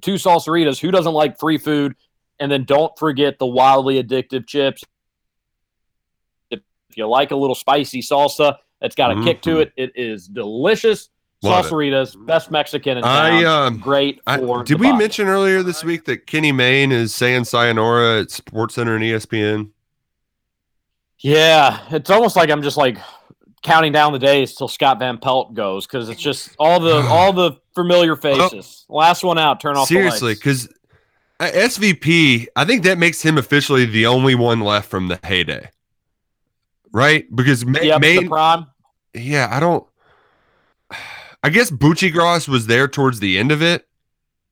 Two 0.00 0.14
Salsaritas. 0.14 0.78
Who 0.80 0.90
doesn't 0.90 1.12
like 1.12 1.38
free 1.38 1.58
food? 1.58 1.94
And 2.38 2.50
then 2.50 2.64
don't 2.64 2.98
forget 2.98 3.38
the 3.38 3.46
wildly 3.46 4.02
addictive 4.02 4.46
chips. 4.46 4.82
If 6.50 6.60
you 6.96 7.06
like 7.06 7.30
a 7.32 7.36
little 7.36 7.54
spicy 7.54 8.00
salsa, 8.00 8.56
it's 8.80 8.94
got 8.94 9.16
a 9.16 9.22
kick 9.22 9.42
to 9.42 9.56
Mhm. 9.56 9.60
it. 9.62 9.72
It 9.76 9.92
is 9.94 10.26
delicious. 10.26 11.10
Love 11.42 11.66
it. 11.66 11.68
Salsaritas, 11.70 12.26
best 12.26 12.50
Mexican 12.50 12.98
in 12.98 13.04
I 13.04 13.42
town. 13.42 13.66
um, 13.74 13.78
Great 13.78 14.20
I- 14.26 14.38
did 14.38 14.80
we 14.80 14.86
body. 14.90 14.98
mention 14.98 15.28
earlier 15.28 15.62
this 15.62 15.84
week 15.84 16.04
that 16.06 16.26
Kenny 16.26 16.50
Mayne 16.52 16.92
is 16.92 17.14
saying 17.14 17.44
sayonara 17.44 18.20
at 18.22 18.30
Sports 18.30 18.74
Center 18.76 18.94
and 18.96 19.04
ESPN? 19.04 19.70
Yeah, 21.18 21.78
it's 21.90 22.08
almost 22.10 22.36
like 22.36 22.50
I'm 22.50 22.62
just 22.62 22.76
like 22.78 22.96
counting 23.62 23.92
down 23.92 24.12
the 24.12 24.18
days 24.18 24.54
till 24.54 24.68
Scott 24.68 24.98
Van 24.98 25.18
Pelt 25.18 25.54
goes 25.54 25.86
because 25.86 26.08
it's 26.08 26.20
just 26.20 26.50
all 26.58 26.80
the 26.80 26.96
all 27.10 27.32
the 27.32 27.52
familiar 27.74 28.16
faces. 28.16 28.84
Last 28.88 29.22
one 29.22 29.38
out. 29.38 29.60
Turn 29.60 29.76
off 29.76 29.88
Seriously, 29.88 30.34
because 30.34 30.68
SVP, 31.40 32.46
I 32.56 32.64
think 32.64 32.82
that 32.84 32.98
makes 32.98 33.22
him 33.22 33.38
officially 33.38 33.86
the 33.86 34.06
only 34.06 34.34
one 34.34 34.60
left 34.60 34.90
from 34.90 35.08
the 35.08 35.18
heyday, 35.24 35.70
right? 36.92 37.24
Because 37.34 37.64
Ma- 37.64 37.80
Yep, 37.80 38.00
the 38.02 38.18
Mayne, 38.20 38.28
prime. 38.28 38.66
yeah, 39.14 39.48
I 39.50 39.60
don't. 39.60 39.86
I 41.42 41.48
guess 41.48 41.70
Bucci 41.70 42.12
Gross 42.12 42.46
was 42.46 42.66
there 42.66 42.86
towards 42.86 43.20
the 43.20 43.38
end 43.38 43.52
of 43.52 43.62
it, 43.62 43.88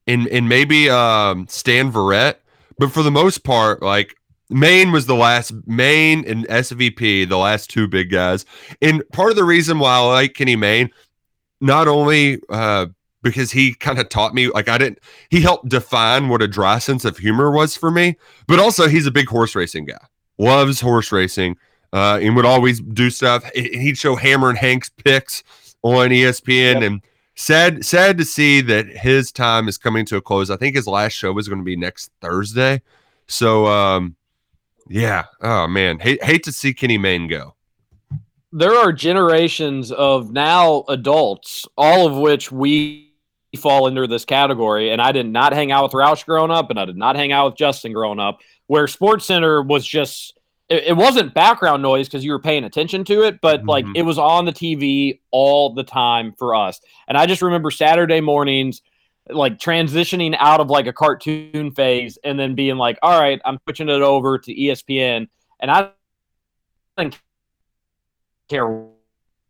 and 0.06 0.26
and 0.28 0.48
maybe 0.48 0.88
um, 0.88 1.46
Stan 1.48 1.92
Verrett, 1.92 2.36
but 2.78 2.90
for 2.90 3.02
the 3.02 3.10
most 3.10 3.44
part, 3.44 3.82
like 3.82 4.14
Mayne 4.50 4.92
was 4.92 5.06
the 5.06 5.14
last. 5.14 5.52
Mayne 5.66 6.24
and 6.26 6.46
SVP, 6.48 7.28
the 7.28 7.36
last 7.36 7.70
two 7.70 7.86
big 7.86 8.10
guys, 8.10 8.44
and 8.80 9.02
part 9.12 9.30
of 9.30 9.36
the 9.36 9.44
reason 9.44 9.78
why 9.78 9.96
I 9.96 10.00
like 10.00 10.34
Kenny 10.34 10.56
Mayne, 10.56 10.90
not 11.60 11.86
only 11.88 12.40
uh, 12.48 12.86
because 13.22 13.50
he 13.50 13.74
kind 13.74 13.98
of 13.98 14.08
taught 14.08 14.34
me, 14.34 14.48
like 14.48 14.68
I 14.68 14.78
didn't, 14.78 15.00
he 15.30 15.40
helped 15.40 15.68
define 15.68 16.28
what 16.28 16.40
a 16.42 16.48
dry 16.48 16.78
sense 16.78 17.04
of 17.04 17.18
humor 17.18 17.50
was 17.50 17.76
for 17.76 17.90
me, 17.90 18.16
but 18.46 18.58
also 18.58 18.88
he's 18.88 19.06
a 19.06 19.10
big 19.10 19.28
horse 19.28 19.54
racing 19.54 19.84
guy, 19.86 19.98
loves 20.38 20.80
horse 20.80 21.12
racing, 21.12 21.56
uh, 21.92 22.18
and 22.22 22.36
would 22.36 22.46
always 22.46 22.80
do 22.80 23.10
stuff. 23.10 23.44
He- 23.54 23.78
He'd 23.78 23.98
show 23.98 24.16
Hammer 24.16 24.48
and 24.48 24.58
Hank's 24.58 24.88
picks 24.88 25.42
on 25.82 26.08
ESPN, 26.10 26.84
and 26.86 27.02
sad, 27.36 27.84
sad 27.84 28.18
to 28.18 28.24
see 28.24 28.60
that 28.62 28.86
his 28.86 29.30
time 29.30 29.68
is 29.68 29.78
coming 29.78 30.04
to 30.06 30.16
a 30.16 30.22
close. 30.22 30.48
I 30.50 30.56
think 30.56 30.74
his 30.74 30.86
last 30.86 31.12
show 31.12 31.36
is 31.38 31.48
going 31.48 31.60
to 31.60 31.64
be 31.64 31.76
next 31.76 32.10
Thursday. 32.20 32.82
So, 33.26 33.66
um, 33.66 34.16
yeah. 34.88 35.24
Oh 35.40 35.66
man, 35.66 35.98
hate 35.98 36.22
hate 36.22 36.42
to 36.44 36.52
see 36.52 36.72
Kenny 36.74 36.98
Mayne 36.98 37.28
go. 37.28 37.54
there 38.52 38.74
are 38.74 38.92
generations 38.92 39.92
of 39.92 40.32
now 40.32 40.84
adults, 40.88 41.66
all 41.76 42.06
of 42.06 42.16
which 42.16 42.50
we 42.50 43.12
fall 43.58 43.86
under 43.86 44.06
this 44.06 44.24
category. 44.24 44.90
And 44.90 45.00
I 45.02 45.12
did 45.12 45.26
not 45.26 45.52
hang 45.52 45.72
out 45.72 45.82
with 45.84 45.92
Roush 45.92 46.24
growing 46.24 46.50
up, 46.50 46.70
and 46.70 46.78
I 46.78 46.84
did 46.84 46.96
not 46.96 47.16
hang 47.16 47.32
out 47.32 47.46
with 47.46 47.56
Justin 47.56 47.92
growing 47.92 48.18
up, 48.20 48.40
where 48.66 48.86
Sports 48.86 49.24
Center 49.26 49.62
was 49.62 49.86
just. 49.86 50.34
It, 50.70 50.88
it 50.88 50.96
wasn't 50.98 51.32
background 51.32 51.82
noise 51.82 52.08
because 52.08 52.22
you 52.24 52.30
were 52.32 52.38
paying 52.38 52.64
attention 52.64 53.02
to 53.06 53.22
it, 53.22 53.40
but 53.40 53.64
like 53.64 53.86
Mhm. 53.86 53.92
it 53.96 54.02
was 54.02 54.18
on 54.18 54.44
the 54.44 54.52
TV 54.52 55.18
all 55.30 55.72
the 55.72 55.82
time 55.82 56.34
for 56.38 56.54
us. 56.54 56.78
And 57.08 57.16
I 57.16 57.24
just 57.24 57.40
remember 57.40 57.70
Saturday 57.70 58.20
mornings 58.20 58.82
like 59.30 59.58
transitioning 59.58 60.36
out 60.38 60.60
of 60.60 60.70
like 60.70 60.86
a 60.86 60.92
cartoon 60.92 61.70
phase 61.72 62.18
and 62.24 62.38
then 62.38 62.54
being 62.54 62.76
like, 62.76 62.98
all 63.02 63.20
right, 63.20 63.40
I'm 63.44 63.58
switching 63.64 63.88
it 63.88 64.02
over 64.02 64.38
to 64.38 64.54
ESPN. 64.54 65.28
And 65.60 65.70
I 65.70 65.90
didn't 66.96 67.18
care 68.48 68.86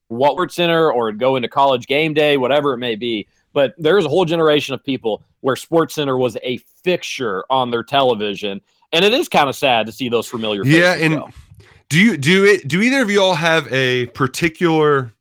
what 0.08 0.36
Word 0.36 0.50
Center 0.52 0.90
or 0.90 1.12
go 1.12 1.36
into 1.36 1.48
college 1.48 1.86
game 1.86 2.14
day, 2.14 2.36
whatever 2.36 2.72
it 2.72 2.78
may 2.78 2.96
be. 2.96 3.28
But 3.52 3.74
there's 3.78 4.04
a 4.04 4.08
whole 4.08 4.24
generation 4.24 4.74
of 4.74 4.84
people 4.84 5.22
where 5.40 5.56
Sports 5.56 5.94
Center 5.94 6.16
was 6.16 6.36
a 6.42 6.58
fixture 6.82 7.44
on 7.50 7.70
their 7.70 7.82
television. 7.82 8.60
And 8.92 9.04
it 9.04 9.12
is 9.12 9.28
kind 9.28 9.48
of 9.48 9.56
sad 9.56 9.86
to 9.86 9.92
see 9.92 10.08
those 10.08 10.26
familiar. 10.26 10.64
Yeah, 10.64 10.94
and 10.94 11.14
go. 11.16 11.30
do 11.88 11.98
you 11.98 12.16
do 12.16 12.44
it? 12.44 12.66
Do 12.68 12.80
either 12.80 13.02
of 13.02 13.10
you 13.10 13.22
all 13.22 13.34
have 13.34 13.70
a 13.72 14.06
particular 14.06 15.12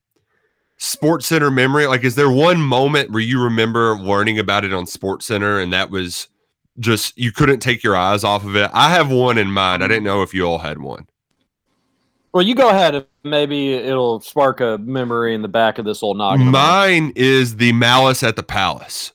Sports 0.77 1.27
Center 1.27 1.51
memory? 1.51 1.87
Like, 1.87 2.03
is 2.03 2.15
there 2.15 2.29
one 2.29 2.61
moment 2.61 3.11
where 3.11 3.21
you 3.21 3.41
remember 3.41 3.97
learning 3.97 4.39
about 4.39 4.63
it 4.63 4.73
on 4.73 4.85
Sports 4.85 5.25
Center, 5.25 5.59
and 5.59 5.73
that 5.73 5.89
was 5.89 6.27
just 6.79 7.17
you 7.17 7.31
couldn't 7.31 7.59
take 7.59 7.83
your 7.83 7.95
eyes 7.95 8.23
off 8.23 8.45
of 8.45 8.55
it? 8.55 8.69
I 8.73 8.91
have 8.91 9.11
one 9.11 9.37
in 9.37 9.51
mind. 9.51 9.83
I 9.83 9.87
didn't 9.87 10.03
know 10.03 10.21
if 10.21 10.33
you 10.33 10.45
all 10.45 10.59
had 10.59 10.79
one. 10.79 11.07
Well, 12.33 12.45
you 12.45 12.53
go 12.53 12.69
ahead. 12.69 12.93
and 12.93 13.05
Maybe 13.23 13.73
it'll 13.73 14.19
spark 14.21 14.61
a 14.61 14.77
memory 14.77 15.33
in 15.33 15.41
the 15.41 15.47
back 15.47 15.79
of 15.79 15.85
this 15.85 16.03
old 16.03 16.17
noggin. 16.17 16.47
Mine 16.47 17.11
is 17.15 17.55
the 17.55 17.73
Malice 17.73 18.21
at 18.21 18.35
the 18.35 18.43
Palace 18.43 19.13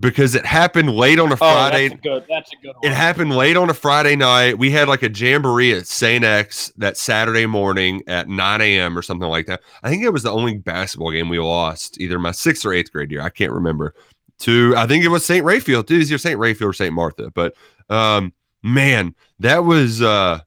because 0.00 0.34
it 0.34 0.46
happened 0.46 0.90
late 0.94 1.18
on 1.18 1.30
a 1.30 1.34
Oh, 1.34 1.36
Friday. 1.36 1.88
that's 1.88 1.98
a 2.00 2.02
good. 2.02 2.24
That's 2.28 2.52
a 2.52 2.56
good 2.62 2.74
one. 2.78 2.84
It 2.92 2.94
happened 2.94 3.34
late 3.36 3.56
on 3.56 3.68
a 3.70 3.74
Friday 3.74 4.14
night. 4.16 4.58
We 4.58 4.70
had 4.70 4.88
like 4.88 5.02
a 5.02 5.10
jamboree 5.10 5.72
at 5.72 5.86
St. 5.86 6.24
X 6.24 6.72
that 6.76 6.96
Saturday 6.96 7.46
morning 7.46 8.02
at 8.06 8.28
9 8.28 8.60
a.m. 8.60 8.96
or 8.96 9.02
something 9.02 9.28
like 9.28 9.46
that. 9.46 9.60
I 9.82 9.90
think 9.90 10.04
it 10.04 10.12
was 10.12 10.22
the 10.22 10.30
only 10.32 10.58
basketball 10.58 11.10
game 11.10 11.28
we 11.28 11.38
lost, 11.38 12.00
either 12.00 12.18
my 12.18 12.30
sixth 12.32 12.64
or 12.64 12.72
eighth 12.72 12.92
grade 12.92 13.10
year. 13.10 13.22
I 13.22 13.30
can't 13.30 13.52
remember. 13.52 13.94
To 14.40 14.74
I 14.76 14.86
think 14.86 15.04
it 15.04 15.08
was 15.08 15.26
St. 15.26 15.44
Raphael. 15.44 15.82
Dude, 15.82 16.00
it's 16.00 16.10
either 16.10 16.18
St. 16.18 16.38
Raphael 16.38 16.68
or 16.68 16.72
St. 16.72 16.94
Martha. 16.94 17.30
But 17.34 17.54
um, 17.90 18.32
man, 18.62 19.16
that 19.40 19.64
was 19.64 20.00
uh 20.00 20.38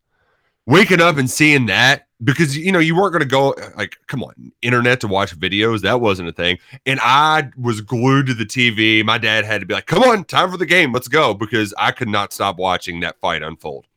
waking 0.66 1.02
up 1.02 1.18
and 1.18 1.30
seeing 1.30 1.66
that 1.66 2.08
because 2.24 2.56
you 2.56 2.72
know 2.72 2.80
you 2.80 2.96
weren't 2.96 3.12
going 3.12 3.22
to 3.22 3.28
go 3.28 3.56
like 3.76 3.98
come 4.08 4.24
on 4.24 4.52
internet 4.62 5.00
to 5.02 5.08
watch 5.08 5.38
videos 5.38 5.82
that 5.82 6.00
wasn't 6.00 6.28
a 6.28 6.32
thing 6.32 6.58
and 6.86 7.00
i 7.02 7.50
was 7.58 7.82
glued 7.82 8.28
to 8.28 8.34
the 8.36 8.46
tv 8.46 9.04
my 9.04 9.18
dad 9.18 9.44
had 9.44 9.60
to 9.60 9.66
be 9.66 9.74
like 9.74 9.88
come 9.88 10.04
on 10.04 10.24
time 10.24 10.52
for 10.52 10.58
the 10.58 10.66
game 10.66 10.92
let's 10.92 11.08
go 11.08 11.34
because 11.34 11.74
i 11.80 11.92
could 11.92 12.08
not 12.08 12.32
stop 12.32 12.58
watching 12.58 13.00
that 13.00 13.20
fight 13.20 13.42
unfold 13.42 13.88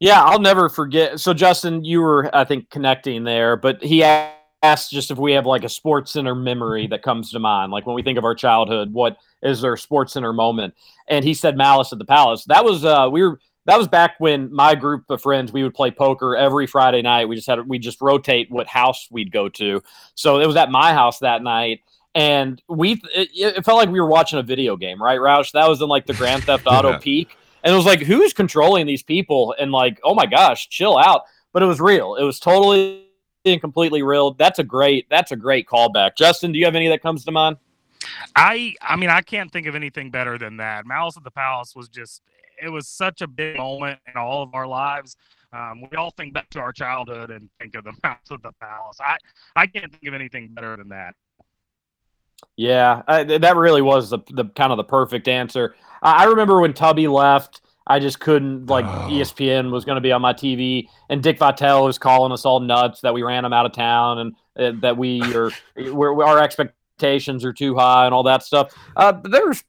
Yeah, 0.00 0.22
I'll 0.22 0.40
never 0.40 0.68
forget. 0.68 1.20
So, 1.20 1.32
Justin, 1.32 1.84
you 1.84 2.00
were, 2.00 2.28
I 2.34 2.44
think, 2.44 2.68
connecting 2.68 3.24
there, 3.24 3.56
but 3.56 3.82
he 3.82 4.02
asked 4.02 4.90
just 4.90 5.10
if 5.10 5.18
we 5.18 5.32
have 5.32 5.46
like 5.46 5.64
a 5.64 5.68
sports 5.68 6.12
center 6.12 6.34
memory 6.34 6.86
that 6.88 7.02
comes 7.02 7.30
to 7.30 7.38
mind. 7.38 7.70
Like 7.70 7.86
when 7.86 7.94
we 7.94 8.02
think 8.02 8.18
of 8.18 8.24
our 8.24 8.34
childhood, 8.34 8.92
what 8.92 9.16
is 9.42 9.60
their 9.60 9.76
sports 9.76 10.12
center 10.12 10.32
moment? 10.32 10.74
And 11.08 11.24
he 11.24 11.32
said 11.32 11.56
Malice 11.56 11.92
at 11.92 11.98
the 11.98 12.04
Palace. 12.04 12.44
That 12.46 12.64
was, 12.64 12.84
uh, 12.84 13.08
we 13.10 13.22
were, 13.22 13.38
that 13.66 13.78
was 13.78 13.88
back 13.88 14.14
when 14.18 14.52
my 14.52 14.74
group 14.74 15.08
of 15.10 15.22
friends, 15.22 15.52
we 15.52 15.62
would 15.62 15.74
play 15.74 15.90
poker 15.90 16.36
every 16.36 16.66
Friday 16.66 17.02
night. 17.02 17.26
We 17.28 17.36
just 17.36 17.46
had, 17.46 17.66
we 17.66 17.78
just 17.78 18.00
rotate 18.00 18.50
what 18.50 18.66
house 18.66 19.08
we'd 19.10 19.32
go 19.32 19.48
to. 19.50 19.82
So 20.14 20.40
it 20.40 20.46
was 20.46 20.56
at 20.56 20.70
my 20.70 20.92
house 20.92 21.18
that 21.20 21.42
night. 21.42 21.80
And 22.14 22.62
we, 22.68 23.02
it, 23.14 23.30
it 23.34 23.64
felt 23.64 23.78
like 23.78 23.88
we 23.88 24.00
were 24.00 24.06
watching 24.06 24.38
a 24.38 24.42
video 24.42 24.76
game, 24.76 25.02
right, 25.02 25.18
Roush? 25.18 25.52
That 25.52 25.68
was 25.68 25.80
in 25.82 25.88
like 25.88 26.06
the 26.06 26.14
Grand 26.14 26.44
Theft 26.44 26.64
Auto 26.66 26.90
Yeah. 26.92 26.98
peak. 26.98 27.36
And 27.64 27.72
it 27.72 27.76
was 27.76 27.86
like, 27.86 28.00
who's 28.00 28.32
controlling 28.32 28.86
these 28.86 29.02
people? 29.02 29.54
And 29.58 29.72
like, 29.72 29.98
oh 30.04 30.14
my 30.14 30.26
gosh, 30.26 30.68
chill 30.68 30.98
out. 30.98 31.22
But 31.52 31.62
it 31.62 31.66
was 31.66 31.80
real. 31.80 32.16
It 32.16 32.22
was 32.24 32.38
totally 32.38 33.06
and 33.46 33.60
completely 33.60 34.02
real. 34.02 34.32
That's 34.34 34.58
a 34.58 34.64
great, 34.64 35.08
that's 35.10 35.32
a 35.32 35.36
great 35.36 35.66
callback. 35.66 36.16
Justin, 36.16 36.52
do 36.52 36.58
you 36.58 36.64
have 36.66 36.74
any 36.74 36.88
that 36.88 37.02
comes 37.02 37.24
to 37.24 37.32
mind? 37.32 37.56
I 38.36 38.74
I 38.82 38.96
mean 38.96 39.10
I 39.10 39.22
can't 39.22 39.50
think 39.50 39.66
of 39.66 39.74
anything 39.74 40.10
better 40.10 40.38
than 40.38 40.58
that. 40.58 40.86
Malice 40.86 41.16
at 41.16 41.24
the 41.24 41.30
Palace 41.30 41.74
was 41.74 41.88
just 41.88 42.22
it 42.62 42.68
was 42.68 42.88
such 42.88 43.22
a 43.22 43.26
big 43.26 43.56
moment 43.56 43.98
in 44.06 44.16
all 44.16 44.42
of 44.42 44.54
our 44.54 44.66
lives. 44.66 45.16
Um, 45.52 45.82
we 45.90 45.96
all 45.96 46.10
think 46.10 46.34
back 46.34 46.50
to 46.50 46.60
our 46.60 46.72
childhood 46.72 47.30
and 47.30 47.48
think 47.60 47.74
of 47.76 47.84
the 47.84 47.92
Malice 48.02 48.18
of 48.30 48.42
the 48.42 48.52
Palace. 48.60 48.98
I 49.00 49.16
I 49.56 49.66
can't 49.66 49.90
think 49.92 50.04
of 50.06 50.14
anything 50.14 50.48
better 50.52 50.76
than 50.76 50.88
that. 50.88 51.14
Yeah, 52.56 53.02
I, 53.08 53.24
that 53.24 53.56
really 53.56 53.82
was 53.82 54.10
the, 54.10 54.18
the 54.30 54.44
kind 54.44 54.72
of 54.72 54.76
the 54.76 54.84
perfect 54.84 55.28
answer. 55.28 55.74
I, 56.02 56.22
I 56.22 56.24
remember 56.24 56.60
when 56.60 56.74
Tubby 56.74 57.08
left, 57.08 57.62
I 57.86 57.98
just 57.98 58.20
couldn't 58.20 58.66
like 58.66 58.84
Oh. 58.88 59.08
ESPN 59.10 59.70
was 59.70 59.84
going 59.84 59.96
to 59.96 60.00
be 60.00 60.12
on 60.12 60.22
my 60.22 60.32
TV, 60.32 60.88
and 61.08 61.22
Dick 61.22 61.38
Vitale 61.38 61.84
was 61.84 61.98
calling 61.98 62.32
us 62.32 62.44
all 62.44 62.60
nuts 62.60 63.00
that 63.00 63.14
we 63.14 63.22
ran 63.22 63.44
him 63.44 63.52
out 63.52 63.66
of 63.66 63.72
town 63.72 64.18
and 64.18 64.34
uh, 64.58 64.80
that 64.80 64.96
we 64.96 65.20
are 65.34 65.50
we're, 65.76 66.24
our 66.24 66.42
expectations 66.42 67.44
are 67.44 67.52
too 67.52 67.74
high 67.74 68.06
and 68.06 68.14
all 68.14 68.22
that 68.24 68.42
stuff. 68.42 68.74
Uh, 68.96 69.12
there's 69.24 69.62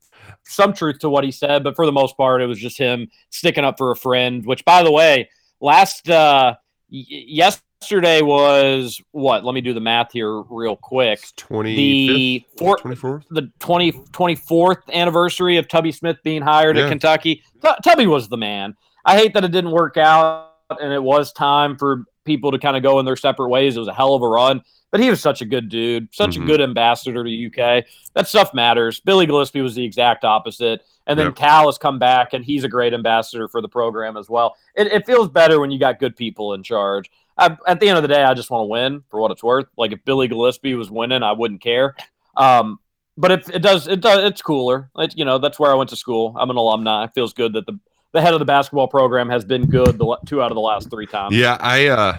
some 0.47 0.73
truth 0.73 0.99
to 0.99 1.09
what 1.09 1.23
he 1.23 1.31
said, 1.31 1.63
but 1.63 1.75
for 1.75 1.85
the 1.85 1.91
most 1.91 2.15
part, 2.17 2.41
it 2.41 2.45
was 2.47 2.59
just 2.59 2.77
him 2.77 3.09
sticking 3.29 3.63
up 3.65 3.77
for 3.77 3.91
a 3.91 3.95
friend. 3.95 4.45
Which, 4.45 4.63
by 4.65 4.83
the 4.83 4.91
way, 4.91 5.29
last 5.59 6.09
uh, 6.09 6.55
y- 6.91 7.05
yesterday 7.09 8.21
was 8.21 9.01
what? 9.11 9.43
Let 9.43 9.53
me 9.55 9.61
do 9.61 9.73
the 9.73 9.79
math 9.79 10.11
here 10.11 10.41
real 10.49 10.75
quick. 10.75 11.25
20 11.37 11.75
The 11.75 12.45
four, 12.57 12.77
24th 12.77 13.23
the 13.31 13.51
20, 13.59 13.91
24th 13.91 14.89
anniversary 14.93 15.57
of 15.57 15.67
Tubby 15.67 15.91
Smith 15.91 16.17
being 16.23 16.41
hired 16.41 16.77
Yeah. 16.77 16.83
at 16.83 16.89
Kentucky. 16.89 17.43
Tu- 17.61 17.75
Tubby 17.83 18.07
was 18.07 18.27
the 18.27 18.37
man. 18.37 18.75
I 19.05 19.17
hate 19.17 19.33
that 19.33 19.43
it 19.43 19.51
didn't 19.51 19.71
work 19.71 19.97
out 19.97 20.51
and 20.81 20.91
it 20.91 21.01
was 21.03 21.31
time 21.31 21.77
for 21.77 22.05
people 22.25 22.51
to 22.51 22.57
kind 22.57 22.75
of 22.75 22.81
go 22.81 22.97
in 22.99 23.05
their 23.05 23.15
separate 23.15 23.49
ways. 23.49 23.75
It 23.75 23.79
was 23.79 23.87
a 23.87 23.93
hell 23.93 24.15
of 24.15 24.23
a 24.23 24.27
run, 24.27 24.63
but 24.95 25.03
he 25.03 25.09
was 25.09 25.19
such 25.19 25.41
a 25.41 25.45
good 25.45 25.67
dude, 25.67 26.07
such 26.15 26.37
Mhm. 26.37 26.43
a 26.43 26.45
good 26.45 26.61
ambassador 26.61 27.21
to 27.21 27.29
UK. 27.29 27.83
That 28.13 28.29
stuff 28.29 28.53
matters. 28.53 29.01
Billy 29.01 29.27
Gillispie 29.27 29.61
was 29.61 29.75
the 29.75 29.83
exact 29.83 30.23
opposite. 30.23 30.85
And 31.05 31.19
then 31.19 31.25
Yep. 31.25 31.35
Cal 31.35 31.65
has 31.65 31.77
come 31.77 31.99
back 31.99 32.31
and 32.31 32.45
he's 32.45 32.63
a 32.63 32.69
great 32.69 32.93
ambassador 32.93 33.49
for 33.49 33.61
the 33.61 33.67
program 33.67 34.15
as 34.15 34.29
well. 34.29 34.55
It, 34.73 34.87
it 34.87 35.05
feels 35.05 35.27
better 35.27 35.59
when 35.59 35.69
you 35.69 35.79
got 35.79 35.99
good 35.99 36.15
people 36.15 36.53
in 36.53 36.63
charge. 36.63 37.11
I, 37.37 37.57
at 37.67 37.81
the 37.81 37.89
end 37.89 37.97
of 37.97 38.03
the 38.03 38.07
day, 38.07 38.23
I 38.23 38.33
just 38.33 38.49
want 38.49 38.61
to 38.61 38.67
win 38.67 39.03
for 39.09 39.19
what 39.19 39.31
it's 39.31 39.43
worth. 39.43 39.65
Like 39.75 39.91
if 39.91 39.99
Billy 40.05 40.29
Gillispie 40.29 40.77
was 40.77 40.89
winning, 40.89 41.23
I 41.23 41.33
wouldn't 41.33 41.59
care. 41.59 41.93
Um, 42.37 42.79
but 43.17 43.31
it, 43.31 43.49
it 43.53 43.59
does 43.61 43.89
it 43.89 43.99
does 43.99 44.23
it's 44.23 44.41
cooler. 44.41 44.89
It's 44.97 45.13
you 45.17 45.25
know 45.25 45.39
that's 45.39 45.59
where 45.59 45.71
I 45.71 45.75
went 45.75 45.89
to 45.89 45.97
school. 45.97 46.33
I'm 46.39 46.49
an 46.49 46.55
alumni. 46.55 47.03
It 47.03 47.11
feels 47.13 47.33
good 47.33 47.51
that 47.51 47.65
the 47.65 47.77
the 48.13 48.21
head 48.21 48.31
of 48.31 48.39
the 48.39 48.45
basketball 48.45 48.87
program 48.87 49.27
has 49.29 49.43
been 49.43 49.65
good 49.65 49.97
the 49.97 50.17
two 50.25 50.41
out 50.41 50.51
of 50.51 50.55
the 50.55 50.61
last 50.61 50.89
three 50.89 51.05
times. 51.05 51.35
Yeah, 51.35 51.57
I 51.59 51.87
uh 51.87 52.17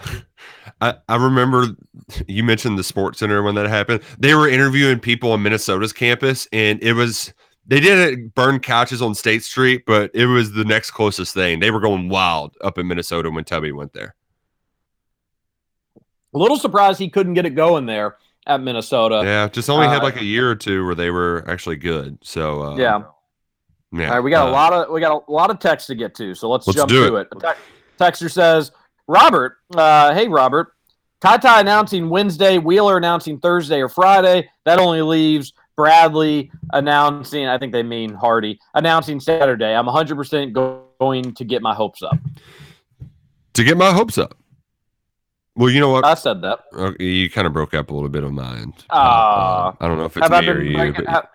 I, 0.79 0.95
I 1.09 1.15
remember 1.15 1.67
you 2.27 2.43
mentioned 2.43 2.77
the 2.77 2.83
sports 2.83 3.19
center 3.19 3.41
when 3.41 3.55
that 3.55 3.67
happened. 3.67 4.01
They 4.19 4.35
were 4.35 4.47
interviewing 4.47 4.99
people 4.99 5.31
on 5.31 5.41
Minnesota's 5.41 5.91
campus 5.93 6.47
and 6.51 6.81
it 6.83 6.93
was 6.93 7.33
they 7.65 7.79
didn't 7.79 8.33
burn 8.35 8.59
couches 8.59 9.01
on 9.01 9.13
State 9.15 9.43
Street, 9.43 9.83
but 9.85 10.09
it 10.13 10.25
was 10.27 10.53
the 10.53 10.63
next 10.63 10.91
closest 10.91 11.33
thing. 11.33 11.59
They 11.59 11.71
were 11.71 11.79
going 11.81 12.07
wild 12.09 12.55
up 12.61 12.77
in 12.77 12.87
Minnesota 12.87 13.29
when 13.29 13.43
Tubby 13.43 13.71
went 13.71 13.91
there. 13.93 14.15
A 16.33 16.37
little 16.37 16.57
surprised 16.57 16.99
he 16.99 17.09
couldn't 17.09 17.33
get 17.33 17.45
it 17.45 17.51
going 17.55 17.85
there 17.85 18.17
at 18.45 18.61
Minnesota. 18.61 19.21
Yeah, 19.23 19.47
just 19.49 19.69
only 19.69 19.87
had 19.87 20.01
Uh, 20.01 20.03
like 20.05 20.21
a 20.21 20.23
year 20.23 20.49
or 20.49 20.55
two 20.55 20.85
where 20.85 20.95
they 20.95 21.09
were 21.09 21.43
actually 21.47 21.77
good. 21.77 22.17
So 22.21 22.61
uh, 22.61 22.75
Yeah. 22.77 23.03
yeah. 23.91 24.07
All 24.09 24.13
right, 24.15 24.19
we 24.19 24.29
got 24.29 24.47
uh, 24.47 24.51
a 24.51 24.53
lot 24.53 24.73
of 24.73 24.91
we 24.91 25.01
got 25.01 25.23
a 25.27 25.31
lot 25.31 25.49
of 25.49 25.59
text 25.59 25.87
to 25.87 25.95
get 25.95 26.13
to, 26.15 26.35
so 26.35 26.49
let's, 26.49 26.67
Let's 26.67 26.77
jump 26.77 26.89
to 26.91 27.15
it. 27.17 27.21
it. 27.21 27.27
A 27.35 27.39
te- 27.53 27.59
Texter 27.99 28.31
says, 28.31 28.71
Robert, 29.07 29.57
uh, 29.75 30.13
hey 30.13 30.27
Robert, 30.27 30.73
Ty 31.21 31.61
announcing 31.61 32.09
Wednesday, 32.09 32.57
Wheeler 32.57 32.97
announcing 32.97 33.39
Thursday 33.39 33.81
or 33.81 33.89
Friday. 33.89 34.49
That 34.65 34.79
only 34.79 35.01
leaves 35.01 35.53
Bradley 35.75 36.51
announcing. 36.73 37.47
I 37.47 37.57
think 37.57 37.71
they 37.71 37.83
mean 37.83 38.13
Hardy 38.13 38.59
announcing 38.73 39.19
Saturday. 39.19 39.73
I'm 39.73 39.85
100 39.85 40.15
percent 40.15 40.53
going 40.53 41.33
to 41.33 41.43
get 41.45 41.61
my 41.61 41.73
hopes 41.73 42.01
up. 42.03 42.17
to 43.53 43.63
get 43.63 43.77
my 43.77 43.91
hopes 43.91 44.17
up. 44.17 44.37
Well, 45.55 45.71
you 45.71 45.79
know 45.79 45.89
what? 45.89 46.05
I 46.05 46.13
said 46.13 46.41
that. 46.43 46.59
Okay, 46.71 47.03
you 47.03 47.29
kind 47.31 47.47
of 47.47 47.53
broke 47.53 47.73
up 47.73 47.89
a 47.89 47.93
little 47.93 48.09
bit 48.09 48.23
on 48.23 48.35
my 48.35 48.57
end. 48.57 48.73
Ah. 48.91 49.69
Uh, 49.69 49.75
I 49.79 49.87
don't 49.87 49.97
know 49.97 50.05
if 50.05 50.15
it's 50.15 50.29
me 50.29 50.47
or 50.47 50.61
you, 50.61 50.75
breaking? 50.77 51.05
but 51.05 51.11
have- 51.11 51.27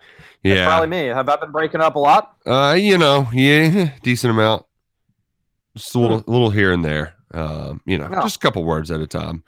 yeah. 0.43 0.65
probably 0.65 0.87
me. 0.87 1.07
Have 1.07 1.27
I 1.27 1.35
been 1.37 1.51
breaking 1.51 1.81
up 1.81 1.95
a 1.95 1.99
lot? 1.99 2.35
Uh, 2.45 2.75
you 2.79 2.97
know, 2.97 3.27
yeah, 3.33 3.91
decent 4.01 4.31
amount. 4.31 4.65
Just 5.75 5.93
a 5.95 5.99
little, 5.99 6.19
Hmm. 6.19 6.31
little 6.31 6.49
here 6.51 6.71
and 6.71 6.85
there. 6.85 7.15
Um, 7.33 7.81
you 7.85 7.97
know, 7.97 8.07
No. 8.07 8.21
just 8.21 8.35
a 8.35 8.39
couple 8.39 8.63
words 8.63 8.91
at 8.91 8.99
a 9.01 9.07
time. 9.07 9.43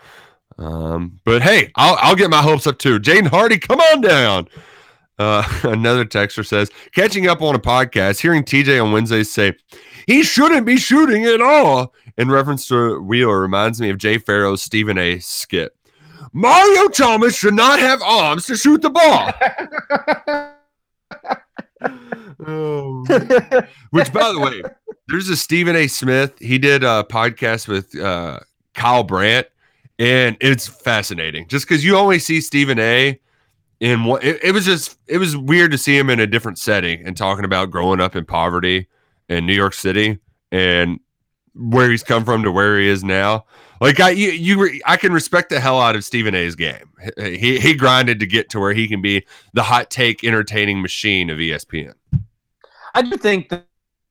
Um, 0.58 1.20
but 1.26 1.42
hey, 1.42 1.72
I'll 1.76 1.98
I'll 2.02 2.16
get 2.16 2.30
my 2.30 2.42
hopes 2.42 2.66
up 2.68 2.78
too. 2.78 3.00
Jaden 3.00 3.28
Hardy, 3.28 3.58
come 3.60 3.80
on 3.80 4.02
down. 4.02 4.48
Uh, 5.20 5.44
another 5.64 6.04
texter 6.06 6.46
says, 6.46 6.70
catching 6.94 7.28
up 7.28 7.42
on 7.42 7.56
a 7.56 7.60
podcast, 7.60 8.20
hearing 8.22 8.44
TJ 8.44 8.84
on 8.84 8.92
Wednesdays 8.92 9.32
say 9.32 9.54
he 10.08 10.24
shouldn't 10.24 10.66
be 10.66 10.78
shooting 10.78 11.26
at 11.26 11.42
all 11.42 11.94
in 12.18 12.30
reference 12.30 12.68
to 12.68 13.00
Wheeler 13.02 13.40
reminds 13.40 13.80
me 13.82 13.90
of 13.90 13.98
Jay 13.98 14.18
Pharoah's 14.18 14.62
Stephen 14.62 14.98
A. 14.98 15.20
skit. 15.20 15.74
Mario 16.34 16.88
Thomas 16.90 17.36
should 17.36 17.54
not 17.54 17.80
have 17.80 18.02
arms 18.02 18.46
to 18.48 18.58
shoot 18.58 18.82
the 18.82 18.90
ball. 18.90 19.32
Oh, 22.46 23.06
Which, 23.92 24.12
by 24.12 24.32
the 24.32 24.40
way, 24.40 24.62
there's 25.08 25.30
a 25.30 25.38
Stephen 25.38 25.76
A. 25.76 25.88
Smith. 25.88 26.34
He 26.40 26.58
did 26.58 26.84
a 26.84 27.06
podcast 27.10 27.68
with 27.68 27.98
uh, 28.00 28.40
Kyle 28.74 29.04
Brandt, 29.04 29.48
and 30.00 30.36
it's 30.42 30.68
fascinating 30.68 31.48
just 31.48 31.68
because 31.68 31.84
you 31.84 31.96
only 31.98 32.20
see 32.20 32.42
Stephen 32.42 32.80
A. 32.80 33.20
in 33.80 34.04
what 34.04 34.24
it, 34.24 34.44
it 34.44 34.52
was 34.52 34.66
just 34.66 34.98
it 35.08 35.18
was 35.18 35.38
weird 35.38 35.72
to 35.72 35.78
see 35.78 35.98
him 35.98 36.10
in 36.10 36.20
a 36.20 36.28
different 36.28 36.60
setting 36.60 37.06
and 37.06 37.16
talking 37.16 37.46
about 37.46 37.72
growing 37.72 38.02
up 38.02 38.16
in 38.16 38.26
poverty 38.26 38.88
in 39.30 39.46
New 39.46 39.56
York 39.56 39.74
City 39.74 40.20
and 40.52 41.00
where 41.54 41.90
he's 41.90 42.04
come 42.04 42.26
from 42.26 42.44
to 42.44 42.52
where 42.52 42.78
he 42.80 42.88
is 42.88 43.04
now. 43.04 43.46
Like 43.82 44.00
I 44.00 44.12
you, 44.12 44.30
you 44.30 44.62
re- 44.64 44.82
I 44.86 44.98
can 44.98 45.12
respect 45.12 45.50
the 45.50 45.60
hell 45.60 45.80
out 45.82 45.96
of 45.96 46.04
Stephen 46.04 46.34
A's 46.36 46.56
game. 46.56 46.90
He 47.18 47.60
he 47.60 47.74
grinded 47.74 48.20
to 48.22 48.26
get 48.26 48.50
to 48.52 48.60
where 48.60 48.74
he 48.74 48.88
can 48.88 49.02
be 49.02 49.26
the 49.54 49.64
hot 49.64 49.90
take 49.90 50.24
entertaining 50.24 50.82
machine 50.82 51.30
of 51.30 51.38
ESPN. 51.38 51.94
I 52.94 53.02
do 53.02 53.18
think 53.18 53.50
that, 53.50 53.66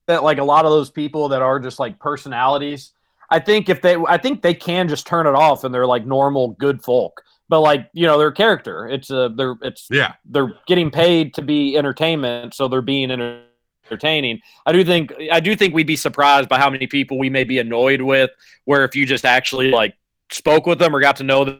that 0.07 0.23
like 0.23 0.37
a 0.37 0.43
lot 0.43 0.65
of 0.65 0.71
those 0.71 0.91
people 0.91 1.27
that 1.29 1.41
are 1.41 1.59
just 1.59 1.79
like 1.79 1.97
personalities, 1.99 2.91
I 3.31 3.39
think 3.39 3.67
if 3.67 3.81
they, 3.81 3.95
I 4.07 4.17
think 4.17 4.43
they 4.43 4.53
can 4.53 4.87
just 4.87 5.07
turn 5.07 5.25
it 5.25 5.33
off 5.33 5.63
and 5.63 5.73
they're 5.73 5.87
like 5.87 6.05
normal 6.05 6.49
good 6.49 6.83
folk. 6.83 7.23
But 7.49 7.61
like 7.61 7.89
you 7.93 8.05
know, 8.05 8.17
their 8.19 8.31
character, 8.31 8.87
it's 8.87 9.09
a 9.09 9.31
they're 9.35 9.55
it's 9.61 9.87
Yeah. 9.91 10.13
they're 10.25 10.53
getting 10.67 10.91
paid 10.91 11.33
to 11.35 11.41
be 11.41 11.77
entertainment, 11.77 12.53
so 12.53 12.67
they're 12.67 12.81
being 12.81 13.09
enter- 13.11 13.41
entertaining. 13.85 14.41
I 14.65 14.71
do 14.71 14.83
think 14.83 15.13
I 15.31 15.39
do 15.39 15.55
think 15.55 15.73
we'd 15.73 15.87
be 15.87 15.95
surprised 15.95 16.49
by 16.49 16.57
how 16.57 16.69
many 16.69 16.87
people 16.87 17.17
we 17.17 17.29
may 17.29 17.43
be 17.43 17.59
annoyed 17.59 18.01
with. 18.01 18.31
Where 18.65 18.83
if 18.83 18.95
you 18.95 19.05
just 19.05 19.25
actually 19.25 19.71
like 19.71 19.95
spoke 20.31 20.65
with 20.65 20.79
them 20.79 20.95
or 20.95 20.99
got 20.99 21.17
to 21.17 21.23
know 21.23 21.59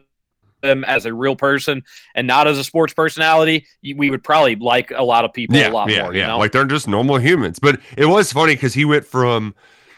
them 0.62 0.84
as 0.84 1.06
a 1.06 1.14
real 1.14 1.36
person 1.36 1.82
and 2.14 2.26
not 2.26 2.46
as 2.46 2.58
a 2.58 2.64
sports 2.64 2.92
personality, 2.92 3.66
we 3.94 4.10
would 4.10 4.24
probably 4.24 4.56
like 4.56 4.90
a 4.90 5.02
lot 5.02 5.24
of 5.24 5.32
people 5.32 5.56
yeah, 5.56 5.68
a 5.68 5.70
lot 5.70 5.90
yeah, 5.90 6.02
more. 6.02 6.14
yeah. 6.14 6.20
You 6.22 6.26
know? 6.28 6.38
Like 6.38 6.52
they're 6.52 6.64
just 6.64 6.88
normal 6.88 7.18
humans. 7.18 7.58
But 7.58 7.80
it 7.96 8.06
was 8.06 8.32
funny 8.32 8.54
because 8.54 8.74
he 8.74 8.84
went 8.84 9.04
from 9.04 9.54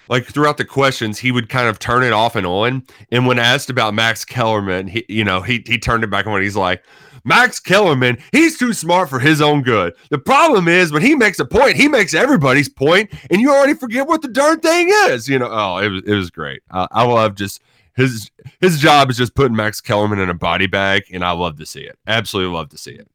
like 0.08 0.26
throughout 0.26 0.56
the 0.56 0.64
questions, 0.64 1.18
he 1.18 1.32
would 1.32 1.48
kind 1.48 1.68
of 1.68 1.78
turn 1.78 2.02
it 2.02 2.12
off 2.12 2.36
and 2.36 2.46
on. 2.46 2.84
And 3.10 3.26
when 3.26 3.38
asked 3.38 3.70
about 3.70 3.94
Max 3.94 4.24
Kellerman, 4.24 4.88
he 4.88 5.04
you 5.08 5.24
know, 5.24 5.42
he 5.42 5.62
he 5.66 5.78
turned 5.78 6.04
it 6.04 6.10
back 6.10 6.26
on. 6.26 6.40
He's 6.40 6.56
like, 6.56 6.82
Max 7.28 7.60
Kellerman, 7.60 8.18
he's 8.32 8.58
too 8.58 8.72
smart 8.72 9.10
for 9.10 9.18
his 9.18 9.42
own 9.42 9.62
good. 9.62 9.94
The 10.10 10.18
problem 10.18 10.66
is 10.66 10.90
when 10.90 11.02
he 11.02 11.14
makes 11.14 11.38
a 11.38 11.44
point, 11.44 11.76
he 11.76 11.86
makes 11.86 12.14
everybody's 12.14 12.70
point, 12.70 13.12
and 13.30 13.40
you 13.40 13.50
already 13.50 13.74
forget 13.74 14.08
what 14.08 14.22
the 14.22 14.28
darn 14.28 14.60
thing 14.60 14.88
is. 14.90 15.28
You 15.28 15.38
know, 15.38 15.48
oh, 15.50 15.76
it 15.76 15.88
was 15.88 16.02
it 16.06 16.14
was 16.14 16.30
great. 16.30 16.62
I, 16.70 16.88
I 16.90 17.04
love 17.04 17.34
just 17.34 17.62
his 17.94 18.30
his 18.60 18.80
job 18.80 19.10
is 19.10 19.18
just 19.18 19.34
putting 19.34 19.54
Max 19.54 19.80
Kellerman 19.80 20.20
in 20.20 20.30
a 20.30 20.34
body 20.34 20.66
bag, 20.66 21.04
and 21.12 21.22
I 21.22 21.32
love 21.32 21.58
to 21.58 21.66
see 21.66 21.82
it. 21.82 21.98
Absolutely 22.06 22.54
love 22.54 22.70
to 22.70 22.78
see 22.78 22.92
it. 22.92 23.08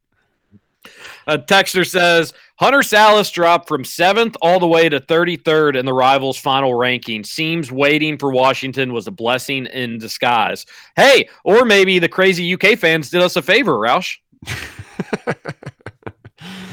A 1.26 1.38
texter 1.38 1.88
says 1.88 2.34
Hunter 2.64 2.80
Sallis 2.80 3.30
dropped 3.30 3.68
from 3.68 3.84
seventh 3.84 4.38
all 4.41 4.57
the 4.57 4.65
way 4.65 4.88
to 4.88 5.02
33rd 5.02 5.77
in 5.77 5.85
the 5.85 5.91
rivals' 5.91 6.38
final 6.38 6.73
ranking. 6.73 7.26
Seems 7.26 7.73
waiting 7.73 8.18
for 8.18 8.31
Washington 8.31 8.94
was 8.94 9.06
a 9.06 9.11
blessing 9.11 9.65
in 9.65 9.98
disguise. 9.98 10.65
Hey, 10.95 11.27
or 11.44 11.65
maybe 11.65 11.99
the 11.99 12.07
crazy 12.07 12.53
UK 12.53 12.80
fans 12.80 13.10
did 13.10 13.22
us 13.22 13.35
a 13.35 13.41
favor, 13.41 13.73
Roush. 13.73 14.15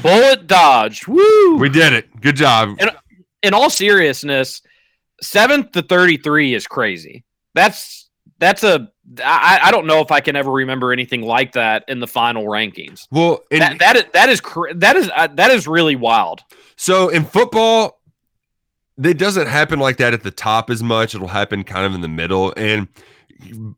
Bullet 0.01 0.47
dodged. 0.47 1.07
Woo! 1.07 1.57
We 1.57 1.67
did 1.67 1.91
it. 1.91 2.21
Good 2.21 2.37
job. 2.37 2.77
In, 2.79 2.89
in 3.43 3.53
all 3.53 3.69
seriousness, 3.69 4.61
seventh 5.21 5.73
to 5.73 5.81
33 5.81 6.53
is 6.53 6.67
crazy. 6.67 7.25
That's 7.53 8.09
that's 8.39 8.63
a 8.63 8.87
I, 9.19 9.59
I 9.63 9.71
don't 9.71 9.87
know 9.87 9.99
if 9.99 10.11
I 10.11 10.21
can 10.21 10.35
ever 10.35 10.51
remember 10.51 10.91
anything 10.91 11.21
like 11.21 11.53
that 11.53 11.83
in 11.87 11.99
the 11.99 12.07
final 12.07 12.45
rankings. 12.45 13.07
Well, 13.11 13.43
and 13.51 13.61
that 13.61 13.79
that 13.79 13.95
is 13.95 14.05
that 14.13 14.29
is 14.29 14.41
that 14.75 14.95
is 14.95 15.11
uh, 15.15 15.27
that 15.33 15.51
is 15.51 15.67
really 15.67 15.95
wild. 15.95 16.41
So 16.75 17.09
in 17.09 17.25
football, 17.25 17.99
it 19.03 19.17
doesn't 19.17 19.47
happen 19.47 19.79
like 19.79 19.97
that 19.97 20.13
at 20.13 20.23
the 20.23 20.31
top 20.31 20.69
as 20.69 20.81
much. 20.81 21.15
It'll 21.15 21.27
happen 21.27 21.63
kind 21.63 21.85
of 21.85 21.93
in 21.93 22.01
the 22.01 22.07
middle. 22.07 22.53
And 22.55 22.87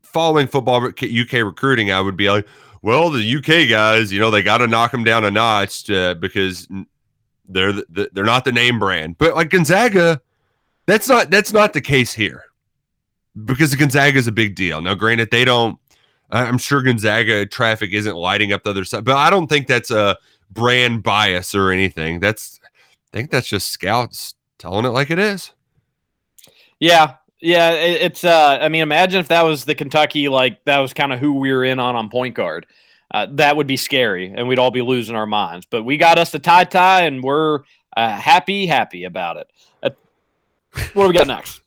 following 0.02 0.46
football 0.46 0.84
UK 0.86 1.32
recruiting, 1.32 1.90
I 1.90 2.00
would 2.00 2.16
be 2.16 2.30
like, 2.30 2.46
well, 2.82 3.10
the 3.10 3.36
UK 3.36 3.68
guys, 3.68 4.12
you 4.12 4.20
know, 4.20 4.30
they 4.30 4.42
got 4.42 4.58
to 4.58 4.66
knock 4.66 4.92
them 4.92 5.04
down 5.04 5.24
a 5.24 5.30
notch 5.30 5.90
uh, 5.90 6.14
because 6.14 6.68
they're 7.48 7.72
the, 7.72 7.86
the, 7.88 8.10
they're 8.12 8.24
not 8.24 8.44
the 8.44 8.52
name 8.52 8.78
brand. 8.78 9.16
But 9.18 9.34
like 9.34 9.50
Gonzaga, 9.50 10.20
that's 10.86 11.08
not 11.08 11.30
that's 11.30 11.52
not 11.52 11.72
the 11.72 11.80
case 11.80 12.12
here 12.12 12.44
because 13.44 13.74
Gonzaga 13.74 14.18
is 14.18 14.26
a 14.26 14.32
big 14.32 14.54
deal. 14.54 14.80
Now, 14.80 14.94
granted, 14.94 15.30
they 15.30 15.44
don't. 15.44 15.78
I'm 16.30 16.58
sure 16.58 16.82
Gonzaga 16.82 17.46
traffic 17.46 17.92
isn't 17.92 18.16
lighting 18.16 18.52
up 18.52 18.64
the 18.64 18.70
other 18.70 18.84
side, 18.84 19.04
but 19.04 19.16
I 19.16 19.30
don't 19.30 19.46
think 19.46 19.66
that's 19.66 19.90
a 19.90 20.16
brand 20.50 21.02
bias 21.02 21.54
or 21.54 21.70
anything. 21.70 22.20
That's 22.20 22.60
I 22.64 23.16
think 23.16 23.30
that's 23.30 23.46
just 23.46 23.70
scouts 23.70 24.34
telling 24.58 24.84
it 24.84 24.88
like 24.88 25.10
it 25.10 25.18
is. 25.18 25.52
Yeah, 26.80 27.14
yeah. 27.40 27.70
It, 27.70 28.02
it's. 28.02 28.24
uh 28.24 28.58
I 28.60 28.68
mean, 28.68 28.82
imagine 28.82 29.20
if 29.20 29.28
that 29.28 29.42
was 29.42 29.64
the 29.64 29.74
Kentucky, 29.74 30.28
like 30.28 30.64
that 30.64 30.78
was 30.78 30.92
kind 30.92 31.12
of 31.12 31.20
who 31.20 31.34
we 31.34 31.52
were 31.52 31.64
in 31.64 31.78
on 31.78 31.94
on 31.94 32.08
point 32.10 32.34
guard. 32.34 32.66
Uh, 33.12 33.28
that 33.30 33.56
would 33.56 33.68
be 33.68 33.76
scary, 33.76 34.32
and 34.34 34.48
we'd 34.48 34.58
all 34.58 34.72
be 34.72 34.82
losing 34.82 35.14
our 35.14 35.26
minds. 35.26 35.66
But 35.70 35.84
we 35.84 35.96
got 35.96 36.18
us 36.18 36.32
the 36.32 36.40
TyTy, 36.40 37.06
and 37.06 37.22
we're 37.22 37.60
uh, 37.96 38.08
happy, 38.08 38.66
happy 38.66 39.04
about 39.04 39.36
it. 39.36 39.50
Uh, 39.82 39.90
what 40.94 41.04
do 41.04 41.08
we 41.08 41.14
got 41.14 41.28
next? 41.28 41.60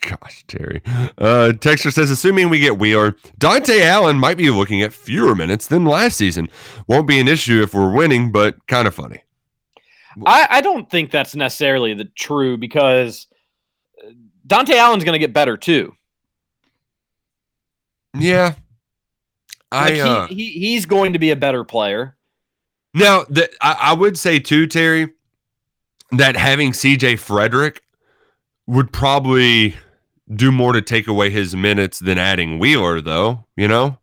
Gosh, 0.00 0.44
Terry. 0.46 0.80
Uh, 1.18 1.52
Texture 1.52 1.90
says, 1.90 2.10
assuming 2.10 2.48
we 2.48 2.60
get 2.60 2.78
Wheeler, 2.78 3.12
Dontaie 3.38 3.80
Allen 3.82 4.18
might 4.18 4.36
be 4.36 4.50
looking 4.50 4.82
at 4.82 4.92
fewer 4.92 5.34
minutes 5.34 5.66
than 5.66 5.84
last 5.84 6.16
season. 6.16 6.48
Won't 6.86 7.08
be 7.08 7.18
an 7.18 7.28
issue 7.28 7.62
if 7.62 7.74
we're 7.74 7.92
winning, 7.92 8.30
but 8.30 8.64
kind 8.68 8.86
of 8.86 8.94
funny. 8.94 9.22
I, 10.26 10.46
I 10.50 10.60
don't 10.60 10.88
think 10.90 11.10
that's 11.10 11.34
necessarily 11.34 11.94
the 11.94 12.06
true 12.16 12.56
because 12.56 13.26
uh, 14.04 14.10
Dontaie 14.46 14.76
Allen's 14.76 15.04
going 15.04 15.14
to 15.14 15.18
get 15.18 15.32
better 15.32 15.56
too. 15.56 15.94
Yeah, 18.14 18.54
Like, 19.70 19.94
I 19.94 20.00
uh, 20.00 20.26
he, 20.28 20.34
he 20.34 20.50
he's 20.60 20.86
going 20.86 21.12
to 21.12 21.18
be 21.18 21.30
a 21.30 21.36
better 21.36 21.62
player. 21.62 22.16
now 22.94 23.24
that 23.30 23.50
I, 23.60 23.76
I 23.80 23.92
would 23.92 24.18
say 24.18 24.38
too, 24.38 24.66
Terry, 24.66 25.12
that 26.12 26.36
having 26.36 26.72
CJ 26.72 27.18
Frederick 27.18 27.82
would 28.66 28.92
probably 28.92 29.76
do 30.34 30.52
more 30.52 30.72
to 30.72 30.82
take 30.82 31.06
away 31.06 31.30
his 31.30 31.56
minutes 31.56 31.98
than 31.98 32.18
adding 32.18 32.58
Wheeler, 32.58 33.00
though. 33.00 33.46
You 33.56 33.68
know, 33.68 33.98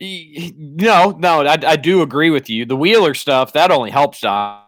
No, 0.00 1.16
no, 1.18 1.46
I, 1.46 1.58
I 1.66 1.76
do 1.76 2.02
agree 2.02 2.30
with 2.30 2.50
you. 2.50 2.66
The 2.66 2.76
Wheeler 2.76 3.14
stuff 3.14 3.54
that 3.54 3.70
only 3.70 3.90
helps 3.90 4.20
Dontaie. 4.20 4.62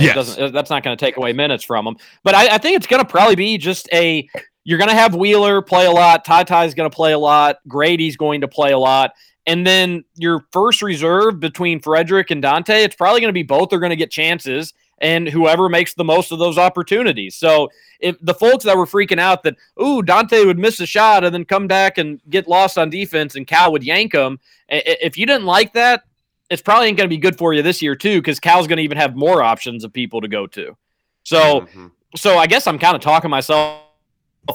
Yes. 0.00 0.14
doesn't 0.14 0.42
uh, 0.42 0.50
that's 0.50 0.68
not 0.68 0.82
going 0.82 0.96
to 0.96 1.02
take 1.02 1.16
away 1.16 1.32
minutes 1.32 1.64
from 1.64 1.86
him. 1.86 1.96
But 2.22 2.34
I, 2.34 2.54
I 2.54 2.58
think 2.58 2.76
it's 2.76 2.86
going 2.86 3.02
to 3.02 3.08
probably 3.08 3.36
be 3.36 3.56
just 3.56 3.88
a 3.92 4.28
you're 4.64 4.78
going 4.78 4.90
to 4.90 4.96
have 4.96 5.14
Wheeler 5.14 5.62
play 5.62 5.86
a 5.86 5.90
lot. 5.90 6.26
TyTy's 6.26 6.74
going 6.74 6.90
to 6.90 6.94
play 6.94 7.12
a 7.12 7.18
lot. 7.18 7.58
Grady's 7.68 8.16
going 8.16 8.42
to 8.42 8.48
play 8.48 8.72
a 8.72 8.78
lot. 8.78 9.12
And 9.46 9.64
then 9.66 10.04
your 10.16 10.44
first 10.52 10.82
reserve 10.82 11.38
between 11.38 11.80
Frederick 11.80 12.30
and 12.32 12.42
Dontaie, 12.42 12.84
it's 12.84 12.96
probably 12.96 13.20
going 13.20 13.28
to 13.28 13.32
be 13.32 13.44
both 13.44 13.72
are 13.72 13.78
going 13.78 13.90
to 13.90 13.96
get 13.96 14.10
chances, 14.10 14.74
and 14.98 15.28
whoever 15.28 15.68
makes 15.68 15.94
the 15.94 16.04
most 16.04 16.32
of 16.32 16.38
those 16.38 16.58
opportunities. 16.58 17.34
So 17.34 17.68
if 18.00 18.16
the 18.20 18.34
folks 18.34 18.64
that 18.64 18.76
were 18.76 18.86
freaking 18.86 19.20
out 19.20 19.42
that 19.42 19.56
ooh 19.80 20.02
Dontaie 20.02 20.46
would 20.46 20.58
miss 20.58 20.80
a 20.80 20.86
shot 20.86 21.24
and 21.24 21.34
then 21.34 21.44
come 21.44 21.66
back 21.66 21.98
and 21.98 22.20
get 22.30 22.48
lost 22.48 22.78
on 22.78 22.90
defense 22.90 23.36
and 23.36 23.46
Cal 23.46 23.72
would 23.72 23.84
yank 23.84 24.14
him, 24.14 24.38
if 24.68 25.18
you 25.18 25.26
didn't 25.26 25.46
like 25.46 25.72
that, 25.74 26.04
it's 26.48 26.62
probably 26.62 26.88
ain't 26.88 26.96
going 26.96 27.08
to 27.08 27.14
be 27.14 27.18
good 27.18 27.36
for 27.36 27.52
you 27.52 27.62
this 27.62 27.82
year 27.82 27.94
too 27.96 28.20
because 28.20 28.40
Cal's 28.40 28.66
going 28.66 28.78
to 28.78 28.82
even 28.82 28.98
have 28.98 29.16
more 29.16 29.42
options 29.42 29.84
of 29.84 29.92
people 29.92 30.20
to 30.20 30.28
go 30.28 30.46
to. 30.46 30.76
So 31.24 31.62
mm-hmm. 31.62 31.88
so 32.14 32.38
I 32.38 32.46
guess 32.46 32.66
I'm 32.66 32.78
kind 32.78 32.94
of 32.94 33.02
talking 33.02 33.30
myself 33.30 33.82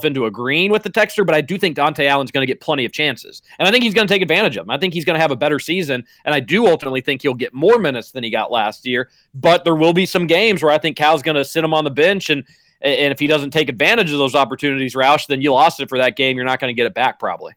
into 0.03 0.26
agreeing 0.26 0.72
with 0.72 0.84
the 0.84 0.89
texture, 0.89 1.23
but 1.23 1.35
I 1.35 1.41
do 1.41 1.57
think 1.57 1.77
Dontaie 1.77 2.07
Allen's 2.07 2.31
going 2.31 2.41
to 2.41 2.47
get 2.47 2.61
plenty 2.61 2.85
of 2.85 2.91
chances. 2.91 3.41
And 3.59 3.68
I 3.68 3.72
think 3.72 3.84
he's 3.84 3.93
going 3.93 4.07
to 4.07 4.13
take 4.13 4.22
advantage 4.22 4.57
of 4.57 4.65
them. 4.65 4.72
I 4.72 4.77
think 4.77 4.93
he's 4.93 5.05
going 5.05 5.15
to 5.15 5.22
have 5.22 5.31
a 5.31 5.35
better 5.35 5.59
season. 5.59 6.05
And 6.26 6.34
I 6.34 6.39
do 6.39 6.68
ultimately 6.68 7.01
think 7.01 7.22
he'll 7.22 7.34
get 7.34 7.53
more 7.53 7.77
minutes 7.77 8.11
than 8.11 8.23
he 8.23 8.30
got 8.30 8.51
last 8.51 8.85
year. 8.85 9.09
But 9.34 9.63
there 9.63 9.76
will 9.76 9.93
be 9.93 10.05
some 10.05 10.27
games 10.27 10.63
where 10.63 10.72
I 10.72 10.77
think 10.77 10.97
Cal's 10.97 11.22
going 11.22 11.35
to 11.35 11.45
sit 11.45 11.63
him 11.63 11.73
on 11.73 11.84
the 11.84 11.91
bench. 11.91 12.30
And, 12.30 12.43
and 12.81 13.11
if 13.11 13.19
he 13.19 13.27
doesn't 13.27 13.51
take 13.51 13.69
advantage 13.69 14.11
of 14.11 14.18
those 14.18 14.34
opportunities, 14.35 14.95
Roush, 14.95 15.27
then 15.27 15.41
you 15.41 15.53
lost 15.53 15.80
it 15.80 15.89
for 15.89 15.97
that 15.97 16.15
game. 16.15 16.35
You're 16.38 16.45
not 16.45 16.59
going 16.59 16.73
to 16.73 16.76
get 16.76 16.88
it 16.88 16.93
back 16.93 17.19
probably. 17.19 17.53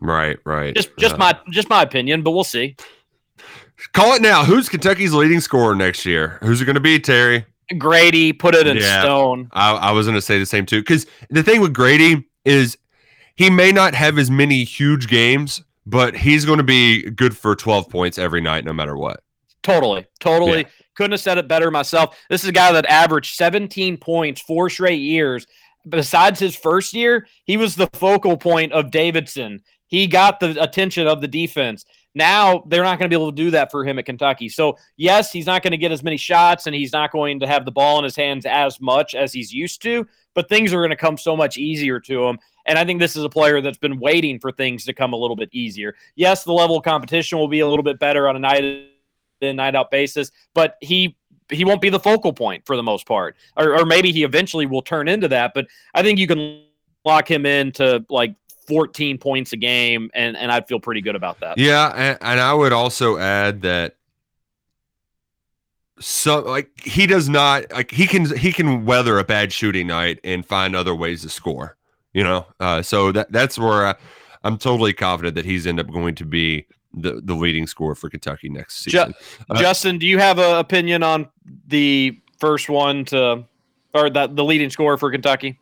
right, 0.00 0.38
right. 0.44 0.74
Just 0.74 0.90
just 0.98 1.14
Uh, 1.14 1.18
my 1.18 1.38
just 1.50 1.68
my 1.68 1.82
opinion, 1.82 2.22
but 2.22 2.32
we'll 2.32 2.44
see. 2.44 2.76
call 3.92 4.14
it 4.14 4.22
now. 4.22 4.44
Who's 4.44 4.68
Kentucky's 4.68 5.12
leading 5.14 5.40
scorer 5.40 5.74
next 5.74 6.04
year? 6.04 6.38
Who's 6.42 6.60
it 6.60 6.64
going 6.66 6.74
to 6.74 6.80
be, 6.80 6.98
Terry? 7.00 7.46
Grady, 7.78 8.32
put 8.32 8.54
it 8.54 8.66
in 8.66 8.76
Yeah. 8.76 9.02
stone. 9.02 9.48
I, 9.52 9.72
I 9.72 9.90
was 9.92 10.06
going 10.06 10.16
to 10.16 10.22
say 10.22 10.38
the 10.38 10.46
same 10.46 10.66
too. 10.66 10.80
Because 10.80 11.06
the 11.30 11.42
thing 11.42 11.60
with 11.60 11.72
Grady 11.72 12.26
is 12.44 12.76
he 13.36 13.50
may 13.50 13.72
not 13.72 13.94
have 13.94 14.18
as 14.18 14.30
many 14.30 14.64
huge 14.64 15.08
games, 15.08 15.62
but 15.86 16.16
he's 16.16 16.44
going 16.44 16.58
to 16.58 16.64
be 16.64 17.02
good 17.10 17.36
for 17.36 17.54
12 17.54 17.88
points 17.88 18.18
every 18.18 18.40
night, 18.40 18.64
no 18.64 18.72
matter 18.72 18.96
what. 18.96 19.22
Totally, 19.62 20.06
totally. 20.20 20.58
Yeah. 20.60 20.68
Couldn't 20.96 21.12
have 21.12 21.20
said 21.20 21.38
it 21.38 21.48
better 21.48 21.70
myself. 21.70 22.18
This 22.28 22.42
is 22.42 22.48
a 22.48 22.52
guy 22.52 22.72
that 22.72 22.86
averaged 22.86 23.34
17 23.36 23.96
points 23.98 24.40
four 24.40 24.68
straight 24.68 25.00
years. 25.00 25.46
Besides 25.88 26.38
his 26.38 26.54
first 26.54 26.92
year, 26.92 27.26
he 27.44 27.56
was 27.56 27.74
the 27.76 27.88
focal 27.94 28.36
point 28.36 28.72
of 28.72 28.90
Davidson. 28.90 29.62
He 29.86 30.06
got 30.06 30.38
the 30.40 30.62
attention 30.62 31.06
of 31.06 31.20
the 31.20 31.28
defense. 31.28 31.84
Now 32.14 32.64
they're 32.66 32.82
not 32.82 32.98
going 32.98 33.08
to 33.08 33.16
be 33.16 33.20
able 33.20 33.30
to 33.30 33.36
do 33.36 33.50
that 33.52 33.70
for 33.70 33.84
him 33.84 33.98
at 33.98 34.06
Kentucky. 34.06 34.48
So, 34.48 34.76
yes, 34.96 35.32
he's 35.32 35.46
not 35.46 35.62
going 35.62 35.70
to 35.70 35.76
get 35.76 35.92
as 35.92 36.02
many 36.02 36.16
shots 36.16 36.66
and 36.66 36.74
he's 36.74 36.92
not 36.92 37.12
going 37.12 37.40
to 37.40 37.46
have 37.46 37.64
the 37.64 37.70
ball 37.70 37.98
in 37.98 38.04
his 38.04 38.16
hands 38.16 38.46
as 38.46 38.80
much 38.80 39.14
as 39.14 39.32
he's 39.32 39.52
used 39.52 39.80
to, 39.82 40.06
but 40.34 40.48
things 40.48 40.72
are 40.72 40.78
going 40.80 40.90
to 40.90 40.96
come 40.96 41.16
so 41.16 41.36
much 41.36 41.56
easier 41.56 42.00
to 42.00 42.24
him. 42.24 42.38
And 42.66 42.78
I 42.78 42.84
think 42.84 43.00
this 43.00 43.16
is 43.16 43.24
a 43.24 43.28
player 43.28 43.60
that's 43.60 43.78
been 43.78 43.98
waiting 43.98 44.38
for 44.38 44.52
things 44.52 44.84
to 44.84 44.92
come 44.92 45.12
a 45.12 45.16
little 45.16 45.36
bit 45.36 45.50
easier. 45.52 45.94
Yes, 46.16 46.44
the 46.44 46.52
level 46.52 46.76
of 46.76 46.84
competition 46.84 47.38
will 47.38 47.48
be 47.48 47.60
a 47.60 47.68
little 47.68 47.82
bit 47.82 47.98
better 47.98 48.28
on 48.28 48.36
a 48.36 48.40
night 48.40 48.64
in, 49.40 49.56
night 49.56 49.74
out 49.74 49.90
basis, 49.90 50.30
but 50.54 50.76
he 50.80 51.16
he 51.50 51.64
won't 51.64 51.80
be 51.80 51.90
the 51.90 51.98
focal 51.98 52.32
point 52.32 52.64
for 52.64 52.76
the 52.76 52.82
most 52.82 53.06
part. 53.06 53.36
Or, 53.56 53.80
or 53.80 53.84
maybe 53.84 54.12
he 54.12 54.22
eventually 54.22 54.66
will 54.66 54.82
turn 54.82 55.08
into 55.08 55.26
that. 55.28 55.52
But 55.52 55.66
I 55.94 56.02
think 56.02 56.20
you 56.20 56.28
can 56.28 56.62
lock 57.04 57.28
him 57.28 57.44
into 57.44 58.04
like 58.08 58.36
14 58.70 59.18
points 59.18 59.52
a 59.52 59.56
game, 59.56 60.10
and, 60.14 60.36
and 60.36 60.52
I'd 60.52 60.68
feel 60.68 60.78
pretty 60.78 61.00
good 61.00 61.16
about 61.16 61.40
that. 61.40 61.58
Yeah, 61.58 61.88
and, 61.88 62.18
and 62.20 62.40
I 62.40 62.54
would 62.54 62.72
also 62.72 63.18
add 63.18 63.62
that 63.62 63.96
so 65.98 66.38
like 66.38 66.70
he 66.80 67.06
does 67.06 67.28
not 67.28 67.70
like 67.72 67.90
he 67.90 68.06
can 68.06 68.24
he 68.36 68.52
can 68.52 68.86
weather 68.86 69.18
a 69.18 69.24
bad 69.24 69.52
shooting 69.52 69.88
night 69.88 70.18
and 70.24 70.46
find 70.46 70.74
other 70.74 70.94
ways 70.94 71.22
to 71.22 71.28
score. 71.28 71.76
You 72.14 72.24
know, 72.24 72.46
uh, 72.58 72.82
so 72.82 73.12
that 73.12 73.30
that's 73.30 73.58
where 73.58 73.88
I, 73.88 73.94
I'm 74.42 74.56
totally 74.56 74.92
confident 74.92 75.34
that 75.34 75.44
he's 75.44 75.66
end 75.66 75.78
up 75.78 75.90
going 75.90 76.14
to 76.14 76.24
be 76.24 76.66
the 76.94 77.20
the 77.22 77.34
leading 77.34 77.66
scorer 77.66 77.94
for 77.94 78.08
Kentucky 78.08 78.48
next 78.48 78.82
season. 78.82 79.12
Ju- 79.50 79.58
Justin, 79.58 79.98
do 79.98 80.06
you 80.06 80.18
have 80.18 80.38
an 80.38 80.58
opinion 80.58 81.02
on 81.02 81.28
the 81.66 82.18
first 82.38 82.70
one 82.70 83.04
to 83.06 83.44
or 83.92 84.10
that 84.10 84.36
the 84.36 84.44
leading 84.44 84.70
scorer 84.70 84.96
for 84.96 85.10
Kentucky? 85.10 85.59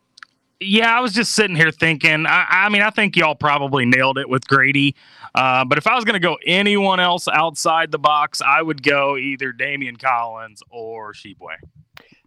Yeah, 0.60 0.97
I 0.97 1.01
was 1.01 1.12
just 1.12 1.35
sitting 1.35 1.55
here 1.55 1.70
thinking. 1.70 2.26
I, 2.26 2.47
I 2.48 2.68
mean, 2.68 2.82
I 2.82 2.90
think 2.90 3.16
y'all 3.16 3.36
probably 3.36 3.86
nailed 3.86 4.18
it 4.18 4.28
with 4.28 4.47
Grady. 4.48 4.97
Uh, 5.35 5.64
but 5.64 5.78
if 5.78 5.86
I 5.86 5.94
was 5.94 6.05
going 6.05 6.14
to 6.14 6.20
go 6.20 6.36
anyone 6.44 6.98
else 6.98 7.28
outside 7.28 7.93
the 7.93 7.98
box, 7.98 8.43
I 8.43 8.60
would 8.60 8.82
go 8.82 9.16
either 9.16 9.52
Daimion 9.52 10.01
Collins 10.01 10.62
or 10.70 11.12
Tshiebwe. 11.12 11.55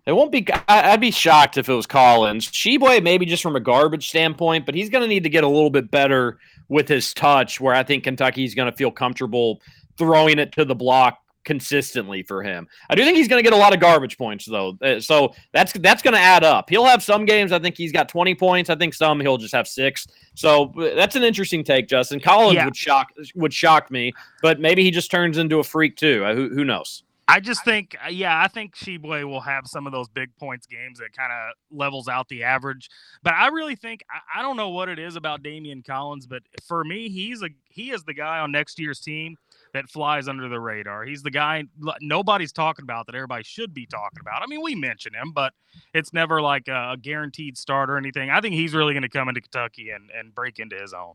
It 0.06 0.14
won't 0.14 0.32
be. 0.32 0.48
I'd 0.68 1.02
be 1.02 1.12
shocked 1.12 1.58
if 1.58 1.68
it 1.68 1.74
was 1.74 1.86
Collins. 1.86 2.50
Tshiebwe, 2.50 3.04
maybe 3.04 3.26
just 3.26 3.44
from 3.44 3.56
a 3.56 3.60
garbage 3.60 4.10
standpoint, 4.10 4.66
but 4.66 4.76
he's 4.76 4.90
going 4.90 5.04
to 5.04 5.08
need 5.08 5.24
to 5.24 5.30
get 5.30 5.44
a 5.44 5.48
little 5.48 5.70
bit 5.70 5.92
better 5.92 6.40
with 6.70 6.88
his 6.88 7.14
touch. 7.14 7.60
Where 7.60 7.76
I 7.76 7.84
think 7.84 8.06
Kentucky's 8.06 8.56
going 8.56 8.72
to 8.72 8.76
feel 8.76 8.92
comfortable 8.92 9.62
throwing 9.98 10.40
it 10.40 10.54
to 10.54 10.66
the 10.66 10.74
block 10.74 11.20
consistently 11.44 12.24
for 12.24 12.44
him. 12.44 12.68
I 12.90 12.96
do 12.96 13.04
think 13.04 13.18
he's 13.18 13.28
going 13.28 13.44
to 13.44 13.50
get 13.50 13.54
a 13.56 13.60
lot 13.60 13.74
of 13.74 13.80
garbage 13.80 14.18
points 14.18 14.46
though. 14.46 14.78
Uh, 14.82 15.00
So 15.00 15.34
that's 15.52 15.74
that's 15.74 16.02
going 16.02 16.14
to 16.14 16.20
add 16.20 16.44
up. 16.44 16.70
He'll 16.70 16.86
have 16.86 17.04
some 17.04 17.26
games 17.26 17.52
I 17.52 17.60
think 17.60 17.76
he's 17.78 17.92
got 17.92 18.10
20 18.10 18.36
points. 18.36 18.70
I 18.70 18.76
think 18.76 18.94
some 18.94 19.20
he'll 19.20 19.38
just 19.38 19.54
have 19.54 19.68
6. 19.68 20.08
So 20.36 20.72
uh, 20.78 20.96
that's 20.96 21.16
an 21.16 21.24
interesting 21.24 21.64
take, 21.64 21.88
Justin. 21.88 22.20
Collins 22.20 22.56
Yeah. 22.56 22.66
would 22.66 22.76
shock 22.76 23.12
would 23.36 23.54
shock 23.54 23.92
me, 23.92 24.14
but 24.42 24.60
maybe 24.60 24.84
he 24.84 24.92
just 24.92 25.12
turns 25.12 25.38
into 25.38 25.60
a 25.60 25.64
freak 25.64 25.96
too. 25.98 26.24
Uh, 26.26 26.36
Who 26.36 26.50
who 26.50 26.64
knows? 26.66 27.04
I 27.28 27.40
just 27.40 27.64
think, 27.64 27.96
yeah, 28.10 28.42
I 28.42 28.50
think 28.50 28.76
Tshiebwe 28.76 29.24
will 29.24 29.40
have 29.40 29.66
some 29.66 29.86
of 29.86 29.94
those 29.94 30.10
big 30.10 30.36
points 30.36 30.68
games 30.68 31.00
that 31.00 31.14
kind 31.16 31.32
of 31.32 31.54
levels 31.72 32.10
out 32.10 32.28
the 32.28 32.44
average. 32.44 32.90
But 33.24 33.36
I 33.36 33.48
really 33.48 33.76
think 33.78 34.04
I, 34.12 34.40
I 34.40 34.42
don't 34.42 34.58
know 34.58 34.68
what 34.70 34.90
it 34.90 35.00
is 35.00 35.16
about 35.16 35.42
Daimion 35.42 35.86
Collins, 35.86 36.28
but 36.28 36.44
for 36.68 36.84
me, 36.84 37.08
he's 37.08 37.42
a 37.42 37.48
he 37.70 37.92
is 37.92 38.04
the 38.04 38.14
guy 38.14 38.40
on 38.40 38.52
next 38.52 38.80
year's 38.80 39.00
team 39.00 39.38
that 39.74 39.90
flies 39.90 40.28
under 40.28 40.50
the 40.50 40.60
radar. 40.60 41.04
He's 41.06 41.24
the 41.24 41.32
guy 41.32 41.64
nobody's 42.02 42.52
talking 42.52 42.84
about 42.84 43.06
that 43.06 43.16
everybody 43.16 43.44
should 43.44 43.74
be 43.74 43.86
talking 43.86 44.20
about. 44.20 44.42
I 44.42 44.48
mean, 44.48 44.62
we 44.62 44.76
mention 44.76 45.14
him, 45.14 45.32
but 45.32 45.54
it's 45.94 46.14
never 46.14 46.42
like 46.42 46.68
a, 46.68 46.98
guaranteed 47.02 47.58
start 47.58 47.90
or 47.90 47.98
anything. 47.98 48.30
I 48.30 48.42
think 48.42 48.56
he's 48.56 48.74
really 48.74 48.94
going 48.94 49.04
to 49.04 49.10
come 49.10 49.30
into 49.30 49.42
Kentucky 49.42 49.90
and 49.90 50.10
and 50.12 50.34
break 50.36 50.60
into 50.60 50.76
his 50.76 50.94
own. 50.94 51.14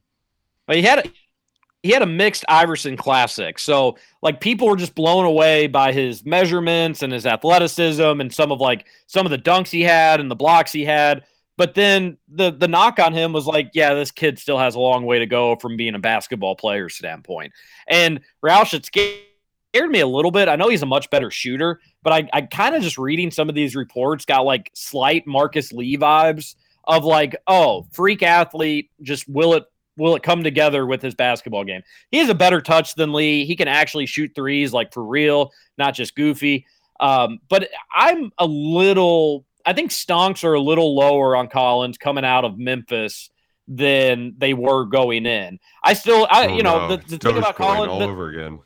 Well, 0.66 0.76
he 0.76 0.82
had 0.82 1.06
a, 1.06 1.12
he 1.82 1.90
had 1.90 2.02
a 2.02 2.06
mixed 2.06 2.44
Iverson 2.48 2.96
Classic, 2.96 3.58
so 3.58 3.96
like 4.22 4.40
people 4.40 4.68
were 4.68 4.76
just 4.76 4.94
blown 4.94 5.24
away 5.24 5.66
by 5.66 5.92
his 5.92 6.24
measurements 6.24 7.02
and 7.02 7.12
his 7.12 7.26
athleticism 7.26 8.20
and 8.20 8.32
some 8.32 8.50
of 8.50 8.60
like 8.60 8.86
some 9.06 9.26
of 9.26 9.30
the 9.30 9.38
dunks 9.38 9.68
he 9.68 9.82
had 9.82 10.20
and 10.20 10.30
the 10.30 10.36
blocks 10.36 10.72
he 10.72 10.84
had. 10.84 11.24
But 11.56 11.74
then 11.74 12.18
the 12.28 12.50
the 12.50 12.68
knock 12.68 12.98
on 12.98 13.12
him 13.12 13.32
was 13.32 13.46
like, 13.46 13.70
yeah, 13.72 13.94
this 13.94 14.10
kid 14.10 14.38
still 14.38 14.58
has 14.58 14.74
a 14.74 14.80
long 14.80 15.04
way 15.06 15.18
to 15.18 15.26
go 15.26 15.56
from 15.56 15.76
being 15.76 15.94
a 15.94 15.98
basketball 15.98 16.54
player 16.54 16.88
standpoint. 16.88 17.52
And 17.88 18.20
Roush, 18.44 18.74
it 18.74 18.84
scared 18.84 19.90
me 19.90 20.00
a 20.00 20.06
little 20.06 20.30
bit. 20.30 20.48
I 20.48 20.56
know 20.56 20.68
he's 20.68 20.82
a 20.82 20.86
much 20.86 21.08
better 21.10 21.30
shooter, 21.30 21.80
but 22.02 22.12
I, 22.12 22.28
I 22.32 22.42
kind 22.42 22.74
of 22.74 22.82
just 22.82 22.98
reading 22.98 23.30
some 23.30 23.48
of 23.48 23.54
these 23.54 23.74
reports 23.74 24.24
got 24.24 24.44
like 24.44 24.70
slight 24.74 25.26
Marcus 25.26 25.72
Lee 25.72 25.96
vibes 25.96 26.56
of 26.84 27.04
like, 27.04 27.36
oh, 27.46 27.86
freak 27.90 28.22
athlete, 28.22 28.90
just 29.02 29.28
will 29.28 29.54
it 29.54 29.64
will 29.96 30.14
it 30.14 30.22
come 30.22 30.44
together 30.44 30.86
with 30.86 31.00
his 31.00 31.14
basketball 31.14 31.64
game? 31.64 31.82
He 32.10 32.18
has 32.18 32.28
a 32.28 32.34
better 32.34 32.60
touch 32.60 32.94
than 32.94 33.12
Lee. 33.12 33.46
He 33.46 33.56
can 33.56 33.68
actually 33.68 34.06
shoot 34.06 34.32
threes 34.34 34.72
like 34.72 34.92
for 34.92 35.02
real, 35.02 35.52
not 35.78 35.94
just 35.94 36.14
goofy. 36.14 36.66
Um, 37.00 37.40
but 37.48 37.68
I'm 37.94 38.30
a 38.38 38.46
little 38.46 39.44
I 39.66 39.72
think 39.72 39.90
stonks 39.90 40.44
are 40.44 40.54
a 40.54 40.60
little 40.60 40.94
lower 40.94 41.34
on 41.36 41.48
Collins 41.48 41.98
coming 41.98 42.24
out 42.24 42.44
of 42.44 42.56
Memphis 42.58 43.28
than 43.68 44.34
they 44.38 44.54
were 44.54 44.84
going 44.84 45.26
in. 45.26 45.58
I 45.82 45.94
still 45.94 46.26
I 46.30 46.46
Oh, 46.46 46.56
you 46.56 46.62
know 46.62 46.88
no. 46.88 46.96
the, 46.96 47.16
the 47.16 47.18
thing 47.18 47.36
about 47.38 47.56
Collins 47.56 47.90
all 47.90 47.98
the- 47.98 48.06
over 48.06 48.28
again. 48.30 48.60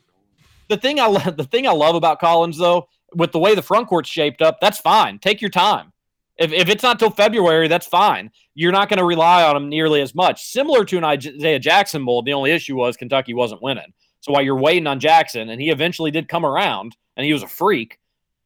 the 0.69 0.77
thing 0.77 0.99
I 0.99 1.07
lo- 1.07 1.31
the 1.35 1.43
thing 1.45 1.67
I 1.67 1.71
love 1.71 1.95
about 1.95 2.19
Collins 2.19 2.57
though, 2.57 2.87
with 3.15 3.31
the 3.31 3.39
way 3.39 3.55
the 3.55 3.61
front 3.63 3.87
court's 3.87 4.09
shaped 4.09 4.41
up, 4.41 4.59
that's 4.61 4.79
fine. 4.79 5.17
Take 5.19 5.41
your 5.41 5.49
time. 5.49 5.91
If, 6.37 6.51
if 6.53 6.69
it's 6.69 6.81
not 6.83 6.97
till 6.97 7.09
February, 7.11 7.67
that's 7.67 7.85
fine. 7.87 8.31
You're 8.55 8.71
not 8.71 8.89
going 8.89 8.97
to 8.99 9.03
rely 9.05 9.43
on 9.43 9.55
him 9.55 9.69
nearly 9.69 10.01
as 10.01 10.15
much. 10.15 10.43
Similar 10.45 10.85
to 10.85 10.97
an 10.97 11.03
Isaiah 11.03 11.59
Jackson 11.59 12.01
mold, 12.01 12.25
the 12.25 12.33
only 12.33 12.51
issue 12.51 12.75
was 12.75 12.95
Kentucky 12.97 13.33
wasn't 13.33 13.61
winning. 13.61 13.93
So 14.21 14.31
while 14.31 14.41
you're 14.41 14.57
waiting 14.59 14.87
on 14.87 14.99
Jackson, 14.99 15.49
and 15.49 15.61
he 15.61 15.69
eventually 15.69 16.09
did 16.09 16.27
come 16.29 16.45
around, 16.45 16.95
and 17.17 17.25
he 17.25 17.33
was 17.33 17.43
a 17.43 17.47
freak, 17.47 17.99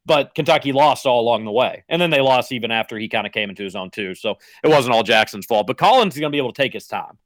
but 0.06 0.34
Kentucky 0.34 0.72
lost 0.72 1.04
all 1.04 1.20
along 1.20 1.44
the 1.44 1.52
way, 1.52 1.84
and 1.88 2.00
then 2.00 2.10
they 2.10 2.20
lost 2.20 2.52
even 2.52 2.70
after 2.70 2.96
he 2.98 3.08
kind 3.08 3.26
of 3.26 3.32
came 3.32 3.50
into 3.50 3.64
his 3.64 3.76
own 3.76 3.90
too. 3.90 4.14
So 4.14 4.38
it 4.64 4.68
wasn't 4.68 4.94
all 4.94 5.02
Jackson's 5.02 5.44
fault. 5.44 5.66
But 5.66 5.76
Collins 5.78 6.14
is 6.14 6.20
going 6.20 6.30
to 6.30 6.34
be 6.34 6.38
able 6.38 6.52
to 6.52 6.62
take 6.62 6.72
his 6.72 6.86
time. 6.86 7.18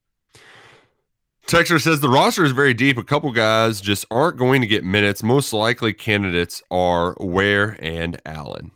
Texter 1.47 1.81
says 1.81 2.01
the 2.01 2.09
roster 2.09 2.45
is 2.45 2.53
very 2.53 2.75
deep. 2.75 2.97
A 2.97 3.03
couple 3.03 3.31
guys 3.33 3.81
just 3.81 4.05
aren't 4.11 4.37
going 4.37 4.61
to 4.61 4.67
get 4.67 4.85
minutes. 4.85 5.23
Most 5.23 5.53
likely 5.53 5.93
candidates 5.93 6.63
are 6.71 7.17
Ware 7.19 7.77
and 7.81 8.21
Allen. 8.25 8.71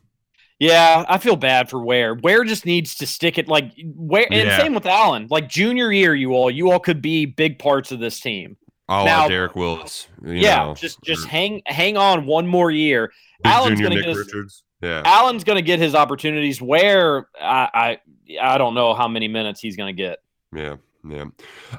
Yeah, 0.59 1.05
I 1.09 1.19
feel 1.19 1.37
bad 1.37 1.69
for 1.69 1.85
Ware. 1.85 2.15
Ware 2.15 2.43
just 2.45 2.65
needs 2.65 2.95
to 2.97 3.07
stick 3.07 3.39
it 3.39 3.49
like 3.49 3.73
Ware, 3.85 4.27
and 4.31 4.49
Yeah. 4.49 4.59
same 4.59 4.75
with 4.75 4.87
Allen. 4.87 5.27
Like 5.31 5.49
junior 5.49 5.93
year, 5.93 6.15
you 6.15 6.33
all, 6.33 6.51
you 6.51 6.71
all 6.71 6.81
could 6.81 7.03
be 7.03 7.27
big 7.27 7.59
parts 7.59 7.93
of 7.93 8.01
this 8.01 8.19
team. 8.19 8.57
Oh, 8.89 9.05
Now- 9.05 9.29
Derek 9.29 9.55
Willis. 9.57 10.09
you 10.25 10.33
yeah, 10.35 10.65
know, 10.65 10.75
just 10.75 11.03
just 11.03 11.27
or 11.27 11.29
hang 11.29 11.63
hang 11.67 11.97
on 11.97 12.27
one 12.27 12.47
more 12.47 12.71
year. 12.71 13.13
Big 13.45 13.53
Allen's 13.53 13.81
gonna 13.81 13.95
get 13.95 14.07
his, 14.07 14.19
Richards. 14.19 14.65
Yeah. 14.83 15.03
Allen's 15.05 15.45
gonna 15.45 15.63
get 15.63 15.79
his 15.79 15.95
opportunities. 15.95 16.61
Where 16.61 17.29
I 17.41 17.69
I, 17.75 17.99
I 18.41 18.59
don't 18.59 18.75
know 18.75 18.95
how 18.95 19.07
many 19.07 19.29
minutes 19.29 19.61
he's 19.61 19.77
gonna 19.77 19.93
get. 19.93 20.19
Yeah. 20.55 20.77
Yeah. 21.07 21.27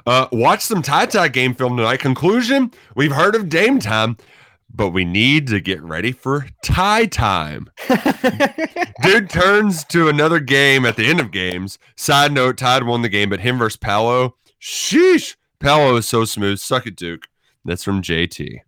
Uh, 0.06 0.28
watch 0.30 0.60
some 0.60 0.82
TyTy 0.82 1.32
game 1.32 1.54
film 1.54 1.76
tonight. 1.76 1.98
Conclusion 1.98 2.70
We've 2.94 3.10
heard 3.10 3.34
of 3.34 3.48
Dame 3.48 3.80
time, 3.80 4.16
but 4.72 4.90
we 4.90 5.04
need 5.04 5.48
to 5.48 5.60
get 5.60 5.82
ready 5.82 6.12
for 6.12 6.46
tie 6.62 7.06
time. 7.06 7.68
Dude 9.02 9.28
turns 9.28 9.84
to 9.86 10.08
another 10.08 10.38
game 10.38 10.86
at 10.86 10.96
the 10.96 11.06
end 11.06 11.18
of 11.18 11.32
games. 11.32 11.78
Side 11.96 12.30
note 12.32 12.56
Tide 12.56 12.84
won 12.84 13.02
the 13.02 13.08
game, 13.08 13.30
but 13.30 13.40
him 13.40 13.58
versus 13.58 13.76
Paolo. 13.76 14.36
Sheesh. 14.60 15.34
Paolo 15.58 15.96
is 15.96 16.06
so 16.06 16.24
smooth. 16.24 16.60
Suck 16.60 16.86
it, 16.86 16.94
Duke. 16.94 17.26
That's 17.64 17.82
from 17.82 18.02
JT. 18.02 18.60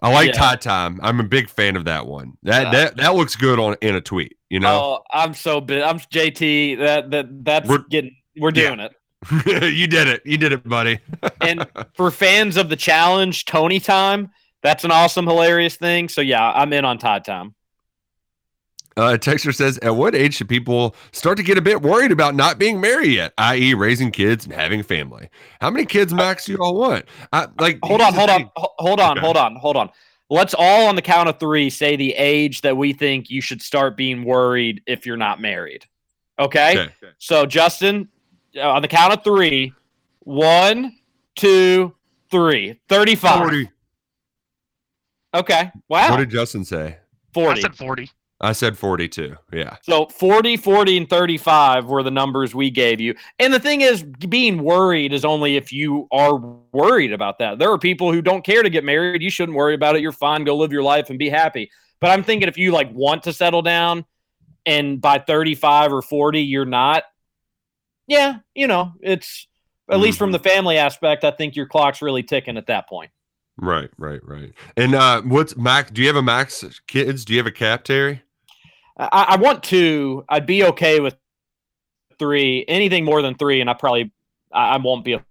I 0.00 0.12
like 0.12 0.34
Yeah. 0.34 0.54
time. 0.56 1.00
I'm 1.02 1.18
a 1.20 1.24
big 1.24 1.48
fan 1.50 1.76
of 1.76 1.84
that 1.86 2.06
one. 2.06 2.34
That 2.44 2.66
Uh, 2.68 2.70
that 2.72 2.96
that 2.98 3.14
looks 3.16 3.34
good 3.36 3.58
on 3.58 3.76
in 3.80 3.94
a 3.96 4.00
tweet. 4.00 4.36
You 4.48 4.60
know, 4.60 4.68
Oh, 4.68 5.02
I'm 5.12 5.34
so 5.34 5.60
big. 5.60 5.82
I'm 5.82 5.98
JT. 5.98 6.76
That 6.76 7.10
that 7.10 7.26
that's 7.44 7.68
We're- 7.68 7.84
getting. 7.90 8.14
We're 8.38 8.52
yeah. 8.54 8.68
doing 8.74 8.80
it. 8.80 8.92
you 9.74 9.86
did 9.88 10.06
it. 10.06 10.22
You 10.24 10.38
did 10.38 10.52
it, 10.52 10.66
buddy. 10.68 11.00
And 11.40 11.66
for 11.94 12.10
fans 12.12 12.56
of 12.56 12.68
the 12.68 12.76
challenge, 12.76 13.44
Tony 13.46 13.80
time. 13.80 14.30
That's 14.62 14.84
an 14.84 14.90
awesome, 14.90 15.26
hilarious 15.26 15.76
thing. 15.76 16.08
So 16.08 16.20
yeah, 16.20 16.50
I'm 16.52 16.72
in 16.72 16.84
on 16.84 16.98
Todd 16.98 17.24
time. 17.24 17.54
Uh, 18.98 19.16
Texter 19.16 19.54
says, 19.54 19.78
at 19.78 19.94
what 19.94 20.16
age 20.16 20.34
should 20.34 20.48
people 20.48 20.96
start 21.12 21.36
to 21.36 21.44
get 21.44 21.56
a 21.56 21.62
bit 21.62 21.82
worried 21.82 22.10
about 22.10 22.34
not 22.34 22.58
being 22.58 22.80
married 22.80 23.12
yet, 23.12 23.32
i.e., 23.38 23.72
raising 23.72 24.10
kids 24.10 24.44
and 24.44 24.52
having 24.52 24.80
a 24.80 24.82
family? 24.82 25.28
How 25.60 25.70
many 25.70 25.86
kids 25.86 26.12
max 26.12 26.46
do 26.46 26.52
you 26.52 26.58
all 26.58 26.74
want? 26.74 27.04
I, 27.32 27.46
like, 27.60 27.78
hold 27.84 28.00
on, 28.00 28.12
hold 28.12 28.28
on, 28.28 28.50
hold 28.56 28.98
on, 29.00 29.12
Okay. 29.12 29.20
hold 29.20 29.36
on, 29.36 29.54
hold 29.54 29.76
on. 29.76 29.90
Let's 30.30 30.52
all 30.52 30.88
on 30.88 30.96
the 30.96 31.02
count 31.02 31.28
of 31.28 31.38
three 31.38 31.70
say 31.70 31.94
the 31.94 32.12
age 32.14 32.62
that 32.62 32.76
we 32.76 32.92
think 32.92 33.30
you 33.30 33.40
should 33.40 33.62
start 33.62 33.96
being 33.96 34.24
worried 34.24 34.82
if 34.86 35.06
you're 35.06 35.16
not 35.16 35.40
married. 35.40 35.86
Okay. 36.40 36.72
Okay. 36.72 36.92
So 37.18 37.46
Justin, 37.46 38.08
uh, 38.56 38.68
on 38.68 38.82
the 38.82 38.88
count 38.88 39.12
of 39.12 39.22
three, 39.22 39.72
one, 40.20 40.96
two, 41.36 41.94
three. 42.32 42.80
35. 42.88 43.38
40. 43.38 43.70
Okay. 45.34 45.70
Wow. 45.88 46.10
What 46.10 46.16
did 46.18 46.30
Justin 46.30 46.64
say? 46.64 46.98
40. 47.32 47.58
I 47.58 47.62
said 47.62 47.76
40. 47.76 48.10
I 48.40 48.52
said 48.52 48.78
42. 48.78 49.36
Yeah. 49.52 49.76
So 49.82 50.06
40, 50.06 50.56
40, 50.58 50.96
and 50.96 51.10
35 51.10 51.86
were 51.86 52.04
the 52.04 52.10
numbers 52.10 52.54
we 52.54 52.70
gave 52.70 53.00
you. 53.00 53.14
And 53.40 53.52
the 53.52 53.58
thing 53.58 53.80
is, 53.80 54.04
being 54.04 54.62
worried 54.62 55.12
is 55.12 55.24
only 55.24 55.56
if 55.56 55.72
you 55.72 56.06
are 56.12 56.36
worried 56.36 57.12
about 57.12 57.40
that. 57.40 57.58
There 57.58 57.70
are 57.70 57.78
people 57.78 58.12
who 58.12 58.22
don't 58.22 58.44
care 58.44 58.62
to 58.62 58.70
get 58.70 58.84
married. 58.84 59.22
You 59.22 59.30
shouldn't 59.30 59.56
worry 59.56 59.74
about 59.74 59.96
it. 59.96 60.02
You're 60.02 60.12
fine. 60.12 60.44
Go 60.44 60.56
live 60.56 60.72
your 60.72 60.84
life 60.84 61.10
and 61.10 61.18
be 61.18 61.28
happy. 61.28 61.68
But 62.00 62.10
I'm 62.10 62.22
thinking 62.22 62.48
if 62.48 62.56
you 62.56 62.70
like 62.70 62.92
want 62.92 63.24
to 63.24 63.32
settle 63.32 63.62
down 63.62 64.04
and 64.64 65.00
by 65.00 65.18
35 65.18 65.92
or 65.92 66.02
40 66.02 66.40
you're 66.40 66.64
not, 66.64 67.04
yeah, 68.06 68.36
you 68.54 68.68
know, 68.68 68.92
it's 69.02 69.48
at 69.90 69.98
least 69.98 70.18
from 70.18 70.30
the 70.30 70.38
family 70.38 70.76
aspect, 70.76 71.24
I 71.24 71.30
think 71.32 71.56
your 71.56 71.66
clock's 71.66 72.02
really 72.02 72.22
ticking 72.22 72.56
at 72.56 72.66
that 72.66 72.88
point. 72.88 73.10
Right, 73.56 73.90
right, 73.98 74.20
right. 74.22 74.52
And 74.76 74.94
uh 74.94 75.22
what's 75.22 75.56
Max? 75.56 75.90
Do 75.90 76.02
you 76.02 76.06
have 76.06 76.16
a 76.16 76.22
Max 76.22 76.64
kids? 76.86 77.24
Do 77.24 77.32
you 77.32 77.40
have 77.40 77.48
a 77.48 77.52
cap, 77.52 77.82
Terry? 77.82 78.22
I, 78.98 79.26
I 79.30 79.36
want 79.36 79.62
two. 79.62 80.24
I'd 80.28 80.46
be 80.46 80.64
okay 80.64 81.00
with 81.00 81.16
three. 82.18 82.64
Anything 82.68 83.04
more 83.04 83.22
than 83.22 83.34
three, 83.36 83.60
and 83.60 83.70
I 83.70 83.74
probably 83.74 84.12
I, 84.52 84.70
I 84.70 84.76
won't 84.78 85.04
be 85.04 85.12
a 85.14 85.24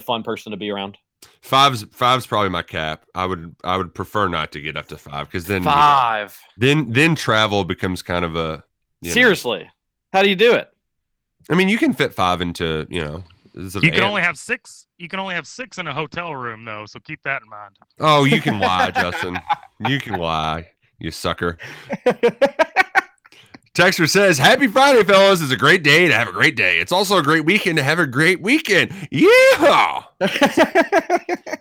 fun 0.00 0.22
person 0.22 0.50
to 0.52 0.56
be 0.56 0.70
around. 0.70 0.98
Five's 1.40 1.84
five's 1.92 2.26
probably 2.26 2.48
my 2.50 2.62
cap. 2.62 3.04
I 3.14 3.26
would 3.26 3.54
I 3.62 3.76
would 3.76 3.94
prefer 3.94 4.28
not 4.28 4.52
to 4.52 4.60
get 4.60 4.76
up 4.76 4.88
to 4.88 4.98
five 4.98 5.28
because 5.28 5.46
then 5.46 5.62
you 5.62 5.66
know, 5.66 5.72
Five. 5.72 6.38
then 6.56 6.90
then 6.90 7.14
travel 7.14 7.64
becomes 7.64 8.02
kind 8.02 8.24
of 8.24 8.34
a 8.36 8.64
you 9.00 9.10
know- 9.10 9.14
Seriously, 9.14 9.68
how 10.12 10.22
do 10.22 10.28
you 10.28 10.36
do 10.36 10.52
it? 10.54 10.68
I 11.50 11.54
mean, 11.54 11.68
you 11.68 11.78
can 11.78 11.92
fit 11.92 12.14
five 12.14 12.40
into 12.40 12.86
you 12.90 13.02
know. 13.04 13.24
You 13.54 13.68
can 13.70 13.90
van. 13.90 14.02
only 14.04 14.22
have 14.22 14.38
six. 14.38 14.86
You 14.96 15.08
can 15.08 15.20
only 15.20 15.34
have 15.34 15.46
six 15.46 15.76
in 15.76 15.86
a 15.86 15.92
hotel 15.92 16.34
room, 16.34 16.64
though. 16.64 16.86
So 16.86 16.98
keep 17.00 17.22
that 17.24 17.42
in 17.42 17.50
mind. 17.50 17.76
Oh, 18.00 18.24
you 18.24 18.40
can 18.40 18.58
lie, 18.58 18.90
Justin. 18.92 19.38
You 19.86 20.00
can 20.00 20.18
lie, 20.18 20.70
you 20.98 21.10
sucker. 21.10 21.58
Texter 23.74 24.06
says, 24.06 24.36
Happy 24.36 24.66
Friday, 24.66 25.02
fellas. 25.02 25.40
It's 25.40 25.50
a 25.50 25.56
great 25.56 25.82
day 25.82 26.06
to 26.06 26.12
have 26.12 26.28
a 26.28 26.32
great 26.32 26.56
day. 26.56 26.78
It's 26.78 26.92
also 26.92 27.16
a 27.16 27.22
great 27.22 27.46
weekend 27.46 27.78
to 27.78 27.82
have 27.82 27.98
a 27.98 28.06
great 28.06 28.42
weekend. 28.42 28.92
Yeah. 29.10 30.02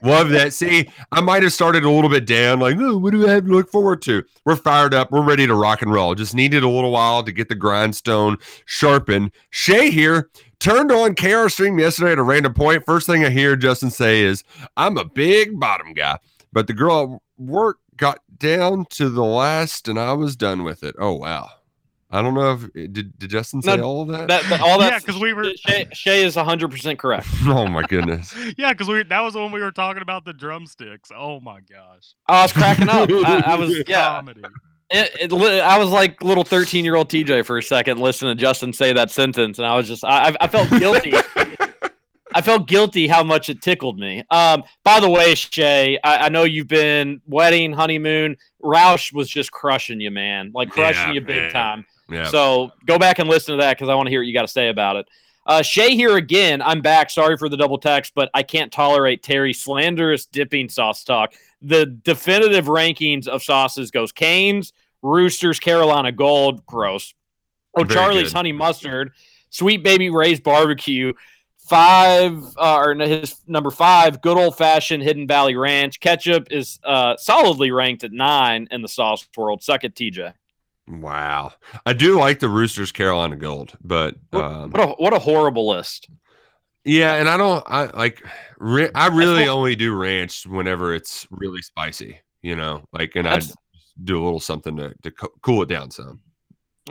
Love 0.03 0.29
that. 0.31 0.49
See, 0.51 0.89
I 1.13 1.21
might 1.21 1.41
have 1.43 1.53
started 1.53 1.85
a 1.85 1.89
little 1.89 2.09
bit 2.09 2.25
down, 2.25 2.59
like, 2.59 2.75
oh, 2.77 2.97
what 2.97 3.11
do 3.11 3.25
I 3.25 3.31
have 3.31 3.45
to 3.45 3.51
look 3.51 3.71
forward 3.71 4.01
to? 4.03 4.25
We're 4.43 4.57
fired 4.57 4.93
up. 4.93 5.09
We're 5.09 5.23
ready 5.23 5.47
to 5.47 5.55
rock 5.55 5.81
and 5.81 5.93
roll. 5.93 6.13
Just 6.13 6.35
needed 6.35 6.63
a 6.63 6.69
little 6.69 6.91
while 6.91 7.23
to 7.23 7.31
get 7.31 7.47
the 7.47 7.55
grindstone 7.55 8.37
sharpened. 8.65 9.31
Shay 9.49 9.89
here 9.89 10.29
turned 10.59 10.91
on 10.91 11.15
KR 11.15 11.47
stream 11.47 11.79
yesterday 11.79 12.11
at 12.11 12.19
a 12.19 12.23
random 12.23 12.53
point. 12.53 12.85
First 12.85 13.07
thing 13.07 13.23
I 13.23 13.29
hear 13.29 13.55
Justin 13.55 13.89
say 13.89 14.19
is, 14.21 14.43
I'm 14.75 14.97
a 14.97 15.05
big 15.05 15.57
bottom 15.61 15.93
guy. 15.93 16.17
But 16.51 16.67
the 16.67 16.73
girl 16.73 17.21
at 17.39 17.41
work 17.41 17.77
got 17.95 18.19
down 18.37 18.85
to 18.89 19.07
the 19.07 19.23
last 19.23 19.87
and 19.87 19.97
I 19.97 20.11
was 20.11 20.35
done 20.35 20.65
with 20.65 20.83
it. 20.83 20.95
Oh, 20.99 21.13
wow. 21.13 21.49
I 22.11 22.21
don't 22.21 22.33
know 22.33 22.53
if 22.53 22.73
did, 22.91 23.17
did 23.17 23.29
Justin 23.29 23.61
say 23.61 23.77
No, 23.77 23.83
all 23.83 24.01
of 24.01 24.09
that? 24.09 24.27
That, 24.27 24.43
that- 24.49 24.61
all 24.61 24.77
that. 24.79 24.91
Yeah, 24.91 24.99
'cause 24.99 25.19
we 25.19 25.33
were- 25.33 25.53
Shay, 25.55 25.87
Shay 25.93 26.23
is 26.23 26.35
100 26.35 26.69
percent 26.69 26.99
correct. 26.99 27.27
oh 27.45 27.67
my 27.67 27.83
goodness. 27.83 28.33
Yeah, 28.57 28.73
because 28.73 28.87
we 28.89 29.03
that 29.03 29.21
was 29.21 29.35
when 29.35 29.51
we 29.51 29.61
were 29.61 29.71
talking 29.71 30.01
about 30.01 30.25
the 30.25 30.33
drumsticks. 30.33 31.09
Oh 31.15 31.39
my 31.39 31.59
gosh. 31.61 32.13
I 32.27 32.41
was 32.43 32.51
cracking 32.53 32.89
up. 32.89 33.09
I, 33.09 33.43
I 33.53 33.55
was 33.55 33.81
yeah. 33.87 34.15
Comedy. 34.17 34.41
It, 34.93 35.31
it, 35.31 35.33
I 35.33 35.77
was 35.77 35.89
like 35.89 36.21
little 36.21 36.43
13 36.43 36.83
year 36.83 36.95
old 36.95 37.09
TJ 37.09 37.45
for 37.45 37.57
a 37.57 37.63
second 37.63 37.99
listening 37.99 38.35
to 38.35 38.41
Justin 38.41 38.73
say 38.73 38.91
that 38.91 39.09
sentence, 39.09 39.57
and 39.57 39.65
I 39.65 39.75
was 39.77 39.87
just 39.87 40.03
I, 40.03 40.29
I- 40.31 40.35
I 40.41 40.47
felt 40.47 40.69
guilty. 40.69 41.13
I 42.33 42.41
felt 42.41 42.65
guilty 42.67 43.07
how 43.09 43.23
much 43.23 43.49
it 43.49 43.61
tickled 43.61 43.99
me. 43.99 44.23
Um, 44.31 44.63
by 44.85 45.01
the 45.01 45.09
way, 45.09 45.35
Shay, 45.35 45.99
I, 46.03 46.25
I 46.27 46.29
know 46.29 46.43
you've 46.45 46.67
been 46.69 47.19
wedding, 47.27 47.73
honeymoon. 47.73 48.37
Roush 48.63 49.11
was 49.11 49.29
just 49.29 49.51
crushing 49.51 49.99
you, 49.99 50.11
man, 50.11 50.51
like 50.55 50.69
crushing 50.69 51.09
Yeah, 51.09 51.13
you 51.13 51.21
big 51.21 51.41
man. 51.43 51.51
time. 51.51 51.85
Yeah. 52.11 52.27
So 52.27 52.71
go 52.85 52.99
back 52.99 53.19
and 53.19 53.29
listen 53.29 53.57
to 53.57 53.61
that 53.63 53.77
because 53.77 53.89
I 53.89 53.95
want 53.95 54.07
to 54.07 54.11
hear 54.11 54.21
what 54.21 54.27
you 54.27 54.33
got 54.33 54.41
to 54.41 54.47
say 54.47 54.69
about 54.69 54.97
it. 54.97 55.07
Uh, 55.45 55.61
Shay 55.61 55.95
here 55.95 56.17
again. 56.17 56.61
I'm 56.61 56.81
back. 56.81 57.09
Sorry 57.09 57.35
for 57.35 57.49
the 57.49 57.57
double 57.57 57.79
text, 57.79 58.13
but 58.15 58.29
I 58.33 58.43
can't 58.43 58.71
tolerate 58.71 59.23
Terry's 59.23 59.59
slanderous 59.59 60.25
dipping 60.25 60.69
sauce 60.69 61.03
talk. 61.03 61.33
The 61.61 61.85
definitive 61.85 62.65
rankings 62.65 63.27
of 63.27 63.43
sauces 63.43 63.91
goes 63.91 64.11
Canes, 64.11 64.71
Roosters, 65.01 65.59
Carolina 65.59 66.11
Gold, 66.11 66.65
gross. 66.65 67.13
Oh, 67.75 67.83
Very 67.83 67.95
Charlie's 67.95 68.23
good. 68.25 68.33
honey 68.33 68.51
mustard, 68.51 69.13
Sweet 69.49 69.83
Baby 69.83 70.09
Ray's 70.09 70.39
barbecue, 70.39 71.13
five 71.57 72.43
uh, 72.57 72.77
or 72.77 72.93
his 72.95 73.35
number 73.47 73.71
five, 73.71 74.21
good 74.21 74.37
old 74.37 74.57
fashioned 74.57 75.01
Hidden 75.03 75.27
Valley 75.27 75.55
Ranch. 75.55 75.99
Ketchup 75.99 76.51
is 76.51 76.79
uh, 76.83 77.15
solidly 77.17 77.71
ranked 77.71 78.03
at 78.03 78.11
nine 78.11 78.67
in 78.71 78.81
the 78.81 78.87
sauce 78.87 79.27
world. 79.35 79.63
Suck 79.63 79.83
it, 79.83 79.95
TJ. 79.95 80.33
Wow. 80.91 81.53
I 81.85 81.93
do 81.93 82.19
like 82.19 82.39
the 82.39 82.49
Roosters 82.49 82.91
Carolina 82.91 83.37
Gold, 83.37 83.73
but 83.81 84.15
um, 84.33 84.71
What 84.71 84.81
a 84.81 84.87
what 84.93 85.13
a 85.13 85.19
horrible 85.19 85.69
list. 85.69 86.09
yeah, 86.83 87.15
and 87.15 87.29
I 87.29 87.37
don't 87.37 87.63
I 87.65 87.85
like 87.85 88.21
I 88.59 89.07
really 89.07 89.47
only 89.47 89.75
do 89.75 89.95
ranch 89.95 90.45
whenever 90.45 90.93
it's 90.93 91.25
really 91.31 91.61
spicy, 91.61 92.19
you 92.41 92.55
know, 92.55 92.83
like 92.91 93.15
and 93.15 93.27
I 93.27 93.39
do 94.03 94.21
a 94.21 94.23
little 94.23 94.39
something 94.39 94.75
to, 94.77 94.93
to 95.03 95.11
co- 95.11 95.31
cool 95.41 95.63
it 95.63 95.69
down 95.69 95.91
some. 95.91 96.19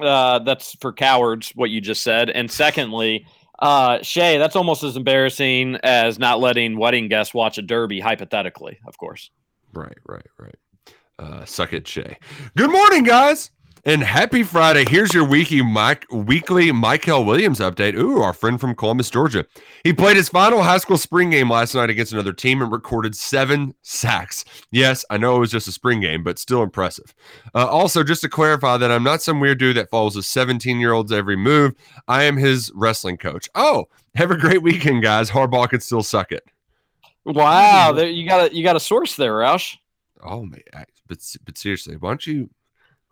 Uh, 0.00 0.38
that's 0.38 0.76
for 0.80 0.92
cowards, 0.92 1.50
what 1.54 1.68
you 1.68 1.80
just 1.80 2.02
said. 2.02 2.30
And 2.30 2.50
secondly, 2.50 3.26
uh, 3.58 3.98
Shay, 4.02 4.38
that's 4.38 4.56
almost 4.56 4.82
as 4.84 4.96
embarrassing 4.96 5.76
as 5.82 6.18
not 6.18 6.40
letting 6.40 6.78
wedding 6.78 7.08
guests 7.08 7.34
watch 7.34 7.58
a 7.58 7.62
derby, 7.62 8.00
hypothetically, 8.00 8.78
of 8.86 8.96
course. 8.96 9.30
Right, 9.74 9.98
right, 10.06 10.26
right. 10.38 10.54
Uh, 11.18 11.44
suck 11.44 11.72
it, 11.72 11.86
Shay. 11.86 12.16
Good 12.56 12.70
morning, 12.70 13.02
guys, 13.02 13.50
and 13.84 14.02
happy 14.02 14.42
Friday. 14.42 14.84
Here's 14.88 15.14
your 15.14 15.24
weekly 15.24 15.62
Mike 15.62 16.06
weekly 16.10 16.72
Michael 16.72 17.24
Williams 17.24 17.60
update. 17.60 17.94
Ooh, 17.94 18.20
our 18.20 18.32
friend 18.32 18.60
from 18.60 18.74
Columbus, 18.74 19.10
Georgia. 19.10 19.46
He 19.84 19.92
played 19.92 20.16
his 20.16 20.28
final 20.28 20.62
high 20.62 20.78
school 20.78 20.98
spring 20.98 21.30
game 21.30 21.50
last 21.50 21.74
night 21.74 21.90
against 21.90 22.12
another 22.12 22.32
team 22.32 22.62
and 22.62 22.70
recorded 22.70 23.16
seven 23.16 23.74
sacks. 23.82 24.44
Yes, 24.70 25.04
I 25.10 25.16
know 25.16 25.36
it 25.36 25.40
was 25.40 25.50
just 25.50 25.68
a 25.68 25.72
spring 25.72 26.00
game, 26.00 26.22
but 26.22 26.38
still 26.38 26.62
impressive. 26.62 27.14
Uh, 27.54 27.66
also, 27.66 28.02
just 28.02 28.22
to 28.22 28.28
clarify 28.28 28.76
that 28.76 28.90
I'm 28.90 29.04
not 29.04 29.22
some 29.22 29.40
weird 29.40 29.58
dude 29.58 29.76
that 29.76 29.90
follows 29.90 30.16
a 30.16 30.22
17 30.22 30.78
year 30.78 30.92
old's 30.92 31.12
every 31.12 31.36
move. 31.36 31.74
I 32.08 32.24
am 32.24 32.36
his 32.36 32.70
wrestling 32.74 33.16
coach. 33.16 33.48
Oh, 33.54 33.86
have 34.14 34.30
a 34.30 34.36
great 34.36 34.62
weekend, 34.62 35.02
guys. 35.02 35.30
Harbaugh 35.30 35.68
can 35.68 35.80
still 35.80 36.02
suck 36.02 36.32
it. 36.32 36.44
Wow, 37.24 37.92
there, 37.92 38.08
you 38.08 38.26
got 38.26 38.50
a 38.50 38.54
you 38.54 38.64
got 38.64 38.76
a 38.76 38.80
source 38.80 39.14
there, 39.14 39.34
Roush. 39.34 39.76
Oh 40.22 40.42
man, 40.42 40.60
but 41.06 41.18
but 41.44 41.58
seriously, 41.58 41.96
why 41.96 42.10
don't 42.10 42.26
you? 42.26 42.50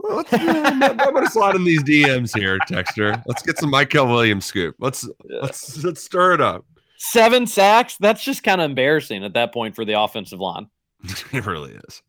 Well, 0.00 0.16
let's, 0.18 0.32
I'm, 0.32 0.82
I'm 0.82 0.96
gonna 0.96 1.28
slide 1.30 1.56
in 1.56 1.64
these 1.64 1.82
DMs 1.82 2.36
here, 2.38 2.58
Texter. 2.68 3.20
Let's 3.26 3.42
get 3.42 3.58
some 3.58 3.70
Michael 3.70 4.06
Williams 4.06 4.44
scoop. 4.46 4.76
Let's 4.78 5.08
let's 5.24 5.82
let's 5.82 6.02
stir 6.02 6.34
it 6.34 6.40
up. 6.40 6.64
Seven 6.98 7.46
sacks. 7.46 7.96
That's 7.98 8.22
just 8.22 8.42
kind 8.42 8.60
of 8.60 8.66
embarrassing 8.70 9.24
at 9.24 9.34
that 9.34 9.52
point 9.52 9.74
for 9.74 9.84
the 9.84 10.00
offensive 10.00 10.40
line. 10.40 10.68
It 11.32 11.46
really 11.46 11.72
is. 11.88 12.02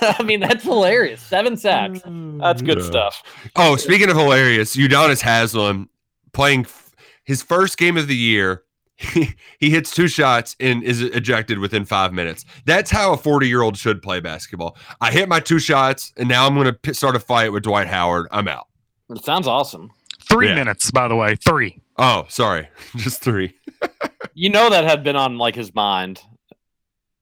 I 0.00 0.22
mean, 0.22 0.40
that's 0.40 0.64
hilarious. 0.64 1.20
Seven 1.20 1.56
sacks. 1.58 1.98
Mm, 2.00 2.40
that's 2.40 2.62
good 2.62 2.78
Yeah. 2.78 2.84
stuff. 2.84 3.22
Oh, 3.56 3.76
speaking 3.76 4.08
of 4.08 4.16
hilarious, 4.16 4.74
Udonis 4.76 5.20
Haslem 5.20 5.90
playing 6.32 6.60
f- 6.60 6.90
his 7.24 7.42
first 7.42 7.76
game 7.76 7.98
of 7.98 8.08
the 8.08 8.16
year. 8.16 8.62
He, 8.98 9.34
he 9.60 9.70
hits 9.70 9.90
two 9.92 10.08
shots 10.08 10.56
and 10.60 10.82
is 10.82 11.00
ejected 11.02 11.58
within 11.60 11.84
five 11.84 12.12
minutes. 12.12 12.44
That's 12.66 12.90
how 12.90 13.12
a 13.12 13.16
40 13.16 13.48
year 13.48 13.62
old 13.62 13.76
should 13.78 14.02
play 14.02 14.20
basketball. 14.20 14.76
I 15.00 15.10
hit 15.12 15.28
my 15.28 15.40
two 15.40 15.58
shots 15.58 16.12
and 16.16 16.28
now 16.28 16.46
I'm 16.46 16.54
going 16.54 16.74
to 16.82 16.94
start 16.94 17.16
a 17.16 17.20
fight 17.20 17.52
with 17.52 17.62
Dwight 17.62 17.86
Howard. 17.86 18.26
I'm 18.32 18.48
out. 18.48 18.66
It 19.10 19.24
sounds 19.24 19.46
awesome. 19.46 19.90
Three 20.28 20.48
Yeah. 20.48 20.56
minutes, 20.56 20.90
by 20.90 21.08
the 21.08 21.16
way. 21.16 21.36
Three. 21.36 21.80
Oh, 21.96 22.26
sorry. 22.28 22.68
Just 22.96 23.22
three. 23.22 23.54
You 24.34 24.50
know 24.50 24.68
that 24.70 24.84
had 24.84 25.02
been 25.04 25.16
on 25.16 25.38
like 25.38 25.54
his 25.54 25.74
mind. 25.74 26.20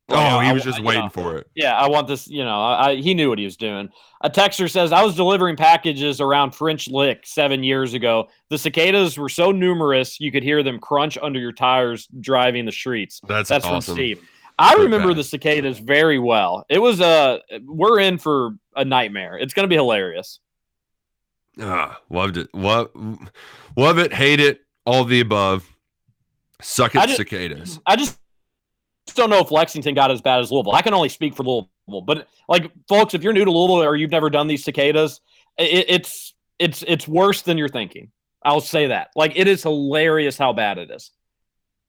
Like, 0.08 0.18
Oh, 0.20 0.38
I- 0.38 0.46
he 0.46 0.52
was 0.52 0.62
I- 0.62 0.64
just 0.66 0.78
you 0.78 0.84
waiting 0.84 1.04
know, 1.04 1.08
for 1.10 1.36
it. 1.36 1.48
Yeah, 1.56 1.76
I 1.76 1.88
want 1.88 2.06
this. 2.06 2.28
You 2.28 2.44
know, 2.44 2.62
I, 2.62 2.90
I- 2.90 2.96
he 2.96 3.12
knew 3.12 3.28
what 3.28 3.38
he 3.38 3.44
was 3.44 3.56
doing. 3.56 3.88
A 4.20 4.30
texter 4.30 4.70
says, 4.70 4.92
"I 4.92 5.02
was 5.02 5.16
delivering 5.16 5.56
packages 5.56 6.20
around 6.20 6.52
French 6.54 6.88
Lick 6.88 7.26
seven 7.26 7.64
years 7.64 7.92
ago. 7.92 8.28
The 8.48 8.56
cicadas 8.58 9.18
were 9.18 9.28
so 9.28 9.50
numerous 9.50 10.20
you 10.20 10.30
could 10.30 10.42
hear 10.44 10.62
them 10.62 10.78
crunch 10.78 11.18
under 11.20 11.40
your 11.40 11.52
tires 11.52 12.06
driving 12.20 12.64
the 12.66 12.72
streets." 12.72 13.20
That's 13.26 13.48
That's 13.48 13.64
awesome. 13.66 13.82
from 13.82 13.94
Steve. 13.96 14.28
I 14.58 14.74
remember 14.74 15.12
the 15.12 15.24
cicadas 15.24 15.78
very 15.80 16.18
well. 16.18 16.64
It 16.70 16.78
was 16.78 17.00
a. 17.00 17.40
We're 17.64 17.98
in 18.00 18.16
for 18.18 18.52
a 18.76 18.84
nightmare. 18.84 19.36
It's 19.38 19.52
going 19.54 19.64
to 19.64 19.68
be 19.68 19.74
hilarious. 19.74 20.38
Ah, 21.60 21.98
loved 22.10 22.36
it. 22.36 22.48
Love, 22.54 22.90
love 23.76 23.98
it. 23.98 24.12
Hate 24.12 24.40
it. 24.40 24.60
All 24.86 25.04
the 25.04 25.20
above. 25.20 25.68
Suck 26.62 26.94
it, 26.94 26.98
I 27.00 27.06
just- 27.06 27.16
cicadas. 27.18 27.80
I 27.86 27.96
just 27.96 28.18
don't 29.14 29.30
know 29.30 29.38
if 29.38 29.50
Lexington 29.50 29.94
got 29.94 30.10
as 30.10 30.20
bad 30.20 30.40
as 30.40 30.50
Louisville. 30.50 30.74
I 30.74 30.82
can 30.82 30.92
only 30.94 31.08
speak 31.08 31.34
for 31.36 31.42
Louisville, 31.44 32.02
but 32.04 32.26
like, 32.48 32.70
folks, 32.88 33.14
if 33.14 33.22
you're 33.22 33.32
new 33.32 33.44
to 33.44 33.50
Louisville 33.50 33.82
or 33.84 33.96
you've 33.96 34.10
never 34.10 34.28
done 34.30 34.46
these 34.48 34.64
cicadas, 34.64 35.20
it, 35.58 35.86
it's 35.88 36.34
it's 36.58 36.82
it's 36.86 37.06
worse 37.06 37.42
than 37.42 37.56
you're 37.58 37.68
thinking. 37.68 38.10
I'll 38.44 38.60
say 38.60 38.88
that. 38.88 39.10
Like, 39.16 39.32
it 39.36 39.48
is 39.48 39.62
hilarious 39.62 40.36
how 40.38 40.52
bad 40.52 40.78
it 40.78 40.90
is. 40.90 41.10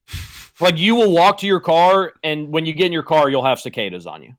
like, 0.60 0.76
you 0.78 0.94
will 0.94 1.12
walk 1.12 1.38
to 1.38 1.46
your 1.46 1.60
car, 1.60 2.12
and 2.22 2.48
when 2.48 2.66
you 2.66 2.72
get 2.72 2.86
in 2.86 2.92
your 2.92 3.02
car, 3.02 3.28
you'll 3.30 3.44
have 3.44 3.60
cicadas 3.60 4.06
on 4.06 4.22
you. 4.22 4.34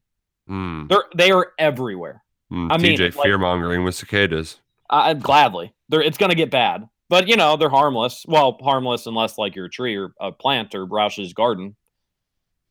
Mm, 0.50 0.90
They're 0.90 1.04
they 1.16 1.32
are 1.32 1.54
everywhere. 1.60 2.24
mm, 2.52 2.70
I 2.72 2.78
mean, 2.78 2.98
TJ 2.98 3.16
like- 3.16 3.24
fear 3.26 3.38
mongering 3.38 3.84
with 3.84 3.96
cicadas. 3.96 4.60
I 4.90 5.14
gladly. 5.14 5.74
They're 5.90 6.02
it's 6.02 6.18
gonna 6.18 6.34
get 6.36 6.50
bad, 6.50 6.90
but 7.10 7.28
you 7.28 7.36
know 7.36 7.56
they're 7.58 7.70
harmless. 7.70 8.26
Well, 8.28 8.58
harmless 8.62 9.06
unless 9.06 9.38
like 9.38 9.56
you're 9.56 9.68
tree 9.70 9.96
or 9.96 10.14
a 10.20 10.32
plant 10.32 10.74
or 10.74 10.86
Roush's 10.86 11.34
garden. 11.34 11.76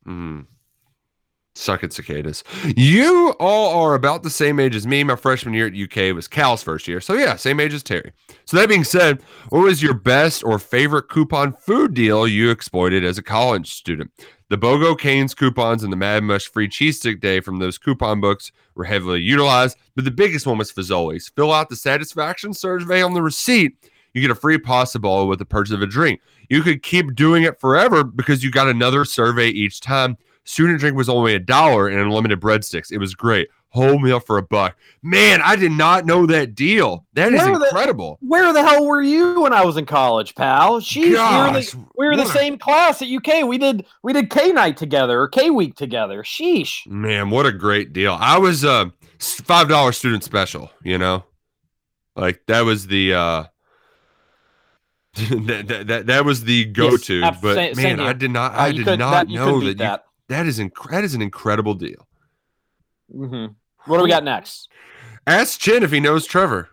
Mm. 0.07 0.45
Suck 1.55 1.83
it, 1.83 1.91
cicadas. 1.91 2.43
You 2.77 3.35
all 3.39 3.83
are 3.83 3.93
about 3.93 4.23
the 4.23 4.29
same 4.29 4.59
age 4.61 4.75
as 4.75 4.87
me. 4.87 5.03
My 5.03 5.17
freshman 5.17 5.53
year 5.53 5.67
at 5.67 5.75
UK 5.75 6.15
was 6.15 6.27
Cal's 6.27 6.63
first 6.63 6.87
year. 6.87 7.01
So, 7.01 7.15
yeah, 7.15 7.35
same 7.35 7.59
age 7.59 7.73
as 7.73 7.83
Terry. 7.83 8.13
So, 8.45 8.55
that 8.55 8.69
being 8.69 8.85
said, 8.85 9.21
what 9.49 9.63
was 9.63 9.83
your 9.83 9.93
best 9.93 10.43
or 10.43 10.57
favorite 10.57 11.09
coupon 11.09 11.53
food 11.53 11.93
deal 11.93 12.27
you 12.27 12.49
exploited 12.49 13.03
as 13.03 13.17
a 13.17 13.23
college 13.23 13.73
student? 13.73 14.11
The 14.49 14.57
BOGO 14.57 14.97
Canes 14.97 15.35
coupons 15.35 15.83
and 15.83 15.91
the 15.91 15.97
Mad 15.97 16.23
Mush 16.23 16.47
free 16.47 16.69
cheese 16.69 16.97
stick 16.97 17.19
day 17.19 17.39
from 17.39 17.59
those 17.59 17.77
coupon 17.77 18.21
books 18.21 18.51
were 18.75 18.85
heavily 18.85 19.19
utilized, 19.19 19.77
but 19.95 20.05
the 20.05 20.11
biggest 20.11 20.47
one 20.47 20.57
was 20.57 20.71
Fazoli's. 20.71 21.29
Fill 21.29 21.51
out 21.51 21.69
the 21.69 21.75
satisfaction 21.75 22.53
survey 22.53 23.01
on 23.01 23.13
the 23.13 23.21
receipt. 23.21 23.88
You 24.13 24.21
get 24.21 24.31
a 24.31 24.35
free 24.35 24.57
pasta 24.57 24.99
bowl 24.99 25.27
with 25.27 25.39
the 25.39 25.45
purchase 25.45 25.73
of 25.73 25.81
a 25.81 25.87
drink. 25.87 26.19
You 26.49 26.61
could 26.61 26.81
keep 26.83 27.15
doing 27.15 27.43
it 27.43 27.59
forever 27.59 28.03
because 28.03 28.43
you 28.43 28.51
got 28.51 28.67
another 28.67 29.05
survey 29.05 29.49
each 29.49 29.81
time. 29.81 30.17
Student 30.45 30.79
drink 30.79 30.97
was 30.97 31.09
only 31.09 31.35
a 31.35 31.39
dollar 31.39 31.87
and 31.87 31.99
unlimited 31.99 32.39
breadsticks. 32.39 32.91
It 32.91 32.97
was 32.97 33.13
great. 33.13 33.49
Whole 33.71 33.99
meal 33.99 34.19
for 34.19 34.39
a 34.39 34.41
buck. 34.41 34.75
Man, 35.03 35.41
I 35.43 35.55
did 35.55 35.71
not 35.71 36.07
know 36.07 36.25
that 36.25 36.55
deal. 36.55 37.05
That 37.13 37.33
is 37.33 37.39
Where 37.43 37.59
the- 37.59 37.65
incredible. 37.65 38.17
Where 38.19 38.51
the 38.51 38.63
hell 38.63 38.83
were 38.83 39.03
you 39.03 39.41
when 39.41 39.53
I 39.53 39.63
was 39.63 39.77
in 39.77 39.85
college, 39.85 40.33
pal? 40.33 40.79
Sheesh, 40.81 41.03
we 41.03 41.11
were 41.11 41.59
the, 41.61 41.85
we 41.95 42.07
were 42.07 42.15
the 42.15 42.23
what 42.23 42.35
a- 42.35 42.39
same 42.39 42.57
class 42.57 43.03
at 43.03 43.09
UK. 43.09 43.43
We 43.47 43.59
did 43.59 43.85
we 44.01 44.11
did 44.11 44.31
K 44.31 44.51
night 44.53 44.75
together 44.75 45.21
or 45.21 45.27
K 45.27 45.51
week 45.51 45.75
together. 45.75 46.23
Sheesh. 46.23 46.87
Man, 46.87 47.29
what 47.29 47.45
a 47.45 47.51
great 47.51 47.93
deal. 47.93 48.17
I 48.19 48.39
was 48.39 48.65
uh 48.65 48.85
s- 49.19 49.39
five 49.41 49.69
dollar 49.69 49.91
student 49.91 50.23
special, 50.23 50.71
you 50.83 50.97
know? 50.97 51.25
Like 52.15 52.41
that 52.47 52.61
was 52.61 52.87
the 52.87 53.13
uh 53.13 53.43
that, 55.15 55.65
that, 55.67 55.87
that, 55.87 56.05
that 56.07 56.25
was 56.25 56.43
the 56.43 56.65
go-to. 56.65 57.23
ab- 57.23 57.41
but 57.41 57.55
same- 57.55 57.75
same 57.75 57.83
man, 57.83 57.99
here. 57.99 58.07
I 58.07 58.13
did 58.13 58.31
not 58.31 58.53
Uh, 58.55 58.59
I 58.59 58.71
did 58.71 58.85
could- 58.85 58.99
not 58.99 59.11
that- 59.11 59.27
know 59.29 59.59
beat 59.59 59.65
that, 59.65 59.69
you 59.71 59.73
that. 59.75 60.03
that 60.29 60.45
is 60.45 60.59
inc- 60.59 60.89
that 60.91 61.03
is 61.03 61.13
an 61.13 61.21
incredible 61.21 61.73
deal. 61.73 62.07
hmm 63.11 63.47
What 63.85 63.97
do 63.97 64.03
we 64.03 64.09
got 64.09 64.23
next? 64.23 64.69
Ask 65.27 65.59
Chin 65.59 65.83
if 65.83 65.91
he 65.91 65.99
knows 65.99 66.25
Trevor. 66.25 66.69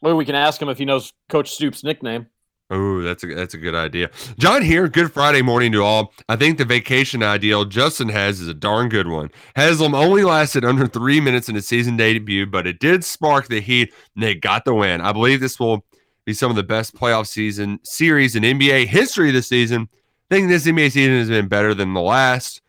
Well, 0.00 0.16
we 0.16 0.24
can 0.24 0.34
ask 0.34 0.60
him 0.60 0.68
if 0.68 0.78
he 0.78 0.84
knows 0.84 1.12
Coach 1.28 1.50
Stoops' 1.50 1.82
nickname. 1.82 2.26
Oh, 2.70 3.02
that's 3.02 3.22
a 3.24 3.26
that's 3.34 3.52
a 3.54 3.58
good 3.58 3.74
idea. 3.74 4.10
John 4.38 4.62
here. 4.62 4.88
Good 4.88 5.12
Friday 5.12 5.42
morning 5.42 5.70
to 5.72 5.82
all. 5.82 6.12
I 6.30 6.36
think 6.36 6.56
the 6.58 6.64
vacation 6.64 7.22
ideal 7.22 7.64
Justin 7.66 8.08
has 8.08 8.40
is 8.40 8.48
a 8.48 8.54
darn 8.54 8.88
good 8.88 9.06
one. 9.08 9.30
Haslem 9.54 9.94
only 9.94 10.24
lasted 10.24 10.64
under 10.64 10.86
three 10.86 11.20
minutes 11.20 11.48
in 11.48 11.54
his 11.54 11.68
season 11.68 11.96
debut, 11.98 12.46
but 12.46 12.66
it 12.66 12.78
did 12.80 13.04
spark 13.04 13.48
the 13.48 13.60
heat, 13.60 13.92
and 14.14 14.24
they 14.24 14.34
got 14.34 14.64
the 14.64 14.74
win. 14.74 15.02
I 15.02 15.12
believe 15.12 15.40
this 15.40 15.60
will 15.60 15.84
be 16.24 16.32
some 16.34 16.50
of 16.50 16.56
the 16.56 16.62
best 16.62 16.94
playoff 16.94 17.26
season 17.26 17.80
series 17.82 18.34
in 18.36 18.42
NBA 18.42 18.86
history 18.86 19.30
this 19.30 19.46
season. 19.48 19.88
I 20.30 20.34
think 20.34 20.48
this 20.48 20.66
NBA 20.66 20.90
season 20.92 21.18
has 21.18 21.28
been 21.28 21.48
better 21.48 21.74
than 21.74 21.92
the 21.94 22.00
last 22.00 22.62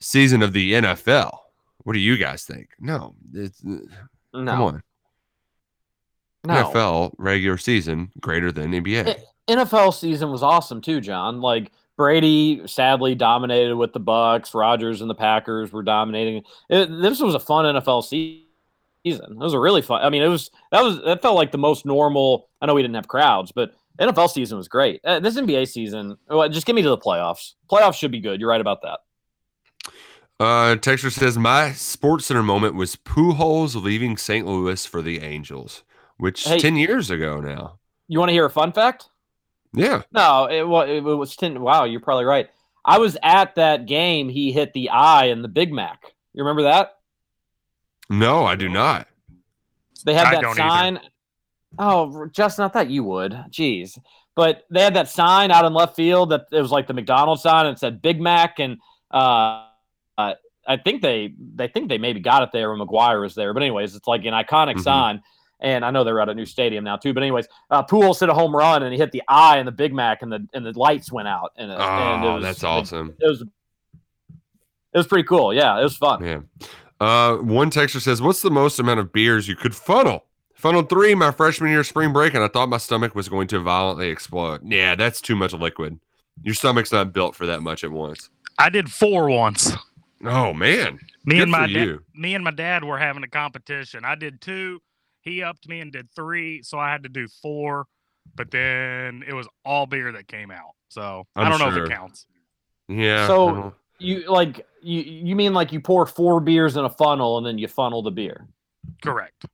season 0.00 0.42
of 0.42 0.52
the 0.52 0.72
NFL. 0.74 1.38
What 1.84 1.94
do 1.94 1.98
you 1.98 2.16
guys 2.16 2.44
think? 2.44 2.68
No, 2.78 3.14
it's, 3.32 3.62
No. 3.64 3.80
come 4.32 4.62
on. 4.62 4.82
No. 6.46 6.54
NFL 6.54 7.14
regular 7.18 7.56
season 7.56 8.10
greater 8.20 8.52
than 8.52 8.72
NBA. 8.72 9.08
I- 9.08 9.16
NFL 9.52 9.92
season 9.94 10.30
was 10.30 10.42
awesome 10.42 10.80
too, 10.80 11.00
John. 11.00 11.40
Like 11.40 11.72
Brady 11.96 12.62
sadly 12.66 13.14
dominated 13.14 13.76
with 13.76 13.92
the 13.92 14.00
Bucs. 14.00 14.54
Rodgers 14.54 15.00
and 15.00 15.08
the 15.08 15.14
Packers 15.14 15.72
were 15.72 15.82
dominating. 15.82 16.42
It, 16.68 16.86
this 17.00 17.20
was 17.20 17.34
a 17.34 17.40
fun 17.40 17.64
NFL 17.66 18.02
se- 18.04 18.43
season. 19.04 19.32
It 19.32 19.38
was 19.38 19.52
a 19.54 19.58
really 19.60 19.82
fun. 19.82 20.02
I 20.02 20.10
mean, 20.10 20.22
it 20.22 20.28
was 20.28 20.50
that 20.72 20.82
was 20.82 21.00
that 21.04 21.22
felt 21.22 21.36
like 21.36 21.52
the 21.52 21.58
most 21.58 21.84
normal. 21.86 22.48
I 22.60 22.66
know 22.66 22.74
we 22.74 22.82
didn't 22.82 22.94
have 22.96 23.08
crowds, 23.08 23.52
but 23.52 23.72
NFL 24.00 24.30
season 24.30 24.58
was 24.58 24.68
great. 24.68 25.00
Uh, 25.04 25.20
this 25.20 25.36
NBA 25.36 25.68
season, 25.68 26.16
well, 26.28 26.48
just 26.48 26.66
get 26.66 26.74
me 26.74 26.82
to 26.82 26.88
the 26.88 26.98
playoffs. 26.98 27.52
Playoffs 27.70 27.94
should 27.94 28.10
be 28.10 28.20
good. 28.20 28.40
You're 28.40 28.50
right 28.50 28.60
about 28.60 28.82
that. 28.82 29.00
Uh, 30.40 30.74
Texture 30.76 31.10
says 31.10 31.38
my 31.38 31.72
Sports 31.72 32.26
Center 32.26 32.42
moment 32.42 32.74
was 32.74 32.96
Pujols 32.96 33.80
leaving 33.80 34.16
St. 34.16 34.46
Louis 34.46 34.84
for 34.84 35.00
the 35.00 35.20
Angels, 35.22 35.84
which 36.16 36.44
Hey. 36.44 36.58
ten 36.58 36.76
years 36.76 37.10
ago 37.10 37.40
now. 37.40 37.78
You 38.08 38.18
want 38.18 38.30
to 38.30 38.32
hear 38.34 38.44
a 38.44 38.50
fun 38.50 38.72
fact? 38.72 39.08
Yeah, 39.76 40.02
No, 40.12 40.46
it, 40.46 40.66
wa- 40.66 40.82
it 40.86 41.00
was 41.00 41.34
ten. 41.36 41.60
Wow, 41.60 41.84
you're 41.84 42.00
probably 42.00 42.24
right. 42.24 42.48
I 42.84 42.98
was 42.98 43.16
at 43.22 43.54
that 43.56 43.86
game. 43.86 44.28
He 44.28 44.52
hit 44.52 44.72
the 44.72 44.90
eye 44.90 45.26
in 45.26 45.42
the 45.42 45.48
Big 45.48 45.72
Mac. 45.72 46.00
You 46.32 46.42
remember 46.44 46.62
that? 46.64 46.96
No, 48.10 48.44
I 48.44 48.54
do 48.56 48.68
not. 48.68 49.08
They 50.04 50.14
had 50.14 50.26
I 50.26 50.30
that 50.34 50.40
don't 50.42 50.58
either. 50.60 50.68
sign. 50.68 51.00
Oh, 51.78 52.26
Justin, 52.32 52.64
I 52.64 52.68
thought 52.68 52.90
you 52.90 53.02
would. 53.04 53.32
Jeez. 53.50 53.98
But 54.36 54.64
they 54.70 54.82
had 54.82 54.94
that 54.94 55.08
sign 55.08 55.50
out 55.50 55.64
in 55.64 55.72
left 55.74 55.96
field 55.96 56.30
that 56.30 56.46
it 56.52 56.60
was 56.60 56.70
like 56.70 56.86
the 56.86 56.92
McDonald's 56.94 57.42
sign 57.42 57.66
and 57.66 57.76
it 57.76 57.78
said 57.78 58.02
Big 58.02 58.20
Mac. 58.20 58.58
And 58.58 58.78
uh, 59.12 59.66
uh, 60.18 60.34
I 60.66 60.76
think 60.76 61.02
they 61.02 61.34
they 61.54 61.68
think 61.68 61.88
they 61.88 61.98
maybe 61.98 62.20
got 62.20 62.42
it 62.42 62.50
there 62.52 62.70
when 62.70 62.78
McGwire 62.86 63.20
was 63.20 63.34
there. 63.34 63.54
But 63.54 63.62
anyways, 63.62 63.94
it's 63.94 64.06
like 64.08 64.24
an 64.24 64.34
iconic 64.34 64.76
Mhm. 64.76 64.82
sign. 64.82 65.22
And 65.60 65.84
I 65.84 65.90
know 65.90 66.04
they're 66.04 66.20
at 66.20 66.28
a 66.28 66.34
new 66.34 66.44
stadium 66.46 66.84
now 66.84 66.96
too. 66.96 67.14
But 67.14 67.22
anyways, 67.22 67.46
uh, 67.70 67.84
Pujols 67.84 68.20
hit 68.20 68.28
a 68.28 68.34
home 68.34 68.54
run 68.54 68.82
and 68.82 68.92
he 68.92 68.98
hit 68.98 69.12
the 69.12 69.22
eye 69.28 69.58
in 69.58 69.66
the 69.66 69.72
Big 69.72 69.94
Mac 69.94 70.20
and 70.22 70.30
the 70.32 70.46
and 70.52 70.66
the 70.66 70.78
lights 70.78 71.10
went 71.12 71.28
out. 71.28 71.52
And, 71.56 71.70
it- 71.70 71.78
and 71.78 72.24
it 72.24 72.28
Oh, 72.28 72.34
was, 72.34 72.42
that's 72.42 72.64
awesome. 72.64 73.14
It, 73.20 73.26
was 73.28 73.40
it 73.42 74.98
was 74.98 75.06
pretty 75.06 75.26
cool. 75.26 75.54
Yeah, 75.54 75.78
it 75.78 75.82
was 75.82 75.96
fun. 75.96 76.24
Yeah. 76.24 76.40
Uh, 77.00 77.36
one 77.36 77.70
texture 77.70 78.00
says, 78.00 78.22
"What's 78.22 78.42
the 78.42 78.50
most 78.50 78.78
amount 78.78 79.00
of 79.00 79.12
beers 79.12 79.48
you 79.48 79.56
could 79.56 79.74
funnel?" 79.74 80.24
Funneled 80.54 80.88
three 80.88 81.14
my 81.14 81.30
freshman 81.30 81.70
year 81.70 81.84
spring 81.84 82.12
break, 82.12 82.32
and 82.34 82.42
I 82.42 82.48
thought 82.48 82.68
my 82.68 82.78
stomach 82.78 83.14
was 83.14 83.28
going 83.28 83.48
to 83.48 83.58
violently 83.58 84.08
explode. 84.08 84.60
Yeah, 84.64 84.94
that's 84.94 85.20
too 85.20 85.36
much 85.36 85.52
liquid. 85.52 85.98
Your 86.42 86.54
stomach's 86.54 86.92
not 86.92 87.12
built 87.12 87.34
for 87.36 87.46
that 87.46 87.60
much 87.62 87.84
at 87.84 87.90
once. 87.90 88.30
I 88.58 88.70
did 88.70 88.90
four 88.90 89.28
once. 89.28 89.72
Oh 90.24 90.54
man, 90.54 90.98
Me 91.26 91.34
Good 91.36 91.42
and 91.42 91.50
my 91.50 91.66
for 91.66 91.72
dad, 91.74 91.98
me 92.14 92.34
and 92.34 92.42
my 92.44 92.50
dad 92.50 92.82
were 92.84 92.98
having 92.98 93.24
a 93.24 93.28
competition. 93.28 94.04
I 94.04 94.14
did 94.14 94.40
two. 94.40 94.80
He 95.20 95.42
upped 95.42 95.68
me 95.68 95.80
and 95.80 95.92
did 95.92 96.08
three, 96.14 96.62
so 96.62 96.78
I 96.78 96.90
had 96.90 97.02
to 97.02 97.08
do 97.10 97.26
four. 97.42 97.86
But 98.34 98.50
then 98.50 99.22
it 99.26 99.34
was 99.34 99.46
all 99.66 99.84
beer 99.86 100.12
that 100.12 100.26
came 100.28 100.50
out, 100.50 100.70
so 100.88 101.26
I 101.36 101.42
I'm 101.42 101.50
don't 101.50 101.60
know 101.60 101.76
if 101.76 101.86
it 101.88 101.90
counts. 101.92 102.26
Yeah. 102.88 103.26
So- 103.26 103.74
You 103.98 104.30
like 104.30 104.66
you 104.84 105.00
you 105.00 105.36
mean 105.36 105.54
like 105.54 105.72
you 105.72 105.80
pour 105.80 106.06
four 106.06 106.40
beers 106.40 106.76
in 106.76 106.84
a 106.84 106.90
funnel 106.90 107.38
and 107.38 107.46
then 107.46 107.58
you 107.58 107.68
funnel 107.68 108.02
the 108.02 108.10
beer? 108.10 108.46
Correct. 109.02 109.46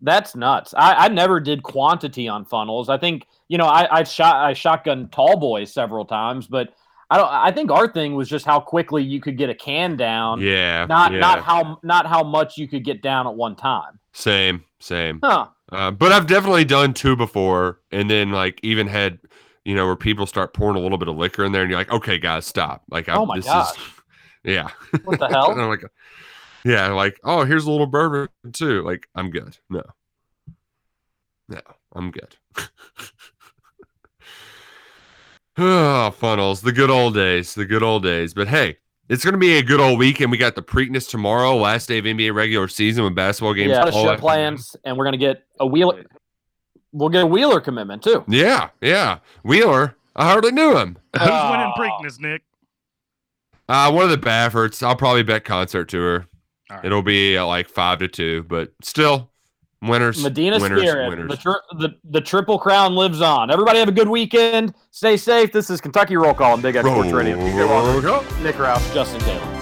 That's 0.00 0.34
nuts. 0.34 0.74
I, 0.76 0.94
I 0.94 1.08
never 1.08 1.38
did 1.38 1.62
quantity 1.62 2.26
on 2.26 2.44
funnels. 2.44 2.88
I 2.88 2.98
think 2.98 3.26
you 3.48 3.58
know 3.58 3.66
I 3.66 3.98
I 3.98 4.02
shot 4.02 4.36
I 4.36 4.52
shotgun 4.52 5.08
tall 5.10 5.36
boys 5.36 5.72
several 5.72 6.04
times, 6.04 6.46
but 6.46 6.74
I 7.10 7.18
don't. 7.18 7.28
I 7.28 7.52
think 7.52 7.70
our 7.70 7.92
thing 7.92 8.14
was 8.14 8.28
just 8.28 8.46
how 8.46 8.58
quickly 8.58 9.02
you 9.02 9.20
could 9.20 9.36
get 9.36 9.50
a 9.50 9.54
can 9.54 9.96
down. 9.96 10.40
yeah. 10.40 10.86
Not 10.86 11.12
yeah. 11.12 11.18
not 11.18 11.42
how 11.42 11.78
not 11.82 12.06
how 12.06 12.24
much 12.24 12.56
you 12.56 12.66
could 12.66 12.84
get 12.84 13.02
down 13.02 13.26
at 13.26 13.34
one 13.34 13.54
time. 13.54 13.98
Same, 14.12 14.64
same. 14.80 15.20
Huh. 15.22 15.48
Uh, 15.70 15.90
but 15.90 16.10
I've 16.12 16.26
definitely 16.26 16.64
done 16.64 16.94
two 16.94 17.14
before, 17.14 17.80
and 17.90 18.10
then 18.10 18.30
like 18.30 18.60
even 18.62 18.86
had, 18.86 19.18
you 19.64 19.74
know, 19.74 19.86
where 19.86 19.96
people 19.96 20.26
start 20.26 20.52
pouring 20.52 20.76
a 20.76 20.80
little 20.80 20.98
bit 20.98 21.08
of 21.08 21.16
liquor 21.16 21.44
in 21.44 21.52
there, 21.52 21.62
and 21.62 21.70
you're 21.70 21.78
like, 21.80 21.92
okay, 21.92 22.18
guys, 22.18 22.44
stop. 22.44 22.82
Like, 22.90 23.08
I'm, 23.08 23.18
Oh 23.18 23.26
my 23.26 23.36
this 23.36 23.46
gosh. 23.46 23.76
is, 23.76 23.82
yeah. 24.44 24.68
What 25.04 25.18
the 25.18 25.28
hell? 25.30 25.50
I'm 25.50 25.68
like, 25.68 25.84
yeah, 26.64 26.88
like, 26.88 27.18
oh, 27.24 27.44
here's 27.44 27.64
a 27.64 27.70
little 27.70 27.86
bourbon 27.86 28.28
too. 28.52 28.82
Like, 28.82 29.08
I'm 29.14 29.30
good. 29.30 29.56
No, 29.70 29.82
no, 31.48 31.60
I'm 31.94 32.10
good. 32.10 32.36
oh, 35.58 36.10
funnels, 36.12 36.62
the 36.62 36.72
good 36.72 36.90
old 36.90 37.14
days, 37.14 37.54
the 37.54 37.64
good 37.64 37.82
old 37.82 38.02
days. 38.02 38.34
But 38.34 38.48
hey, 38.48 38.78
it's 39.08 39.24
gonna 39.24 39.38
be 39.38 39.58
a 39.58 39.62
good 39.62 39.80
old 39.80 39.98
weekend. 39.98 40.30
We 40.30 40.38
got 40.38 40.54
the 40.54 40.62
Preakness 40.62 41.08
tomorrow, 41.08 41.56
last 41.56 41.88
day 41.88 41.98
of 41.98 42.04
NBA 42.04 42.34
regular 42.34 42.68
season 42.68 43.04
with 43.04 43.14
basketball 43.14 43.54
games. 43.54 43.70
yeah, 43.70 43.80
all 43.84 43.90
show 43.90 43.98
afternoon. 43.98 44.18
plans, 44.18 44.76
and 44.84 44.96
we're 44.96 45.04
gonna 45.04 45.16
get 45.16 45.44
a 45.60 45.66
wheeler. 45.66 46.04
We'll 46.92 47.08
get 47.08 47.22
a 47.22 47.26
wheeler 47.26 47.60
commitment 47.60 48.02
too. 48.02 48.24
Yeah, 48.28 48.68
yeah. 48.80 49.18
Wheeler, 49.44 49.96
I 50.14 50.24
hardly 50.30 50.52
knew 50.52 50.76
him. 50.76 50.98
Who's 51.18 51.28
Oh. 51.30 51.50
winning 51.50 51.72
Preakness, 51.76 52.20
Nick? 52.20 52.42
Uh, 53.68 53.90
one 53.90 54.04
of 54.04 54.10
the 54.10 54.18
Bafferts. 54.18 54.82
I'll 54.82 54.96
probably 54.96 55.22
bet 55.22 55.44
concert 55.44 55.88
tour. 55.88 56.26
All 56.70 56.76
right. 56.76 56.84
It'll 56.84 57.02
be 57.02 57.36
uh, 57.36 57.46
like 57.46 57.68
five 57.68 57.98
to 58.00 58.08
two, 58.08 58.44
but 58.44 58.72
still, 58.82 59.30
winners. 59.82 60.22
Medina 60.22 60.58
winners, 60.58 60.80
Spirit, 60.80 61.08
winners. 61.10 61.30
the, 61.30 61.36
tri- 61.36 61.60
the 61.78 61.90
the 62.04 62.20
triple 62.20 62.58
crown 62.58 62.94
lives 62.94 63.20
on. 63.20 63.50
Everybody 63.50 63.78
have 63.78 63.88
a 63.88 63.92
good 63.92 64.08
weekend. 64.08 64.74
Stay 64.90 65.16
safe. 65.16 65.52
This 65.52 65.70
is 65.70 65.80
Kentucky 65.80 66.16
Roll 66.16 66.34
Call 66.34 66.52
on 66.52 66.60
Big 66.60 66.76
X 66.76 66.86
Sports 66.86 67.12
Radio. 67.12 67.36
Roll 67.36 68.22
Nick 68.42 68.56
Roush, 68.56 68.94
Justin 68.94 69.20
Taylor. 69.20 69.61